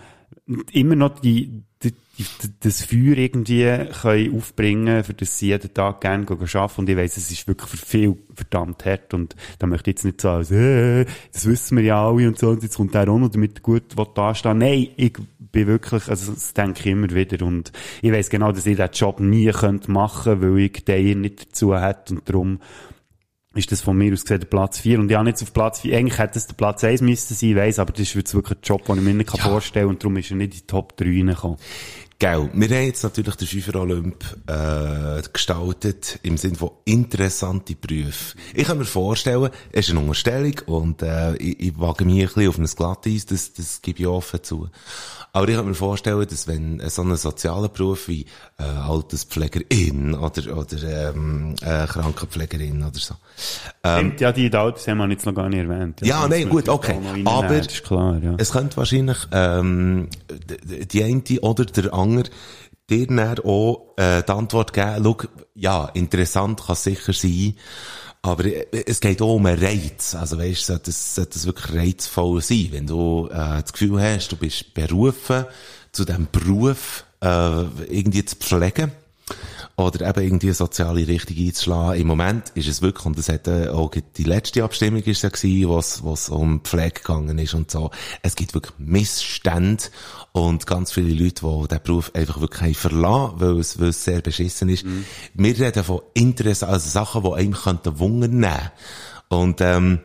immer 0.72 0.96
noch 0.96 1.18
die, 1.18 1.62
die, 1.82 1.92
die, 2.18 2.24
das 2.60 2.82
Feuer 2.82 3.16
irgendwie 3.16 3.66
können 4.00 4.36
aufbringen 4.36 5.04
für 5.04 5.14
das 5.14 5.38
sie 5.38 5.48
jeden 5.48 5.72
Tag 5.74 6.00
gerne 6.00 6.26
arbeiten. 6.28 6.80
Und 6.80 6.88
ich 6.88 6.96
weiss, 6.96 7.16
es 7.16 7.30
ist 7.30 7.46
wirklich 7.48 7.70
für 7.70 7.76
viel 7.76 8.16
verdammt 8.34 8.84
hart. 8.84 9.14
Und 9.14 9.36
da 9.58 9.66
möchte 9.66 9.90
ich 9.90 9.96
jetzt 9.96 10.04
nicht 10.04 10.20
so, 10.20 10.40
äh, 10.40 11.04
das 11.32 11.46
wissen 11.46 11.76
wir 11.76 11.84
ja 11.84 12.06
alle 12.06 12.28
und 12.28 12.38
so, 12.38 12.50
und 12.50 12.62
jetzt 12.62 12.76
kommt 12.76 12.94
der 12.94 13.08
auch 13.08 13.18
noch 13.18 13.30
damit 13.30 13.62
gut 13.62 13.94
da 14.14 14.34
stehen. 14.34 14.58
Nein, 14.58 14.88
ich 14.96 15.14
bin 15.38 15.66
wirklich, 15.66 16.08
also 16.08 16.32
das 16.32 16.52
denke 16.52 16.80
ich 16.80 16.86
immer 16.86 17.10
wieder. 17.10 17.44
Und 17.44 17.72
ich 18.02 18.12
weiss 18.12 18.30
genau, 18.30 18.50
dass 18.50 18.66
ich 18.66 18.76
diesen 18.76 18.90
Job 18.92 19.20
nie 19.20 19.50
könnte 19.50 19.90
machen 19.90 20.42
weil 20.42 20.58
ich 20.58 20.84
den 20.84 21.22
nicht 21.22 21.48
dazu 21.48 21.78
hätte. 21.78 22.14
Und 22.14 22.28
darum 22.28 22.60
ist 23.54 23.70
das 23.72 23.80
von 23.80 23.96
mir 23.96 24.12
aus 24.12 24.22
gesehen 24.22 24.40
der 24.40 24.46
Platz 24.46 24.80
4. 24.80 24.98
Und 24.98 25.10
ja, 25.10 25.22
nicht 25.22 25.40
auf 25.42 25.52
Platz 25.52 25.80
4. 25.80 25.96
Eigentlich 25.96 26.18
hätte 26.18 26.38
es 26.38 26.46
der 26.46 26.54
Platz 26.54 26.82
1 26.82 27.00
müssen 27.02 27.34
sein, 27.34 27.50
ich 27.50 27.56
weiss, 27.56 27.78
aber 27.78 27.92
das 27.92 28.00
ist 28.02 28.14
jetzt 28.14 28.34
wirklich 28.34 28.58
ein 28.58 28.62
Job, 28.64 28.84
den 28.86 28.96
ich 28.98 29.02
mir 29.02 29.14
nicht 29.14 29.36
Ja. 29.36 29.44
vorstellen 29.44 29.86
kann. 29.86 29.94
Und 29.94 30.02
darum 30.02 30.16
ist 30.16 30.30
er 30.30 30.36
nicht 30.36 30.52
in 30.54 30.60
die 30.60 30.66
Top 30.66 30.96
3 30.96 31.04
reingekommen. 31.06 31.58
Gell, 32.24 32.48
wir 32.54 32.68
haben 32.68 32.86
jetzt 32.86 33.02
natürlich 33.02 33.36
den 33.36 33.46
Fünfer 33.46 33.80
Olymp 33.82 34.24
äh, 34.46 35.20
gestaltet 35.30 36.20
im 36.22 36.38
Sinne 36.38 36.54
von 36.54 36.70
interessante 36.86 37.74
Berufe. 37.74 38.38
Ich 38.54 38.66
kann 38.66 38.78
mir 38.78 38.86
vorstellen, 38.86 39.50
es 39.72 39.88
ist 39.88 39.90
eine 39.90 40.00
Unterstellung 40.00 40.54
und 40.64 41.02
äh, 41.02 41.36
ich, 41.36 41.60
ich 41.60 41.78
wage 41.78 42.06
mich 42.06 42.22
ein 42.22 42.26
bisschen 42.28 42.48
auf 42.48 42.56
ein 42.56 42.64
Glatteis, 42.64 43.26
das, 43.26 43.52
das 43.52 43.82
gebe 43.82 44.00
ich 44.00 44.06
offen 44.06 44.42
zu. 44.42 44.70
Aber 45.34 45.48
ich 45.48 45.56
kann 45.56 45.66
mir 45.66 45.74
vorstellen, 45.74 46.24
dass 46.30 46.46
wenn 46.46 46.80
so 46.88 47.02
ein 47.02 47.16
sozialer 47.16 47.68
Beruf 47.68 48.06
wie 48.06 48.24
äh, 48.56 48.62
Alterspflegerin 48.62 50.14
oder, 50.14 50.56
oder 50.56 51.10
ähm, 51.10 51.56
äh, 51.60 51.88
Krankenpflegerin 51.88 52.84
oder 52.84 52.98
so. 52.98 53.14
Ähm, 53.82 53.98
Stimmt, 53.98 54.20
ja, 54.20 54.30
die 54.30 54.54
Autos 54.54 54.86
haben 54.86 54.98
wir 54.98 55.10
jetzt 55.10 55.26
noch 55.26 55.34
gar 55.34 55.48
nicht 55.48 55.58
erwähnt. 55.58 56.00
Ja, 56.02 56.20
das 56.20 56.30
nein, 56.30 56.48
gut, 56.48 56.68
okay. 56.68 57.00
Aber 57.24 57.60
klar, 57.60 58.20
ja. 58.22 58.34
es 58.38 58.52
könnte 58.52 58.76
wahrscheinlich 58.76 59.18
ähm, 59.32 60.08
die 60.92 61.02
eine 61.02 61.40
oder 61.40 61.64
der 61.64 61.92
andere 61.92 62.13
dir 62.22 63.06
dann 63.06 63.38
auch 63.40 63.94
äh, 63.96 64.22
die 64.22 64.32
Antwort 64.32 64.72
geben, 64.72 65.02
schau, 65.02 65.28
ja, 65.54 65.86
interessant 65.94 66.62
kann 66.64 66.74
es 66.74 66.84
sicher 66.84 67.12
sein, 67.12 67.54
aber 68.22 68.44
äh, 68.44 68.66
es 68.86 69.00
geht 69.00 69.22
auch 69.22 69.34
um 69.34 69.46
einen 69.46 69.62
Reiz. 69.62 70.14
Also 70.14 70.38
weißt, 70.38 70.66
sollte 70.66 70.86
das, 70.86 71.14
sollte 71.14 71.32
das 71.32 71.46
wirklich 71.46 71.74
reizvoll 71.74 72.40
sein, 72.40 72.68
wenn 72.70 72.86
du 72.86 73.28
äh, 73.30 73.62
das 73.62 73.72
Gefühl 73.72 74.00
hast, 74.00 74.32
du 74.32 74.36
bist 74.36 74.74
berufen, 74.74 75.44
zu 75.92 76.04
diesem 76.04 76.28
Beruf 76.30 77.04
äh, 77.20 77.62
irgendwie 77.88 78.24
zu 78.24 78.36
pflegen 78.36 78.92
oder 79.76 80.08
eben 80.08 80.24
irgendwie 80.24 80.46
eine 80.48 80.54
soziale 80.54 81.06
Richtung 81.06 81.36
einzuschlagen. 81.36 82.00
Im 82.00 82.06
Moment 82.06 82.50
ist 82.54 82.68
es 82.68 82.80
wirklich, 82.80 83.04
und 83.06 83.18
das 83.18 83.28
hat 83.28 83.48
äh, 83.48 83.68
auch 83.68 83.90
die 83.90 84.24
letzte 84.24 84.62
Abstimmung 84.62 85.02
ist 85.02 85.22
ja 85.22 85.30
gewesen, 85.30 85.68
was, 85.68 86.04
was 86.04 86.28
um 86.28 86.60
Pflege 86.60 87.00
gegangen 87.00 87.38
ist 87.38 87.54
und 87.54 87.70
so. 87.70 87.90
Es 88.22 88.36
gibt 88.36 88.54
wirklich 88.54 88.74
Missstände 88.78 89.84
und 90.32 90.66
ganz 90.66 90.92
viele 90.92 91.12
Leute, 91.12 91.44
die 91.44 91.68
diesen 91.68 91.82
Beruf 91.82 92.12
einfach 92.14 92.40
wirklich 92.40 92.78
verlassen, 92.78 93.34
weil 93.38 93.58
es, 93.58 93.80
weil 93.80 93.88
es 93.88 94.04
sehr 94.04 94.20
beschissen 94.20 94.68
ist. 94.68 94.84
Wir 95.34 95.58
reden 95.58 95.82
von 95.82 96.02
Interesse, 96.14 96.68
also 96.68 96.88
Sachen, 96.88 97.24
die 97.24 97.32
einem 97.32 97.54
könnten 97.54 97.98
wundern 97.98 98.38
nehmen. 98.38 98.70
Und, 99.28 99.60
ähm, 99.60 100.00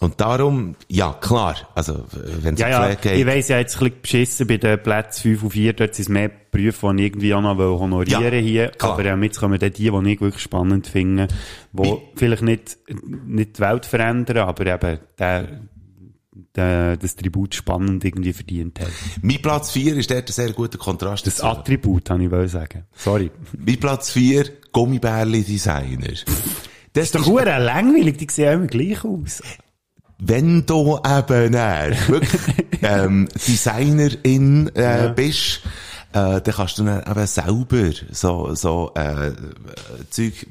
und 0.00 0.20
darum, 0.20 0.74
ja, 0.88 1.12
klar, 1.14 1.56
also, 1.74 2.04
wenn 2.42 2.54
es 2.54 2.60
Ja, 2.60 2.68
ja, 2.88 2.94
geht. 2.94 3.12
ich 3.16 3.26
weiss 3.26 3.48
ja 3.48 3.58
jetzt 3.58 3.76
ein 3.76 3.84
bisschen 3.84 4.02
beschissen 4.02 4.46
bei 4.46 4.56
den 4.58 4.82
Plätzen 4.82 5.22
5 5.22 5.42
und 5.44 5.50
4, 5.50 5.72
dort 5.72 5.94
sind 5.94 6.02
es 6.02 6.08
mehr 6.08 6.30
Berufe, 6.50 6.90
die 6.94 7.02
ich 7.02 7.06
irgendwie 7.06 7.32
auch 7.34 7.40
noch 7.40 7.56
honorieren 7.56 8.22
Ja, 8.34 8.40
hier. 8.40 8.68
klar. 8.68 8.92
Aber 8.94 9.04
ähm, 9.06 9.22
jetzt 9.22 9.38
kommen 9.38 9.58
dann 9.58 9.72
die, 9.72 9.90
die 9.90 10.10
ich 10.12 10.20
wirklich 10.20 10.42
spannend 10.42 10.86
finde, 10.88 11.28
die 11.72 11.96
vielleicht 12.16 12.42
nicht, 12.42 12.76
nicht 13.26 13.56
die 13.56 13.60
Welt 13.62 13.86
verändern, 13.86 14.38
aber 14.48 14.66
eben 14.66 14.98
der, 15.18 15.48
der, 16.56 16.96
das 16.96 17.16
Tribut 17.16 17.54
spannend 17.54 18.04
irgendwie 18.04 18.32
verdient 18.32 18.80
hat. 18.80 18.88
Mein 19.22 19.40
Platz 19.40 19.70
4 19.70 19.96
ist 19.96 20.10
dort 20.10 20.28
ein 20.28 20.32
sehr 20.32 20.52
guter 20.52 20.76
Kontrast 20.78 21.26
Das. 21.26 21.40
Attribut, 21.40 22.10
habe 22.10 22.24
ich 22.24 22.30
wollen 22.30 22.48
sagen. 22.48 22.84
Sorry. 22.94 23.30
Mein 23.56 23.78
Platz 23.78 24.10
4, 24.10 24.44
Gummibärli-Designer. 24.72 26.08
Das 26.92 27.04
ist 27.04 27.14
Doch 27.14 27.26
hure 27.26 27.58
langweilig, 27.58 28.18
die 28.18 28.26
sehen 28.30 28.52
immer 28.54 28.66
gleich 28.66 29.04
aus. 29.04 29.42
Wenn 30.26 30.64
du 30.66 30.96
eben 30.96 31.54
wirklich 32.08 32.42
ähm, 32.82 33.28
Designerin 33.34 34.70
äh, 34.74 35.12
bist, 35.14 35.60
äh, 36.14 36.40
dann 36.40 36.54
kannst 36.54 36.78
du 36.78 36.84
dann 36.84 37.02
eben 37.02 37.26
selber 37.26 37.90
so, 38.12 38.54
so 38.54 38.92
äh, 38.94 39.32
Zeug, 40.10 40.46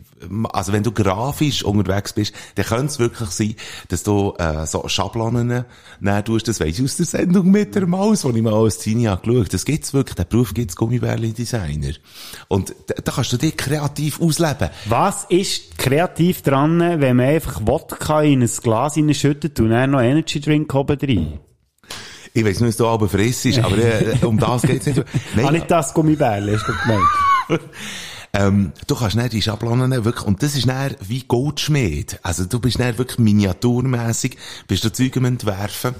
also 0.51 0.74
wenn 0.74 0.84
du 0.84 0.91
grafisch 0.91 1.64
unterwegs 1.64 2.11
bist, 2.11 2.34
dann 2.55 2.66
könnte 2.66 2.86
es 2.88 2.99
wirklich 2.99 3.30
sein, 3.30 3.55
dass 3.88 4.03
du 4.03 4.34
äh, 4.38 4.66
so 4.66 4.86
Schablonen 4.89 5.64
nehmen 6.01 6.26
tust, 6.26 6.49
das 6.49 6.59
weiss 6.59 6.80
ich 6.80 6.84
aus 6.84 6.97
der 6.97 7.05
Sendung 7.05 7.49
mit 7.49 7.76
der 7.76 7.88
Maus, 7.88 8.26
wo 8.26 8.30
ich 8.32 8.41
mal 8.41 8.53
als 8.53 8.80
Teenie 8.80 9.07
habe 9.07 9.26
geschaut. 9.26 9.53
Das 9.53 9.64
gibt's 9.64 9.93
wirklich, 9.93 10.16
den 10.16 10.28
Beruf 10.28 10.53
gibt's 10.53 10.76
Gummibärli-Designer. 10.76 11.93
Und 12.49 12.76
da, 12.88 12.95
da 13.01 13.11
kannst 13.14 13.32
du 13.32 13.38
dich 13.38 13.55
kreativ 13.55 14.20
ausleben. 14.20 14.70
Was 14.86 15.24
ist 15.30 15.78
kreativ 15.78 16.41
dran, 16.41 16.80
wenn 16.80 17.16
man 17.16 17.28
einfach 17.28 17.61
Wodka 17.66 18.22
in 18.22 18.41
ein 18.41 18.51
Glas 18.61 18.95
hineinschüttet 18.95 19.57
und 19.61 19.70
dann 19.70 19.91
noch 19.91 20.01
Energy 20.01 20.41
Drink 20.41 20.74
oben 20.76 20.97
rein? 21.01 21.39
Ich 22.34 22.44
weiss 22.44 22.60
nicht, 22.60 22.70
was 22.70 22.78
du 22.78 22.88
aber 22.88 23.08
frissest, 23.08 23.60
aber 23.60 23.78
äh, 23.78 24.18
um 24.26 24.38
das 24.40 24.64
geht's 24.64 24.86
nicht. 24.88 25.04
Nein, 25.36 25.46
Ah, 25.46 25.52
nicht 25.52 25.70
das 25.70 25.94
Gummibärli, 25.94 26.54
hast 26.54 26.68
du 26.68 26.74
gemeint? 26.74 27.62
Ähm, 28.36 28.72
du 28.88 28.96
kannst 28.96 29.16
nicht 29.16 29.34
die 29.34 29.44
Schablonen 29.44 29.92
wirklich, 30.04 30.26
und 30.26 30.42
das 30.42 30.56
ist 30.56 30.68
dann 30.68 30.96
wie 31.02 31.22
Goldschmied. 31.22 32.20
Also 32.24 32.46
du 32.46 32.60
bist 32.60 32.80
dann 32.80 32.98
wirklich 32.98 33.20
miniaturmässig, 33.20 34.38
bist 34.68 34.84
du 34.84 34.92
Zeug 34.92 35.16
am 35.18 35.26
entwerfen. 35.26 35.94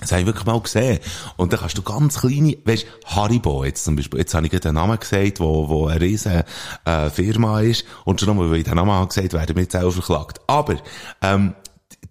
Das 0.00 0.10
habe 0.10 0.22
ich 0.22 0.26
wirklich 0.26 0.46
mal 0.46 0.60
gesehen. 0.60 0.98
Und 1.36 1.52
dann 1.52 1.60
kannst 1.60 1.78
du 1.78 1.82
ganz 1.82 2.18
kleine, 2.22 2.56
weißt, 2.64 2.86
Haribo 3.04 3.64
jetzt 3.64 3.84
zum 3.84 3.94
Beispiel, 3.94 4.18
jetzt 4.18 4.34
habe 4.34 4.46
ich 4.46 4.50
gerade 4.50 4.70
einen 4.70 4.76
Namen 4.78 4.98
gesagt, 4.98 5.38
wo, 5.38 5.68
wo 5.68 5.86
eine 5.86 6.00
riesen, 6.00 6.42
äh, 6.86 7.10
Firma 7.10 7.60
ist, 7.60 7.84
und 8.04 8.18
schon 8.18 8.30
nochmal, 8.30 8.50
weil 8.50 8.58
ich 8.58 8.64
den 8.64 8.74
Namen 8.74 8.90
habe 8.90 9.06
gesagt, 9.06 9.32
werden 9.32 9.54
wir 9.54 9.62
jetzt 9.62 9.76
auch 9.76 9.92
verklagt. 9.92 10.40
Aber, 10.48 10.76
ähm, 11.22 11.54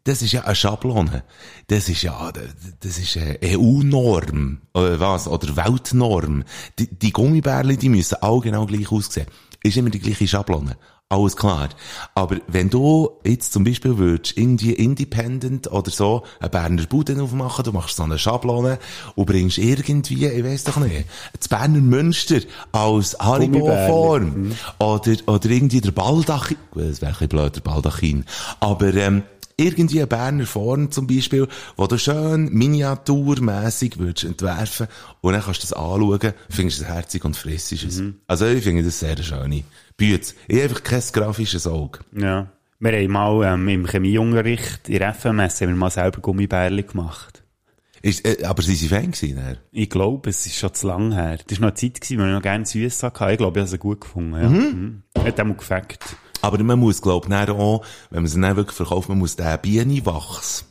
das 0.10 0.24
ist 0.24 0.32
ja 0.32 0.42
eine 0.42 0.56
Schablone. 0.56 1.24
Das 1.68 1.88
ist 1.88 2.02
ja, 2.02 2.32
das 2.80 2.98
ist 2.98 3.16
eine 3.16 3.38
EU-Norm. 3.44 4.60
Oder 4.74 5.00
was? 5.00 5.28
Oder 5.28 5.56
Weltnorm. 5.56 6.44
Die, 6.80 6.88
die 6.88 7.12
Gummibärli, 7.12 7.78
die 7.78 7.90
müssen 7.90 8.18
alle 8.22 8.40
genau 8.40 8.66
gleich 8.66 8.92
aussehen. 8.92 9.28
Ist 9.62 9.78
immer 9.78 9.92
die 9.92 10.00
gleiche 10.00 10.28
Schablone. 10.28 10.78
Alles 11.10 11.36
klar. 11.36 11.70
Aber 12.16 12.38
wenn 12.48 12.72
du 12.72 13.10
jetzt 13.24 13.54
zum 13.54 13.64
Beispiel 13.64 13.98
würdest, 14.00 14.36
irgendwie 14.36 14.74
Independent 14.74 15.72
oder 15.72 15.92
so, 15.92 16.24
eine 16.40 16.50
Berner 16.50 16.86
Bude 16.88 17.22
aufmachen, 17.22 17.66
du 17.66 17.72
machst 17.72 17.98
so 17.98 18.04
eine 18.04 18.18
Schablone 18.18 18.80
und 19.16 19.26
bringst 19.26 19.60
irgendwie, 19.60 20.26
ich 20.26 20.44
weiß 20.44 20.64
doch 20.64 20.78
nicht, 20.78 21.06
das 21.38 21.48
Berner 21.48 21.82
Münster 21.82 22.40
als 22.72 23.16
Haribo-Form. 23.20 24.56
Oder, 24.80 25.16
oder 25.28 25.50
irgendwie 25.50 25.82
der 25.82 25.92
Baldachin, 25.92 26.58
das 26.74 27.02
wäre 27.02 27.12
ein 27.12 27.14
bisschen 27.14 27.30
blöd, 27.30 27.56
der 27.56 27.62
Baldachin. 27.62 28.26
Aber, 28.60 28.94
ähm, 28.96 29.24
irgendwie 29.60 30.00
eine 30.00 30.08
Berner 30.08 30.46
Form 30.46 30.92
zum 30.92 31.08
Beispiel, 31.08 31.48
wo 31.76 31.88
du 31.88 31.98
schön 31.98 32.50
miniaturmässig 32.52 34.00
würdest 34.00 34.26
entwerfen 34.26 34.88
und 35.22 35.34
dann 35.34 35.42
kannst 35.42 35.64
du 35.64 35.68
das 35.68 35.74
anschauen, 35.74 36.34
findest 36.50 36.82
es 36.82 36.88
herzig 36.88 37.26
und 37.26 37.36
friss 37.36 37.72
ist 37.72 37.84
es. 37.84 38.04
Also 38.28 38.46
ich 38.46 38.64
finde 38.64 38.84
das 38.84 39.00
sehr 39.00 39.18
schön. 39.22 39.64
Bütz. 39.98 40.34
Ich 40.48 40.56
habe 40.56 40.70
einfach 40.70 40.84
kein 40.84 41.04
grafisches 41.12 41.68
Auge. 41.68 42.00
Ja. 42.16 42.48
Wir 42.80 42.94
haben 42.94 43.12
mal 43.12 43.54
ähm, 43.54 43.68
im 43.68 43.86
Chemieunterricht 43.86 44.88
in 44.88 45.00
der 45.00 45.14
FMS 45.14 45.60
haben 45.60 45.70
wir 45.70 45.76
mal 45.76 45.90
selber 45.90 46.22
Gummibärli 46.22 46.84
gemacht. 46.84 47.44
Ist, 48.02 48.26
äh, 48.26 48.46
aber 48.46 48.62
sie 48.62 48.90
waren 48.90 49.02
Fan 49.02 49.12
gewesen, 49.12 49.36
dann? 49.36 49.58
Ich 49.72 49.90
glaube, 49.90 50.30
es 50.30 50.46
ist 50.46 50.56
schon 50.56 50.74
zu 50.74 50.88
lang 50.88 51.12
her. 51.12 51.38
Das 51.46 51.60
war 51.60 51.68
noch 51.68 51.72
eine 51.72 51.76
Zeit, 51.76 52.00
gewesen, 52.00 52.20
wo 52.20 52.26
ich 52.26 52.32
noch 52.32 52.42
gerne 52.42 52.66
süß 52.66 53.04
hatte. 53.04 53.32
Ich 53.32 53.38
glaube, 53.38 53.60
ich 53.60 53.64
habe 53.64 53.70
sie 53.70 53.78
gut 53.78 54.02
gefunden. 54.02 54.42
Ja. 54.42 54.50
Mhm. 54.50 55.04
Hat 55.18 55.40
auch 55.42 55.58
gefällt. 55.58 56.00
Aber 56.42 56.62
man 56.64 56.80
muss, 56.80 57.02
ich, 57.02 57.30
dann 57.48 57.50
auch, 57.50 57.86
wenn 58.10 58.22
man 58.24 58.28
sie 58.28 58.40
dann 58.40 58.56
wirklich 58.56 58.78
verkauft, 58.78 59.10
man 59.10 59.20
muss 59.20 59.36
den 59.36 59.60
Bienenwachs, 59.62 60.66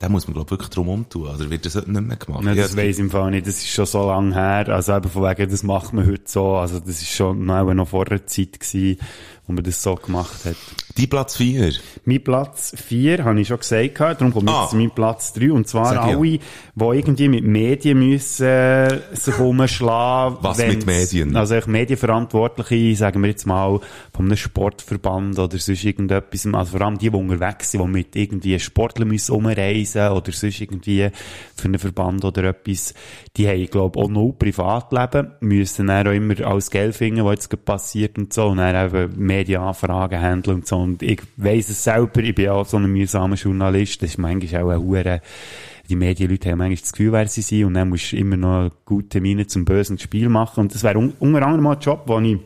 den 0.00 0.12
muss 0.12 0.28
man, 0.28 0.34
glaube 0.34 0.46
ich, 0.46 0.50
wirklich 0.52 0.70
drum 0.70 0.88
umtun. 0.88 1.28
Oder 1.28 1.50
wird 1.50 1.66
das 1.66 1.74
heute 1.74 1.90
nicht 1.90 2.02
mehr 2.02 2.16
gemacht? 2.16 2.44
Ja, 2.44 2.54
das 2.54 2.72
Ja, 2.72 2.76
weiss 2.76 2.96
ich 2.96 3.00
im 3.00 3.10
Fall 3.10 3.32
nicht. 3.32 3.46
Das 3.46 3.56
ist 3.56 3.68
schon 3.68 3.86
so 3.86 4.06
lang 4.06 4.32
her. 4.32 4.68
Also 4.68 4.94
eben 4.96 5.10
von 5.10 5.24
wegen, 5.24 5.50
das 5.50 5.62
macht 5.64 5.92
man 5.92 6.06
heute 6.06 6.22
so. 6.26 6.54
Also 6.54 6.78
das 6.78 7.02
ist 7.02 7.10
schon 7.10 7.44
noch, 7.44 7.74
noch 7.74 7.88
vor 7.88 8.04
der 8.04 8.24
Zeit 8.26 8.60
gewesen, 8.60 9.00
wo 9.48 9.54
man 9.54 9.64
das 9.64 9.82
so 9.82 9.94
gemacht 9.96 10.44
hat. 10.44 10.56
Die 10.98 11.06
Platz 11.06 11.36
4. 11.36 11.72
Mein 12.04 12.22
Platz 12.22 12.74
4, 12.76 13.24
habe 13.24 13.40
ich 13.40 13.48
schon 13.48 13.58
gesagt, 13.58 14.00
darum 14.00 14.32
kommt 14.32 14.50
Ah. 14.50 14.62
jetzt 14.62 14.70
zu 14.70 14.76
meinem 14.76 14.90
Platz 14.90 15.32
3. 15.32 15.52
Und 15.52 15.66
zwar 15.68 15.86
Sag 15.86 15.94
ja. 16.08 16.16
alle, 16.18 16.38
die 16.38 16.40
irgendwie 16.84 17.28
mit 17.28 17.44
Medien 17.44 17.98
müssen 17.98 18.46
äh, 18.46 18.98
sich 19.12 19.38
umschlagen. 19.38 20.38
Was 20.42 20.58
mit 20.58 20.84
Medien? 20.86 21.34
Also 21.36 21.54
ich 21.54 21.66
Medienverantwortliche, 21.66 22.96
sagen 22.96 23.22
wir 23.22 23.30
jetzt 23.30 23.46
mal, 23.46 23.80
von 24.12 24.26
einem 24.26 24.36
Sportverband 24.36 25.38
oder 25.38 25.58
sonst 25.58 25.84
irgendetwas. 25.84 26.46
Also 26.52 26.76
vor 26.76 26.86
allem 26.86 26.98
die, 26.98 27.10
die 27.10 27.16
unterwegs 27.16 27.70
sind, 27.70 27.82
die 27.82 27.88
mit 27.88 28.16
irgendwie 28.16 28.58
Sportlern 28.58 29.08
müssen 29.08 29.32
umreisen 29.34 30.08
oder 30.10 30.32
sonst 30.32 30.60
irgendwie 30.60 31.08
für 31.54 31.68
einen 31.68 31.78
Verband 31.78 32.24
oder 32.24 32.44
etwas. 32.44 32.92
Die 33.36 33.48
haben, 33.48 33.66
glaube 33.66 33.98
ich, 33.98 34.04
auch 34.04 34.10
noch 34.10 34.32
Privatleben, 34.38 35.32
müssen 35.40 35.86
dann 35.86 36.06
auch 36.08 36.12
immer 36.12 36.38
alles 36.44 36.70
Geld 36.70 36.96
finden, 36.96 37.24
was 37.24 37.34
jetzt 37.48 37.64
passiert 37.64 38.18
und 38.18 38.32
so. 38.32 38.48
Und 38.48 38.58
dann 38.58 38.94
eben 38.94 39.12
Medienanfragen 39.38 40.20
handeln 40.20 40.56
und 40.58 40.66
so. 40.66 40.76
Und 40.76 41.02
ich 41.02 41.20
weiss 41.36 41.68
es 41.68 41.84
selber, 41.84 42.20
ich 42.22 42.34
bin 42.34 42.48
auch 42.48 42.66
so 42.66 42.76
ein 42.76 42.86
mühsamer 42.86 43.36
Journalist. 43.36 44.02
Das 44.02 44.10
ist 44.10 44.18
manchmal 44.18 44.62
auch 44.62 44.70
ein 44.70 44.80
Hure 44.80 45.20
die 45.88 45.96
Medienleute 45.96 46.50
haben 46.50 46.58
manchmal 46.58 46.76
das 46.76 46.92
Gefühl, 46.92 47.12
wer 47.12 47.28
sie 47.28 47.42
sind, 47.42 47.64
und 47.64 47.74
dann 47.74 47.88
musst 47.88 48.12
du 48.12 48.16
immer 48.16 48.36
noch 48.36 48.70
gute 48.84 49.20
Miene 49.20 49.46
zum 49.46 49.64
bösen 49.64 49.98
Spiel 49.98 50.28
machen. 50.28 50.60
Und 50.60 50.74
das 50.74 50.82
wäre 50.82 50.98
un 50.98 51.14
unter 51.18 51.42
anderem 51.42 51.64
mal 51.64 51.76
ein 51.76 51.80
Job, 51.80 52.06
den 52.06 52.24
ich 52.24 52.38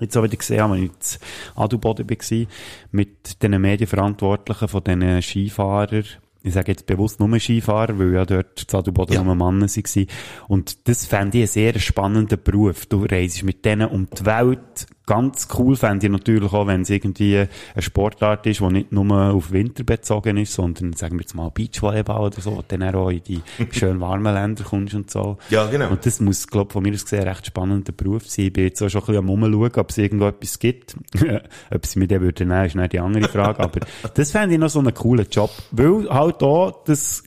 jetzt 0.00 0.16
auch 0.16 0.22
wieder 0.22 0.36
gesehen 0.36 0.62
habe, 0.62 0.74
als 0.74 1.16
ich 1.16 1.20
in 1.56 1.62
Adelboden 1.62 2.08
war, 2.08 2.46
mit 2.92 3.42
den 3.42 3.60
Medienverantwortlichen 3.60 4.68
von 4.68 4.84
diesen 4.84 5.22
Skifahrern. 5.22 6.04
Ich 6.42 6.54
sage 6.54 6.70
jetzt 6.72 6.86
bewusst 6.86 7.20
nur 7.20 7.38
Skifahrer, 7.38 7.98
weil 7.98 8.14
ja 8.14 8.24
dort 8.24 8.58
zu 8.58 8.78
Adelboden 8.78 9.14
Ja. 9.14 9.24
nur 9.24 9.34
Männer 9.34 9.66
waren. 9.66 10.06
Und 10.46 10.88
das 10.88 11.04
fände 11.04 11.38
ich 11.38 11.42
einen 11.42 11.72
sehr 11.72 11.78
spannenden 11.80 12.40
Beruf. 12.42 12.86
Du 12.86 13.04
reist 13.04 13.42
mit 13.42 13.64
denen 13.64 13.88
um 13.88 14.08
die 14.08 14.24
Welt, 14.24 14.86
Ganz 15.08 15.48
cool 15.58 15.74
fände 15.74 16.04
ich 16.04 16.12
natürlich 16.12 16.52
auch, 16.52 16.66
wenn 16.66 16.82
es 16.82 16.90
irgendwie 16.90 17.38
eine 17.38 17.48
Sportart 17.82 18.46
ist, 18.46 18.60
die 18.60 18.66
nicht 18.66 18.92
nur 18.92 19.32
auf 19.32 19.52
Winter 19.52 19.82
bezogen 19.82 20.36
ist, 20.36 20.52
sondern, 20.52 20.92
sagen 20.92 21.16
wir 21.16 21.22
jetzt 21.22 21.34
mal, 21.34 21.48
Beachvolleyball 21.48 22.26
oder 22.26 22.40
so, 22.42 22.54
wo 22.56 22.64
dann 22.68 22.94
auch 22.94 23.08
in 23.08 23.22
die 23.22 23.40
schön 23.70 24.02
warmen 24.02 24.34
Länder 24.34 24.64
kommst 24.64 24.94
und 24.94 25.10
so. 25.10 25.38
Ja, 25.48 25.64
genau. 25.64 25.88
Und 25.88 26.04
das 26.04 26.20
muss, 26.20 26.46
glaube 26.46 26.74
von 26.74 26.82
mir 26.82 26.92
aus 26.92 27.04
gesehen, 27.04 27.22
ein 27.22 27.28
recht 27.28 27.46
spannender 27.46 27.92
Beruf 27.92 28.28
sein. 28.28 28.46
Ich 28.46 28.52
bin 28.52 28.64
jetzt 28.64 28.82
auch 28.82 28.90
schon 28.90 29.00
ein 29.00 29.06
bisschen 29.06 29.24
am 29.24 29.30
Umschauen, 29.30 29.72
ob 29.76 29.90
es 29.90 29.96
irgendwo 29.96 30.26
etwas 30.26 30.58
gibt. 30.58 30.94
ob 31.74 31.86
sie 31.86 31.98
mir 31.98 32.06
den 32.06 32.20
würden 32.20 32.48
nehmen, 32.48 32.66
ist 32.66 32.76
nicht 32.76 32.92
die 32.92 33.00
andere 33.00 33.28
Frage. 33.28 33.60
Aber 33.60 33.80
das 34.14 34.30
fände 34.30 34.56
ich 34.56 34.60
noch 34.60 34.68
so 34.68 34.80
einen 34.80 34.92
coolen 34.92 35.26
Job. 35.30 35.50
Weil 35.70 36.06
halt 36.10 36.42
auch, 36.42 36.84
das 36.84 37.24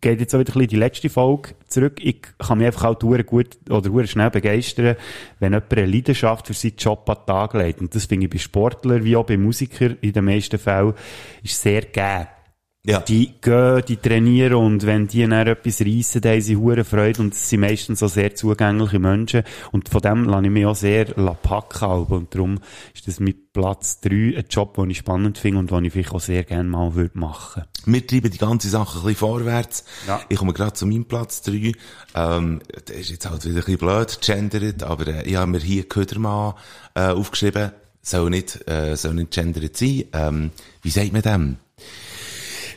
geht 0.00 0.20
jetzt 0.20 0.34
auch 0.34 0.40
wieder 0.40 0.52
ein 0.52 0.54
bisschen 0.54 0.68
die 0.68 0.76
letzte 0.76 1.10
Folge 1.10 1.54
zurück. 1.66 1.98
Ich 2.00 2.22
kann 2.38 2.58
mich 2.58 2.66
einfach 2.66 2.82
halt 2.82 3.02
hure 3.02 3.24
gut 3.24 3.58
oder 3.70 4.06
schnell 4.06 4.30
begeistern, 4.30 4.96
wenn 5.40 5.52
jemand 5.52 5.72
eine 5.72 5.86
Leidenschaft 5.86 6.46
für 6.46 6.54
seinen 6.54 6.76
Job 6.76 7.08
an 7.08 7.16
den 7.16 7.26
Tag 7.26 7.54
legt. 7.54 7.80
Und 7.80 7.94
das 7.94 8.04
finde 8.04 8.26
ich 8.26 8.32
bei 8.32 8.38
Sportlern 8.38 9.04
wie 9.04 9.16
auch 9.16 9.24
bei 9.24 9.38
Musikern 9.38 9.96
in 10.00 10.12
den 10.12 10.24
meisten 10.24 10.58
Fällen 10.58 10.94
ist 11.42 11.60
sehr 11.60 11.82
gegeben. 11.82 12.26
Ja. 12.84 12.98
Die 12.98 13.32
gehen, 13.40 13.84
die 13.86 13.96
trainieren 13.96 14.54
und 14.54 14.84
wenn 14.84 15.06
die 15.06 15.20
dann 15.20 15.46
etwas 15.46 15.82
reissen, 15.82 16.20
dann 16.20 16.32
haben 16.32 16.40
sie 16.40 16.56
hure 16.56 16.82
Freude 16.82 17.22
und 17.22 17.32
es 17.32 17.48
sind 17.48 17.60
meistens 17.60 18.00
so 18.00 18.08
sehr 18.08 18.34
zugängliche 18.34 18.98
Menschen 18.98 19.44
und 19.70 19.88
von 19.88 20.00
dem 20.00 20.24
lasse 20.24 20.46
ich 20.46 20.50
mich 20.50 20.66
auch 20.66 20.74
sehr 20.74 21.04
packen 21.04 22.06
und 22.06 22.34
darum 22.34 22.58
ist 22.92 23.06
das 23.06 23.20
mit 23.20 23.52
Platz 23.52 24.00
3 24.00 24.36
ein 24.36 24.44
Job, 24.50 24.74
den 24.74 24.90
ich 24.90 24.98
spannend 24.98 25.38
finde 25.38 25.60
und 25.60 25.70
den 25.70 25.84
ich 25.84 25.92
vielleicht 25.92 26.10
auch 26.10 26.18
sehr 26.18 26.42
gerne 26.42 26.68
mal 26.68 26.96
würde 26.96 27.16
machen. 27.16 27.62
Wir 27.86 28.04
treiben 28.04 28.32
die 28.32 28.38
ganze 28.38 28.68
Sache 28.68 28.98
ein 28.98 29.02
bisschen 29.04 29.16
vorwärts. 29.16 29.84
Ja. 30.08 30.20
Ich 30.28 30.38
komme 30.38 30.52
gerade 30.52 30.72
zu 30.72 30.84
meinem 30.84 31.04
Platz 31.04 31.42
3. 31.42 31.74
Ähm, 32.16 32.62
das 32.84 32.96
ist 32.96 33.10
jetzt 33.10 33.30
halt 33.30 33.44
wieder 33.44 33.54
ein 33.54 33.64
bisschen 33.64 33.78
blöd, 33.78 34.18
gendert, 34.20 34.82
aber 34.82 35.06
äh, 35.06 35.22
ich 35.22 35.36
habe 35.36 35.52
mir 35.52 35.60
hier 35.60 35.84
Ködermann 35.84 36.54
äh, 36.94 37.10
aufgeschrieben. 37.10 37.70
Soll 38.02 38.30
nicht, 38.30 38.68
äh, 38.68 38.96
soll 38.96 39.14
nicht 39.14 39.30
gendert 39.30 39.76
sein. 39.76 40.04
Ähm, 40.12 40.50
wie 40.82 40.90
sagt 40.90 41.12
man 41.12 41.22
dem? 41.22 41.56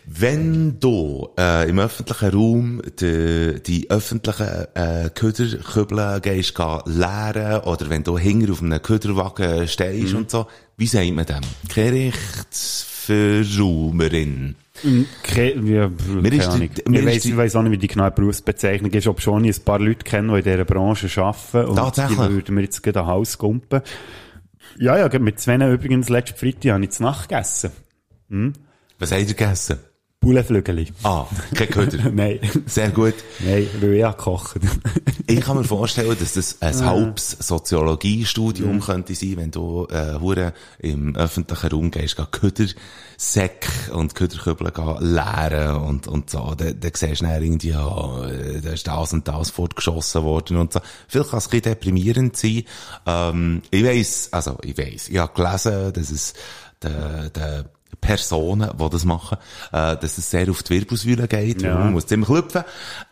Wenn 0.08 0.80
du 0.80 1.30
äh, 1.38 1.68
im 1.70 1.80
öffentlichen 1.80 2.30
Raum 2.30 2.82
die, 3.00 3.62
die 3.66 3.90
öffentlichen 3.90 4.68
äh, 4.76 5.10
Köderkübel 5.14 6.20
gehst 6.22 6.58
leeren 6.86 7.62
oder 7.64 7.90
wenn 7.90 8.04
du 8.04 8.18
hinter 8.18 8.52
auf 8.52 8.62
einem 8.62 8.82
Köderwagen 8.82 9.68
stehst 9.68 10.14
und 10.14 10.30
so, 10.30 10.46
wie 10.78 10.88
sagt 10.88 11.12
man 11.12 11.26
dem? 11.26 11.42
Gerichtsverraumerin. 11.74 14.56
Ke 15.24 15.56
ja, 15.60 15.90
Mir 16.08 16.34
ist 16.34 16.48
Ahnung. 16.50 16.70
die- 16.76 16.90
mir 16.90 17.00
Ich 17.00 17.06
weiss, 17.06 17.24
die- 17.24 17.30
ich 17.30 17.38
weiss 17.38 17.56
auch 17.56 17.62
nicht, 17.64 17.72
wie 17.72 17.78
die 17.78 17.88
genaue 17.88 18.12
Berufsbezeichnung 18.12 18.92
ist, 18.92 19.08
ob 19.08 19.22
schon 19.22 19.46
ich 19.46 19.58
ein 19.58 19.64
paar 19.64 19.80
Leute 19.80 20.04
kenne, 20.04 20.34
die 20.34 20.40
in 20.40 20.44
dieser 20.44 20.66
Branche 20.66 21.08
arbeiten. 21.22 21.70
Und 21.70 21.76
Tatsächlich? 21.78 22.20
die 22.20 22.30
würden 22.30 22.56
mir 22.56 22.62
jetzt 22.62 22.84
gerade 22.84 23.00
ein 23.02 23.08
Haus 23.08 23.38
kumpen. 23.38 23.82
Ja, 24.78 24.98
ja, 24.98 25.20
mit 25.20 25.40
Sven 25.40 25.62
übrigens 25.62 26.10
letzten 26.10 26.38
Freitag 26.38 26.74
habe 26.74 26.84
ich 26.84 26.92
zu 26.92 27.04
Nacht 27.04 27.30
gegessen. 27.30 27.72
Was 29.00 29.12
habt 29.12 29.22
ihr 29.22 29.28
gegessen? 29.28 29.78
Bullenflügeli. 30.26 30.88
Ah, 31.04 31.28
kein 31.54 31.70
Köder. 31.70 32.10
Nein. 32.14 32.40
Sehr 32.66 32.90
gut. 32.90 33.14
Nein, 33.46 33.68
weil 33.80 33.94
ich 33.94 34.04
habe 34.04 34.18
gekocht. 34.18 34.60
Ich 35.28 35.42
kann 35.42 35.58
mir 35.58 35.64
vorstellen, 35.64 36.18
dass 36.20 36.34
das 36.34 36.62
ein 36.64 36.84
halbes 36.84 37.38
Soziologiestudium 37.40 38.80
könnte 38.80 39.14
sein, 39.14 39.38
wenn 39.38 39.52
du 39.52 39.88
äh, 39.92 40.20
hure 40.20 40.54
im 40.80 41.16
öffentlichen 41.16 41.70
Raum 41.70 41.92
gehst, 41.92 42.18
geh 42.18 42.24
Ködersäck 42.32 43.68
und 43.94 44.16
Köderkübel 44.16 44.72
leeren 45.00 45.76
und, 45.78 46.08
und 46.08 46.32
so. 46.32 46.56
Dann, 46.56 46.80
dann 46.80 46.92
siehst 46.96 47.22
du 47.22 47.26
dann 47.26 47.44
irgendwie, 47.44 47.70
ja, 47.70 48.26
äh, 48.26 48.62
da 48.62 48.72
ist 48.72 48.88
das 48.88 49.14
und 49.14 49.28
das 49.28 49.52
fortgeschossen 49.52 50.24
worden 50.24 50.58
und 50.58 50.74
so. 50.74 50.80
Vielleicht 51.08 51.30
kann 51.30 51.38
es 51.38 51.46
ein 51.46 51.50
bisschen 51.52 51.74
deprimierend 51.74 52.36
sein. 52.36 52.64
Ähm, 53.06 53.62
ich 53.70 53.84
weiss, 53.84 54.30
also 54.32 54.58
ich 54.64 54.76
weiss, 54.76 55.08
ich 55.08 55.20
habe 55.20 55.34
gelesen, 55.34 55.94
dass 55.94 56.10
es 56.10 56.34
der, 56.82 57.30
der 57.30 57.66
Personen, 58.00 58.70
die 58.80 58.90
das 58.90 59.06
machen, 59.06 59.38
äh, 59.72 59.96
dass 59.98 60.18
es 60.18 60.30
sehr 60.30 60.50
auf 60.50 60.64
die 60.64 60.74
Wirbelsäule 60.76 61.28
geht, 61.28 61.62
Ja. 61.62 61.76
man 61.80 61.94
muss 61.94 62.06
ziemlich 62.08 62.28
klopfen. 62.28 62.64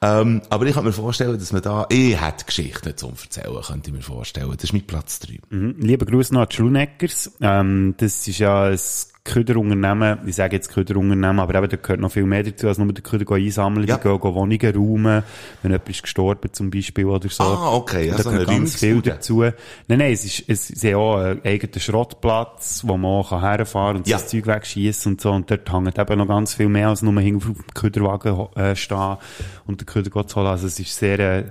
Ähm, 0.02 0.42
aber 0.50 0.66
ich 0.66 0.74
kann 0.76 0.86
mir 0.86 0.94
vorstellen, 0.94 1.38
dass 1.38 1.52
man 1.52 1.62
da, 1.62 1.86
ich 1.90 2.20
hätte 2.20 2.46
Geschichten 2.46 2.96
zum 2.98 3.14
Erzählen, 3.22 3.62
könnte 3.62 3.90
ich 3.90 3.96
mir 3.96 4.02
vorstellen. 4.02 4.52
Das 4.52 4.64
ist 4.64 4.74
mein 4.74 4.86
Platz 4.88 5.20
3. 5.20 5.40
Mhm. 5.50 5.76
Lieber 5.80 6.06
Gruß 6.06 6.32
noch 6.32 6.42
an 6.42 6.48
die 6.50 6.56
Schluneckers. 6.56 7.32
Ähm, 7.42 7.96
das 7.98 8.28
ist 8.28 8.38
ja 8.40 8.66
ein 8.66 8.80
Köderunternehmen. 9.26 10.20
Ich 10.26 10.36
sage 10.36 10.56
jetzt 10.58 10.70
Köderunternehmen, 10.70 11.40
aber 11.40 11.56
eben, 11.56 11.70
da 11.70 11.78
gehört 11.78 12.00
noch 12.02 12.12
viel 12.12 12.26
mehr 12.26 12.44
dazu, 12.44 12.68
als 12.68 12.78
nur 12.78 12.92
den 12.92 13.04
Köder 13.04 13.30
einsammeln. 13.34 13.88
Ja. 13.88 13.96
Die 13.98 14.04
gehen, 14.04 14.20
gehen 14.20 14.36
Wohnungen 14.36 14.76
räumen, 14.76 15.24
wenn 15.62 15.72
jemand 15.72 15.90
ist 15.90 16.04
gestorben 16.04 16.52
zum 16.52 16.70
Beispiel 16.70 17.06
oder 17.06 17.30
so. 17.30 17.44
Ah, 17.44 17.74
okay, 17.74 18.08
ja, 18.08 18.18
da 18.18 18.24
gehört 18.24 18.48
ganz 18.48 18.76
viel 18.76 19.02
dazu. 19.02 19.42
Nein, 19.42 19.54
nein, 19.88 20.12
es 20.12 20.26
ist, 20.26 20.44
es 20.50 20.70
ist 20.70 20.84
ja 20.84 20.98
auch 20.98 21.18
ein 21.18 21.44
eigener 21.46 21.80
Schrottplatz, 21.80 22.84
wo 22.86 22.98
man 22.98 23.12
auch 23.12 23.32
herfahren 23.42 23.94
kann 23.94 23.98
und 23.98 24.08
Ja. 24.08 24.18
das 24.18 24.28
Zeug 24.28 24.46
wegschießen 24.46 25.14
und 25.14 25.22
so. 25.22 25.32
Und 25.32 25.50
dort 25.50 25.72
hängt 25.72 25.98
eben 25.98 26.18
noch 26.18 26.28
ganz 26.28 26.54
viel 26.56 26.68
mehr 26.70 26.90
als 26.90 27.02
nur 27.02 27.20
hinten 27.22 27.38
auf 27.38 27.56
dem 27.58 27.74
Köderwagen 27.74 28.48
äh, 28.56 28.76
stehen 28.76 29.18
und 29.66 29.80
den 29.80 29.86
Köder 29.86 30.28
zu 30.28 30.36
holen. 30.36 30.48
Also 30.48 30.68
es 30.68 30.80
ist 30.80 30.96
sehr, 30.96 31.20
äh, 31.20 31.44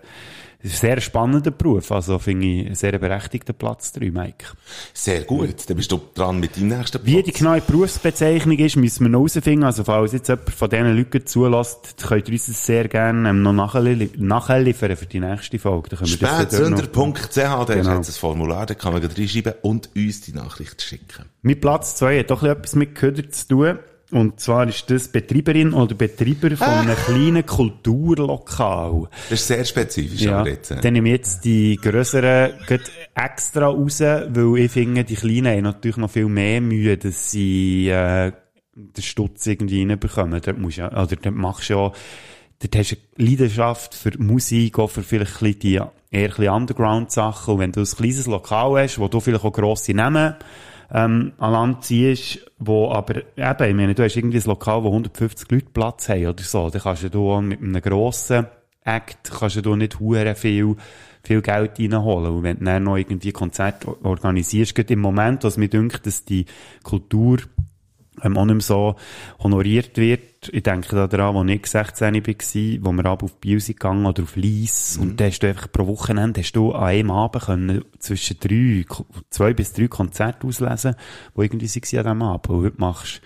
sehr 0.65 1.01
spannender 1.01 1.51
Beruf. 1.51 1.91
Also 1.93 2.19
finde 2.19 2.47
ich 2.47 2.67
einen 2.67 2.75
sehr 2.75 2.99
berechtigten 2.99 3.55
Platz 3.55 3.93
drin, 3.93 4.13
Mike. 4.13 4.47
Sehr 4.95 5.23
gut. 5.23 5.69
Dann 5.69 5.77
bist 5.77 5.91
du 5.91 6.01
dran 6.15 6.39
mit 6.41 6.57
deinem 6.57 6.69
nächsten 6.69 6.99
Platz. 6.99 7.07
Wie 7.07 7.23
die 7.23 7.33
genaue 7.33 7.61
Berufsbezeichnung 7.61 8.59
ist, 8.59 8.77
müssen 8.77 9.05
wir 9.05 9.11
noch 9.11 9.21
herausfinden. 9.21 9.65
Also, 9.65 9.85
falls 9.85 10.13
jetzt 10.13 10.29
jemand 10.29 10.51
von 10.51 10.71
diesen 10.71 10.97
Leuten 10.97 11.27
zulässt, 11.27 11.97
könnt 12.07 12.29
ihr 12.29 12.35
uns 12.35 12.47
das 12.47 12.65
sehr 12.67 12.89
gerne 12.89 13.29
ähm, 13.31 13.43
noch 13.43 13.53
nachli 13.53 14.11
nachliefern 14.17 14.97
für 14.97 15.07
die 15.07 15.21
nächste 15.21 15.59
Folge. 15.59 15.91
Dann 15.91 15.99
können 16.01 16.11
wir 16.11 16.29
Spätsünder.ch, 16.29 17.35
da 17.35 17.65
Genau. 17.65 17.81
ist 17.81 18.09
jetzt 18.09 18.09
ein 18.17 18.21
Formular, 18.21 18.67
da 18.67 18.75
kann 18.75 18.93
man 18.93 19.03
reinschreiben 19.05 19.55
und 19.63 19.91
uns 19.97 20.21
die 20.23 20.33
Nachricht 20.33 20.81
schicken. 20.83 21.25
Mein 21.43 21.61
Platz 21.61 21.97
2 21.97 22.21
hat 22.21 22.31
doch 22.31 22.43
etwas 22.43 22.75
mit 22.77 22.95
Köder 22.95 23.29
zu 23.31 23.49
tun. 23.49 23.79
Und 24.13 24.41
zwar 24.41 24.69
ist 24.69 24.91
das 24.91 25.09
Betreiberin 25.09 25.73
oder 25.73 25.95
Betreiber 25.95 26.55
von 26.55 26.69
einem 26.69 26.97
kleinen 26.97 27.47
Kulturlokal. 27.47 29.09
Das 29.31 29.41
ist 29.41 29.47
sehr 29.47 29.65
spezifisch, 29.65 30.21
Ja, 30.21 30.41
aber 30.41 30.51
jetzt. 30.51 30.71
dann 30.71 30.93
nehme 30.93 31.09
ich 31.09 31.15
jetzt 31.15 31.45
die 31.47 31.77
grösseren 31.77 32.53
extra 33.15 33.69
raus, 33.69 34.01
weil 34.01 34.59
ich 34.59 34.71
finde, 34.71 35.05
die 35.05 35.15
Kleinen 35.15 35.47
haben 35.57 35.63
natürlich 35.63 35.97
noch 35.97 36.11
viel 36.11 36.27
mehr 36.27 36.61
Mühe, 36.61 36.99
dass 36.99 37.31
sie 37.31 37.89
äh, 37.89 38.33
den 38.75 39.03
Stutz 39.03 39.47
irgendwie 39.47 39.81
reinbekommen. 39.81 40.43
Dort, 40.45 40.59
musst 40.59 40.77
du 40.77 40.83
ja, 40.83 40.89
oder 40.91 41.17
dort 41.17 41.35
machst 41.35 41.71
du 41.71 41.75
ja, 41.75 41.93
dort 42.61 42.77
hast 42.77 42.93
du 42.93 42.97
eine 43.19 43.29
Leidenschaft 43.31 43.95
für 43.95 44.13
Musik, 44.19 44.79
auch 44.79 44.91
für 44.91 45.03
vielleicht 45.03 45.41
ein 45.43 45.59
die 45.59 45.81
eher 46.11 46.53
Underground-Sachen. 46.53 47.55
Und 47.55 47.61
wenn 47.61 47.73
du 47.73 47.81
ein 47.81 47.87
kleines 47.87 48.27
Lokal 48.27 48.83
hast, 48.83 48.99
wo 48.99 49.09
du 49.09 49.21
vielleicht 49.21 49.45
auch 49.45 49.53
grosse 49.53 49.95
Namen 49.95 50.35
ähm, 50.93 51.33
an 51.39 51.53
Land 51.53 51.85
ziehst, 51.85 52.51
wo 52.59 52.91
aber 52.91 53.17
eben, 53.37 53.69
ich 53.69 53.75
meine, 53.75 53.95
du 53.95 54.03
hast 54.05 54.17
irgendwie 54.17 54.39
ein 54.39 54.45
Lokal, 54.45 54.83
wo 54.85 54.89
150 54.89 55.51
Leute 55.51 55.67
Platz 55.73 56.09
haben 56.09 56.27
oder 56.27 56.43
so, 56.43 56.69
dann 56.71 56.83
kannst 56.83 57.15
du 57.15 57.41
mit 57.41 57.61
einem 57.61 57.81
grossen 57.81 58.47
Act 58.85 59.31
kannst 59.31 59.65
du 59.65 59.77
nicht 59.77 60.01
hure 60.01 60.35
viel, 60.35 60.77
viel 61.23 61.41
Geld 61.41 61.79
reinholen. 61.79 62.33
Und 62.33 62.43
wenn 62.43 62.59
du 62.59 62.65
dann 62.65 62.85
noch 62.85 62.97
irgendwie 62.97 63.33
Konzerte 63.33 63.97
organisierst, 64.05 64.75
gerade 64.75 64.95
im 64.95 65.01
Moment, 65.01 65.45
was 65.45 65.57
mir 65.57 65.69
dünkt, 65.69 66.05
dass 66.07 66.25
die 66.25 66.47
Kultur 66.83 67.39
ähm, 68.23 68.37
auch 68.37 68.45
nicht 68.45 68.55
mehr 68.55 68.63
so 68.63 68.97
honoriert 69.39 69.97
wird. 69.97 70.49
Ich 70.51 70.63
denke 70.63 70.97
da 70.97 71.07
daran, 71.07 71.37
als 71.37 71.51
ich 71.51 71.67
16 71.67 72.15
war, 72.15 72.85
wo 72.85 72.93
wir 72.93 73.07
ab 73.07 73.23
auf 73.23 73.37
Biel 73.37 73.61
sind 73.61 73.79
gegangen 73.79 74.07
oder 74.07 74.23
auf 74.23 74.37
Lies. 74.37 74.99
Und 75.01 75.21
da 75.21 75.27
hast 75.27 75.41
du 75.41 75.49
einfach 75.49 75.71
pro 75.71 75.87
Wochenende 75.87 76.41
hast 76.41 76.53
du 76.53 76.73
an 76.73 76.85
einem 76.85 77.11
Abend 77.11 77.45
können 77.45 77.85
zwischen 77.99 78.39
drei, 78.41 78.85
zwei 79.31 79.55
bis 79.55 79.73
drei 79.73 79.89
Konzerte 79.89 80.47
auslesen, 80.47 80.97
die 81.37 81.41
irgendwie 81.41 81.69
waren 81.69 82.07
an 82.07 82.19
diesem 82.19 82.23
Abend. 82.23 82.49
Und 82.49 82.63
heute 82.65 82.81
machst 82.81 83.23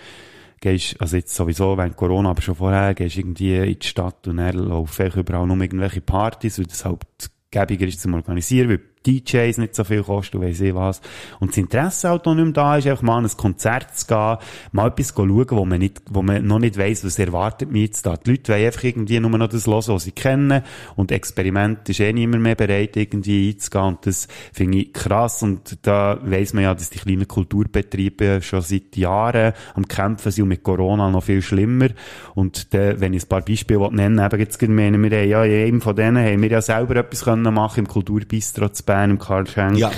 gehst, 0.61 1.01
also 1.01 1.16
jetzt 1.16 1.34
sowieso 1.34 1.76
während 1.76 1.97
Corona, 1.97 2.30
aber 2.30 2.42
schon 2.42 2.55
vorher, 2.55 2.94
gehst 2.94 3.16
irgendwie 3.16 3.57
in 3.57 3.78
die 3.78 3.86
Stadt 3.86 4.26
und 4.26 4.36
laufen 4.36 5.03
einfach 5.03 5.18
überall 5.18 5.47
nur 5.47 5.61
irgendwelche 5.61 6.01
Partys, 6.01 6.59
weil 6.59 6.66
das 6.66 6.84
halt 6.84 7.05
gäbiger 7.51 7.86
ist 7.86 8.01
zum 8.01 8.14
Organisieren, 8.14 8.68
weil 8.68 8.80
DJs 9.07 9.59
nicht 9.59 9.74
so 9.74 9.84
viel 9.84 10.02
kosten, 10.02 10.40
weiss 10.40 10.61
ich 10.61 10.74
was. 10.74 11.00
Und 11.40 11.50
das 11.50 11.59
Interesse 11.59 12.09
halt 12.09 12.26
noch 12.26 12.34
nicht 12.34 12.44
mehr 12.44 12.52
da 12.52 12.76
ist, 12.76 12.86
einfach 12.86 13.02
mal 13.02 13.18
an 13.18 13.24
ein 13.24 13.36
Konzert 13.36 13.96
zu 13.96 14.07
gehen, 14.07 14.36
mal 14.72 14.88
etwas 14.88 15.14
schauen, 15.16 15.46
wo 15.50 15.64
man 15.64 15.78
nicht, 15.78 16.02
wo 16.11 16.22
man 16.22 16.46
noch 16.46 16.59
nicht 16.59 16.78
weiss, 16.78 17.04
was 17.04 17.18
erwartet 17.18 17.70
mich 17.70 17.82
jetzt 17.82 18.07
da. 18.07 18.16
Die 18.16 18.30
Leute 18.30 18.52
wollen 18.52 18.66
einfach 18.66 18.84
irgendwie 18.84 19.20
nur 19.20 19.30
noch 19.30 19.48
das 19.48 19.66
hören, 19.66 19.84
was 19.88 20.04
sie 20.04 20.12
kennen. 20.12 20.62
Und 20.96 21.12
Experiment 21.12 21.88
ist 21.88 22.00
eh 22.00 22.12
niemand 22.12 22.42
mehr 22.42 22.54
bereit, 22.54 22.96
irgendwie 22.96 23.50
einzugehen. 23.50 23.84
Und 23.84 24.07
das 24.07 24.28
finde 24.52 24.78
ich 24.78 24.92
krass. 24.92 25.42
Und 25.42 25.78
da 25.82 26.18
weiss 26.22 26.52
man 26.52 26.64
ja, 26.64 26.74
dass 26.74 26.90
die 26.90 26.98
kleinen 26.98 27.28
Kulturbetriebe 27.28 28.40
schon 28.42 28.61
seit 28.61 28.96
Jahren 28.96 29.52
am 29.74 29.86
Kämpfen 29.86 30.32
sind 30.32 30.42
und 30.42 30.48
mit 30.48 30.62
Corona 30.62 31.11
noch 31.11 31.24
viel 31.24 31.42
schlimmer. 31.42 31.88
Und 32.34 32.74
da, 32.74 33.00
wenn 33.00 33.14
ich 33.14 33.24
ein 33.24 33.28
paar 33.28 33.42
Beispiele 33.42 33.90
nennen 33.92 34.18
will, 34.18 34.24
eben 34.24 34.40
jetzt 34.40 34.61
wir, 34.61 34.68
haben 34.68 35.28
ja, 35.28 35.44
in 35.44 35.66
einem 35.66 35.80
von 35.80 35.94
denen 35.94 36.24
haben 36.24 36.42
wir 36.42 36.50
ja 36.50 36.61
selber 36.61 36.96
etwas 36.96 37.24
können 37.24 37.54
machen 37.54 37.80
im 37.80 37.88
Kulturbistro 37.88 38.68
zu 38.68 38.84
Bern, 38.84 38.95
im 39.05 39.18
Karl 39.18 39.47
Schenk. 39.47 39.76
Ja. 39.76 39.90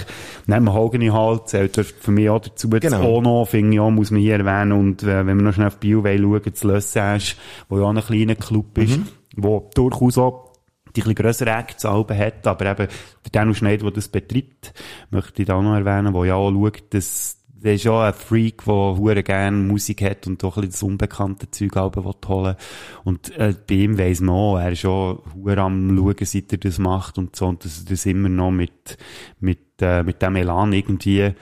Neben 0.47 0.67
dem 0.67 0.75
Hogany 0.75 1.09
Hall 1.09 1.45
zählt 1.45 1.77
für 1.77 2.11
mich 2.11 2.29
auch 2.31 2.41
dazu. 2.41 2.69
Das 2.69 2.81
Genau. 2.81 3.17
Ono, 3.17 3.45
finde 3.45 3.75
ich 3.75 3.81
auch, 3.81 3.91
muss 3.91 4.11
man 4.11 4.21
hier 4.21 4.39
erwähnen. 4.39 4.73
Und 4.73 5.03
äh, 5.03 5.27
wenn 5.27 5.37
wir 5.37 5.45
noch 5.45 5.55
schnell 5.55 5.69
auf 5.69 5.79
Bio 5.79 6.03
schauen, 6.05 6.43
das 6.45 6.65
Le 6.65 6.81
Sage, 6.81 7.35
wo 7.69 7.79
ja 7.79 7.85
auch 7.85 7.95
ein 7.95 8.03
kleiner 8.03 8.35
Club 8.35 8.79
ist, 8.79 9.01
wo 9.37 9.71
durchaus 9.75 10.19
auch 10.19 10.49
die 10.97 11.03
ein 11.03 11.05
bisschen 11.05 11.15
grössere 11.15 11.51
Acts 11.51 11.85
hat, 11.85 12.47
aber 12.47 12.67
eben 12.67 12.89
der 12.89 13.31
Daniel 13.33 13.55
Schneider, 13.55 13.85
der 13.85 13.93
das 13.93 14.09
betreibt, 14.09 14.73
möchte 15.11 15.43
ich 15.43 15.47
da 15.47 15.61
noch 15.61 15.75
erwähnen, 15.75 16.13
der 16.13 16.25
ja 16.25 16.35
auch 16.35 16.51
schaut, 16.51 16.83
dass 16.91 17.38
der 17.63 17.75
ist 17.75 17.85
ja 17.85 18.07
ein 18.07 18.15
Freak, 18.15 18.65
der 18.65 18.75
hure 18.75 19.23
gerne 19.23 19.57
Musik 19.57 20.03
hat 20.03 20.27
und 20.27 20.43
doch 20.43 20.57
ein 20.57 20.63
bisschen 20.63 20.71
das 20.71 20.83
unbekannte 20.83 21.51
Zeug 21.51 21.75
will 21.75 22.13
holen. 22.29 22.57
Und 23.05 23.37
äh, 23.37 23.55
bei 23.69 23.75
ihm 23.75 23.99
weiss 23.99 24.21
man 24.21 24.35
auch, 24.35 24.59
er 24.59 24.73
ist 24.73 24.81
schon 24.81 25.21
hure 25.35 25.61
am 25.61 25.97
schauen, 25.97 26.17
seit 26.21 26.53
er 26.53 26.59
das 26.59 26.79
macht 26.79 27.19
und 27.19 27.35
so, 27.35 27.47
und 27.47 27.65
dass 27.65 27.81
er 27.81 27.91
das 27.91 28.07
immer 28.07 28.29
noch 28.29 28.51
mit, 28.51 28.97
mit, 29.41 29.61
äh, 29.81 30.03
mit 30.03 30.23
dem 30.23 30.37
Elan 30.37 30.73
irgendwie 30.73 31.33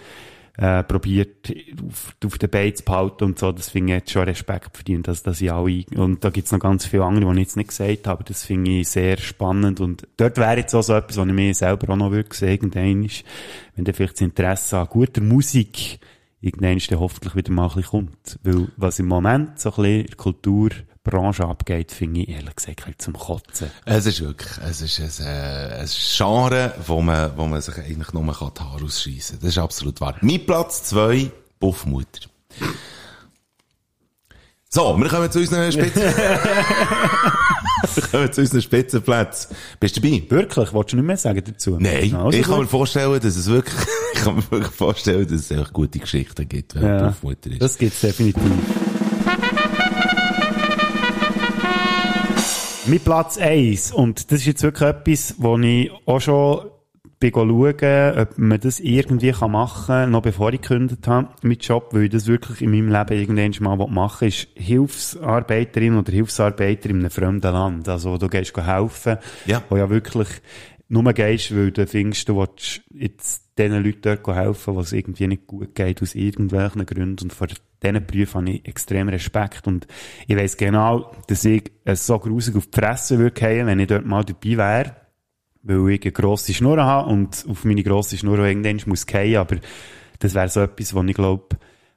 äh, 0.58 0.82
probiert, 0.82 1.52
auf, 1.86 2.14
auf 2.24 2.38
den 2.38 2.50
Beinen 2.50 2.74
zu 2.74 2.84
behalten 2.84 3.24
und 3.24 3.38
so, 3.38 3.52
das 3.52 3.70
finde 3.70 3.92
ich 3.92 3.98
jetzt 4.00 4.10
schon 4.10 4.24
Respekt 4.24 4.76
verdient, 4.76 5.08
dass 5.08 5.22
das 5.22 5.40
ich 5.40 5.52
alle, 5.52 5.84
und 5.96 6.24
da 6.24 6.30
gibt's 6.30 6.52
noch 6.52 6.60
ganz 6.60 6.86
viele 6.86 7.04
andere, 7.04 7.26
die 7.26 7.40
ich 7.40 7.46
jetzt 7.46 7.56
nicht 7.56 7.68
gesagt 7.68 8.06
habe, 8.06 8.24
das 8.24 8.44
finde 8.44 8.70
ich 8.70 8.88
sehr 8.88 9.18
spannend 9.18 9.80
und 9.80 10.06
dort 10.16 10.38
wäre 10.38 10.56
jetzt 10.56 10.74
auch 10.74 10.82
so 10.82 10.94
etwas, 10.94 11.16
was 11.16 11.26
ich 11.26 11.32
mir 11.32 11.54
selber 11.54 11.92
auch 11.92 11.96
noch 11.96 12.10
würde 12.10 12.34
sehen, 12.34 12.72
wenn 12.72 13.84
du 13.84 13.92
vielleicht 13.92 14.14
das 14.14 14.20
Interesse 14.22 14.78
an 14.78 14.86
guter 14.88 15.20
Musik 15.20 16.00
irgendwann 16.40 16.78
dann 16.78 17.00
hoffentlich 17.00 17.34
wieder 17.34 17.52
mal 17.52 17.64
ein 17.64 17.74
bisschen 17.74 17.90
kommt. 17.90 18.38
Weil, 18.42 18.68
was 18.76 18.98
im 18.98 19.06
Moment 19.06 19.58
so 19.58 19.70
ein 19.70 19.74
bisschen 19.76 20.00
in 20.00 20.06
der 20.06 20.16
Kulturbranche 21.10 21.44
abgeht, 21.44 21.92
finde 21.92 22.20
ich 22.20 22.28
ehrlich 22.30 22.56
gesagt 22.56 23.00
zum 23.00 23.14
Kotzen. 23.14 23.70
Es 23.84 24.06
ist 24.06 24.20
wirklich, 24.20 24.52
es 24.68 24.80
ist 24.80 25.20
ein, 25.20 25.26
äh, 25.26 25.80
ein 25.80 25.88
Genre, 25.88 26.74
wo 26.86 27.00
man, 27.00 27.36
wo 27.36 27.46
man 27.46 27.60
sich 27.60 27.76
eigentlich 27.78 28.12
nur 28.12 28.32
kann 28.34 28.50
die 28.56 28.60
Haare 28.62 28.84
ausschiessen 28.84 29.38
kann. 29.38 29.46
Das 29.46 29.50
ist 29.56 29.58
absolut 29.58 30.00
wahr. 30.00 30.16
Mein 30.20 30.44
Platz 30.44 30.82
zwei, 30.84 31.30
Buffmutter. 31.60 32.28
So, 34.68 34.98
wir 34.98 35.08
kommen 35.08 35.30
zu 35.30 35.38
unseren 35.38 35.70
Spitzen. 35.72 36.02
wir 36.02 38.02
kommen 38.10 38.32
zu 38.32 38.40
unseren 38.42 38.60
Spitzenplätzen. 38.62 39.56
Bist 39.80 39.96
du 39.96 40.00
dabei? 40.00 40.22
Wirklich? 40.28 40.72
Wolltest 40.72 40.92
du 40.92 40.96
nicht 40.96 41.06
mehr 41.06 41.16
sagen 41.16 41.42
dazu? 41.46 41.76
Nein, 41.78 42.14
Also 42.14 42.36
ich 42.36 42.42
kann 42.44 42.54
gut. 42.56 42.62
mir 42.64 42.68
vorstellen, 42.68 43.12
dass 43.20 43.36
es 43.36 43.46
wirklich, 43.46 43.74
ich 44.14 44.20
kann 44.22 44.36
mir 44.36 44.50
wirklich 44.50 44.74
vorstellen, 44.74 45.26
dass 45.28 45.50
es 45.50 45.72
gute 45.72 45.98
Geschichten 46.00 46.48
gibt, 46.48 46.74
wenn 46.74 46.82
Ja, 46.84 47.06
Buffmutter 47.08 47.50
ist. 47.52 47.62
das 47.62 47.78
gibt's 47.78 48.00
definitiv. 48.00 48.42
Mein 52.88 53.00
Platz 53.00 53.36
eins 53.38 53.90
und 53.92 54.30
das 54.30 54.40
ist 54.40 54.46
jetzt 54.46 54.62
wirklich 54.62 54.88
etwas, 54.88 55.34
wo 55.38 55.58
ich 55.58 55.90
auch 56.06 56.20
schon 56.20 56.70
bin 57.18 57.32
schauen, 57.32 58.18
ob 58.18 58.38
man 58.38 58.60
das 58.60 58.78
irgendwie 58.78 59.32
machen 59.32 59.86
kann, 59.86 60.10
noch 60.10 60.22
bevor 60.22 60.52
ich 60.52 60.60
gekündigt 60.60 61.08
habe 61.08 61.28
mit 61.42 61.64
Job, 61.64 61.88
weil 61.92 62.04
ich 62.04 62.10
das 62.10 62.26
wirklich 62.26 62.60
in 62.62 62.70
meinem 62.70 62.92
Leben 62.92 63.18
irgendwann 63.38 63.78
mal 63.78 63.86
machen 63.88 64.20
will, 64.20 64.28
ist 64.28 64.48
Hilfsarbeiterin 64.54 65.96
oder 65.96 66.12
Hilfsarbeiter 66.12 66.90
in 66.90 67.00
einem 67.00 67.10
fremden 67.10 67.52
Land. 67.52 67.88
Also, 67.88 68.18
du 68.18 68.28
gehst 68.28 68.56
helfen, 68.56 69.16
Ja. 69.46 69.62
wo 69.68 69.76
ja 69.76 69.88
wirklich 69.90 70.28
nur 70.88 71.12
gehst, 71.12 71.54
weil 71.54 71.72
du 71.72 71.86
findest, 71.86 72.28
du 72.28 72.36
willst 72.36 72.82
jetzt 72.90 73.46
diesen 73.58 73.82
Leuten 73.82 74.02
dort 74.02 74.26
helfen, 74.26 74.76
was 74.76 74.92
irgendwie 74.92 75.26
nicht 75.26 75.46
gut 75.46 75.74
geht, 75.74 76.02
aus 76.02 76.14
irgendwelchen 76.14 76.86
Gründen. 76.86 77.24
Und 77.24 77.32
vor 77.32 77.48
diesen 77.82 78.06
Berufen 78.06 78.42
habe 78.42 78.50
ich 78.50 78.68
extrem 78.68 79.08
Respekt. 79.08 79.66
Und 79.66 79.86
ich 80.26 80.36
weiss 80.36 80.56
genau, 80.56 81.12
dass 81.26 81.44
ich 81.44 81.70
so 81.94 82.18
grusig 82.18 82.56
auf 82.56 82.66
die 82.66 82.80
Fresse 82.80 83.18
würde 83.18 83.40
fallen, 83.40 83.66
wenn 83.66 83.80
ich 83.80 83.88
dort 83.88 84.06
mal 84.06 84.24
dabei 84.24 84.56
wäre. 84.56 84.96
Weil 85.62 85.90
ich 85.90 86.02
eine 86.02 86.12
grosse 86.12 86.54
Schnur 86.54 86.82
habe 86.82 87.10
und 87.10 87.44
auf 87.48 87.64
meine 87.64 87.82
grosse 87.82 88.16
Schnur 88.16 88.38
irgendwann 88.38 88.80
muss 88.86 89.04
fallen. 89.04 89.36
Aber 89.36 89.56
das 90.20 90.34
wäre 90.34 90.48
so 90.48 90.60
etwas, 90.60 90.94
was 90.94 91.06
ich 91.06 91.14
glaube, 91.14 91.56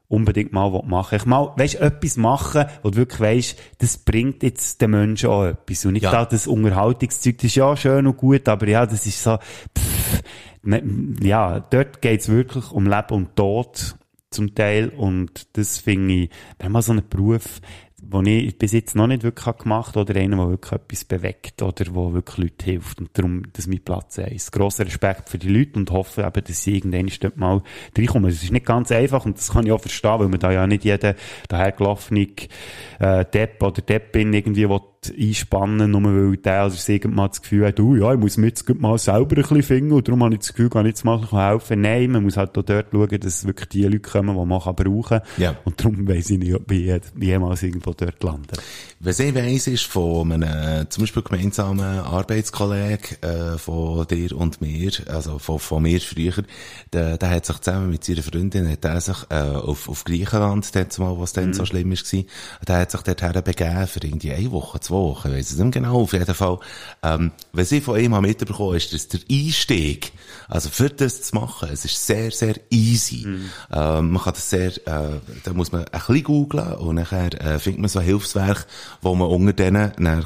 unbedingt 0.09 0.51
mal 0.51 0.69
machen. 0.85 1.15
Ich 1.15 1.25
mal, 1.25 1.53
weisst, 1.55 1.75
etwas 1.75 2.17
machen, 2.17 2.65
wo 2.83 2.89
du 2.89 2.97
wirklich 2.97 3.19
weisst, 3.21 3.59
das 3.77 3.97
bringt 3.97 4.43
jetzt 4.43 4.81
den 4.81 4.91
Menschen 4.91 5.29
auch 5.29 5.45
etwas. 5.45 5.85
Und 5.85 5.93
nicht 5.93 6.03
Ja. 6.03 6.11
da 6.11 6.25
das 6.25 6.47
Unterhaltungszeug, 6.47 7.37
das 7.37 7.45
ist 7.45 7.55
ja 7.55 7.77
schön 7.77 8.07
und 8.07 8.17
gut, 8.17 8.47
aber 8.49 8.67
ja, 8.67 8.85
das 8.85 9.05
ist 9.05 9.21
so, 9.23 9.37
pff, 9.37 10.21
ne- 10.63 10.83
ja, 11.21 11.59
dort 11.59 12.01
geht's 12.01 12.27
wirklich 12.27 12.71
um 12.71 12.85
Leben 12.87 13.13
und 13.13 13.35
Tod 13.35 13.95
zum 14.31 14.53
Teil 14.55 14.89
und 14.89 15.47
das 15.57 15.77
finde 15.77 16.13
ich, 16.15 16.29
wenn 16.59 16.71
man 16.71 16.81
so 16.81 16.91
einen 16.91 17.07
Beruf, 17.07 17.61
den 18.11 18.25
ich 18.25 18.57
bis 18.57 18.71
jetzt 18.71 18.95
noch 18.95 19.07
nicht 19.07 19.23
wirklich 19.23 19.45
habe 19.45 19.63
gemacht 19.63 19.95
oder 19.95 20.15
einen, 20.15 20.37
der 20.37 20.49
wirklich 20.49 20.71
etwas 20.71 21.05
bewegt 21.05 21.61
oder 21.61 21.85
wo 21.91 22.13
wirklich 22.13 22.37
Leute 22.37 22.65
hilft 22.65 22.99
und 22.99 23.09
darum, 23.13 23.43
das 23.53 23.65
ist 23.65 23.69
mein 23.69 23.83
Platz 23.83 24.19
eins. 24.19 24.51
Grosser 24.51 24.85
Respekt 24.85 25.29
für 25.29 25.37
die 25.37 25.49
Leute 25.49 25.79
und 25.79 25.91
hoffe 25.91 26.21
eben, 26.21 26.43
dass 26.43 26.63
sie 26.63 26.77
irgendwann 26.77 27.31
mal 27.35 27.61
reinkommen. 27.97 28.29
Es 28.29 28.43
ist 28.43 28.51
nicht 28.51 28.65
ganz 28.65 28.91
einfach 28.91 29.25
und 29.25 29.37
das 29.37 29.51
kann 29.51 29.65
ich 29.65 29.71
auch 29.71 29.81
verstehen, 29.81 30.19
weil 30.19 30.29
man 30.29 30.39
da 30.39 30.51
ja 30.51 30.65
nicht 30.67 30.85
jeden 30.85 31.15
dahergelaufene 31.47 32.27
äh, 32.99 33.25
Depp 33.25 33.61
oder 33.61 33.81
Deppin 33.81 34.33
irgendwie 34.33 34.67
will 34.67 34.81
einspannen, 35.17 35.91
nur 35.91 36.03
weil 36.03 36.37
der 36.37 36.65
oder 36.65 36.69
sie 36.75 36.99
mal 37.07 37.27
das 37.29 37.41
Gefühl 37.41 37.67
hat, 37.67 37.79
du, 37.79 37.95
ja, 37.95 38.13
ich 38.13 38.19
muss 38.19 38.37
mir 38.37 38.47
jetzt 38.47 38.67
mal 38.79 38.97
selber 38.97 39.37
ein 39.37 39.41
bisschen 39.43 39.63
finden 39.63 39.91
und 39.93 40.07
darum 40.07 40.23
habe 40.23 40.33
ich 40.33 40.39
das 40.41 40.49
Gefühl, 40.53 40.69
kann 40.69 40.85
ich 40.85 40.91
jetzt 40.91 41.05
mal 41.05 41.21
helfen. 41.31 41.81
Nein, 41.81 42.11
man 42.11 42.23
muss 42.23 42.37
halt 42.37 42.57
auch 42.57 42.63
dort 42.63 42.87
schauen, 42.91 43.19
dass 43.19 43.45
wirklich 43.45 43.69
die 43.69 43.83
Leute 43.83 43.99
kommen, 43.99 44.35
die 44.37 44.45
man 44.45 44.61
kann 44.61 44.75
brauchen 44.75 45.19
kann. 45.19 45.21
Ja. 45.37 45.55
Und 45.63 45.79
darum 45.79 46.07
weiss 46.07 46.29
ich 46.29 46.39
nicht, 46.39 46.53
ob 46.53 46.69
ich 46.71 46.79
je- 46.85 46.99
jemals 47.19 47.63
irgendwo 47.63 47.93
dort 47.93 48.21
lande. 48.23 48.49
Was 49.01 49.19
ich 49.19 49.33
weiss, 49.33 49.67
ist 49.67 49.85
von 49.85 50.29
einem, 50.29 50.43
äh, 50.43 50.89
zum 50.89 51.03
Beispiel 51.03 51.23
gemeinsamen 51.23 51.99
Arbeitskollegen, 51.99 53.23
äh, 53.23 53.57
von 53.57 54.05
dir 54.05 54.35
und 54.35 54.59
mir, 54.59 54.91
also 55.07 55.39
von, 55.39 55.57
von 55.57 55.83
mir 55.83 56.01
früher, 56.01 56.43
der, 56.91 57.17
der 57.17 57.29
hat 57.29 57.45
sich 57.45 57.59
zusammen 57.59 57.91
mit 57.91 58.03
seiner 58.03 58.23
Freundin, 58.23 58.69
hat 58.69 58.83
er 58.83 58.99
sich, 58.99 59.15
äh, 59.29 59.35
auf, 59.35 59.87
auf 59.87 60.03
Griechenland, 60.03 60.75
dort 60.75 60.99
mal, 60.99 61.17
was 61.17 61.31
dann 61.31 61.53
so 61.53 61.63
schlimm 61.63 61.93
ist, 61.93 62.11
gewesen, 62.11 62.27
der 62.67 62.79
hat 62.79 62.91
sich 62.91 62.99
dorthin 62.99 63.41
begeben 63.41 63.87
für 63.87 64.03
irgendwie 64.03 64.33
eine 64.33 64.51
Woche, 64.51 64.81
zwei 64.81 64.95
Wochen, 64.95 65.29
ich 65.29 65.33
weiss 65.33 65.51
es 65.51 65.59
nicht 65.59 65.71
genau, 65.71 66.01
auf 66.01 66.11
jeden 66.11 66.35
Fall, 66.35 66.59
ähm, 67.01 67.31
was 67.53 67.71
ich 67.71 67.81
von 67.81 67.97
ihm 67.97 68.13
habe 68.13 68.27
mitbekommen, 68.27 68.75
ist, 68.75 68.91
dass 68.91 69.07
der 69.07 69.21
Einstieg, 69.31 70.11
also 70.49 70.67
für 70.67 70.89
das 70.89 71.21
zu 71.21 71.35
machen, 71.35 71.69
es 71.71 71.85
ist 71.85 72.05
sehr, 72.05 72.31
sehr 72.31 72.55
easy. 72.69 73.25
Ähm, 73.71 74.11
man 74.11 74.23
kann 74.23 74.33
das 74.33 74.49
sehr, 74.49 74.75
äh, 74.87 75.21
da 75.45 75.53
muss 75.53 75.71
man 75.71 75.85
ein 75.85 75.91
bisschen 75.91 76.23
googlen 76.23 76.73
und 76.73 76.95
nachher 76.95 77.33
äh, 77.41 77.59
findet 77.59 77.79
man 77.79 77.89
so 77.89 78.01
Hilfswerk, 78.01 78.67
wo 79.01 79.15
man 79.15 79.27
unter 79.29 79.53
denen 79.53 79.91
gehen. 79.97 80.23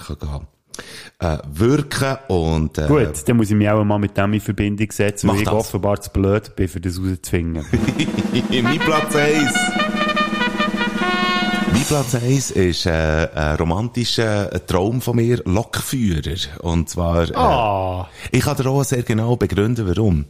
Äh, 1.19 1.37
wirken 1.53 2.17
und 2.29 2.77
äh, 2.79 2.87
Gut, 2.87 3.27
dann 3.27 3.37
muss 3.37 3.49
ich 3.51 3.55
mich 3.55 3.69
auch 3.69 3.83
mal 3.83 3.99
mit 3.99 4.17
dem 4.17 4.33
in 4.33 4.41
Verbindung 4.41 4.91
setzen, 4.91 5.29
weil 5.29 5.37
ich 5.37 5.43
das. 5.43 5.53
offenbar 5.53 6.01
zu 6.01 6.09
blöd 6.09 6.55
bin, 6.55 6.67
für 6.67 6.81
das 6.81 6.97
rauszufinden. 6.99 7.63
mein 8.63 8.79
Platz 8.79 9.15
1. 9.15 9.53
Mein 11.71 11.83
Platz 11.83 12.15
1 12.15 12.51
ist 12.51 12.85
äh, 12.87 13.27
ein 13.35 13.55
romantischer 13.57 14.65
Traum 14.65 15.01
von 15.01 15.15
mir, 15.15 15.41
Lokführer. 15.45 16.37
Und 16.61 16.89
zwar, 16.89 17.29
äh, 17.29 17.35
Ah. 17.35 18.07
ich 18.31 18.41
kann 18.43 18.57
dir 18.57 18.67
auch 18.67 18.83
sehr 18.83 19.03
genau 19.03 19.35
begründen, 19.35 19.87
warum. 19.87 20.25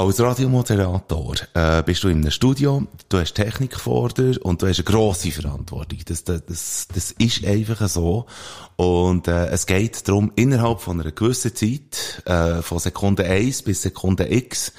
Als 0.00 0.18
Radiomoderator 0.18 1.34
äh, 1.52 1.82
bist 1.82 2.02
du 2.02 2.08
in 2.08 2.22
einem 2.22 2.30
Studio, 2.30 2.86
du 3.10 3.18
hast 3.18 3.34
Technik 3.34 3.76
vor 3.76 4.08
dir 4.08 4.42
und 4.42 4.62
du 4.62 4.66
hast 4.66 4.78
eine 4.78 4.84
grosse 4.84 5.30
Verantwortung. 5.30 5.98
Das, 6.06 6.24
das, 6.24 6.88
das, 6.88 7.12
ist 7.18 7.44
einfach 7.44 7.86
so. 7.86 8.24
Und 8.76 9.28
äh, 9.28 9.48
es 9.48 9.66
geht 9.66 10.08
darum, 10.08 10.32
innerhalb 10.36 10.80
von 10.80 10.98
einer 10.98 11.12
gewissen 11.12 11.54
Zeit, 11.54 12.22
äh, 12.24 12.62
von 12.62 12.78
Sekunde 12.78 13.26
1 13.26 13.60
bis 13.60 13.82
Sekunde 13.82 14.32
X, 14.32 14.72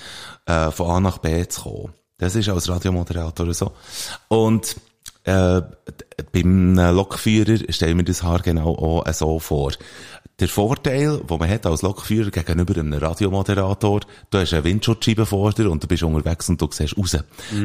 äh, 0.48 0.72
von 0.72 0.89
A 0.89 0.99
nach 0.99 1.19
B 1.19 1.48
zu 1.48 1.61
kommen. 1.61 1.93
Das 2.18 2.34
ist 2.34 2.49
als 2.49 2.68
Radiomoderator 2.68 3.53
so. 3.53 3.73
Und 4.27 4.76
äh, 5.26 5.61
beim 6.31 6.73
Lokführer 6.73 7.72
stellen 7.72 7.98
wir 7.98 8.06
das 8.06 8.23
haargenau 8.23 8.76
auch 8.76 9.14
so 9.14 9.38
vor. 9.38 9.73
Der 10.41 10.49
Vorteil, 10.49 11.19
den 11.19 11.38
man 11.38 11.47
hat 11.47 11.68
als 11.68 11.84
Lokführer 11.84 12.31
gegenüber 12.31 12.80
einem 12.80 12.93
Radiomoderator, 12.93 13.99
du 14.31 14.38
hast 14.39 14.53
eine 14.53 14.63
Windschutzscheibe 14.63 15.27
vor 15.27 15.53
dir 15.53 15.69
und 15.69 15.84
du 15.84 15.88
bist 15.88 16.01
unterwegs 16.01 16.49
und 16.49 16.59
du 16.59 16.68
siehst 16.72 16.97
raus. 16.97 17.15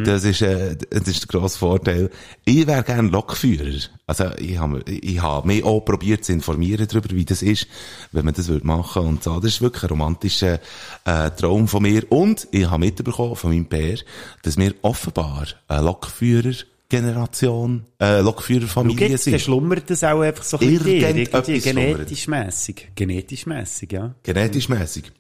Das 0.05 0.25
ist, 0.25 0.43
äh, 0.43 0.77
das 0.91 1.09
ist 1.09 1.23
der 1.23 1.41
grosse 1.41 1.59
Vorteil. 1.59 2.11
Ich 2.45 2.67
wäre 2.67 2.83
gerne 2.83 3.09
Lokführer. 3.09 3.81
Also, 4.07 4.27
ich 4.37 4.59
habe, 4.59 4.83
ich 4.91 5.23
habe 5.23 5.47
mich 5.47 5.65
auch 5.65 5.81
probiert 5.81 6.27
zu 6.27 6.35
informieren 6.35 6.87
darüber, 6.87 7.09
wie 7.13 7.25
das 7.25 7.41
ist, 7.41 7.67
wenn 8.13 8.27
man 8.27 8.35
das 8.35 8.49
würde 8.49 8.67
machen 8.67 9.07
und 9.07 9.25
so. 9.25 9.37
Das 9.37 9.53
ist 9.53 9.63
wirklich 9.63 9.85
ein 9.85 9.89
romantischer, 9.89 10.61
äh, 11.07 11.31
Traum 11.31 11.69
von 11.69 11.83
mir. 11.83 12.03
Und 12.13 12.47
ich 12.51 12.69
habe 12.69 12.81
mitbekommen 12.81 13.37
von 13.37 13.53
meinem 13.53 13.71
Pär, 13.71 13.97
dass 14.43 14.59
wir 14.59 14.75
offenbar 14.83 15.47
ein 15.69 15.83
Lokführer 15.83 16.53
Generation, 16.89 17.85
äh, 18.01 18.21
Lokführerfamilie 18.21 19.19
sind. 19.19 19.41
schlummert 19.41 19.91
das 19.91 20.05
auch 20.05 20.21
einfach 20.21 20.45
so 20.45 20.59
ein 20.59 20.79
bisschen 20.79 21.61
genetisch 21.61 22.29
mässig. 22.29 22.93
Genetisch 22.95 23.47
mässig, 23.47 23.93
ja. 23.93 24.15
Genetisch 24.23 24.69
mässig. 24.69 25.13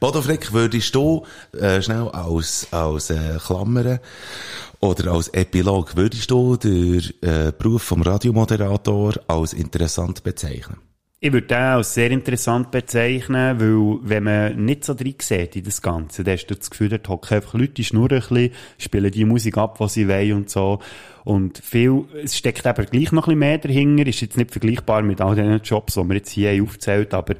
Bodo 0.00 0.22
Frick, 0.22 0.52
würdest 0.52 0.94
du 0.94 1.24
äh, 1.52 1.80
schnell 1.82 2.08
als, 2.08 2.66
als 2.72 3.10
äh, 3.10 3.38
Klammern 3.44 4.00
oder 4.80 5.12
als 5.12 5.28
Epilog, 5.28 5.96
würdest 5.96 6.30
du 6.30 6.56
den 6.56 7.02
äh, 7.20 7.52
Beruf 7.56 7.82
vom 7.82 8.02
Radiomoderator 8.02 9.14
als 9.28 9.52
interessant 9.52 10.24
bezeichnen? 10.24 10.78
Ich 11.24 11.32
würde 11.32 11.46
den 11.46 11.56
als 11.56 11.94
sehr 11.94 12.10
interessant 12.10 12.72
bezeichnen, 12.72 13.60
weil, 13.60 14.00
wenn 14.02 14.24
man 14.24 14.64
nicht 14.64 14.82
so 14.84 14.92
drin 14.92 15.14
sieht 15.20 15.54
in 15.54 15.62
das 15.62 15.80
Ganze, 15.80 16.24
dann 16.24 16.34
hast 16.34 16.46
du 16.46 16.56
das 16.56 16.68
Gefühl, 16.68 16.88
dort 16.88 17.08
hocken 17.08 17.36
einfach 17.36 17.54
Leute, 17.54 17.74
die 17.74 17.84
schnurren 17.84 18.20
ein 18.20 18.28
bisschen, 18.28 18.50
spielen 18.76 19.12
die 19.12 19.24
Musik 19.24 19.56
ab, 19.56 19.78
was 19.78 19.94
sie 19.94 20.08
wollen 20.08 20.32
und 20.32 20.50
so. 20.50 20.80
Und 21.24 21.58
viel, 21.58 22.04
es 22.24 22.36
steckt 22.36 22.66
aber 22.66 22.84
gleich 22.84 23.12
noch 23.12 23.28
ein 23.28 23.38
bisschen 23.38 23.38
mehr 23.38 23.58
dahinter, 23.58 24.06
ist 24.06 24.20
jetzt 24.20 24.36
nicht 24.36 24.50
vergleichbar 24.50 25.02
mit 25.02 25.20
all 25.20 25.36
den 25.36 25.60
Jobs, 25.62 25.94
die 25.94 26.00
wir 26.08 26.16
jetzt 26.16 26.30
hier 26.30 26.50
haben 26.50 26.62
aufgezählt, 26.64 27.14
aber 27.14 27.34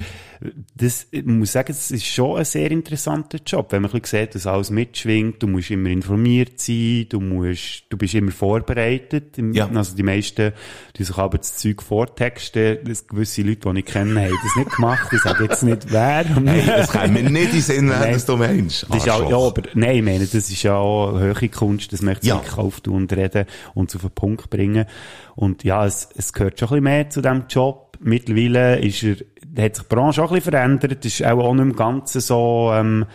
das, 0.76 1.06
ich 1.12 1.24
muss 1.24 1.52
sagen, 1.52 1.70
es 1.70 1.90
ist 1.92 2.04
schon 2.06 2.38
ein 2.38 2.44
sehr 2.44 2.70
interessanter 2.70 3.38
Job, 3.46 3.70
wenn 3.70 3.82
man 3.82 3.92
ein 3.92 4.00
bisschen 4.00 4.20
sieht, 4.20 4.34
dass 4.34 4.46
alles 4.46 4.70
mitschwingt, 4.70 5.40
du 5.42 5.46
musst 5.46 5.70
immer 5.70 5.88
informiert 5.90 6.58
sein, 6.60 7.06
du 7.08 7.20
musst, 7.20 7.84
du 7.90 7.96
bist 7.96 8.14
immer 8.14 8.32
vorbereitet, 8.32 9.36
Ja. 9.52 9.68
also 9.72 9.94
die 9.96 10.02
meisten, 10.02 10.52
die 10.96 11.04
sich 11.04 11.16
aber 11.16 11.38
das 11.38 11.56
Zeug 11.58 11.82
vortexten, 11.82 12.78
das 12.84 13.06
gewisse 13.06 13.42
Leute, 13.42 13.72
die 13.72 13.78
ich 13.80 13.84
kenne, 13.84 14.20
haben 14.20 14.34
das 14.42 14.56
nicht 14.56 14.76
gemacht, 14.76 15.08
ich 15.12 15.20
sage 15.22 15.44
jetzt 15.44 15.62
nicht 15.62 15.90
wer. 15.92 16.24
Hey, 16.44 16.66
das 16.66 16.90
kann 16.90 17.12
mir 17.12 17.22
nicht 17.30 17.54
in 17.54 17.60
Sinn, 17.60 17.88
wer 17.88 18.00
Nein. 18.00 18.12
das 18.14 18.26
du 18.26 18.36
meinst. 18.36 18.86
Das 18.90 18.98
ist 18.98 19.08
auch, 19.10 19.30
ja, 19.30 19.36
aber, 19.38 19.62
nein, 19.74 19.96
ich 19.96 20.02
meine, 20.02 20.20
das 20.26 20.34
ist 20.34 20.62
ja 20.62 20.76
auch 20.76 21.18
höhere 21.18 21.48
Kunst, 21.48 21.92
das 21.92 22.02
möchte 22.02 22.24
ich 22.26 22.28
Ja. 22.30 22.42
auftun 22.56 22.94
und 23.02 23.12
reden 23.12 23.46
und 23.74 23.90
zu 23.90 23.98
auf 23.98 24.02
den 24.02 24.10
Punkt 24.10 24.50
bringen. 24.50 24.86
Und 25.34 25.64
ja, 25.64 25.86
es, 25.86 26.08
es 26.16 26.32
gehört 26.32 26.58
schon 26.58 26.68
ein 26.68 26.70
bisschen 26.70 26.84
mehr 26.84 27.10
zu 27.10 27.22
diesem 27.22 27.44
Job. 27.48 27.98
Mittlerweile 28.00 28.78
ist 28.78 29.02
er, 29.02 29.16
hat 29.62 29.76
sich 29.76 29.84
die 29.84 29.94
Branche 29.94 30.22
auch 30.22 30.30
ein 30.30 30.36
bisschen 30.36 30.52
verändert, 30.52 31.04
ist 31.04 31.24
auch, 31.24 31.38
auch 31.38 31.54
nicht 31.54 31.62
im 31.62 31.76
Ganzen 31.76 32.20
so, 32.20 32.70
ähm, 32.72 33.06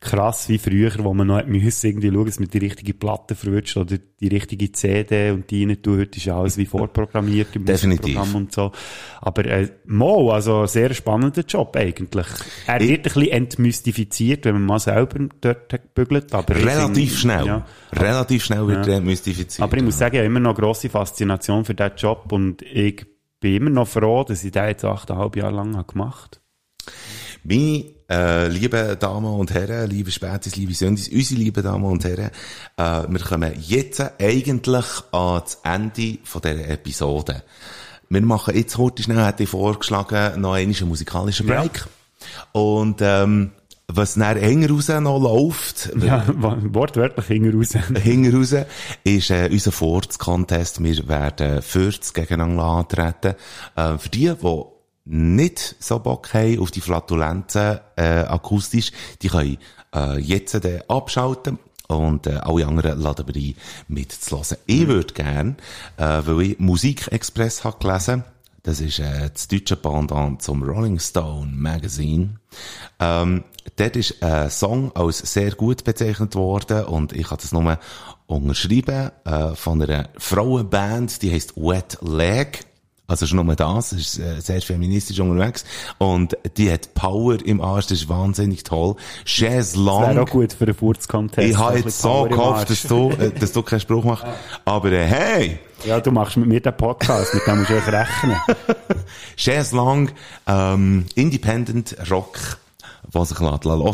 krass 0.00 0.48
wie 0.48 0.58
früher, 0.58 0.92
wo 0.98 1.14
man 1.14 1.26
noch 1.26 1.44
müssen 1.46 1.86
irgendwie 1.86 2.10
schauen, 2.12 2.26
dass 2.26 2.38
man 2.40 2.48
die 2.50 2.58
richtige 2.58 2.94
Platte 2.94 3.34
verwünscht 3.34 3.76
oder 3.76 3.96
die 4.20 4.28
richtige 4.28 4.70
CD 4.72 5.30
und 5.30 5.50
die 5.50 5.64
rein 5.64 5.80
tun. 5.82 5.98
Heute 5.98 6.18
ist 6.18 6.24
ja 6.26 6.38
alles 6.38 6.56
wie 6.58 6.66
vorprogrammiert 6.66 7.54
im 7.56 7.64
Definitiv. 7.64 8.02
Musikprogramm 8.14 8.34
und 8.42 8.52
so. 8.52 8.72
Aber 9.20 9.44
äh, 9.46 9.68
Mo, 9.86 10.30
also 10.30 10.60
ein 10.62 10.66
sehr 10.68 10.92
spannender 10.94 11.42
Job 11.48 11.74
eigentlich. 11.76 12.26
Er 12.66 12.80
Ich- 12.80 12.88
wird 12.88 12.98
ein 13.00 13.02
bisschen 13.14 13.28
entmystifiziert, 13.28 14.44
wenn 14.44 14.54
man 14.54 14.66
mal 14.66 14.78
selber 14.78 15.28
dort 15.40 15.72
hat 15.72 15.94
gebügelt. 15.94 16.32
Aber 16.34 16.54
Relativ 16.54 16.94
finde- 16.94 17.10
schnell. 17.16 17.46
Ja. 17.46 17.66
Relativ 17.92 18.44
schnell 18.44 18.66
wird 18.68 18.86
Ja. 18.86 18.92
er 18.94 19.00
mystifiziert. 19.00 19.62
Aber 19.62 19.76
ich 19.76 19.82
muss 19.82 19.98
sagen, 19.98 20.14
ich 20.14 20.18
habe 20.20 20.26
immer 20.26 20.40
noch 20.40 20.54
grosse 20.54 20.88
Faszination 20.88 21.64
für 21.64 21.74
diesen 21.74 21.96
Job 21.96 22.30
und 22.32 22.62
ich 22.62 23.04
bin 23.40 23.56
immer 23.56 23.70
noch 23.70 23.88
froh, 23.88 24.24
dass 24.24 24.44
ich 24.44 24.52
den 24.52 24.66
jetzt 24.68 24.84
achteinhalb 24.84 25.36
Jahre 25.36 25.54
lang 25.56 25.76
habe 25.76 25.92
gemacht 25.92 26.40
Meine 27.48 27.84
äh, 28.10 28.48
lieben 28.48 28.98
Damen 28.98 29.32
und 29.32 29.54
Herren, 29.54 29.88
liebe 29.88 30.10
Spätis, 30.10 30.56
liebe 30.56 30.74
Sündis, 30.74 31.08
unsere 31.08 31.40
lieben 31.40 31.62
Damen 31.62 31.84
und 31.84 32.04
Herren, 32.04 32.30
äh, 32.76 33.02
wir 33.08 33.20
kommen 33.20 33.52
jetzt 33.60 34.00
eigentlich 34.18 34.82
ans 35.12 35.58
Ende 35.62 36.18
von 36.24 36.42
dieser 36.42 36.68
Episode. 36.68 37.44
Wir 38.08 38.20
machen 38.22 38.56
jetzt 38.56 38.76
heute 38.78 39.04
schnell, 39.04 39.24
hätte 39.24 39.44
ich 39.44 39.48
vorgeschlagen, 39.48 40.40
noch 40.40 40.54
einen 40.54 40.74
musikalischen 40.88 41.46
Ja. 41.46 41.60
Break. 41.60 41.86
Und 42.50 42.98
ähm, 43.00 43.52
was 43.86 44.14
dann 44.14 44.38
enger 44.38 44.70
raus 44.70 44.88
noch 44.88 45.20
läuft, 45.20 45.92
Ja, 46.02 46.24
wortwörtlich 46.26 47.26
hinten 47.26 47.56
raus. 47.56 47.74
hinten 48.02 48.36
raus, 48.36 48.54
ist 49.04 49.30
äh, 49.30 49.48
unser 49.52 49.70
Furz-Contest. 49.70 50.82
Wir 50.82 51.06
werden 51.06 51.62
Furz 51.62 52.12
gegeneinander 52.12 52.64
antreten. 52.64 53.34
Äh, 53.76 53.98
für 53.98 54.08
die, 54.08 54.32
die 54.34 54.75
nicht 55.06 55.76
so 55.78 55.98
Bock 55.98 56.34
haben 56.34 56.60
auf 56.60 56.70
die 56.70 56.80
Flatulenzen 56.80 57.78
äh, 57.96 58.02
akustisch, 58.02 58.92
die 59.22 59.28
können 59.28 59.58
äh, 59.94 60.18
jetzt 60.18 60.54
äh, 60.54 60.80
abschalten 60.88 61.58
und 61.88 62.26
äh, 62.26 62.34
alle 62.42 62.66
anderen 62.66 63.00
laden 63.00 63.26
wir 63.26 63.36
ein, 63.36 63.54
mitzuhören. 63.88 64.58
Ich 64.66 64.86
würde 64.88 65.14
gern, 65.14 65.56
äh, 65.96 66.20
weil 66.24 66.42
ich 66.42 66.58
Musikexpress 66.58 67.64
habe 67.64 67.78
gelesen, 67.78 68.24
das 68.64 68.80
ist 68.80 68.98
äh, 68.98 69.30
das 69.32 69.46
deutsche 69.46 69.76
Pendant 69.76 70.42
zum 70.42 70.64
Rolling 70.64 70.98
Stone 70.98 71.52
Magazine. 71.54 72.40
Ähm, 72.98 73.44
dort 73.76 73.94
ist 73.94 74.20
ein 74.22 74.50
Song 74.50 74.90
als 74.96 75.18
sehr 75.18 75.52
gut 75.52 75.84
bezeichnet 75.84 76.34
worden 76.34 76.84
und 76.86 77.12
ich 77.12 77.30
habe 77.30 77.40
das 77.40 77.52
nur 77.52 77.78
unterschrieben 78.26 79.12
äh, 79.24 79.54
von 79.54 79.80
einer 79.80 80.08
Frauenband, 80.18 81.22
die 81.22 81.32
heißt 81.32 81.56
Wet 81.56 81.98
Leg. 82.02 82.66
Also 83.08 83.26
schon 83.26 83.44
nur 83.44 83.54
das, 83.54 83.92
ist 83.92 84.18
äh, 84.18 84.40
sehr 84.40 84.60
feministisch 84.60 85.20
unterwegs. 85.20 85.64
Und 85.98 86.36
die 86.56 86.72
hat 86.72 86.92
Power 86.94 87.36
im 87.44 87.60
Arsch, 87.60 87.86
das 87.86 87.98
ist 87.98 88.08
wahnsinnig 88.08 88.64
toll. 88.64 88.96
Chaise 89.24 89.76
Wäre 89.76 89.90
auch 89.90 90.14
Long. 90.14 90.26
gut 90.26 90.52
für 90.52 90.64
einen 90.64 90.74
Furz-Contest. 90.74 91.48
Ich 91.48 91.56
habe 91.56 91.78
jetzt 91.78 92.00
so 92.00 92.24
gehofft, 92.24 92.68
dass 92.68 92.82
du, 92.82 93.10
äh, 93.10 93.30
dass 93.30 93.52
du 93.52 93.62
keinen 93.62 93.80
Spruch 93.80 94.04
machst. 94.04 94.24
Aber 94.64 94.90
äh, 94.90 95.06
hey! 95.06 95.58
Ja, 95.84 96.00
du 96.00 96.10
machst 96.10 96.36
mit 96.36 96.48
mir 96.48 96.60
den 96.60 96.76
Podcast, 96.76 97.32
mit 97.32 97.46
dem 97.46 97.58
musst 97.58 97.70
du 97.70 97.76
echt 97.76 97.88
rechnen. 97.88 98.36
Chaise 99.36 99.76
Long, 99.76 100.10
ähm, 100.48 101.06
Independent 101.14 101.96
Rock, 102.10 102.58
was 103.12 103.30
lässt 103.30 103.40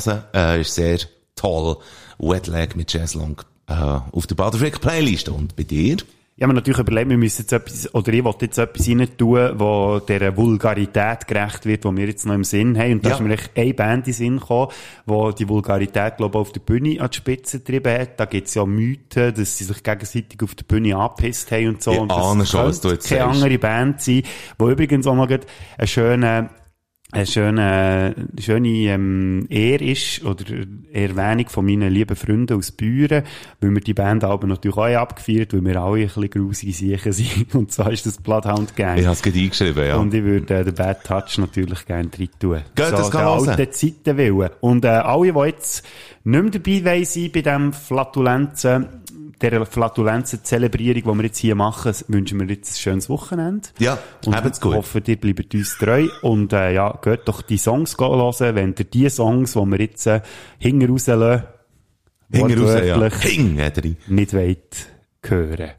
hören, 0.06 0.22
äh, 0.34 0.60
ist 0.62 0.74
sehr 0.74 0.98
toll. 1.36 1.76
Wet 2.18 2.46
Leg 2.46 2.76
mit 2.76 2.90
Chaise 2.90 3.18
Long, 3.18 3.42
äh, 3.66 3.74
auf 3.74 4.26
der 4.26 4.36
Baderfrick 4.36 4.80
Playlist. 4.80 5.28
Und 5.28 5.54
bei 5.56 5.64
dir? 5.64 5.98
Ja, 6.42 6.48
aber 6.48 6.54
natürlich 6.54 6.80
überlegt, 6.80 7.08
wir 7.08 7.18
müssen 7.18 7.42
jetzt 7.42 7.52
etwas, 7.52 7.94
oder 7.94 8.12
ich 8.12 8.24
wollte 8.24 8.46
jetzt 8.46 8.58
etwas 8.58 8.88
rein 8.88 9.06
tun, 9.16 9.50
wo 9.60 10.00
der 10.00 10.36
Vulgarität 10.36 11.28
gerecht 11.28 11.66
wird, 11.66 11.84
die 11.84 11.96
wir 11.96 12.06
jetzt 12.08 12.26
noch 12.26 12.34
im 12.34 12.42
Sinn 12.42 12.76
haben. 12.76 12.94
Und 12.94 13.04
da 13.04 13.10
Ja. 13.10 13.14
ist 13.14 13.20
mir 13.20 13.32
echt 13.34 13.52
eine 13.56 13.72
Band 13.74 14.08
in 14.08 14.12
Sinn 14.12 14.40
gekommen, 14.40 14.72
wo 15.06 15.30
die 15.30 15.48
Vulgarität, 15.48 16.16
glaube 16.16 16.38
ich, 16.38 16.40
auf 16.40 16.50
der 16.50 16.58
Bühne 16.58 17.00
an 17.00 17.10
die 17.12 17.16
Spitze 17.16 17.60
getrieben 17.60 17.96
hat. 17.96 18.18
Da 18.18 18.24
gibt's 18.24 18.54
ja 18.54 18.66
Mythen, 18.66 19.32
dass 19.32 19.56
sie 19.56 19.62
sich 19.62 19.82
gegenseitig 19.84 20.42
auf 20.42 20.56
der 20.56 20.64
Bühne 20.64 20.96
angepisst 20.96 21.52
haben 21.52 21.68
und 21.68 21.80
so. 21.84 21.92
Ich 21.92 22.00
und 22.00 22.08
das 22.08 22.50
schon, 22.50 22.64
was 22.66 22.80
du 22.80 22.88
jetzt 22.88 23.08
keine 23.08 23.20
sagst. 23.20 23.36
andere 23.44 23.58
Band 23.60 24.00
sein, 24.02 24.22
wo 24.58 24.68
übrigens 24.68 25.06
auch 25.06 25.14
gerade 25.28 25.46
einen 25.78 25.86
schönen 25.86 26.48
eine 27.12 27.26
schöne, 27.26 28.14
schöne 28.40 28.68
ähm, 28.68 29.46
Ehre 29.50 29.84
ist, 29.84 30.24
oder 30.24 30.44
Erwähnung 30.92 31.48
von 31.50 31.66
meinen 31.66 31.92
lieben 31.92 32.16
Freunden 32.16 32.56
aus 32.56 32.72
Büren, 32.72 33.22
weil 33.60 33.70
wir 33.70 33.80
die 33.82 33.92
Band 33.92 34.24
aber 34.24 34.46
natürlich 34.46 34.76
auch 34.76 34.86
haben 34.86 34.96
abgefeiert, 34.96 35.52
weil 35.52 35.62
wir 35.62 35.76
alle 35.76 36.00
ein 36.00 36.06
bisschen 36.06 36.30
grusige 36.30 36.72
Siechen 36.72 37.12
sind. 37.12 37.54
Und 37.54 37.70
zwar 37.70 37.92
ist 37.92 38.06
das 38.06 38.16
Bloodhound 38.16 38.74
Gang. 38.76 38.98
Ich 38.98 39.04
habe 39.04 39.14
es 39.14 39.22
gerade 39.22 39.38
eingeschrieben, 39.38 39.86
ja. 39.86 39.96
Und 39.96 40.14
ich 40.14 40.24
würde 40.24 40.54
äh, 40.54 40.64
den 40.64 40.74
Bad 40.74 41.04
Touch 41.04 41.36
natürlich 41.36 41.84
gerne 41.84 42.08
drin 42.08 42.30
tun. 42.40 42.62
Geht 42.74 42.92
das 42.92 43.10
der 43.10 43.20
hören? 43.20 43.48
alten 43.48 43.72
Zeiten 43.72 44.16
willen. 44.16 44.50
Und 44.60 44.84
äh, 44.86 44.88
alle, 44.88 45.32
die 45.32 45.38
jetzt 45.40 45.86
nicht 46.24 46.64
mehr 46.64 46.78
dabei 46.80 47.04
sein 47.04 47.30
bei 47.30 47.42
diesem 47.42 47.72
Flatulenzen, 47.74 49.01
der 49.42 49.66
Flatulenzen-Zelebrierung, 49.66 51.02
die 51.02 51.18
wir 51.18 51.24
jetzt 51.24 51.38
hier 51.38 51.54
machen, 51.54 51.92
wünschen 52.08 52.40
wir 52.40 52.46
jetzt 52.46 52.74
ein 52.74 52.80
schönes 52.80 53.08
Wochenende. 53.08 53.68
Ja, 53.78 53.98
und 54.24 54.36
habt's 54.36 54.60
gut. 54.60 54.74
hoffen, 54.74 55.02
ihr 55.06 55.16
bleibt 55.20 55.54
uns 55.54 55.76
treu. 55.78 56.08
Und 56.22 56.52
äh, 56.52 56.72
ja, 56.72 56.98
geht 57.02 57.26
doch 57.26 57.42
die 57.42 57.58
Songs 57.58 57.96
hören, 57.98 58.54
wenn 58.54 58.74
ihr 58.78 58.84
die 58.84 59.08
Songs, 59.08 59.52
die 59.52 59.58
wir 59.58 59.80
jetzt 59.80 60.06
äh, 60.06 60.20
hinten 60.58 60.90
rauslassen, 60.90 61.44
Hinten 62.32 62.62
raus, 62.64 62.80
ja. 62.82 63.10
Hing, 63.20 63.56
nicht 64.08 64.32
wollt 64.32 64.86
hören. 65.22 65.72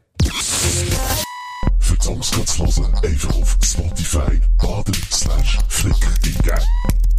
Die 2.04 2.10
Songs 2.10 2.30
zu 2.30 2.66
hören, 2.82 2.94
einfach 3.02 3.34
auf 3.34 3.56
Spotify 3.64 4.38
baden 4.58 4.94
slash 5.10 5.58
flick 5.68 5.94
eingeben. 6.22 6.60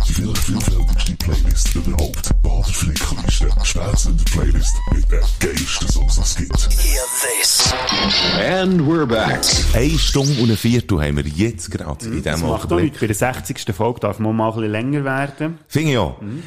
Die 0.07 0.13
vielleicht 0.13 0.37
vielfältigste 0.37 1.15
Playlist 1.15 1.73
überhaupt. 1.75 2.29
Bader 2.43 2.63
Flickliste. 2.65 3.47
Spätzle 3.63 4.13
Playlist 4.31 4.75
mit 4.93 5.11
den 5.11 5.21
geilsten 5.39 5.87
Songs, 5.87 6.35
die 6.35 6.47
es 6.53 6.69
gibt. 6.69 8.39
And 8.39 8.81
we're 8.81 9.07
back. 9.07 9.39
Eine 9.73 9.97
Stunde 9.97 10.39
und 10.39 10.51
ein 10.51 10.57
Viertel 10.57 11.01
haben 11.01 11.17
wir 11.17 11.25
jetzt 11.25 11.71
gerade 11.71 12.05
in 12.05 12.11
Mhm. 12.17 12.23
Das 12.23 12.35
diesem 12.35 12.49
macht 12.49 12.71
auch 12.71 12.79
nichts. 12.79 12.99
Bei 12.99 13.07
der 13.07 13.15
60. 13.15 13.73
Folge 13.75 14.01
darf 14.01 14.19
man 14.19 14.35
mal 14.35 14.49
ein 14.49 14.55
bisschen 14.55 14.71
länger 14.71 15.03
werden. 15.03 15.57
Finde 15.67 15.91
ich 15.93 15.97
auch. 15.97 16.21
Mhm. 16.21 16.43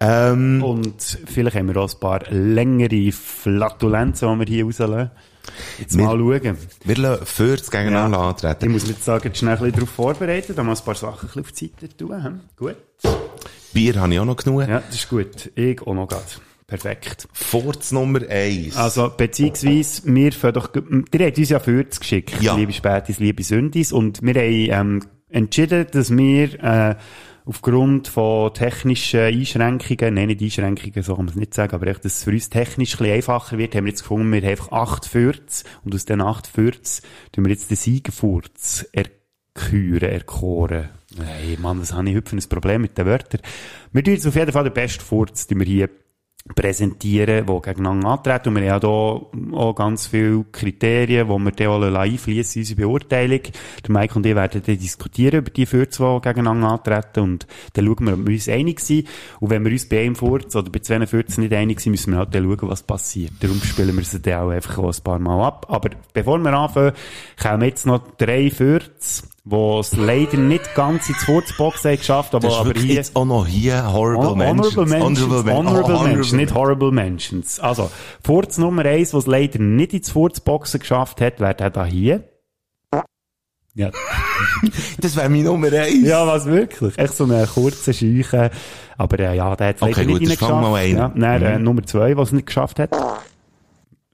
Ähm, 0.00 0.62
Und 0.64 1.18
vielleicht 1.26 1.54
haben 1.56 1.68
wir 1.68 1.76
auch 1.76 1.92
ein 1.92 2.00
paar 2.00 2.20
längere 2.30 3.12
Flatulenzen, 3.12 4.32
die 4.32 4.38
wir 4.38 4.46
hier 4.46 4.64
rauslassen. 4.64 5.10
Jetzt 5.78 5.96
Wir- 5.96 6.04
mal 6.04 6.18
schauen. 6.18 6.56
wir 6.84 6.96
lassen 6.96 7.26
Fürz 7.26 7.70
gegeneinander 7.70 8.18
Ich 8.18 8.44
antreten. 8.44 8.72
muss 8.72 8.88
jetzt 8.88 9.04
sagen, 9.04 9.34
schnell 9.34 9.54
ein 9.54 9.58
bisschen 9.58 9.72
darauf 9.74 9.90
vorbereiten, 9.90 10.54
da 10.54 10.62
mal 10.62 10.74
ein 10.76 10.84
paar 10.84 10.94
Sachen 10.94 11.28
ein 11.28 11.42
bisschen 11.42 11.42
auf 11.42 11.52
die 11.52 11.72
Seite 11.80 11.96
tun. 11.96 12.24
hm? 12.24 12.40
Gut. 12.56 12.76
Bier 13.72 13.96
habe 14.00 14.12
ich 14.14 14.20
auch 14.20 14.24
noch 14.24 14.36
genug. 14.36 14.62
Ja, 14.68 14.80
das 14.86 14.94
ist 14.94 15.08
gut. 15.08 15.50
Ich 15.54 15.80
auch 15.82 15.94
noch 15.94 16.08
gerade. 16.08 16.22
Perfekt. 16.66 17.28
Furz 17.32 17.92
Nummer 17.92 18.20
eins. 18.28 18.76
Also, 18.76 19.10
beziehungsweise, 19.16 20.02
wir 20.04 20.32
fangen 20.32 20.54
doch, 20.54 20.70
ihr 20.74 21.26
habt 21.26 21.38
uns 21.38 21.48
ja 21.48 21.60
Fürz 21.60 21.98
geschickt, 21.98 22.34
Ja. 22.42 22.54
liebe 22.56 22.72
Spätis, 22.74 23.18
liebe 23.18 23.42
Sündis, 23.42 23.90
und 23.92 24.20
wir 24.22 24.34
haben, 24.34 25.00
ähm, 25.00 25.02
entschieden, 25.30 25.86
dass 25.90 26.14
wir, 26.14 26.62
äh, 26.62 26.94
aufgrund 27.48 28.08
von 28.08 28.52
technischen 28.52 29.20
Einschränkungen, 29.20 30.14
nein, 30.14 30.26
nicht 30.26 30.42
Einschränkungen, 30.42 31.02
so 31.02 31.16
kann 31.16 31.24
man 31.24 31.32
es 31.32 31.40
nicht 31.40 31.54
sagen, 31.54 31.74
aber 31.74 31.86
echt, 31.86 32.04
dass 32.04 32.18
es 32.18 32.24
für 32.24 32.30
uns 32.30 32.50
technisch 32.50 32.94
ein 32.94 32.98
bisschen 32.98 33.14
einfacher 33.14 33.56
wird, 33.56 33.74
haben 33.74 33.86
wir 33.86 33.90
jetzt 33.90 34.02
gefunden, 34.02 34.30
wir 34.30 34.42
haben 34.42 34.50
einfach 34.50 34.70
acht 34.70 35.06
Fürz, 35.06 35.64
und 35.82 35.94
aus 35.94 36.04
diesen 36.04 36.20
acht 36.20 36.46
Fürz 36.46 37.00
tun 37.32 37.46
wir 37.46 37.50
jetzt 37.50 37.70
den 37.70 37.78
Siegenfurz 37.78 38.86
erküren, 38.92 40.10
erkoren. 40.10 40.90
Nein, 41.16 41.56
Mann, 41.60 41.80
was 41.80 41.94
habe 41.94 42.10
ich 42.10 42.16
heute 42.16 42.36
ein 42.36 42.48
Problem 42.50 42.82
mit 42.82 42.98
den 42.98 43.06
Wörtern? 43.06 43.40
Wir 43.92 44.04
tun 44.04 44.12
jetzt 44.12 44.26
auf 44.26 44.36
jeden 44.36 44.52
Fall 44.52 44.64
den 44.64 44.74
besten 44.74 45.02
Furz, 45.02 45.46
den 45.46 45.58
wir 45.58 45.66
hier 45.66 45.88
präsentieren, 46.54 47.46
die 47.46 47.60
gegeneinander 47.62 48.08
antreten. 48.08 48.48
Und 48.48 48.62
wir 48.62 48.72
haben 48.72 48.80
hier 48.80 49.58
auch 49.58 49.74
ganz 49.74 50.06
viele 50.06 50.44
Kriterien, 50.50 51.28
die 51.28 51.34
wir 51.34 51.50
dann 51.52 51.68
auch 51.68 51.98
einfließen 52.00 52.60
in 52.60 52.62
unsere 52.62 52.80
Beurteilung. 52.80 53.40
Der 53.86 53.90
Mike 53.92 54.14
und 54.16 54.26
ich 54.26 54.34
werden 54.34 54.62
dann 54.64 54.78
diskutieren 54.78 55.38
über 55.38 55.50
die 55.50 55.66
Furz, 55.66 55.98
die 55.98 56.20
gegeneinander 56.22 56.68
antreten. 56.68 57.20
Und 57.20 57.46
dann 57.74 57.86
schauen 57.86 58.06
wir, 58.06 58.14
ob 58.14 58.26
wir 58.26 58.34
uns 58.34 58.48
einig 58.48 58.80
sind. 58.80 59.08
Und 59.40 59.50
wenn 59.50 59.64
wir 59.64 59.72
uns 59.72 59.88
bei 59.88 60.04
einem 60.04 60.16
Furz 60.16 60.54
oder 60.56 60.70
bei 60.70 60.80
zwei 60.80 61.06
Furzen 61.06 61.42
nicht 61.42 61.52
einig 61.52 61.80
sind, 61.80 61.92
müssen 61.92 62.12
wir 62.12 62.18
halt 62.18 62.34
dann 62.34 62.44
schauen, 62.44 62.70
was 62.70 62.82
passiert. 62.82 63.32
Darum 63.40 63.60
spielen 63.62 63.96
wir 63.96 64.04
sie 64.04 64.20
dann 64.20 64.42
auch 64.42 64.50
einfach 64.50 64.78
auch 64.78 64.92
ein 64.92 65.04
paar 65.04 65.18
Mal 65.18 65.46
ab. 65.46 65.66
Aber 65.68 65.90
bevor 66.12 66.38
wir 66.38 66.52
anfangen, 66.52 66.92
kommen 67.40 67.62
jetzt 67.62 67.86
noch 67.86 68.16
drei 68.16 68.50
Furz, 68.50 69.22
die 69.50 69.78
es 69.80 69.96
leider 69.96 70.36
nicht 70.36 70.74
ganz 70.74 71.08
ins 71.08 71.24
Furzbox 71.24 71.82
geschafft, 71.82 72.34
aber, 72.34 72.48
aber 72.58 72.72
hier... 72.78 72.94
jetzt 72.94 73.14
auch 73.16 73.24
noch 73.24 73.46
hier 73.46 73.92
Horrible 73.92 74.36
Mentions. 74.36 74.76
Honorable 74.76 74.98
Mentions. 74.98 75.44
Men- 75.44 75.56
Honorable, 75.56 75.96
oh, 75.96 76.02
Mentions, 76.02 76.32
nicht 76.32 76.54
Horrible 76.54 76.92
Mentions. 76.92 77.60
Also, 77.60 77.90
Furz 78.24 78.58
Nummer 78.58 78.84
eins, 78.84 79.14
was 79.14 79.26
leider 79.26 79.58
nicht 79.58 79.92
ins 79.94 80.10
Furzboxen 80.10 80.80
geschafft 80.80 81.20
hat, 81.20 81.40
wäre 81.40 81.54
der 81.54 81.70
da 81.70 81.84
hier. 81.84 82.24
Ja. 83.74 83.90
Das 85.00 85.14
wäre 85.16 85.28
meine 85.28 85.44
Nummer 85.44 85.72
eins. 85.72 86.02
ja, 86.06 86.26
was 86.26 86.46
wirklich? 86.46 86.98
Echt 86.98 87.14
so 87.16 87.24
eine 87.24 87.46
kurze 87.46 87.92
Scheuche. 87.94 88.50
Aber 88.96 89.18
äh, 89.20 89.36
ja, 89.36 89.54
der 89.54 89.68
hat 89.68 89.76
es 89.76 89.82
Okay, 89.82 89.92
leider 89.96 90.12
gut, 90.12 90.20
nicht 90.22 90.38
fang 90.38 90.60
mal 90.60 90.74
einen. 90.74 90.96
Ja, 90.96 91.08
dann, 91.08 91.42
äh, 91.42 91.58
Mhm. 91.58 91.64
Nummer 91.64 91.82
zwei, 91.84 92.16
was 92.16 92.28
es 92.28 92.32
nicht 92.32 92.46
geschafft 92.46 92.78
hat. 92.80 92.90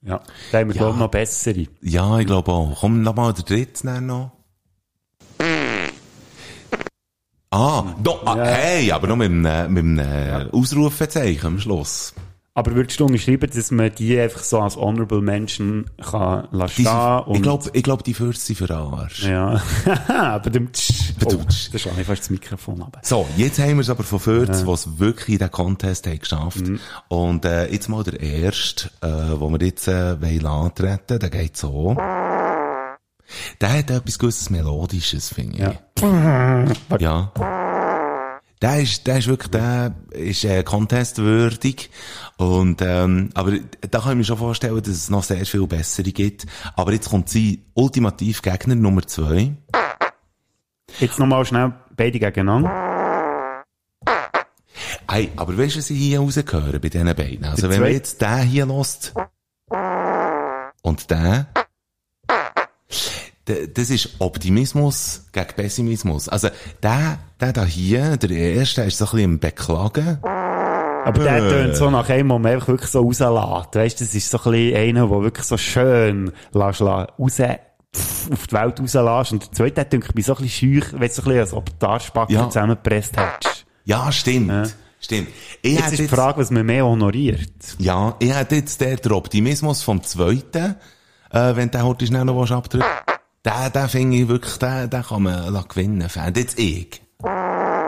Ja, 0.02 0.20
da 0.52 0.58
haben 0.58 0.68
wir, 0.68 0.74
Ja. 0.76 0.82
glaube 0.82 0.98
noch 0.98 1.08
bessere. 1.10 1.66
Ja, 1.80 2.18
ich 2.18 2.26
glaube 2.26 2.52
auch. 2.52 2.76
Komm, 2.80 3.00
noch 3.02 3.14
mal 3.14 3.32
der 3.32 3.44
dritte 3.44 4.00
noch. 4.02 4.32
Ah, 7.56 7.84
do, 8.02 8.18
ah, 8.24 8.34
hey, 8.36 8.90
aber 8.90 9.06
noch 9.06 9.14
mit 9.14 9.30
einem, 9.30 9.72
mit 9.72 9.84
einem 9.84 10.50
Ausrufezeichen 10.50 11.46
am 11.46 11.60
Schluss. 11.60 12.12
Aber 12.52 12.74
würdest 12.74 12.98
du 12.98 13.06
unterschreiben, 13.06 13.48
dass 13.52 13.70
man 13.70 13.92
die 13.94 14.18
einfach 14.18 14.42
so 14.42 14.60
als 14.60 14.76
Honorable 14.76 15.20
Menschen 15.20 15.86
kann 16.00 16.48
lassen 16.50 16.86
und 17.26 17.36
ich 17.36 17.42
glaube, 17.42 17.70
ich 17.72 17.82
glaub, 17.84 18.02
die 18.02 18.14
Fürst 18.14 18.46
sind 18.46 18.68
Arsch. 18.72 19.24
Ja. 19.24 19.62
aber 20.08 20.50
dem 20.50 20.66
oh, 20.68 21.24
Badumtsch. 21.24 21.70
da 21.72 21.78
schlage 21.78 22.00
ich 22.00 22.06
fast 22.08 22.22
das 22.22 22.30
Mikrofon 22.30 22.82
ab. 22.82 22.98
So, 23.02 23.24
jetzt 23.36 23.60
haben 23.60 23.74
wir 23.74 23.80
es 23.80 23.90
aber 23.90 24.02
von 24.02 24.18
Fürth, 24.18 24.64
die 24.66 24.70
es 24.70 24.98
wirklich 24.98 25.34
in 25.34 25.38
den 25.38 25.50
Contest 25.52 26.08
haben 26.08 26.18
geschafft. 26.18 26.64
Und 27.06 27.44
äh, 27.44 27.72
jetzt 27.72 27.88
mal 27.88 28.02
der 28.02 28.18
erste, 28.20 28.88
äh, 29.00 29.06
wo 29.38 29.48
wir 29.48 29.64
jetzt 29.64 29.86
äh, 29.86 30.20
wollen 30.20 30.46
antreten, 30.46 31.20
der 31.20 31.30
geht 31.30 31.56
so. 31.56 31.96
Der 33.60 33.78
hat 33.78 33.90
etwas 33.90 34.18
gewisses 34.18 34.50
Melodisches, 34.50 35.32
finde 35.32 35.54
ich. 35.54 35.60
Ja. 35.60 35.74
Ja. 36.98 37.32
Der 38.62 38.80
ist, 38.80 39.06
der 39.06 39.18
ist 39.18 39.26
wirklich, 39.26 39.50
der 39.50 39.94
ist 40.10 40.44
äh, 40.44 40.62
contestwürdig. 40.62 41.90
Und, 42.38 42.80
ähm, 42.80 43.28
aber 43.34 43.52
da 43.90 44.00
kann 44.00 44.12
ich 44.12 44.16
mir 44.18 44.24
schon 44.24 44.38
vorstellen, 44.38 44.78
dass 44.78 44.88
es 44.88 45.10
noch 45.10 45.22
sehr 45.22 45.44
viel 45.44 45.66
bessere 45.66 46.10
gibt. 46.12 46.46
Aber 46.74 46.92
jetzt 46.92 47.10
kommt 47.10 47.28
sie 47.28 47.66
ultimativ 47.74 48.40
Gegner 48.40 48.74
Nummer 48.74 49.06
zwei. 49.06 49.54
Jetzt 50.98 51.18
nochmal 51.18 51.44
schnell 51.44 51.74
beide 51.94 52.18
gegeneinander. 52.18 53.64
Hey, 55.10 55.30
aber 55.36 55.58
weißt 55.58 55.74
du, 55.74 55.78
was 55.80 55.90
ich 55.90 55.98
hier 55.98 56.20
rausgehöre 56.20 56.78
bei 56.80 56.88
diesen 56.88 57.14
beiden? 57.14 57.44
Also, 57.44 57.68
wenn 57.68 57.80
man 57.80 57.92
jetzt 57.92 58.22
den 58.22 58.42
hier 58.42 58.66
lässt 58.66 59.12
und 60.82 61.10
den, 61.10 61.46
das 63.46 63.90
ist 63.90 64.16
Optimismus 64.20 65.26
gegen 65.32 65.46
Pessimismus. 65.54 66.28
Also, 66.28 66.48
der, 66.82 67.18
der 67.40 67.52
da 67.52 67.64
hier, 67.64 68.16
der 68.16 68.30
erste, 68.30 68.80
der 68.82 68.86
ist 68.88 68.98
so 68.98 69.04
ein 69.04 69.10
bisschen 69.10 69.24
im 69.24 69.38
Beklagen. 69.38 70.18
Aber 70.22 71.22
der 71.22 71.36
Äh. 71.36 71.48
tönt 71.50 71.76
so 71.76 71.90
nach 71.90 72.08
einem, 72.08 72.30
wo 72.30 72.38
man 72.38 72.52
einfach 72.52 72.68
wirklich 72.68 72.90
so 72.90 73.00
rauslässt. 73.02 73.74
Weißt 73.74 74.00
du, 74.00 74.04
das 74.04 74.14
ist 74.14 74.30
so 74.30 74.38
ein 74.38 74.52
bisschen 74.52 74.76
einer, 74.76 75.08
der 75.08 75.20
wirklich 75.22 75.46
so 75.46 75.58
schön 75.58 76.32
lässt, 76.52 76.80
raus, 76.80 77.36
pff, 77.36 78.30
auf 78.32 78.46
die 78.46 78.52
Welt 78.54 78.80
rauslässt. 78.80 79.32
Und 79.32 79.42
der 79.44 79.52
zweite, 79.52 79.74
der 79.74 79.84
denkt 79.84 80.14
mich 80.14 80.24
so 80.24 80.34
ein 80.34 80.42
bisschen 80.42 80.72
schüch, 80.82 80.92
wenn 80.94 81.00
du 81.08 81.12
so 81.14 81.22
ein 81.22 81.24
bisschen 81.26 81.40
als 81.40 81.52
ob 81.52 81.66
du 81.66 81.72
die 81.78 81.86
Arschbacke 81.86 82.32
Ja. 82.32 82.48
zusammengepresst 82.48 83.14
hättest. 83.18 83.66
Ja, 83.84 84.10
stimmt. 84.10 84.74
Stimmt. 85.00 85.28
Ich 85.60 85.74
Jetzt 85.78 85.92
ist 85.92 85.98
die 85.98 86.08
Frage, 86.08 86.40
was 86.40 86.50
man 86.50 86.64
mehr 86.64 86.86
honoriert. 86.86 87.50
Ja, 87.78 88.16
ich 88.20 88.34
hätte 88.34 88.54
jetzt 88.54 88.80
der, 88.80 88.96
der 88.96 89.12
Optimismus 89.12 89.82
vom 89.82 90.02
Zweiten, 90.02 90.76
äh, 91.30 91.54
wenn 91.56 91.70
der 91.70 91.84
heute 91.84 92.06
schnell 92.06 92.24
noch 92.24 92.50
abdrückt. 92.50 92.86
Den, 93.44 93.72
den 93.74 93.88
finde 93.88 94.16
ich 94.16 94.28
wirklich, 94.28 94.56
den, 94.56 94.90
den 94.90 95.02
kann 95.02 95.22
man 95.22 95.52
gewinnen. 95.68 96.08
Fände 96.08 96.40
jetzt 96.40 96.58
ich. 96.58 97.00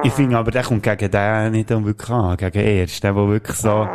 Ich 0.05 0.13
finde 0.13 0.37
aber, 0.39 0.51
der 0.51 0.63
kommt 0.63 0.83
gegen 0.83 1.11
den 1.11 1.53
nicht 1.53 1.71
wirklich 1.71 2.11
an, 2.11 2.37
gegen 2.37 2.59
ersten, 2.59 3.01
der, 3.03 3.13
der 3.15 3.29
wirklich 3.29 3.57
so, 3.57 3.89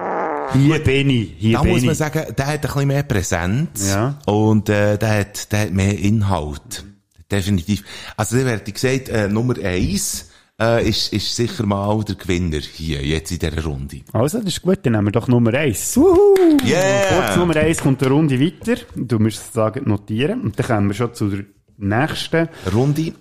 hier 0.53 0.83
bin 0.83 1.09
ich, 1.09 1.33
hier 1.37 1.57
Da 1.57 1.61
bin 1.63 1.71
muss 1.71 1.81
man 1.83 1.91
ich. 1.93 1.97
sagen, 1.97 2.35
der 2.35 2.47
hat 2.47 2.53
ein 2.55 2.61
bisschen 2.61 2.87
mehr 2.87 3.03
Präsenz. 3.03 3.89
Ja. 3.89 4.15
Und, 4.25 4.69
äh, 4.69 4.97
der 4.97 5.19
hat, 5.19 5.51
der 5.51 5.59
hat 5.61 5.71
mehr 5.71 5.97
Inhalt. 5.97 6.83
Definitiv. 7.31 7.83
Also, 8.17 8.35
der 8.37 8.45
wird 8.45 8.73
gesagt, 8.73 9.09
äh, 9.09 9.29
Nummer 9.29 9.55
eins, 9.63 10.30
äh, 10.61 10.87
ist, 10.87 11.11
ist 11.11 11.35
sicher 11.35 11.65
mal 11.65 12.03
der 12.03 12.15
Gewinner 12.15 12.59
hier, 12.59 13.01
jetzt 13.03 13.31
in 13.31 13.39
dieser 13.39 13.63
Runde. 13.63 14.01
Also, 14.13 14.37
das 14.39 14.47
ist 14.47 14.61
gut, 14.61 14.79
dann 14.83 14.93
nehmen 14.93 15.07
wir 15.07 15.11
doch 15.11 15.27
Nummer 15.27 15.53
eins. 15.55 15.97
Wuhu! 15.97 16.35
Yeah! 16.65 17.15
Kurz 17.15 17.35
Nummer 17.37 17.55
eins 17.57 17.79
kommt 17.81 18.01
eine 18.03 18.11
Runde 18.13 18.39
weiter. 18.39 18.79
Du 18.95 19.19
musst 19.19 19.53
sagen, 19.53 19.89
notieren. 19.89 20.41
Und 20.41 20.59
dann 20.59 20.65
kommen 20.67 20.87
wir 20.89 20.93
schon 20.93 21.13
zu 21.13 21.29
der 21.29 21.45
nächsten. 21.77 22.47
Runde. 22.73 23.13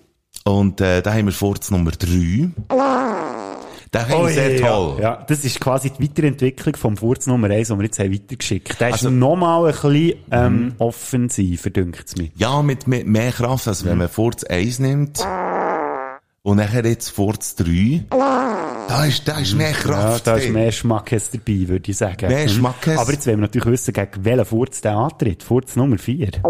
Und, 0.44 0.80
äh, 0.80 1.02
da 1.02 1.12
haben 1.14 1.26
wir 1.26 1.32
Furz 1.32 1.70
Nummer 1.70 1.90
drei. 1.92 2.50
Den 3.92 4.02
finde 4.06 4.28
ich 4.28 4.34
sehr 4.34 4.60
toll. 4.60 4.96
Ja, 4.98 5.02
ja, 5.02 5.24
das 5.26 5.44
ist 5.44 5.58
quasi 5.60 5.90
die 5.90 6.04
Weiterentwicklung 6.04 6.76
vom 6.76 6.96
Furz 6.96 7.26
Nummer 7.26 7.50
1, 7.50 7.68
den 7.68 7.78
wir 7.78 7.86
jetzt 7.86 7.98
haben 7.98 8.12
weitergeschickt. 8.14 8.80
Der 8.80 8.88
ist 8.90 8.94
Also- 8.94 9.10
nochmal 9.10 9.66
ein 9.66 9.72
bisschen 9.72 10.14
ähm, 10.30 10.74
offensiver, 10.78 11.70
dünkt 11.70 12.04
es 12.06 12.16
mir. 12.16 12.28
Ja, 12.36 12.62
mit, 12.62 12.86
mit 12.86 13.08
mehr 13.08 13.32
Kraft, 13.32 13.66
als 13.66 13.84
wenn 13.84 13.98
man 13.98 14.08
Furz 14.08 14.44
1 14.44 14.78
nimmt. 14.78 15.18
Und 16.42 16.56
nachher 16.56 16.86
jetzt 16.86 17.10
Furz 17.10 17.54
3. 17.56 18.06
Da 18.89 19.05
ist, 19.05 19.27
da 19.28 19.39
ist 19.39 19.55
mehr 19.55 19.70
Ja, 19.70 19.77
Kraft. 19.77 20.27
da 20.27 20.35
ist 20.36 20.48
mehr 20.51 20.73
Schmackes 20.73 21.31
dabei, 21.31 21.69
würde 21.69 21.90
ich 21.90 21.97
sagen. 21.97 22.28
Mehr 22.28 22.44
Mhm. 22.44 22.48
Schmackes. 22.48 22.98
Aber 22.98 23.12
jetzt 23.12 23.27
wollen 23.27 23.36
wir 23.39 23.43
natürlich 23.43 23.66
wissen, 23.69 23.93
gegen 23.94 24.24
welchen 24.24 24.44
Furz 24.44 24.81
der 24.81 24.97
antritt. 24.97 25.43
Furz 25.43 25.77
Nummer 25.77 25.98
4. 25.98 26.31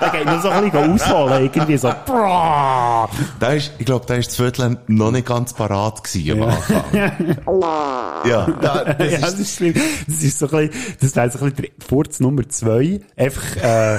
da 0.00 0.08
geht 0.12 0.26
nur 0.26 0.40
so 0.40 0.48
ein 0.48 0.70
bisschen 0.70 0.92
ausholen, 0.92 1.42
irgendwie 1.44 1.76
so. 1.76 1.92
Da 2.08 3.08
ist, 3.52 3.72
ich 3.78 3.86
glaube, 3.86 4.06
da 4.06 4.14
ist 4.14 4.28
das 4.28 4.36
Viertel 4.36 4.78
noch 4.86 5.10
nicht 5.10 5.26
ganz 5.26 5.52
parat 5.52 6.02
gewesen 6.04 6.42
am 6.42 6.48
Anfang. 6.48 6.84
ja, 8.28 8.46
da, 8.60 8.84
das 8.94 8.98
ja, 9.10 9.18
ist, 9.18 9.22
das 9.22 9.34
ist 9.40 9.56
schlimm. 9.56 9.74
Das 10.06 10.22
ist 10.22 10.38
so 10.38 10.48
ein 10.50 10.68
bisschen, 10.68 10.96
das 11.00 11.16
wäre 11.16 11.30
so 11.30 11.38
ein 11.44 11.52
bisschen 11.52 11.72
Furz 11.86 12.20
Nummer 12.20 12.48
2. 12.48 13.00
Einfach, 13.16 13.56
äh, 13.56 13.98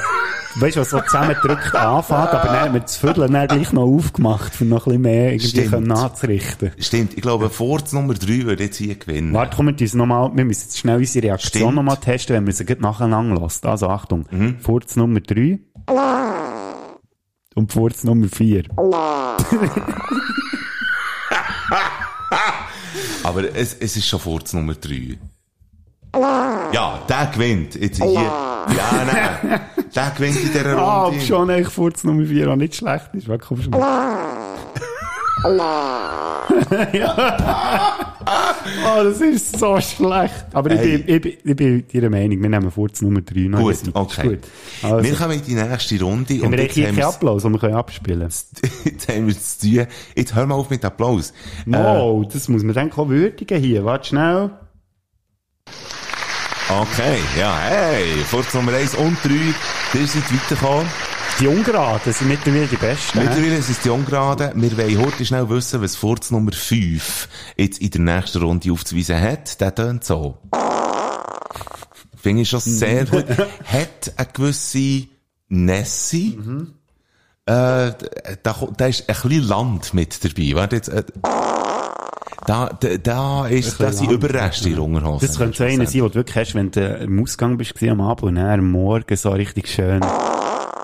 weißt 0.55 0.75
du, 0.77 0.81
was 0.81 0.89
so 0.89 0.99
zusammengedrückt 1.01 1.75
anfängt, 1.75 2.19
aber 2.29 2.47
dann 2.47 2.59
haben 2.61 2.73
wir 2.73 2.81
das 2.81 2.97
Viertel 2.97 3.27
dann 3.27 3.47
gleich 3.47 3.71
noch 3.73 3.83
aufgemacht, 3.83 4.53
um 4.61 4.69
noch 4.69 4.85
ein 4.87 4.91
bisschen 4.91 5.01
mehr 5.01 5.29
irgendwie 5.31 5.47
Stimmt. 5.47 5.71
können 5.71 5.87
nachzurichten. 6.03 6.71
stimmt. 6.79 7.13
Ich 7.15 7.21
glaube, 7.21 7.49
Furz 7.49 7.91
Nummer 7.93 8.13
3 8.13 8.43
würde 8.45 8.63
jetzt 8.63 8.77
hier 8.77 8.95
gewinnen. 8.95 9.33
Warte, 9.33 9.55
kommen 9.55 9.75
wir 9.77 9.81
uns 9.83 9.93
noch 9.93 10.05
mal, 10.05 10.31
wir 10.35 10.45
müssen 10.45 10.63
jetzt 10.63 10.77
schnell 10.77 10.97
unsere 10.97 11.25
Reaktion 11.27 11.61
Stimmt. 11.61 11.75
noch 11.75 11.83
mal 11.83 11.95
testen, 11.95 12.35
wenn 12.35 12.45
wir 12.45 12.53
sie 12.53 12.65
nacheinander 12.79 13.41
lassen. 13.41 13.67
Also 13.67 13.87
Achtung. 13.87 14.25
Mhm. 14.31 14.59
Furz 14.59 14.95
Nummer 14.95 15.19
3. 15.19 15.59
Und 17.55 17.71
Furz 17.71 18.03
Nummer 18.03 18.27
4. 18.27 18.63
Aber 23.23 23.43
es, 23.55 23.73
es 23.79 23.95
ist 23.97 24.07
schon 24.07 24.19
Furz 24.19 24.53
Nummer 24.53 24.73
3. 24.73 25.17
Ja, 26.15 26.99
der 27.09 27.25
gewinnt. 27.33 27.75
Jetzt 27.75 28.01
hier. 28.03 28.13
Ja, 28.13 28.67
nein. 29.05 29.59
Der 29.95 30.11
gewinnt 30.15 30.39
in 30.41 30.51
dieser 30.51 30.77
Ah, 30.77 31.03
Runde. 31.05 31.17
ob 31.19 31.25
schon 31.25 31.49
eigentlich 31.49 31.69
Furz 31.69 32.03
Nummer 32.03 32.25
4 32.25 32.51
auch 32.51 32.55
nicht 32.55 32.75
schlecht 32.75 33.09
ist. 33.13 33.27
Warte, 33.27 33.45
komm 33.47 33.61
schon. 33.61 33.73
Ja. 36.93 38.09
Oh, 38.85 39.03
das 39.03 39.19
ist 39.19 39.59
so 39.59 39.79
schlecht. 39.81 40.45
Aber 40.53 40.69
Hey. 40.69 40.95
ich, 40.95 41.05
bin, 41.05 41.15
ich, 41.15 41.21
bin, 41.21 41.33
ich 41.43 41.55
bin 41.55 41.83
Ihrer 41.91 42.09
Meinung, 42.09 42.41
wir 42.41 42.49
nehmen 42.49 42.71
Furz 42.71 43.01
Nummer 43.01 43.21
3 43.21 43.39
noch 43.49 43.59
Gut, 43.59 43.77
okay. 43.93 44.27
Gut. 44.29 44.39
Also, 44.81 45.03
Wir 45.03 45.15
kommen 45.15 45.33
in 45.33 45.43
die 45.43 45.55
nächste 45.55 45.99
Runde. 46.01 46.33
haben 46.35 46.45
Und 46.45 46.51
wir 46.53 46.63
jetzt 46.63 46.73
hier 46.75 46.87
haben, 46.87 46.95
keinen 46.95 47.05
Applaus, 47.05 47.43
den 47.43 47.51
wir 47.51 47.59
können 47.59 47.75
abspielen 47.75 48.21
jetzt 48.85 49.07
haben 49.09 49.27
wir 49.27 49.35
es 49.35 49.59
zu 49.59 49.67
tun. 49.69 49.87
Jetzt 50.15 50.35
hör 50.35 50.45
mal 50.45 50.55
auf 50.55 50.69
mit 50.69 50.85
Applaus. 50.85 51.33
Oh, 51.67 52.23
das 52.31 52.47
muss 52.47 52.63
man 52.63 52.73
dann 52.73 52.91
auch 52.93 53.09
würdigen 53.09 53.59
hier. 53.59 53.83
Warte 53.83 54.07
schnell. 54.07 54.51
Okay, 56.69 57.19
ja, 57.37 57.57
hey. 57.59 58.23
Furz 58.25 58.53
Nummer 58.53 58.71
1 58.73 58.95
und 58.95 59.17
3. 59.23 59.29
Ihr 59.99 60.07
seid 60.07 60.23
weitergekommen. 60.31 60.87
Die 61.39 61.47
Ungeraden 61.47 62.13
sind 62.13 62.27
mittlerweile 62.29 62.67
die 62.67 62.75
Besten. 62.77 63.19
Mittlerweile 63.19 63.57
ist 63.57 63.69
es 63.69 63.79
die 63.81 63.89
Ungerade. 63.89 64.51
Wir 64.55 64.77
wollen 64.77 65.05
heute 65.05 65.25
schnell 65.25 65.49
wissen, 65.49 65.81
was 65.81 65.95
Furz 65.95 66.31
Nummer 66.31 66.51
5 66.51 67.27
jetzt 67.57 67.81
in 67.81 67.89
der 67.89 68.01
nächsten 68.01 68.41
Runde 68.43 68.71
aufzuweisen 68.71 69.19
hat. 69.19 69.59
Der 69.59 69.73
tönt 69.73 70.03
so. 70.03 70.37
Finde 72.15 72.43
ich 72.43 72.49
schon 72.49 72.59
sehr 72.61 73.05
gut. 73.11 73.25
Hat 73.29 74.13
eine 74.15 74.27
gewisse 74.31 75.07
Nessie. 75.49 76.39
Äh, 77.45 77.91
da, 78.43 78.67
da 78.77 78.85
ist 78.85 79.09
ein 79.09 79.15
bisschen 79.15 79.43
Land 79.47 79.93
mit 79.93 80.23
dabei. 80.23 80.51
Warte 80.55 80.75
jetzt, 80.77 80.89
äh, 80.89 81.03
Da, 82.45 82.69
da, 82.79 82.97
da 82.97 83.47
ist, 83.47 83.79
da 83.79 83.91
sind. 83.91 84.11
Überreste 84.11 84.69
in 84.69 84.75
der 84.75 84.83
Unterhose. 84.83 85.27
Das 85.27 85.37
könnte 85.37 85.57
so 85.57 85.63
einer 85.63 85.87
sein, 85.87 86.01
wo 86.03 86.07
du 86.09 86.15
wirklich 86.15 86.37
hast, 86.37 86.55
wenn 86.55 86.71
du 86.71 86.87
im 86.97 87.21
Ausgang 87.21 87.57
bist 87.57 87.73
am 87.83 88.01
Abend 88.01 88.23
und 88.23 88.35
dann 88.35 88.59
am 88.59 88.71
Morgen 88.71 89.17
so 89.17 89.31
richtig 89.31 89.67
schön. 89.67 89.99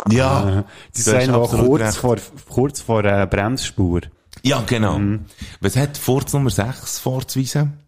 Ja. 0.10 0.66
Äh, 1.06 1.12
einer, 1.12 1.34
der 1.34 1.36
absolut 1.36 1.68
kurz 1.68 1.82
recht. 1.82 1.96
vor, 1.96 2.18
kurz 2.50 2.82
vor 2.82 3.06
äh, 3.06 3.28
Bremsspur. 3.30 4.02
Ja, 4.44 4.64
genau. 4.66 5.00
Mhm. 5.00 5.26
Was 5.62 5.76
hat 5.76 5.98
Furz 5.98 6.34
Nummer 6.34 6.50
6 6.50 7.00
vorzuweisen? 7.00 7.80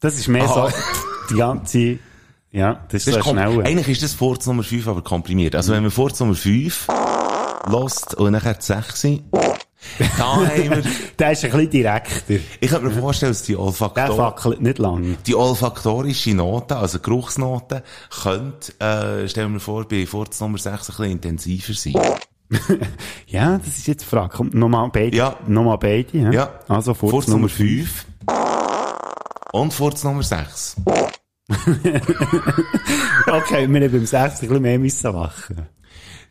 Das 0.00 0.14
ist 0.16 0.28
mehr 0.28 0.44
Aha. 0.44 0.70
so 0.70 0.76
die 1.30 1.38
ganze, 1.38 1.98
ja, 2.52 2.84
das 2.88 3.06
ist 3.06 3.16
Das 3.16 3.26
ist. 3.26 3.36
Eigentlich 3.36 3.88
ist 3.88 4.02
das 4.02 4.14
Furz 4.14 4.46
Nummer 4.46 4.62
5 4.62 4.86
aber 4.86 5.02
komprimiert. 5.02 5.54
Also 5.54 5.72
wenn 5.72 5.82
wir 5.82 5.90
Furz 5.90 6.20
Nummer 6.20 6.34
5 6.34 6.88
lost 7.68 8.14
und 8.14 8.32
nachher 8.32 8.54
die 8.54 8.64
6 8.64 9.06
da 10.18 10.24
haben 10.36 10.48
wir, 10.70 10.82
Der 11.18 11.32
ist 11.32 11.44
ein 11.44 11.50
bisschen 11.50 11.70
direkter. 11.70 12.34
ich 12.60 12.70
könnte 12.70 12.86
mir 12.86 12.92
vorstellen, 12.92 13.32
dass 13.32 13.42
die 13.42 13.52
Der 13.52 13.60
Olfaktor, 13.60 14.16
fackelt 14.16 14.60
nicht 14.60 14.78
lang. 14.78 15.16
die 15.26 15.34
olfaktorische 15.34 16.34
Note, 16.34 16.76
also 16.76 16.98
Geruchsnote, 16.98 17.82
könnte, 18.22 18.72
äh, 18.80 19.28
stellen 19.28 19.52
wir 19.52 19.60
vor, 19.60 19.86
bei 19.86 20.06
Furz 20.06 20.40
Nummer 20.40 20.58
6 20.58 20.70
ein 20.72 20.86
bisschen 20.96 21.04
intensiver 21.12 21.74
sein. 21.74 21.94
Ja, 23.26 23.58
das 23.58 23.78
ist 23.78 23.88
jetzt 23.88 24.02
die 24.02 24.06
Frage. 24.06 24.36
Kommt 24.36 24.54
nochmal 24.54 24.88
beide? 24.92 25.16
Ja. 25.16 25.36
Nochmal 25.48 25.78
beide, 25.78 26.16
ja? 26.16 26.30
Ja. 26.30 26.60
Also 26.68 26.94
Furz, 26.94 27.10
Furz 27.10 27.26
Nummer 27.26 27.38
Nummer 27.40 27.48
5. 27.48 28.06
5 28.28 28.32
und 29.52 29.74
Furz 29.74 30.04
Nummer 30.04 30.22
6. 30.22 30.76
Okay, 33.28 33.68
wir 33.68 33.80
haben 33.80 33.92
beim 33.92 34.06
6 34.06 34.14
ein 34.14 34.30
bisschen 34.48 34.62
mehr 34.62 34.78
müssen 34.78 35.12
lachen. 35.12 35.66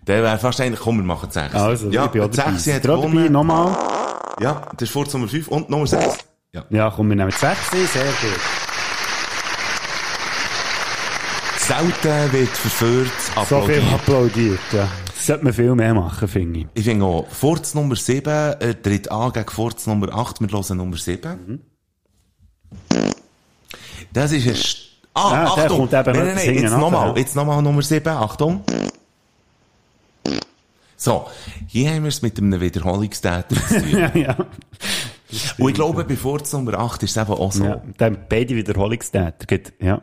Der 0.08 0.22
wäre 0.24 0.38
fast 0.38 0.62
eigentlich, 0.62 0.80
komm, 0.80 0.98
wir 0.98 1.04
machen 1.04 1.30
6. 1.32 1.56
Also, 1.56 1.90
ja, 1.90 2.06
ich 2.06 2.12
bin 2.12 2.22
auch 2.22 2.30
die 2.30 2.38
dabei. 2.38 2.52
6 2.52 2.58
hat 2.58 2.74
Seid 2.74 2.86
ihr 2.86 2.92
auch 2.94 3.02
dabei? 3.02 3.12
gewonnen. 3.12 3.32
Nochmal? 3.32 3.78
Ja, 4.40 4.62
das 4.74 4.82
ist 4.84 4.92
Furz 4.92 5.14
Nummer 5.14 5.28
5 5.28 5.48
und 5.48 5.70
Nummer 5.70 5.88
6. 5.88 6.18
Ja. 6.54 6.64
Ja, 6.70 6.92
komm, 6.96 7.10
wir 7.10 7.16
nehmen 7.16 7.32
die 7.32 7.36
6 7.38 7.72
sehr 7.72 8.04
gut. 8.04 8.40
Selten 11.58 12.32
wird 12.34 12.50
verführt 12.50 13.12
So 13.50 13.62
viel 13.62 13.80
applaudiert. 13.80 13.94
applaudiert, 13.94 14.60
ja. 14.72 14.88
Das 15.16 15.26
sollte 15.26 15.44
man 15.46 15.54
viel 15.54 15.74
mehr 15.74 15.94
machen, 15.96 16.28
finde 16.28 16.60
ich. 16.60 16.68
Ich 16.76 16.84
finde 16.86 17.06
auch, 17.06 17.28
Furz 17.28 17.74
Nummer 17.74 17.96
7 17.96 18.30
äh, 18.60 18.76
tritt 18.76 19.10
an 19.10 19.32
gegen 19.34 19.50
Furz 19.50 19.88
Nummer 19.88 20.14
8. 20.14 20.42
Wir 20.42 20.50
hören 20.50 20.78
Nummer 20.78 20.98
7. 20.98 21.62
Das 24.14 24.32
ist 24.32 24.48
ein... 24.48 24.56
St 24.56 24.78
ah, 25.16 25.32
Ja, 25.34 25.44
Achtung! 25.64 25.90
nein, 25.92 26.04
nein, 26.06 26.16
noch 26.16 26.36
nein, 26.36 26.54
jetzt 26.54 26.72
nochmal. 26.78 27.08
ja. 27.10 27.16
Jetzt 27.18 27.36
nochmal 27.36 27.62
Nummer 27.64 27.82
7. 27.82 28.08
Achtung. 28.14 28.64
So, 30.98 31.28
hier 31.68 31.92
haben 31.92 32.04
wir 32.04 32.10
es 32.10 32.22
mit 32.22 32.38
einem 32.38 32.60
Wiederholungstäter 32.62 33.56
zu 33.56 33.80
tun. 33.82 33.90
ja, 34.00 34.16
ja. 34.16 34.38
Und 35.58 35.70
ich 35.70 35.76
glaube, 35.76 36.04
bei 36.06 36.16
Furz 36.16 36.54
Nummer 36.54 36.76
8 36.80 37.04
ist 37.04 37.18
es 37.18 37.22
eben 37.22 37.32
auch 37.34 37.52
so. 37.52 37.64
ja. 37.66 37.82
Dann 37.98 38.18
beide 38.30 38.56
Wiederholungstäter. 38.56 39.46
geht- 39.46 39.74
Ja. 39.82 40.02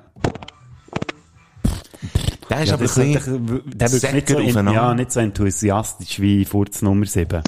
Der 2.50 2.62
ist 2.62 2.68
Ja, 2.68 2.74
aber 2.74 2.82
das 2.84 2.98
ein 2.98 3.12
bisschen 3.14 3.62
der 3.78 3.92
wird 3.92 4.12
nicht 4.12 4.28
so, 4.28 4.38
in, 4.38 4.54
ja, 4.74 4.94
nicht 4.94 5.12
so 5.12 5.20
enthusiastisch 5.20 6.20
wie 6.20 6.44
Furz 6.44 6.82
Nummer 6.82 7.06
7. 7.06 7.42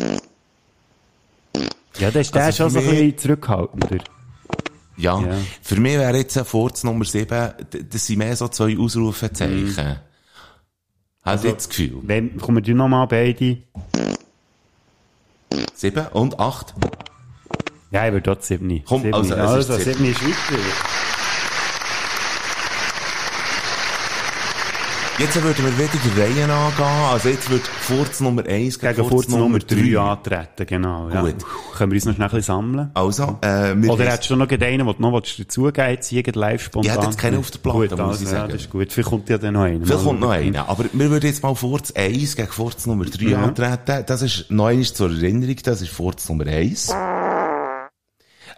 Ja, 1.98 2.10
der 2.10 2.20
ist, 2.22 2.34
der 2.34 2.44
Also 2.44 2.56
schon 2.64 2.70
so 2.70 2.78
ein 2.78 2.86
bisschen 2.88 3.18
zurückhaltender. 3.18 3.98
Ja. 4.96 5.20
Ja. 5.20 5.36
Für 5.62 5.78
mich 5.80 5.94
wäre 5.98 6.16
jetzt 6.16 6.38
ein 6.38 6.44
Furz 6.44 6.84
Nummer 6.84 7.04
7, 7.04 7.52
d- 7.72 7.84
das 7.90 8.06
sind 8.06 8.18
mehr 8.18 8.34
so 8.36 8.48
zwei 8.48 8.78
Ausrufezeichen. 8.78 9.64
Mhm. 9.66 9.96
Hast 11.24 11.32
Also- 11.38 11.48
jetzt 11.48 11.68
das 11.68 11.76
Gefühl? 11.76 11.98
Wenn, 12.02 12.36
kommen 12.38 12.62
die 12.62 12.74
nochmal 12.74 13.06
beide? 13.06 13.59
7 15.74 16.06
und 16.12 16.38
8? 16.38 16.74
Ja, 17.90 18.06
ich 18.06 18.12
würde 18.12 18.22
dort 18.22 18.44
7. 18.44 18.82
Komm, 18.84 19.02
7. 19.02 19.14
also, 19.14 19.34
es 19.34 19.64
ist 19.66 19.70
also 19.70 19.82
sieben. 19.84 19.98
7 20.05 20.10
ist 20.10 20.22
weiter. 20.22 21.03
Jetzt 25.16 25.41
würden 25.41 25.65
wir 25.65 25.78
wieder 25.78 25.89
die 25.93 26.20
Reihen 26.20 26.51
angehen. 26.51 26.85
Also 27.12 27.28
jetzt 27.28 27.49
wird 27.49 27.62
Furz 27.62 28.19
Nummer 28.19 28.45
1 28.45 28.81
gegen, 28.81 28.97
Gegen 28.97 29.09
Furz, 29.09 29.27
Furz 29.27 29.28
Nummer 29.28 29.61
3 29.61 29.93
3 29.93 29.99
antreten, 30.01 30.66
genau. 30.66 31.09
Ja. 31.09 31.20
Gut. 31.23 31.36
Können 31.77 31.93
wir 31.93 31.97
uns 31.97 32.05
noch 32.05 32.15
schnell 32.15 32.27
ein 32.27 32.31
bisschen 32.35 32.43
sammeln? 32.43 32.91
Also, 32.95 33.39
äh, 33.41 33.74
wir 33.77 33.93
Oder 33.93 34.07
hättest 34.07 34.31
du 34.31 34.36
noch 34.36 34.49
einen, 34.51 34.59
den 34.59 34.78
du 34.81 34.93
noch 34.99 35.20
dazugeben 35.20 35.86
willst, 35.86 36.11
jetzt 36.11 36.35
live 36.35 36.65
spontan? 36.65 36.91
Ich 36.91 36.97
hätte 36.97 37.07
jetzt 37.07 37.19
keinen 37.19 37.39
auf 37.39 37.49
der 37.49 37.59
Platte, 37.61 37.78
gut, 37.78 37.91
muss 37.91 38.01
also, 38.01 38.24
ich 38.24 38.31
Ja, 38.32 38.39
sagen. 38.39 38.53
das 38.55 38.61
ist 38.62 38.70
gut. 38.70 38.93
Vielleicht 38.93 39.09
kommt 39.09 39.28
ja 39.28 39.39
dann 39.39 39.55
noch 39.55 39.61
einer. 39.62 39.86
Vielleicht 39.86 40.05
kommt 40.05 40.20
noch 40.20 40.31
einer. 40.31 40.69
Aber 40.69 40.85
wir 40.93 41.11
würden 41.11 41.27
jetzt 41.27 41.45
mal 41.45 41.55
Furz 41.55 41.93
1 41.93 42.35
gegen 42.35 42.49
Furz 42.49 42.85
Nummer 42.86 43.05
3 43.05 43.36
antreten. 43.36 44.05
Das 44.07 44.20
ist 44.20 44.51
noch 44.51 44.66
einmal 44.66 44.85
zur 44.85 45.11
Erinnerung, 45.11 45.57
das 45.62 45.81
ist 45.81 45.93
Furz 45.93 46.28
Nummer 46.28 46.47
1. 46.49 46.93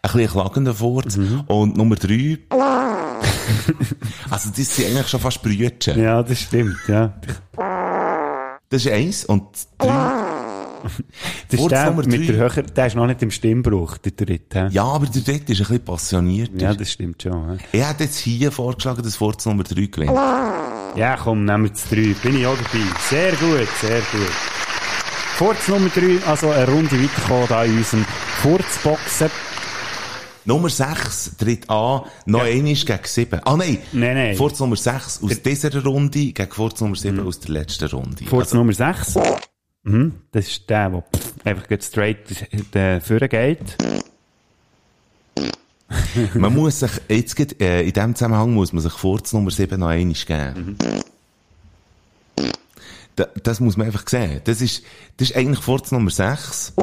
Ein 0.06 0.12
bisschen 0.12 0.32
klagender 0.32 0.74
Furz. 0.74 1.16
Mhm. 1.16 1.40
Und 1.46 1.76
Nummer 1.76 1.96
3. 1.96 2.38
also 4.30 4.50
das 4.56 4.76
sind 4.76 4.86
eigentlich 4.88 5.08
schon 5.08 5.20
fast 5.20 5.42
Brütchen. 5.42 6.00
Ja, 6.00 6.22
das 6.22 6.40
stimmt, 6.40 6.76
ja. 6.88 7.14
Das 8.68 8.84
ist 8.84 8.90
1 8.92 9.24
und 9.26 9.44
3. 9.78 9.88
Das 11.50 11.60
ist 11.60 11.70
der 11.70 11.90
mit 11.92 12.06
drei. 12.06 12.18
der 12.18 12.36
höher, 12.36 12.62
der 12.62 12.86
ist 12.86 12.94
noch 12.94 13.06
nicht 13.06 13.20
im 13.22 13.30
Stimmbruch, 13.30 13.98
der 13.98 14.12
dritte. 14.12 14.68
Ja, 14.70 14.84
aber 14.84 15.06
der 15.06 15.22
dritte 15.22 15.52
ist 15.52 15.60
ein 15.60 15.66
bisschen 15.66 15.84
passionierter. 15.84 16.56
Ja, 16.58 16.74
das 16.74 16.92
stimmt 16.92 17.22
schon. 17.22 17.32
Ja, 17.32 17.56
Ich 17.72 17.84
hätte 17.88 18.04
jetzt 18.04 18.18
hier 18.18 18.52
vorgeschlagen, 18.52 19.02
dass 19.02 19.16
Furz 19.16 19.46
Nummer 19.46 19.64
3 19.64 19.74
gewinnt. 19.86 20.12
ja 20.96 21.16
komm, 21.16 21.44
nehmen 21.44 21.64
wir 21.64 21.70
das 21.70 21.88
3. 21.88 22.14
Bin 22.22 22.38
ich 22.38 22.46
auch 22.46 22.56
dabei. 22.56 22.84
Sehr 23.08 23.32
gut, 23.32 23.68
sehr 23.80 23.98
gut. 24.12 24.30
Furz 25.36 25.68
Nummer 25.68 25.88
3, 25.88 26.24
also 26.26 26.50
eine 26.50 26.66
Runde 26.68 26.92
weitergekommen 26.92 27.46
da 27.48 27.64
in 27.64 27.78
unserem 27.78 28.04
Furzboxen. 28.42 29.30
Nummer 30.46 30.68
6 30.68 31.32
tritt 31.38 31.68
an, 31.68 32.02
noch 32.24 32.40
Ja. 32.40 32.44
einmal 32.52 32.74
gegen 32.74 32.98
7. 33.04 33.40
Ah 33.44 33.56
nein, 33.56 33.78
Nein, 33.92 34.14
nein. 34.14 34.36
Furz 34.36 34.58
Nummer 34.60 34.76
6 34.76 35.22
aus 35.22 35.42
dieser 35.42 35.82
Runde 35.84 36.32
gegen 36.32 36.50
Furz 36.52 36.80
Nummer 36.80 36.96
7 36.96 37.20
aus 37.26 37.40
der 37.40 37.50
letzten 37.50 37.88
Runde. 37.88 38.24
Furz 38.24 38.46
Also, 38.48 38.56
Nummer 38.58 38.72
6. 38.72 39.14
Mhm, 39.82 40.14
das 40.32 40.46
ist 40.48 40.70
der, 40.70 40.90
der 40.90 41.04
einfach 41.44 41.64
straight 41.82 42.18
vorne 43.04 43.28
geht. 43.28 43.76
man 46.34 46.52
muss 46.54 46.80
sich, 46.80 46.90
jetzt 47.08 47.36
geht, 47.36 47.60
äh, 47.60 47.82
in 47.82 47.92
diesem 47.92 48.14
Zusammenhang 48.14 48.52
muss 48.54 48.72
man 48.72 48.82
sich 48.82 48.92
Furz 48.92 49.32
Nummer 49.32 49.50
7 49.50 49.78
noch 49.78 49.88
einmal 49.88 50.14
geben. 50.14 50.76
Da, 53.14 53.26
das 53.42 53.60
muss 53.60 53.76
man 53.76 53.86
einfach 53.86 54.06
sehen. 54.08 54.40
Das 54.44 54.60
ist, 54.60 54.82
das 55.16 55.30
ist 55.30 55.36
eigentlich 55.36 55.60
Furz 55.64 55.90
Nummer 55.92 56.10
6, 56.10 56.74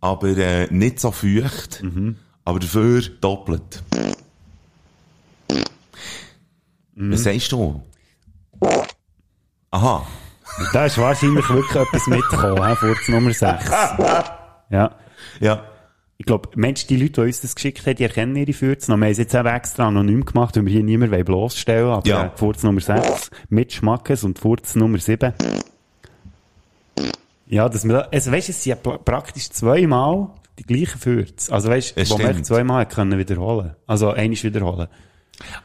aber 0.00 0.28
äh, 0.36 0.66
nicht 0.72 0.98
so 1.00 1.10
feucht, 1.12 1.82
aber 2.48 2.60
dafür 2.60 3.02
doppelt. 3.20 3.82
Was 6.96 7.22
sagst 7.24 7.52
du? 7.52 7.82
Aha. 9.70 10.06
Da 10.72 10.86
ist 10.86 10.96
wahrscheinlich 10.96 11.46
wirklich 11.50 11.76
etwas 11.76 12.06
mitgekommen, 12.06 12.76
Furz 12.76 13.08
Nummer 13.08 13.32
6. 13.32 13.70
Ja. 14.70 14.96
Ja. 15.40 15.64
Ich 16.18 16.26
glaube, 16.26 16.48
Mensch, 16.56 16.86
die 16.86 16.96
Leute, 16.96 17.12
die 17.12 17.20
uns 17.28 17.40
das 17.40 17.54
geschickt 17.54 17.86
haben, 17.86 17.96
die 17.96 18.02
erkennen 18.04 18.34
ihre 18.36 18.52
Furz 18.52 18.88
noch. 18.88 18.96
Wir 18.96 19.04
haben 19.06 19.12
es 19.12 19.18
jetzt 19.18 19.34
auch 19.36 19.44
extra 19.46 19.86
anonym 19.88 20.24
gemacht, 20.26 20.56
weil 20.56 20.64
wir 20.66 20.72
hier 20.72 20.82
niemanden 20.82 21.24
bloßstellen 21.24 21.84
wollen. 21.86 21.96
Aber 21.98 22.08
Ja. 22.08 22.24
äh, 22.26 22.30
Furz 22.34 22.62
Nummer 22.62 22.80
6 22.80 23.30
mit 23.50 23.72
Schmackes 23.74 24.24
und 24.24 24.38
Furz 24.38 24.74
Nummer 24.74 24.98
7. 24.98 25.32
Ja, 27.46 27.68
das, 27.68 27.86
wir- 27.86 28.12
also 28.12 28.32
weißt, 28.32 28.48
es 28.50 28.62
sind 28.62 28.70
ja 28.70 28.76
pra- 28.76 28.98
praktisch 28.98 29.48
zweimal 29.50 30.28
die 30.58 30.64
gleichen 30.64 30.98
Furz. 30.98 31.50
Also 31.50 31.68
weißt, 31.68 31.94
Es 31.96 32.10
wo 32.10 32.18
man 32.18 32.44
zweimal 32.44 32.86
können 32.86 33.18
wiederholen. 33.18 33.76
Also 33.86 34.10
einiges 34.10 34.44
wiederholen. 34.44 34.88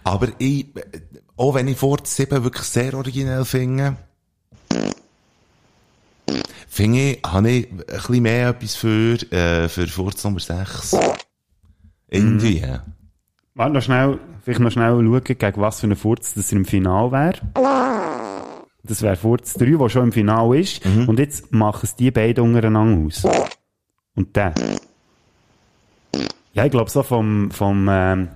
Aber 0.03 0.27
ich, 0.37 0.67
auch 1.35 1.55
wenn 1.55 1.67
ich 1.67 1.77
Furz 1.77 2.15
7 2.15 2.43
wirklich 2.43 2.65
sehr 2.65 2.93
originell 2.93 3.43
finde, 3.45 3.97
finde 6.67 6.99
ich, 6.99 7.19
habe 7.25 7.49
ich 7.49 7.71
ein 7.71 7.77
bisschen 7.77 8.23
mehr 8.23 8.49
etwas 8.49 8.75
für, 8.75 9.15
äh, 9.31 9.67
für 9.67 9.87
Furz 9.87 10.23
Nummer 10.23 10.39
6. 10.39 10.97
Irgendwie. 12.09 12.61
Mhm. 12.61 12.79
Warte 13.55 13.73
noch 13.73 13.81
schnell, 13.81 14.19
vielleicht 14.43 14.59
noch 14.59 14.71
schnell 14.71 14.91
schauen, 14.91 15.23
gegen 15.23 15.61
was 15.61 15.79
für 15.79 15.87
einen 15.87 15.95
Furz 15.95 16.33
das 16.33 16.51
im 16.51 16.65
Final 16.65 17.11
wäre. 17.11 17.39
Das 18.83 19.01
wäre 19.01 19.15
Furz 19.15 19.53
3, 19.53 19.77
der 19.77 19.89
schon 19.89 20.03
im 20.05 20.11
Final 20.11 20.55
ist. 20.57 20.85
Mhm. 20.85 21.07
Und 21.07 21.19
jetzt 21.19 21.51
machen 21.51 21.81
es 21.83 21.95
die 21.95 22.11
beiden 22.11 22.43
untereinander 22.43 23.07
aus. 23.07 23.23
Und 24.15 24.35
der. 24.35 24.53
Ja, 26.53 26.65
ich 26.65 26.71
glaube 26.71 26.89
so 26.89 27.01
vom, 27.03 27.49
vom, 27.51 27.87
ähm, 27.89 28.27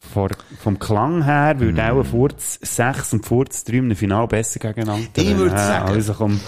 vor, 0.00 0.30
vom 0.62 0.78
Klang 0.78 1.24
her 1.24 1.56
würde 1.60 1.82
Mhm. 1.82 1.90
auch 1.90 1.98
ein 1.98 2.04
Furz 2.04 2.58
6 2.62 3.12
und 3.12 3.26
Furz 3.26 3.64
3 3.64 3.74
im 3.78 3.96
Final 3.96 4.26
besser 4.26 4.58
gegeneinander. 4.60 5.08
Ich 5.16 5.36
würde 5.36 5.54
Äh, 5.54 5.58
sagen- 5.58 5.88
Also 5.88 6.14
komm. 6.14 6.40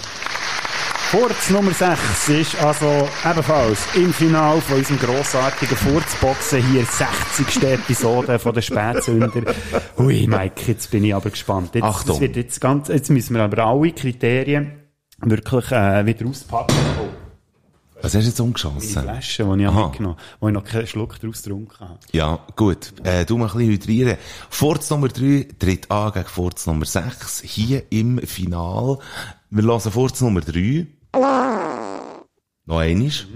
Furz 1.11 1.51
Nummer 1.51 1.71
6 1.71 2.29
ist 2.31 2.61
also 2.65 3.09
ebenfalls 3.25 3.87
im 3.95 4.13
Final 4.13 4.61
von 4.61 4.79
unserem 4.79 4.99
grossartigen 4.99 5.77
Furzboxen 5.77 6.61
hier 6.73 6.85
60. 6.85 7.63
Episode 7.63 8.39
von 8.41 8.53
den 8.55 8.63
Spätsünder. 8.63 9.31
Hui, 9.99 10.27
Mike, 10.27 10.63
jetzt 10.67 10.91
bin 10.91 11.05
ich 11.05 11.15
aber 11.15 11.31
gespannt. 11.31 11.75
Jetzt, 11.77 11.85
Achtung. 11.85 12.21
Wird 12.21 12.35
jetzt, 12.37 12.61
ganz, 12.61 12.89
jetzt 12.89 13.11
müssen 13.11 13.35
wir 13.37 13.43
aber 13.45 13.65
alle 13.65 13.93
Kriterien 13.93 14.73
wirklich 15.21 15.71
äh, 15.71 16.05
wieder 16.07 16.27
auspacken. 16.27 16.75
Oh. 17.01 17.26
Was 18.03 18.15
hast 18.15 18.23
du 18.25 18.27
jetzt 18.29 18.39
Die 18.39 18.43
umgeschossen? 18.43 19.03
Flasche, 19.03 19.45
die 19.45 19.63
ich 19.63 19.69
Aha. 19.69 19.87
mitgenommen 19.87 20.17
habe, 20.17 20.27
wo 20.41 20.49
ich 20.49 20.55
noch 20.55 20.65
keinen 20.65 20.87
Schluck 20.87 21.19
daraus 21.21 21.43
getrunken 21.43 21.81
habe. 21.81 21.99
Ja, 22.13 22.39
gut. 22.55 22.93
Äh, 23.05 23.25
du 23.25 23.39
mal 23.39 23.47
ein 23.47 23.53
bisschen 23.53 23.71
hydrieren. 23.71 24.17
Furz 24.51 24.91
Nummer 24.91 25.09
3 25.09 25.49
tritt 25.59 25.91
an 25.91 26.13
gegen 26.13 26.27
Furz 26.27 26.67
Nummer 26.67 26.85
6. 26.85 27.41
Hier 27.43 27.85
im 27.91 28.19
Final. 28.19 28.99
Wir 29.51 29.63
hören 29.65 29.81
Furz 29.81 30.21
Nummer 30.21 30.41
3. 30.43 30.87
Noch 32.67 32.79
einisch. 32.79 33.27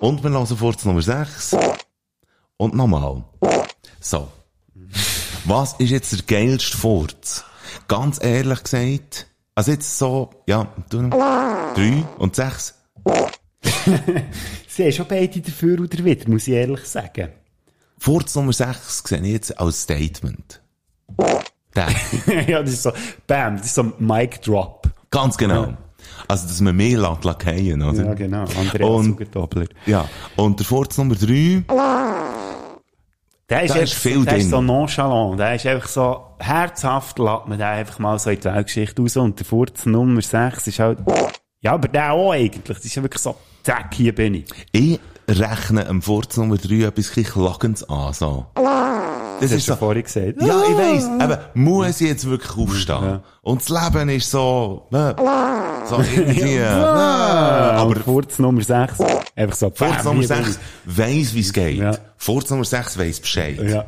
Und 0.00 0.22
wir 0.22 0.30
hören 0.30 0.46
Furz 0.46 0.84
Nummer 0.84 1.02
6. 1.02 1.56
Und 2.56 2.74
nochmal. 2.74 3.24
So. 4.00 4.28
Was 5.44 5.72
ist 5.74 5.90
jetzt 5.90 6.12
der 6.12 6.22
geilste 6.22 6.76
Furz? 6.76 7.44
Ganz 7.88 8.22
ehrlich 8.22 8.62
gesagt. 8.62 9.26
Also 9.56 9.72
jetzt 9.72 9.98
so, 9.98 10.30
ja. 10.46 10.68
3 10.90 12.04
und 12.18 12.36
6. 12.36 12.74
Sie 14.68 14.84
haben 14.84 14.92
schon 14.92 15.06
beide 15.08 15.40
dafür 15.40 15.80
oder 15.80 16.04
wieder, 16.04 16.28
muss 16.28 16.46
ich 16.48 16.54
ehrlich 16.54 16.84
sagen. 16.84 17.28
Furz 17.98 18.34
Nummer 18.34 18.52
6 18.52 19.02
sehe 19.06 19.18
ich 19.20 19.26
jetzt 19.32 19.58
als 19.58 19.82
Statement. 19.82 20.60
Ja, 22.48 22.62
das 22.62 22.70
ist 22.70 22.82
so, 22.82 22.92
bam, 23.28 23.56
das 23.56 23.66
ist 23.66 23.74
so 23.76 23.82
ein 23.82 23.92
Mic 23.98 24.40
Drop. 24.42 24.88
Ganz 25.08 25.36
genau. 25.38 25.74
Also, 26.26 26.48
dass 26.48 26.60
man 26.60 26.74
mehr 26.76 26.98
lässt, 26.98 27.22
fallen, 27.42 27.82
oder? 27.82 28.04
Ja, 28.06 28.14
genau. 28.14 28.40
Andreas 28.42 28.80
Und- 28.90 29.04
Sugertobler. 29.04 29.66
Ja. 29.86 30.08
Und 30.34 30.58
der 30.58 30.66
Furz 30.66 30.98
Nummer 30.98 31.14
3, 31.14 31.62
Der 33.48 33.62
ist, 33.62 33.74
Da 33.74 33.78
ist 33.80 33.94
viel 33.94 34.24
der 34.24 34.36
ist 34.36 34.42
drin. 34.44 34.50
so 34.50 34.60
nonchalant. 34.60 35.38
Der 35.38 35.54
ist 35.54 35.66
einfach 35.66 35.88
so 35.88 36.22
herzhaft, 36.40 37.18
lässt 37.20 37.46
man 37.46 37.58
den 37.58 37.62
einfach 37.68 37.98
mal 38.00 38.18
so 38.18 38.30
in 38.30 38.38
die 38.40 38.44
Weltgeschichte 38.44 39.00
raus. 39.02 39.16
Und 39.16 39.38
der 39.38 39.46
Furz 39.46 39.86
Nummer 39.86 40.20
6 40.22 40.66
ist 40.66 40.78
halt, 40.80 40.98
ja, 41.60 41.72
aber 41.72 41.86
der 41.88 42.12
auch 42.12 42.32
eigentlich. 42.32 42.76
Das 42.78 42.84
ist 42.84 42.94
ja 42.96 43.02
wirklich 43.02 43.22
so, 43.22 43.36
zack, 43.62 43.94
hier 43.94 44.14
bin 44.14 44.34
ich. 44.34 44.46
ich 44.72 45.00
rechne 45.28 45.86
am 45.86 46.02
Furz 46.02 46.36
Nummer 46.36 46.56
3 46.56 46.86
etwas 46.86 47.12
Klagens 47.12 47.84
an, 47.88 48.12
so. 48.12 48.46
Das 48.54 48.64
Das 49.40 49.52
ist 49.52 49.56
hast 49.58 49.68
du 49.68 49.72
so, 49.72 49.76
vorhin 49.78 50.02
gesagt. 50.02 50.42
ja, 50.42 50.62
ich 50.68 50.76
weiss, 50.76 51.08
aber 51.20 51.40
muss 51.54 52.00
ich 52.00 52.08
jetzt 52.08 52.28
wirklich 52.28 52.56
aufstehen? 52.56 53.20
Und 53.42 53.60
das 53.60 53.68
Leben 53.68 54.08
ist 54.10 54.30
so, 54.30 54.86
äh, 54.92 55.14
so 55.88 55.96
irgendwie, 56.14 56.58
Ah, 56.62 57.72
aber 57.76 57.96
Furz 58.00 58.38
Nummer 58.38 58.62
6, 58.62 58.98
einfach 59.36 59.56
so, 59.56 59.70
Furz 59.70 60.04
Nummer 60.04 60.18
hier 60.20 60.28
bin 60.28 60.44
6 60.44 60.58
weiss, 60.84 61.34
wie 61.34 61.40
es 61.40 61.52
geht. 61.52 61.78
Ja. 61.78 61.92
Furz 62.16 62.50
Nummer 62.50 62.64
6 62.64 62.98
weiss 62.98 63.20
Bescheid. 63.20 63.60
Ja. 63.62 63.84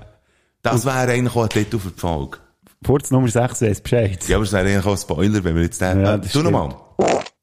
Das 0.63 0.85
wäre 0.87 1.11
eigentlich 1.13 1.35
auch 1.35 1.43
ein 1.43 1.49
Titel 1.49 1.79
für 1.81 1.91
die 1.91 1.99
Folge. 2.01 2.39
Furz 2.85 3.11
Nummer 3.11 3.29
6 3.29 3.63
weiss 3.63 3.81
Bescheid. 3.81 4.27
Ja, 4.29 4.37
aber 4.37 4.45
es 4.45 4.53
wäre 4.53 4.67
eigentlich 4.69 4.87
auch 4.87 4.93
ein 4.93 4.97
Spoiler, 4.97 5.43
wenn 5.45 5.57
wir 5.57 5.63
jetzt 5.65 5.81
den, 5.81 6.01
Ja, 6.03 6.15
äh, 6.15 6.21
tu 6.21 6.41
nochmal. 6.43 6.75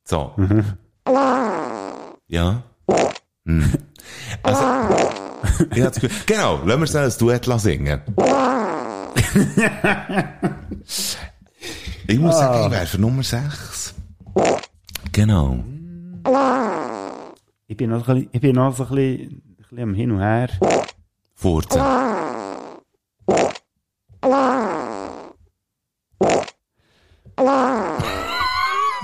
So. 0.06 0.32
Ja. 2.30 2.64
Hm. 3.46 3.74
Also, 4.44 4.64
ich 5.76 5.84
Gefühl, 6.02 6.10
genau, 6.26 6.58
lassen 6.64 6.80
wir 6.80 6.84
es 6.84 6.96
als 6.96 7.18
Duett 7.18 7.46
singen. 7.60 8.02
ich 12.08 12.20
muss 12.20 12.38
sagen, 12.38 12.66
ich 12.66 12.72
wäre 12.72 12.86
für 12.86 13.02
Nummer 13.02 13.24
6. 13.24 13.96
Genau. 15.12 15.64
Ich 17.68 17.76
bin 17.76 17.90
noch 17.90 18.08
ein 18.08 18.16
bisschen, 18.16 18.30
ich 18.32 18.42
bin 18.42 18.56
noch 18.56 18.76
so 18.76 18.84
ein 18.84 18.90
bisschen, 18.90 19.22
ein 19.22 19.56
bisschen 19.58 19.80
am 19.80 19.94
Hin 19.96 20.12
und 20.12 20.20
Her. 20.20 20.50
Furzen. 21.36 21.82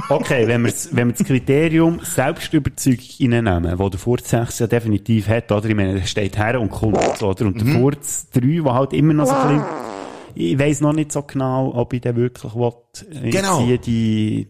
Okay, 0.09 0.47
wenn 0.47 0.61
wir, 0.63 0.71
das- 0.71 0.89
wenn 0.95 1.07
wir 1.07 1.13
das 1.15 1.25
Kriterium 1.25 1.99
Selbstüberzeugung 2.03 2.99
reinnehmen, 3.33 3.79
wo 3.79 3.89
der 3.89 3.99
Furz 3.99 4.29
6 4.29 4.59
ja 4.59 4.67
definitiv 4.67 5.27
hat, 5.27 5.51
oder? 5.51 5.67
Ich 5.67 5.75
meine, 5.75 5.95
der 5.95 6.05
steht 6.05 6.37
her 6.37 6.59
und 6.61 6.69
kommt, 6.69 7.21
oder? 7.23 7.45
Und 7.45 7.59
der 7.59 7.67
Mhm. 7.67 7.79
Furz 7.79 8.29
3, 8.31 8.61
der 8.63 8.73
halt 8.73 8.93
immer 8.93 9.13
noch 9.13 9.25
so 9.25 9.33
ein 9.33 9.57
bisschen, 9.57 9.65
ich 10.35 10.59
weiss 10.59 10.81
noch 10.81 10.93
nicht 10.93 11.11
so 11.11 11.23
genau, 11.23 11.73
ob 11.73 11.93
ich 11.93 12.01
den 12.01 12.15
wirklich 12.15 12.53
will, 12.53 12.71
Genau. 13.31 13.61
hier 13.65 13.77
die, 13.79 14.47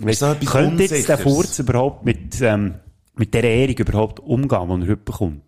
weiss, 0.00 0.20
so 0.20 0.34
könnte 0.46 0.84
jetzt 0.84 1.08
der. 1.08 1.18
Furz 1.18 1.58
überhaupt 1.58 2.04
mit, 2.06 2.40
ähm, 2.40 2.76
mit 3.16 3.34
der 3.34 3.44
Ehrung 3.44 3.76
überhaupt 3.76 4.20
umgehen, 4.20 4.48
die 4.80 4.86
er 4.86 4.88
heute 4.90 4.96
bekommt? 4.96 5.42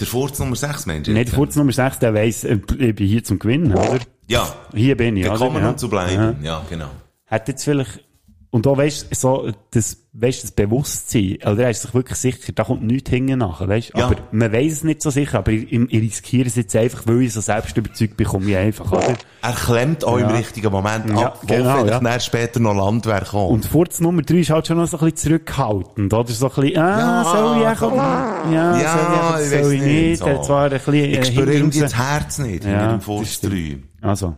Der 0.00 0.06
Furz 0.06 0.38
Nummer 0.38 0.56
6, 0.56 0.86
Mensch. 0.86 1.06
Nicht 1.08 1.28
der 1.32 1.34
Furz 1.34 1.54
Nummer 1.56 1.72
6, 1.72 1.98
der 1.98 2.14
weiss, 2.14 2.44
ich 2.44 2.60
bin 2.66 2.96
hier 3.06 3.22
zum 3.22 3.38
Gewinnen, 3.38 3.72
oder? 3.72 3.98
Ja. 4.26 4.48
Hier 4.74 4.96
bin 4.96 5.16
ich, 5.18 5.24
oder? 5.26 5.34
Gekommen, 5.34 5.62
Ja. 5.62 5.70
um 5.70 5.76
zu 5.76 5.90
bleiben. 5.90 6.38
Ja, 6.42 6.62
genau. 6.70 6.86
hat 7.26 7.48
jetzt 7.48 7.64
vielleicht, 7.64 8.04
und 8.52 8.66
da 8.66 8.76
weisst 8.76 9.12
so, 9.14 9.50
das, 9.70 9.96
weisst 10.12 10.44
das 10.44 10.50
Bewusstsein, 10.50 11.38
also 11.42 11.62
er 11.62 11.70
ist 11.70 11.80
sich 11.82 11.94
wirklich 11.94 12.18
sicher, 12.18 12.52
da 12.54 12.64
kommt 12.64 12.82
nichts 12.82 13.08
hinten 13.08 13.38
nach, 13.38 13.66
weisst 13.66 13.92
Ja. 13.96 14.04
Aber 14.06 14.16
man 14.30 14.52
weiss 14.52 14.72
es 14.74 14.84
nicht 14.84 15.00
so 15.00 15.08
sicher, 15.08 15.38
aber 15.38 15.52
ich, 15.52 15.72
ich 15.72 15.90
riskiere 16.02 16.46
es 16.48 16.56
jetzt 16.56 16.76
einfach, 16.76 17.06
weil 17.06 17.22
ich 17.22 17.32
so 17.32 17.40
selbst 17.40 17.74
überzeugt 17.78 18.18
bekomme, 18.18 18.50
ich 18.50 18.56
einfach, 18.58 18.92
oder? 18.92 19.16
Er 19.40 19.52
klemmt 19.54 20.04
auch 20.04 20.18
im 20.18 20.28
Ja. 20.28 20.36
richtigen 20.36 20.70
Moment 20.70 21.08
Ja, 21.08 21.28
ab, 21.28 21.38
wo 21.42 21.46
genau, 21.46 21.84
vielleicht 21.86 22.02
ja. 22.02 22.20
später 22.20 22.60
noch 22.60 22.74
Landwehr 22.74 23.22
kommt. 23.22 23.50
Und 23.52 23.64
Furz 23.64 24.00
Nummer 24.00 24.20
3 24.20 24.34
ist 24.36 24.50
halt 24.50 24.66
schon 24.66 24.76
noch 24.76 24.86
so 24.86 24.98
ein 24.98 25.10
bisschen 25.10 25.30
zurückhaltend, 25.30 26.12
oder? 26.12 26.30
So 26.30 26.46
ein 26.50 26.54
bisschen, 26.54 26.76
ah, 26.78 26.98
Ja, 26.98 27.24
soll 27.24 27.56
ich 27.72 27.82
auch, 27.82 27.96
ja, 27.96 28.52
Ja, 28.52 28.74
soll 28.74 29.48
ich, 29.48 29.58
auch, 29.58 29.62
soll 29.64 29.72
ich 29.72 29.82
nicht, 29.82 30.18
so. 30.18 30.42
zwar 30.42 30.64
ein 30.64 30.70
bisschen, 30.72 30.94
äh, 30.94 31.20
ich 31.20 31.26
spüre 31.26 31.54
irgendwie 31.54 31.80
das 31.80 31.96
Herz 31.96 32.38
nicht 32.38 32.64
Ja, 32.64 32.70
hinter 32.70 32.88
dem 32.88 33.00
Furz 33.00 33.32
stimmt. 33.32 33.84
3. 34.02 34.08
Also, 34.08 34.36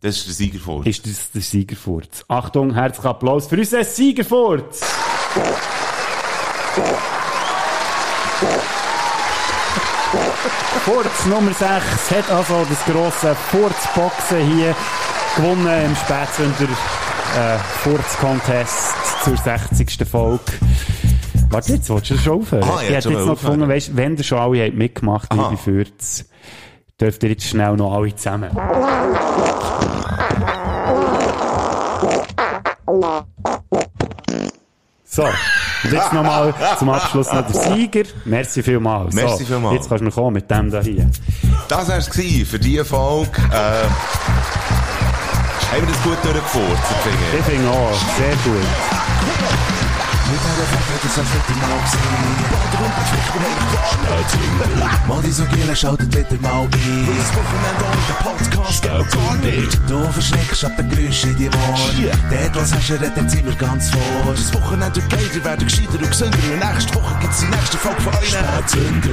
Das 0.00 0.16
ist 0.16 0.26
der 0.26 0.34
Siegerfurz. 0.34 0.86
ist 0.86 1.06
das 1.06 1.30
der 1.32 1.42
Siegerfurz. 1.42 2.24
Achtung, 2.28 2.74
herzlichen 2.74 3.08
Applaus 3.08 3.46
für 3.46 3.56
unseren 3.56 3.84
Siegerfurz! 3.84 4.82
Furz 10.84 11.26
Nummer 11.26 11.52
6 11.52 11.64
hat 12.10 12.30
also 12.30 12.64
das 12.68 12.84
grosse 12.84 13.34
Furzboxen 13.34 14.56
hier 14.56 14.76
gewonnen 15.36 15.86
im 15.86 15.96
Spätsünder 15.96 16.68
äh, 17.36 17.58
Furz-Contest 17.82 18.94
zur 19.24 19.36
60. 19.36 20.06
Folge. 20.08 20.44
Warte, 21.50 21.72
jetzt 21.72 21.88
willst 21.88 22.10
du 22.10 22.18
schon 22.18 22.40
aufhören? 22.42 22.64
Ah, 22.64 22.80
ich 22.82 22.90
hätte 22.90 23.10
jetzt 23.10 23.26
noch 23.26 23.40
gefunden, 23.40 23.68
weißt, 23.68 23.96
wenn 23.96 24.16
ihr 24.16 24.22
schon 24.24 24.38
alle 24.38 24.64
habt 24.64 24.74
mitgemacht, 24.76 25.30
Aha. 25.32 25.50
liebe 25.50 25.56
Furz, 25.60 26.24
dürft 27.00 27.22
ihr 27.22 27.30
jetzt 27.30 27.44
schnell 27.44 27.76
noch 27.76 27.92
alle 27.94 28.14
zusammen. 28.14 28.50
So, 35.04 35.22
und 35.22 35.92
jetzt 35.92 36.12
nochmal 36.12 36.54
zum 36.78 36.90
Abschluss 36.90 37.32
noch 37.32 37.46
der 37.46 37.60
Sieger. 37.74 38.02
Merci 38.24 38.62
vielmals. 38.62 39.14
Merci 39.14 39.44
so, 39.44 39.54
vielmals. 39.54 39.74
Jetzt 39.74 39.88
kannst 39.88 40.02
du 40.02 40.06
noch 40.06 40.14
kommen 40.14 40.34
mit 40.34 40.50
dem 40.50 40.70
da 40.70 40.80
hier. 40.80 41.10
Das 41.68 41.88
wär's 41.88 42.10
gewesen 42.10 42.46
für 42.46 42.58
diese 42.58 42.84
Folge. 42.84 43.30
Äh, 43.50 43.86
haben 45.72 45.80
wir 45.80 45.86
das 45.86 46.02
gut 46.02 46.18
ich. 46.24 47.38
Ich 47.38 47.44
finde 47.44 47.68
auch, 47.70 47.94
sehr 48.16 48.36
gut. 48.44 49.15
Jeder, 50.28 50.52
der 50.58 50.66
verfällt, 50.66 51.04
ist 51.04 51.14
verfällt 51.14 51.44
im 51.48 51.60
Aufsehen. 51.70 52.02
Bodrum, 52.50 52.92
Schwäch, 53.06 53.28
bin 53.32 53.42
ich 53.46 53.54
Schnauze. 53.92 54.38
Modisogene 55.06 55.76
schaut 55.76 56.00
das 56.00 56.40
mal 56.40 56.50
Mau 56.50 56.62
ein. 56.64 57.06
Jedes 57.06 57.30
Wochenende 57.30 57.84
und 57.92 58.08
der 58.08 58.18
Podcast 58.24 58.82
geht 58.82 59.10
gar 59.12 59.34
nicht. 59.36 59.78
Du 59.88 59.98
verschreckst 60.10 60.64
ab 60.64 60.76
den 60.76 60.88
Geräuschen 60.90 61.30
in 61.30 61.36
die 61.36 61.46
Ohren. 61.46 62.10
Der 62.30 62.46
Atlas 62.46 62.74
hast 62.74 62.88
du 62.88 62.94
redet 62.94 63.30
ziemlich 63.30 63.58
ganz 63.58 63.90
vor. 63.90 64.32
Das 64.32 64.52
Wochenende 64.52 64.96
wird 64.96 65.08
beide 65.08 65.44
werden 65.44 65.64
gescheiter 65.64 65.98
und 65.98 66.10
gesünder. 66.10 66.38
Und 66.52 66.58
nächste 66.58 66.94
Woche 66.96 67.16
gibt's 67.20 67.40
die 67.40 67.46
nächste 67.46 67.78
Folge 67.78 68.00
von 68.00 68.14
euch. 68.14 68.28
Schnauzünder. 68.28 69.10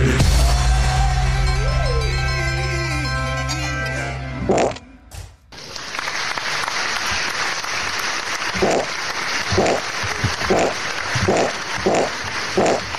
Fuck, 11.25 11.51
fuck, 11.83 12.09
fuck. 12.55 12.92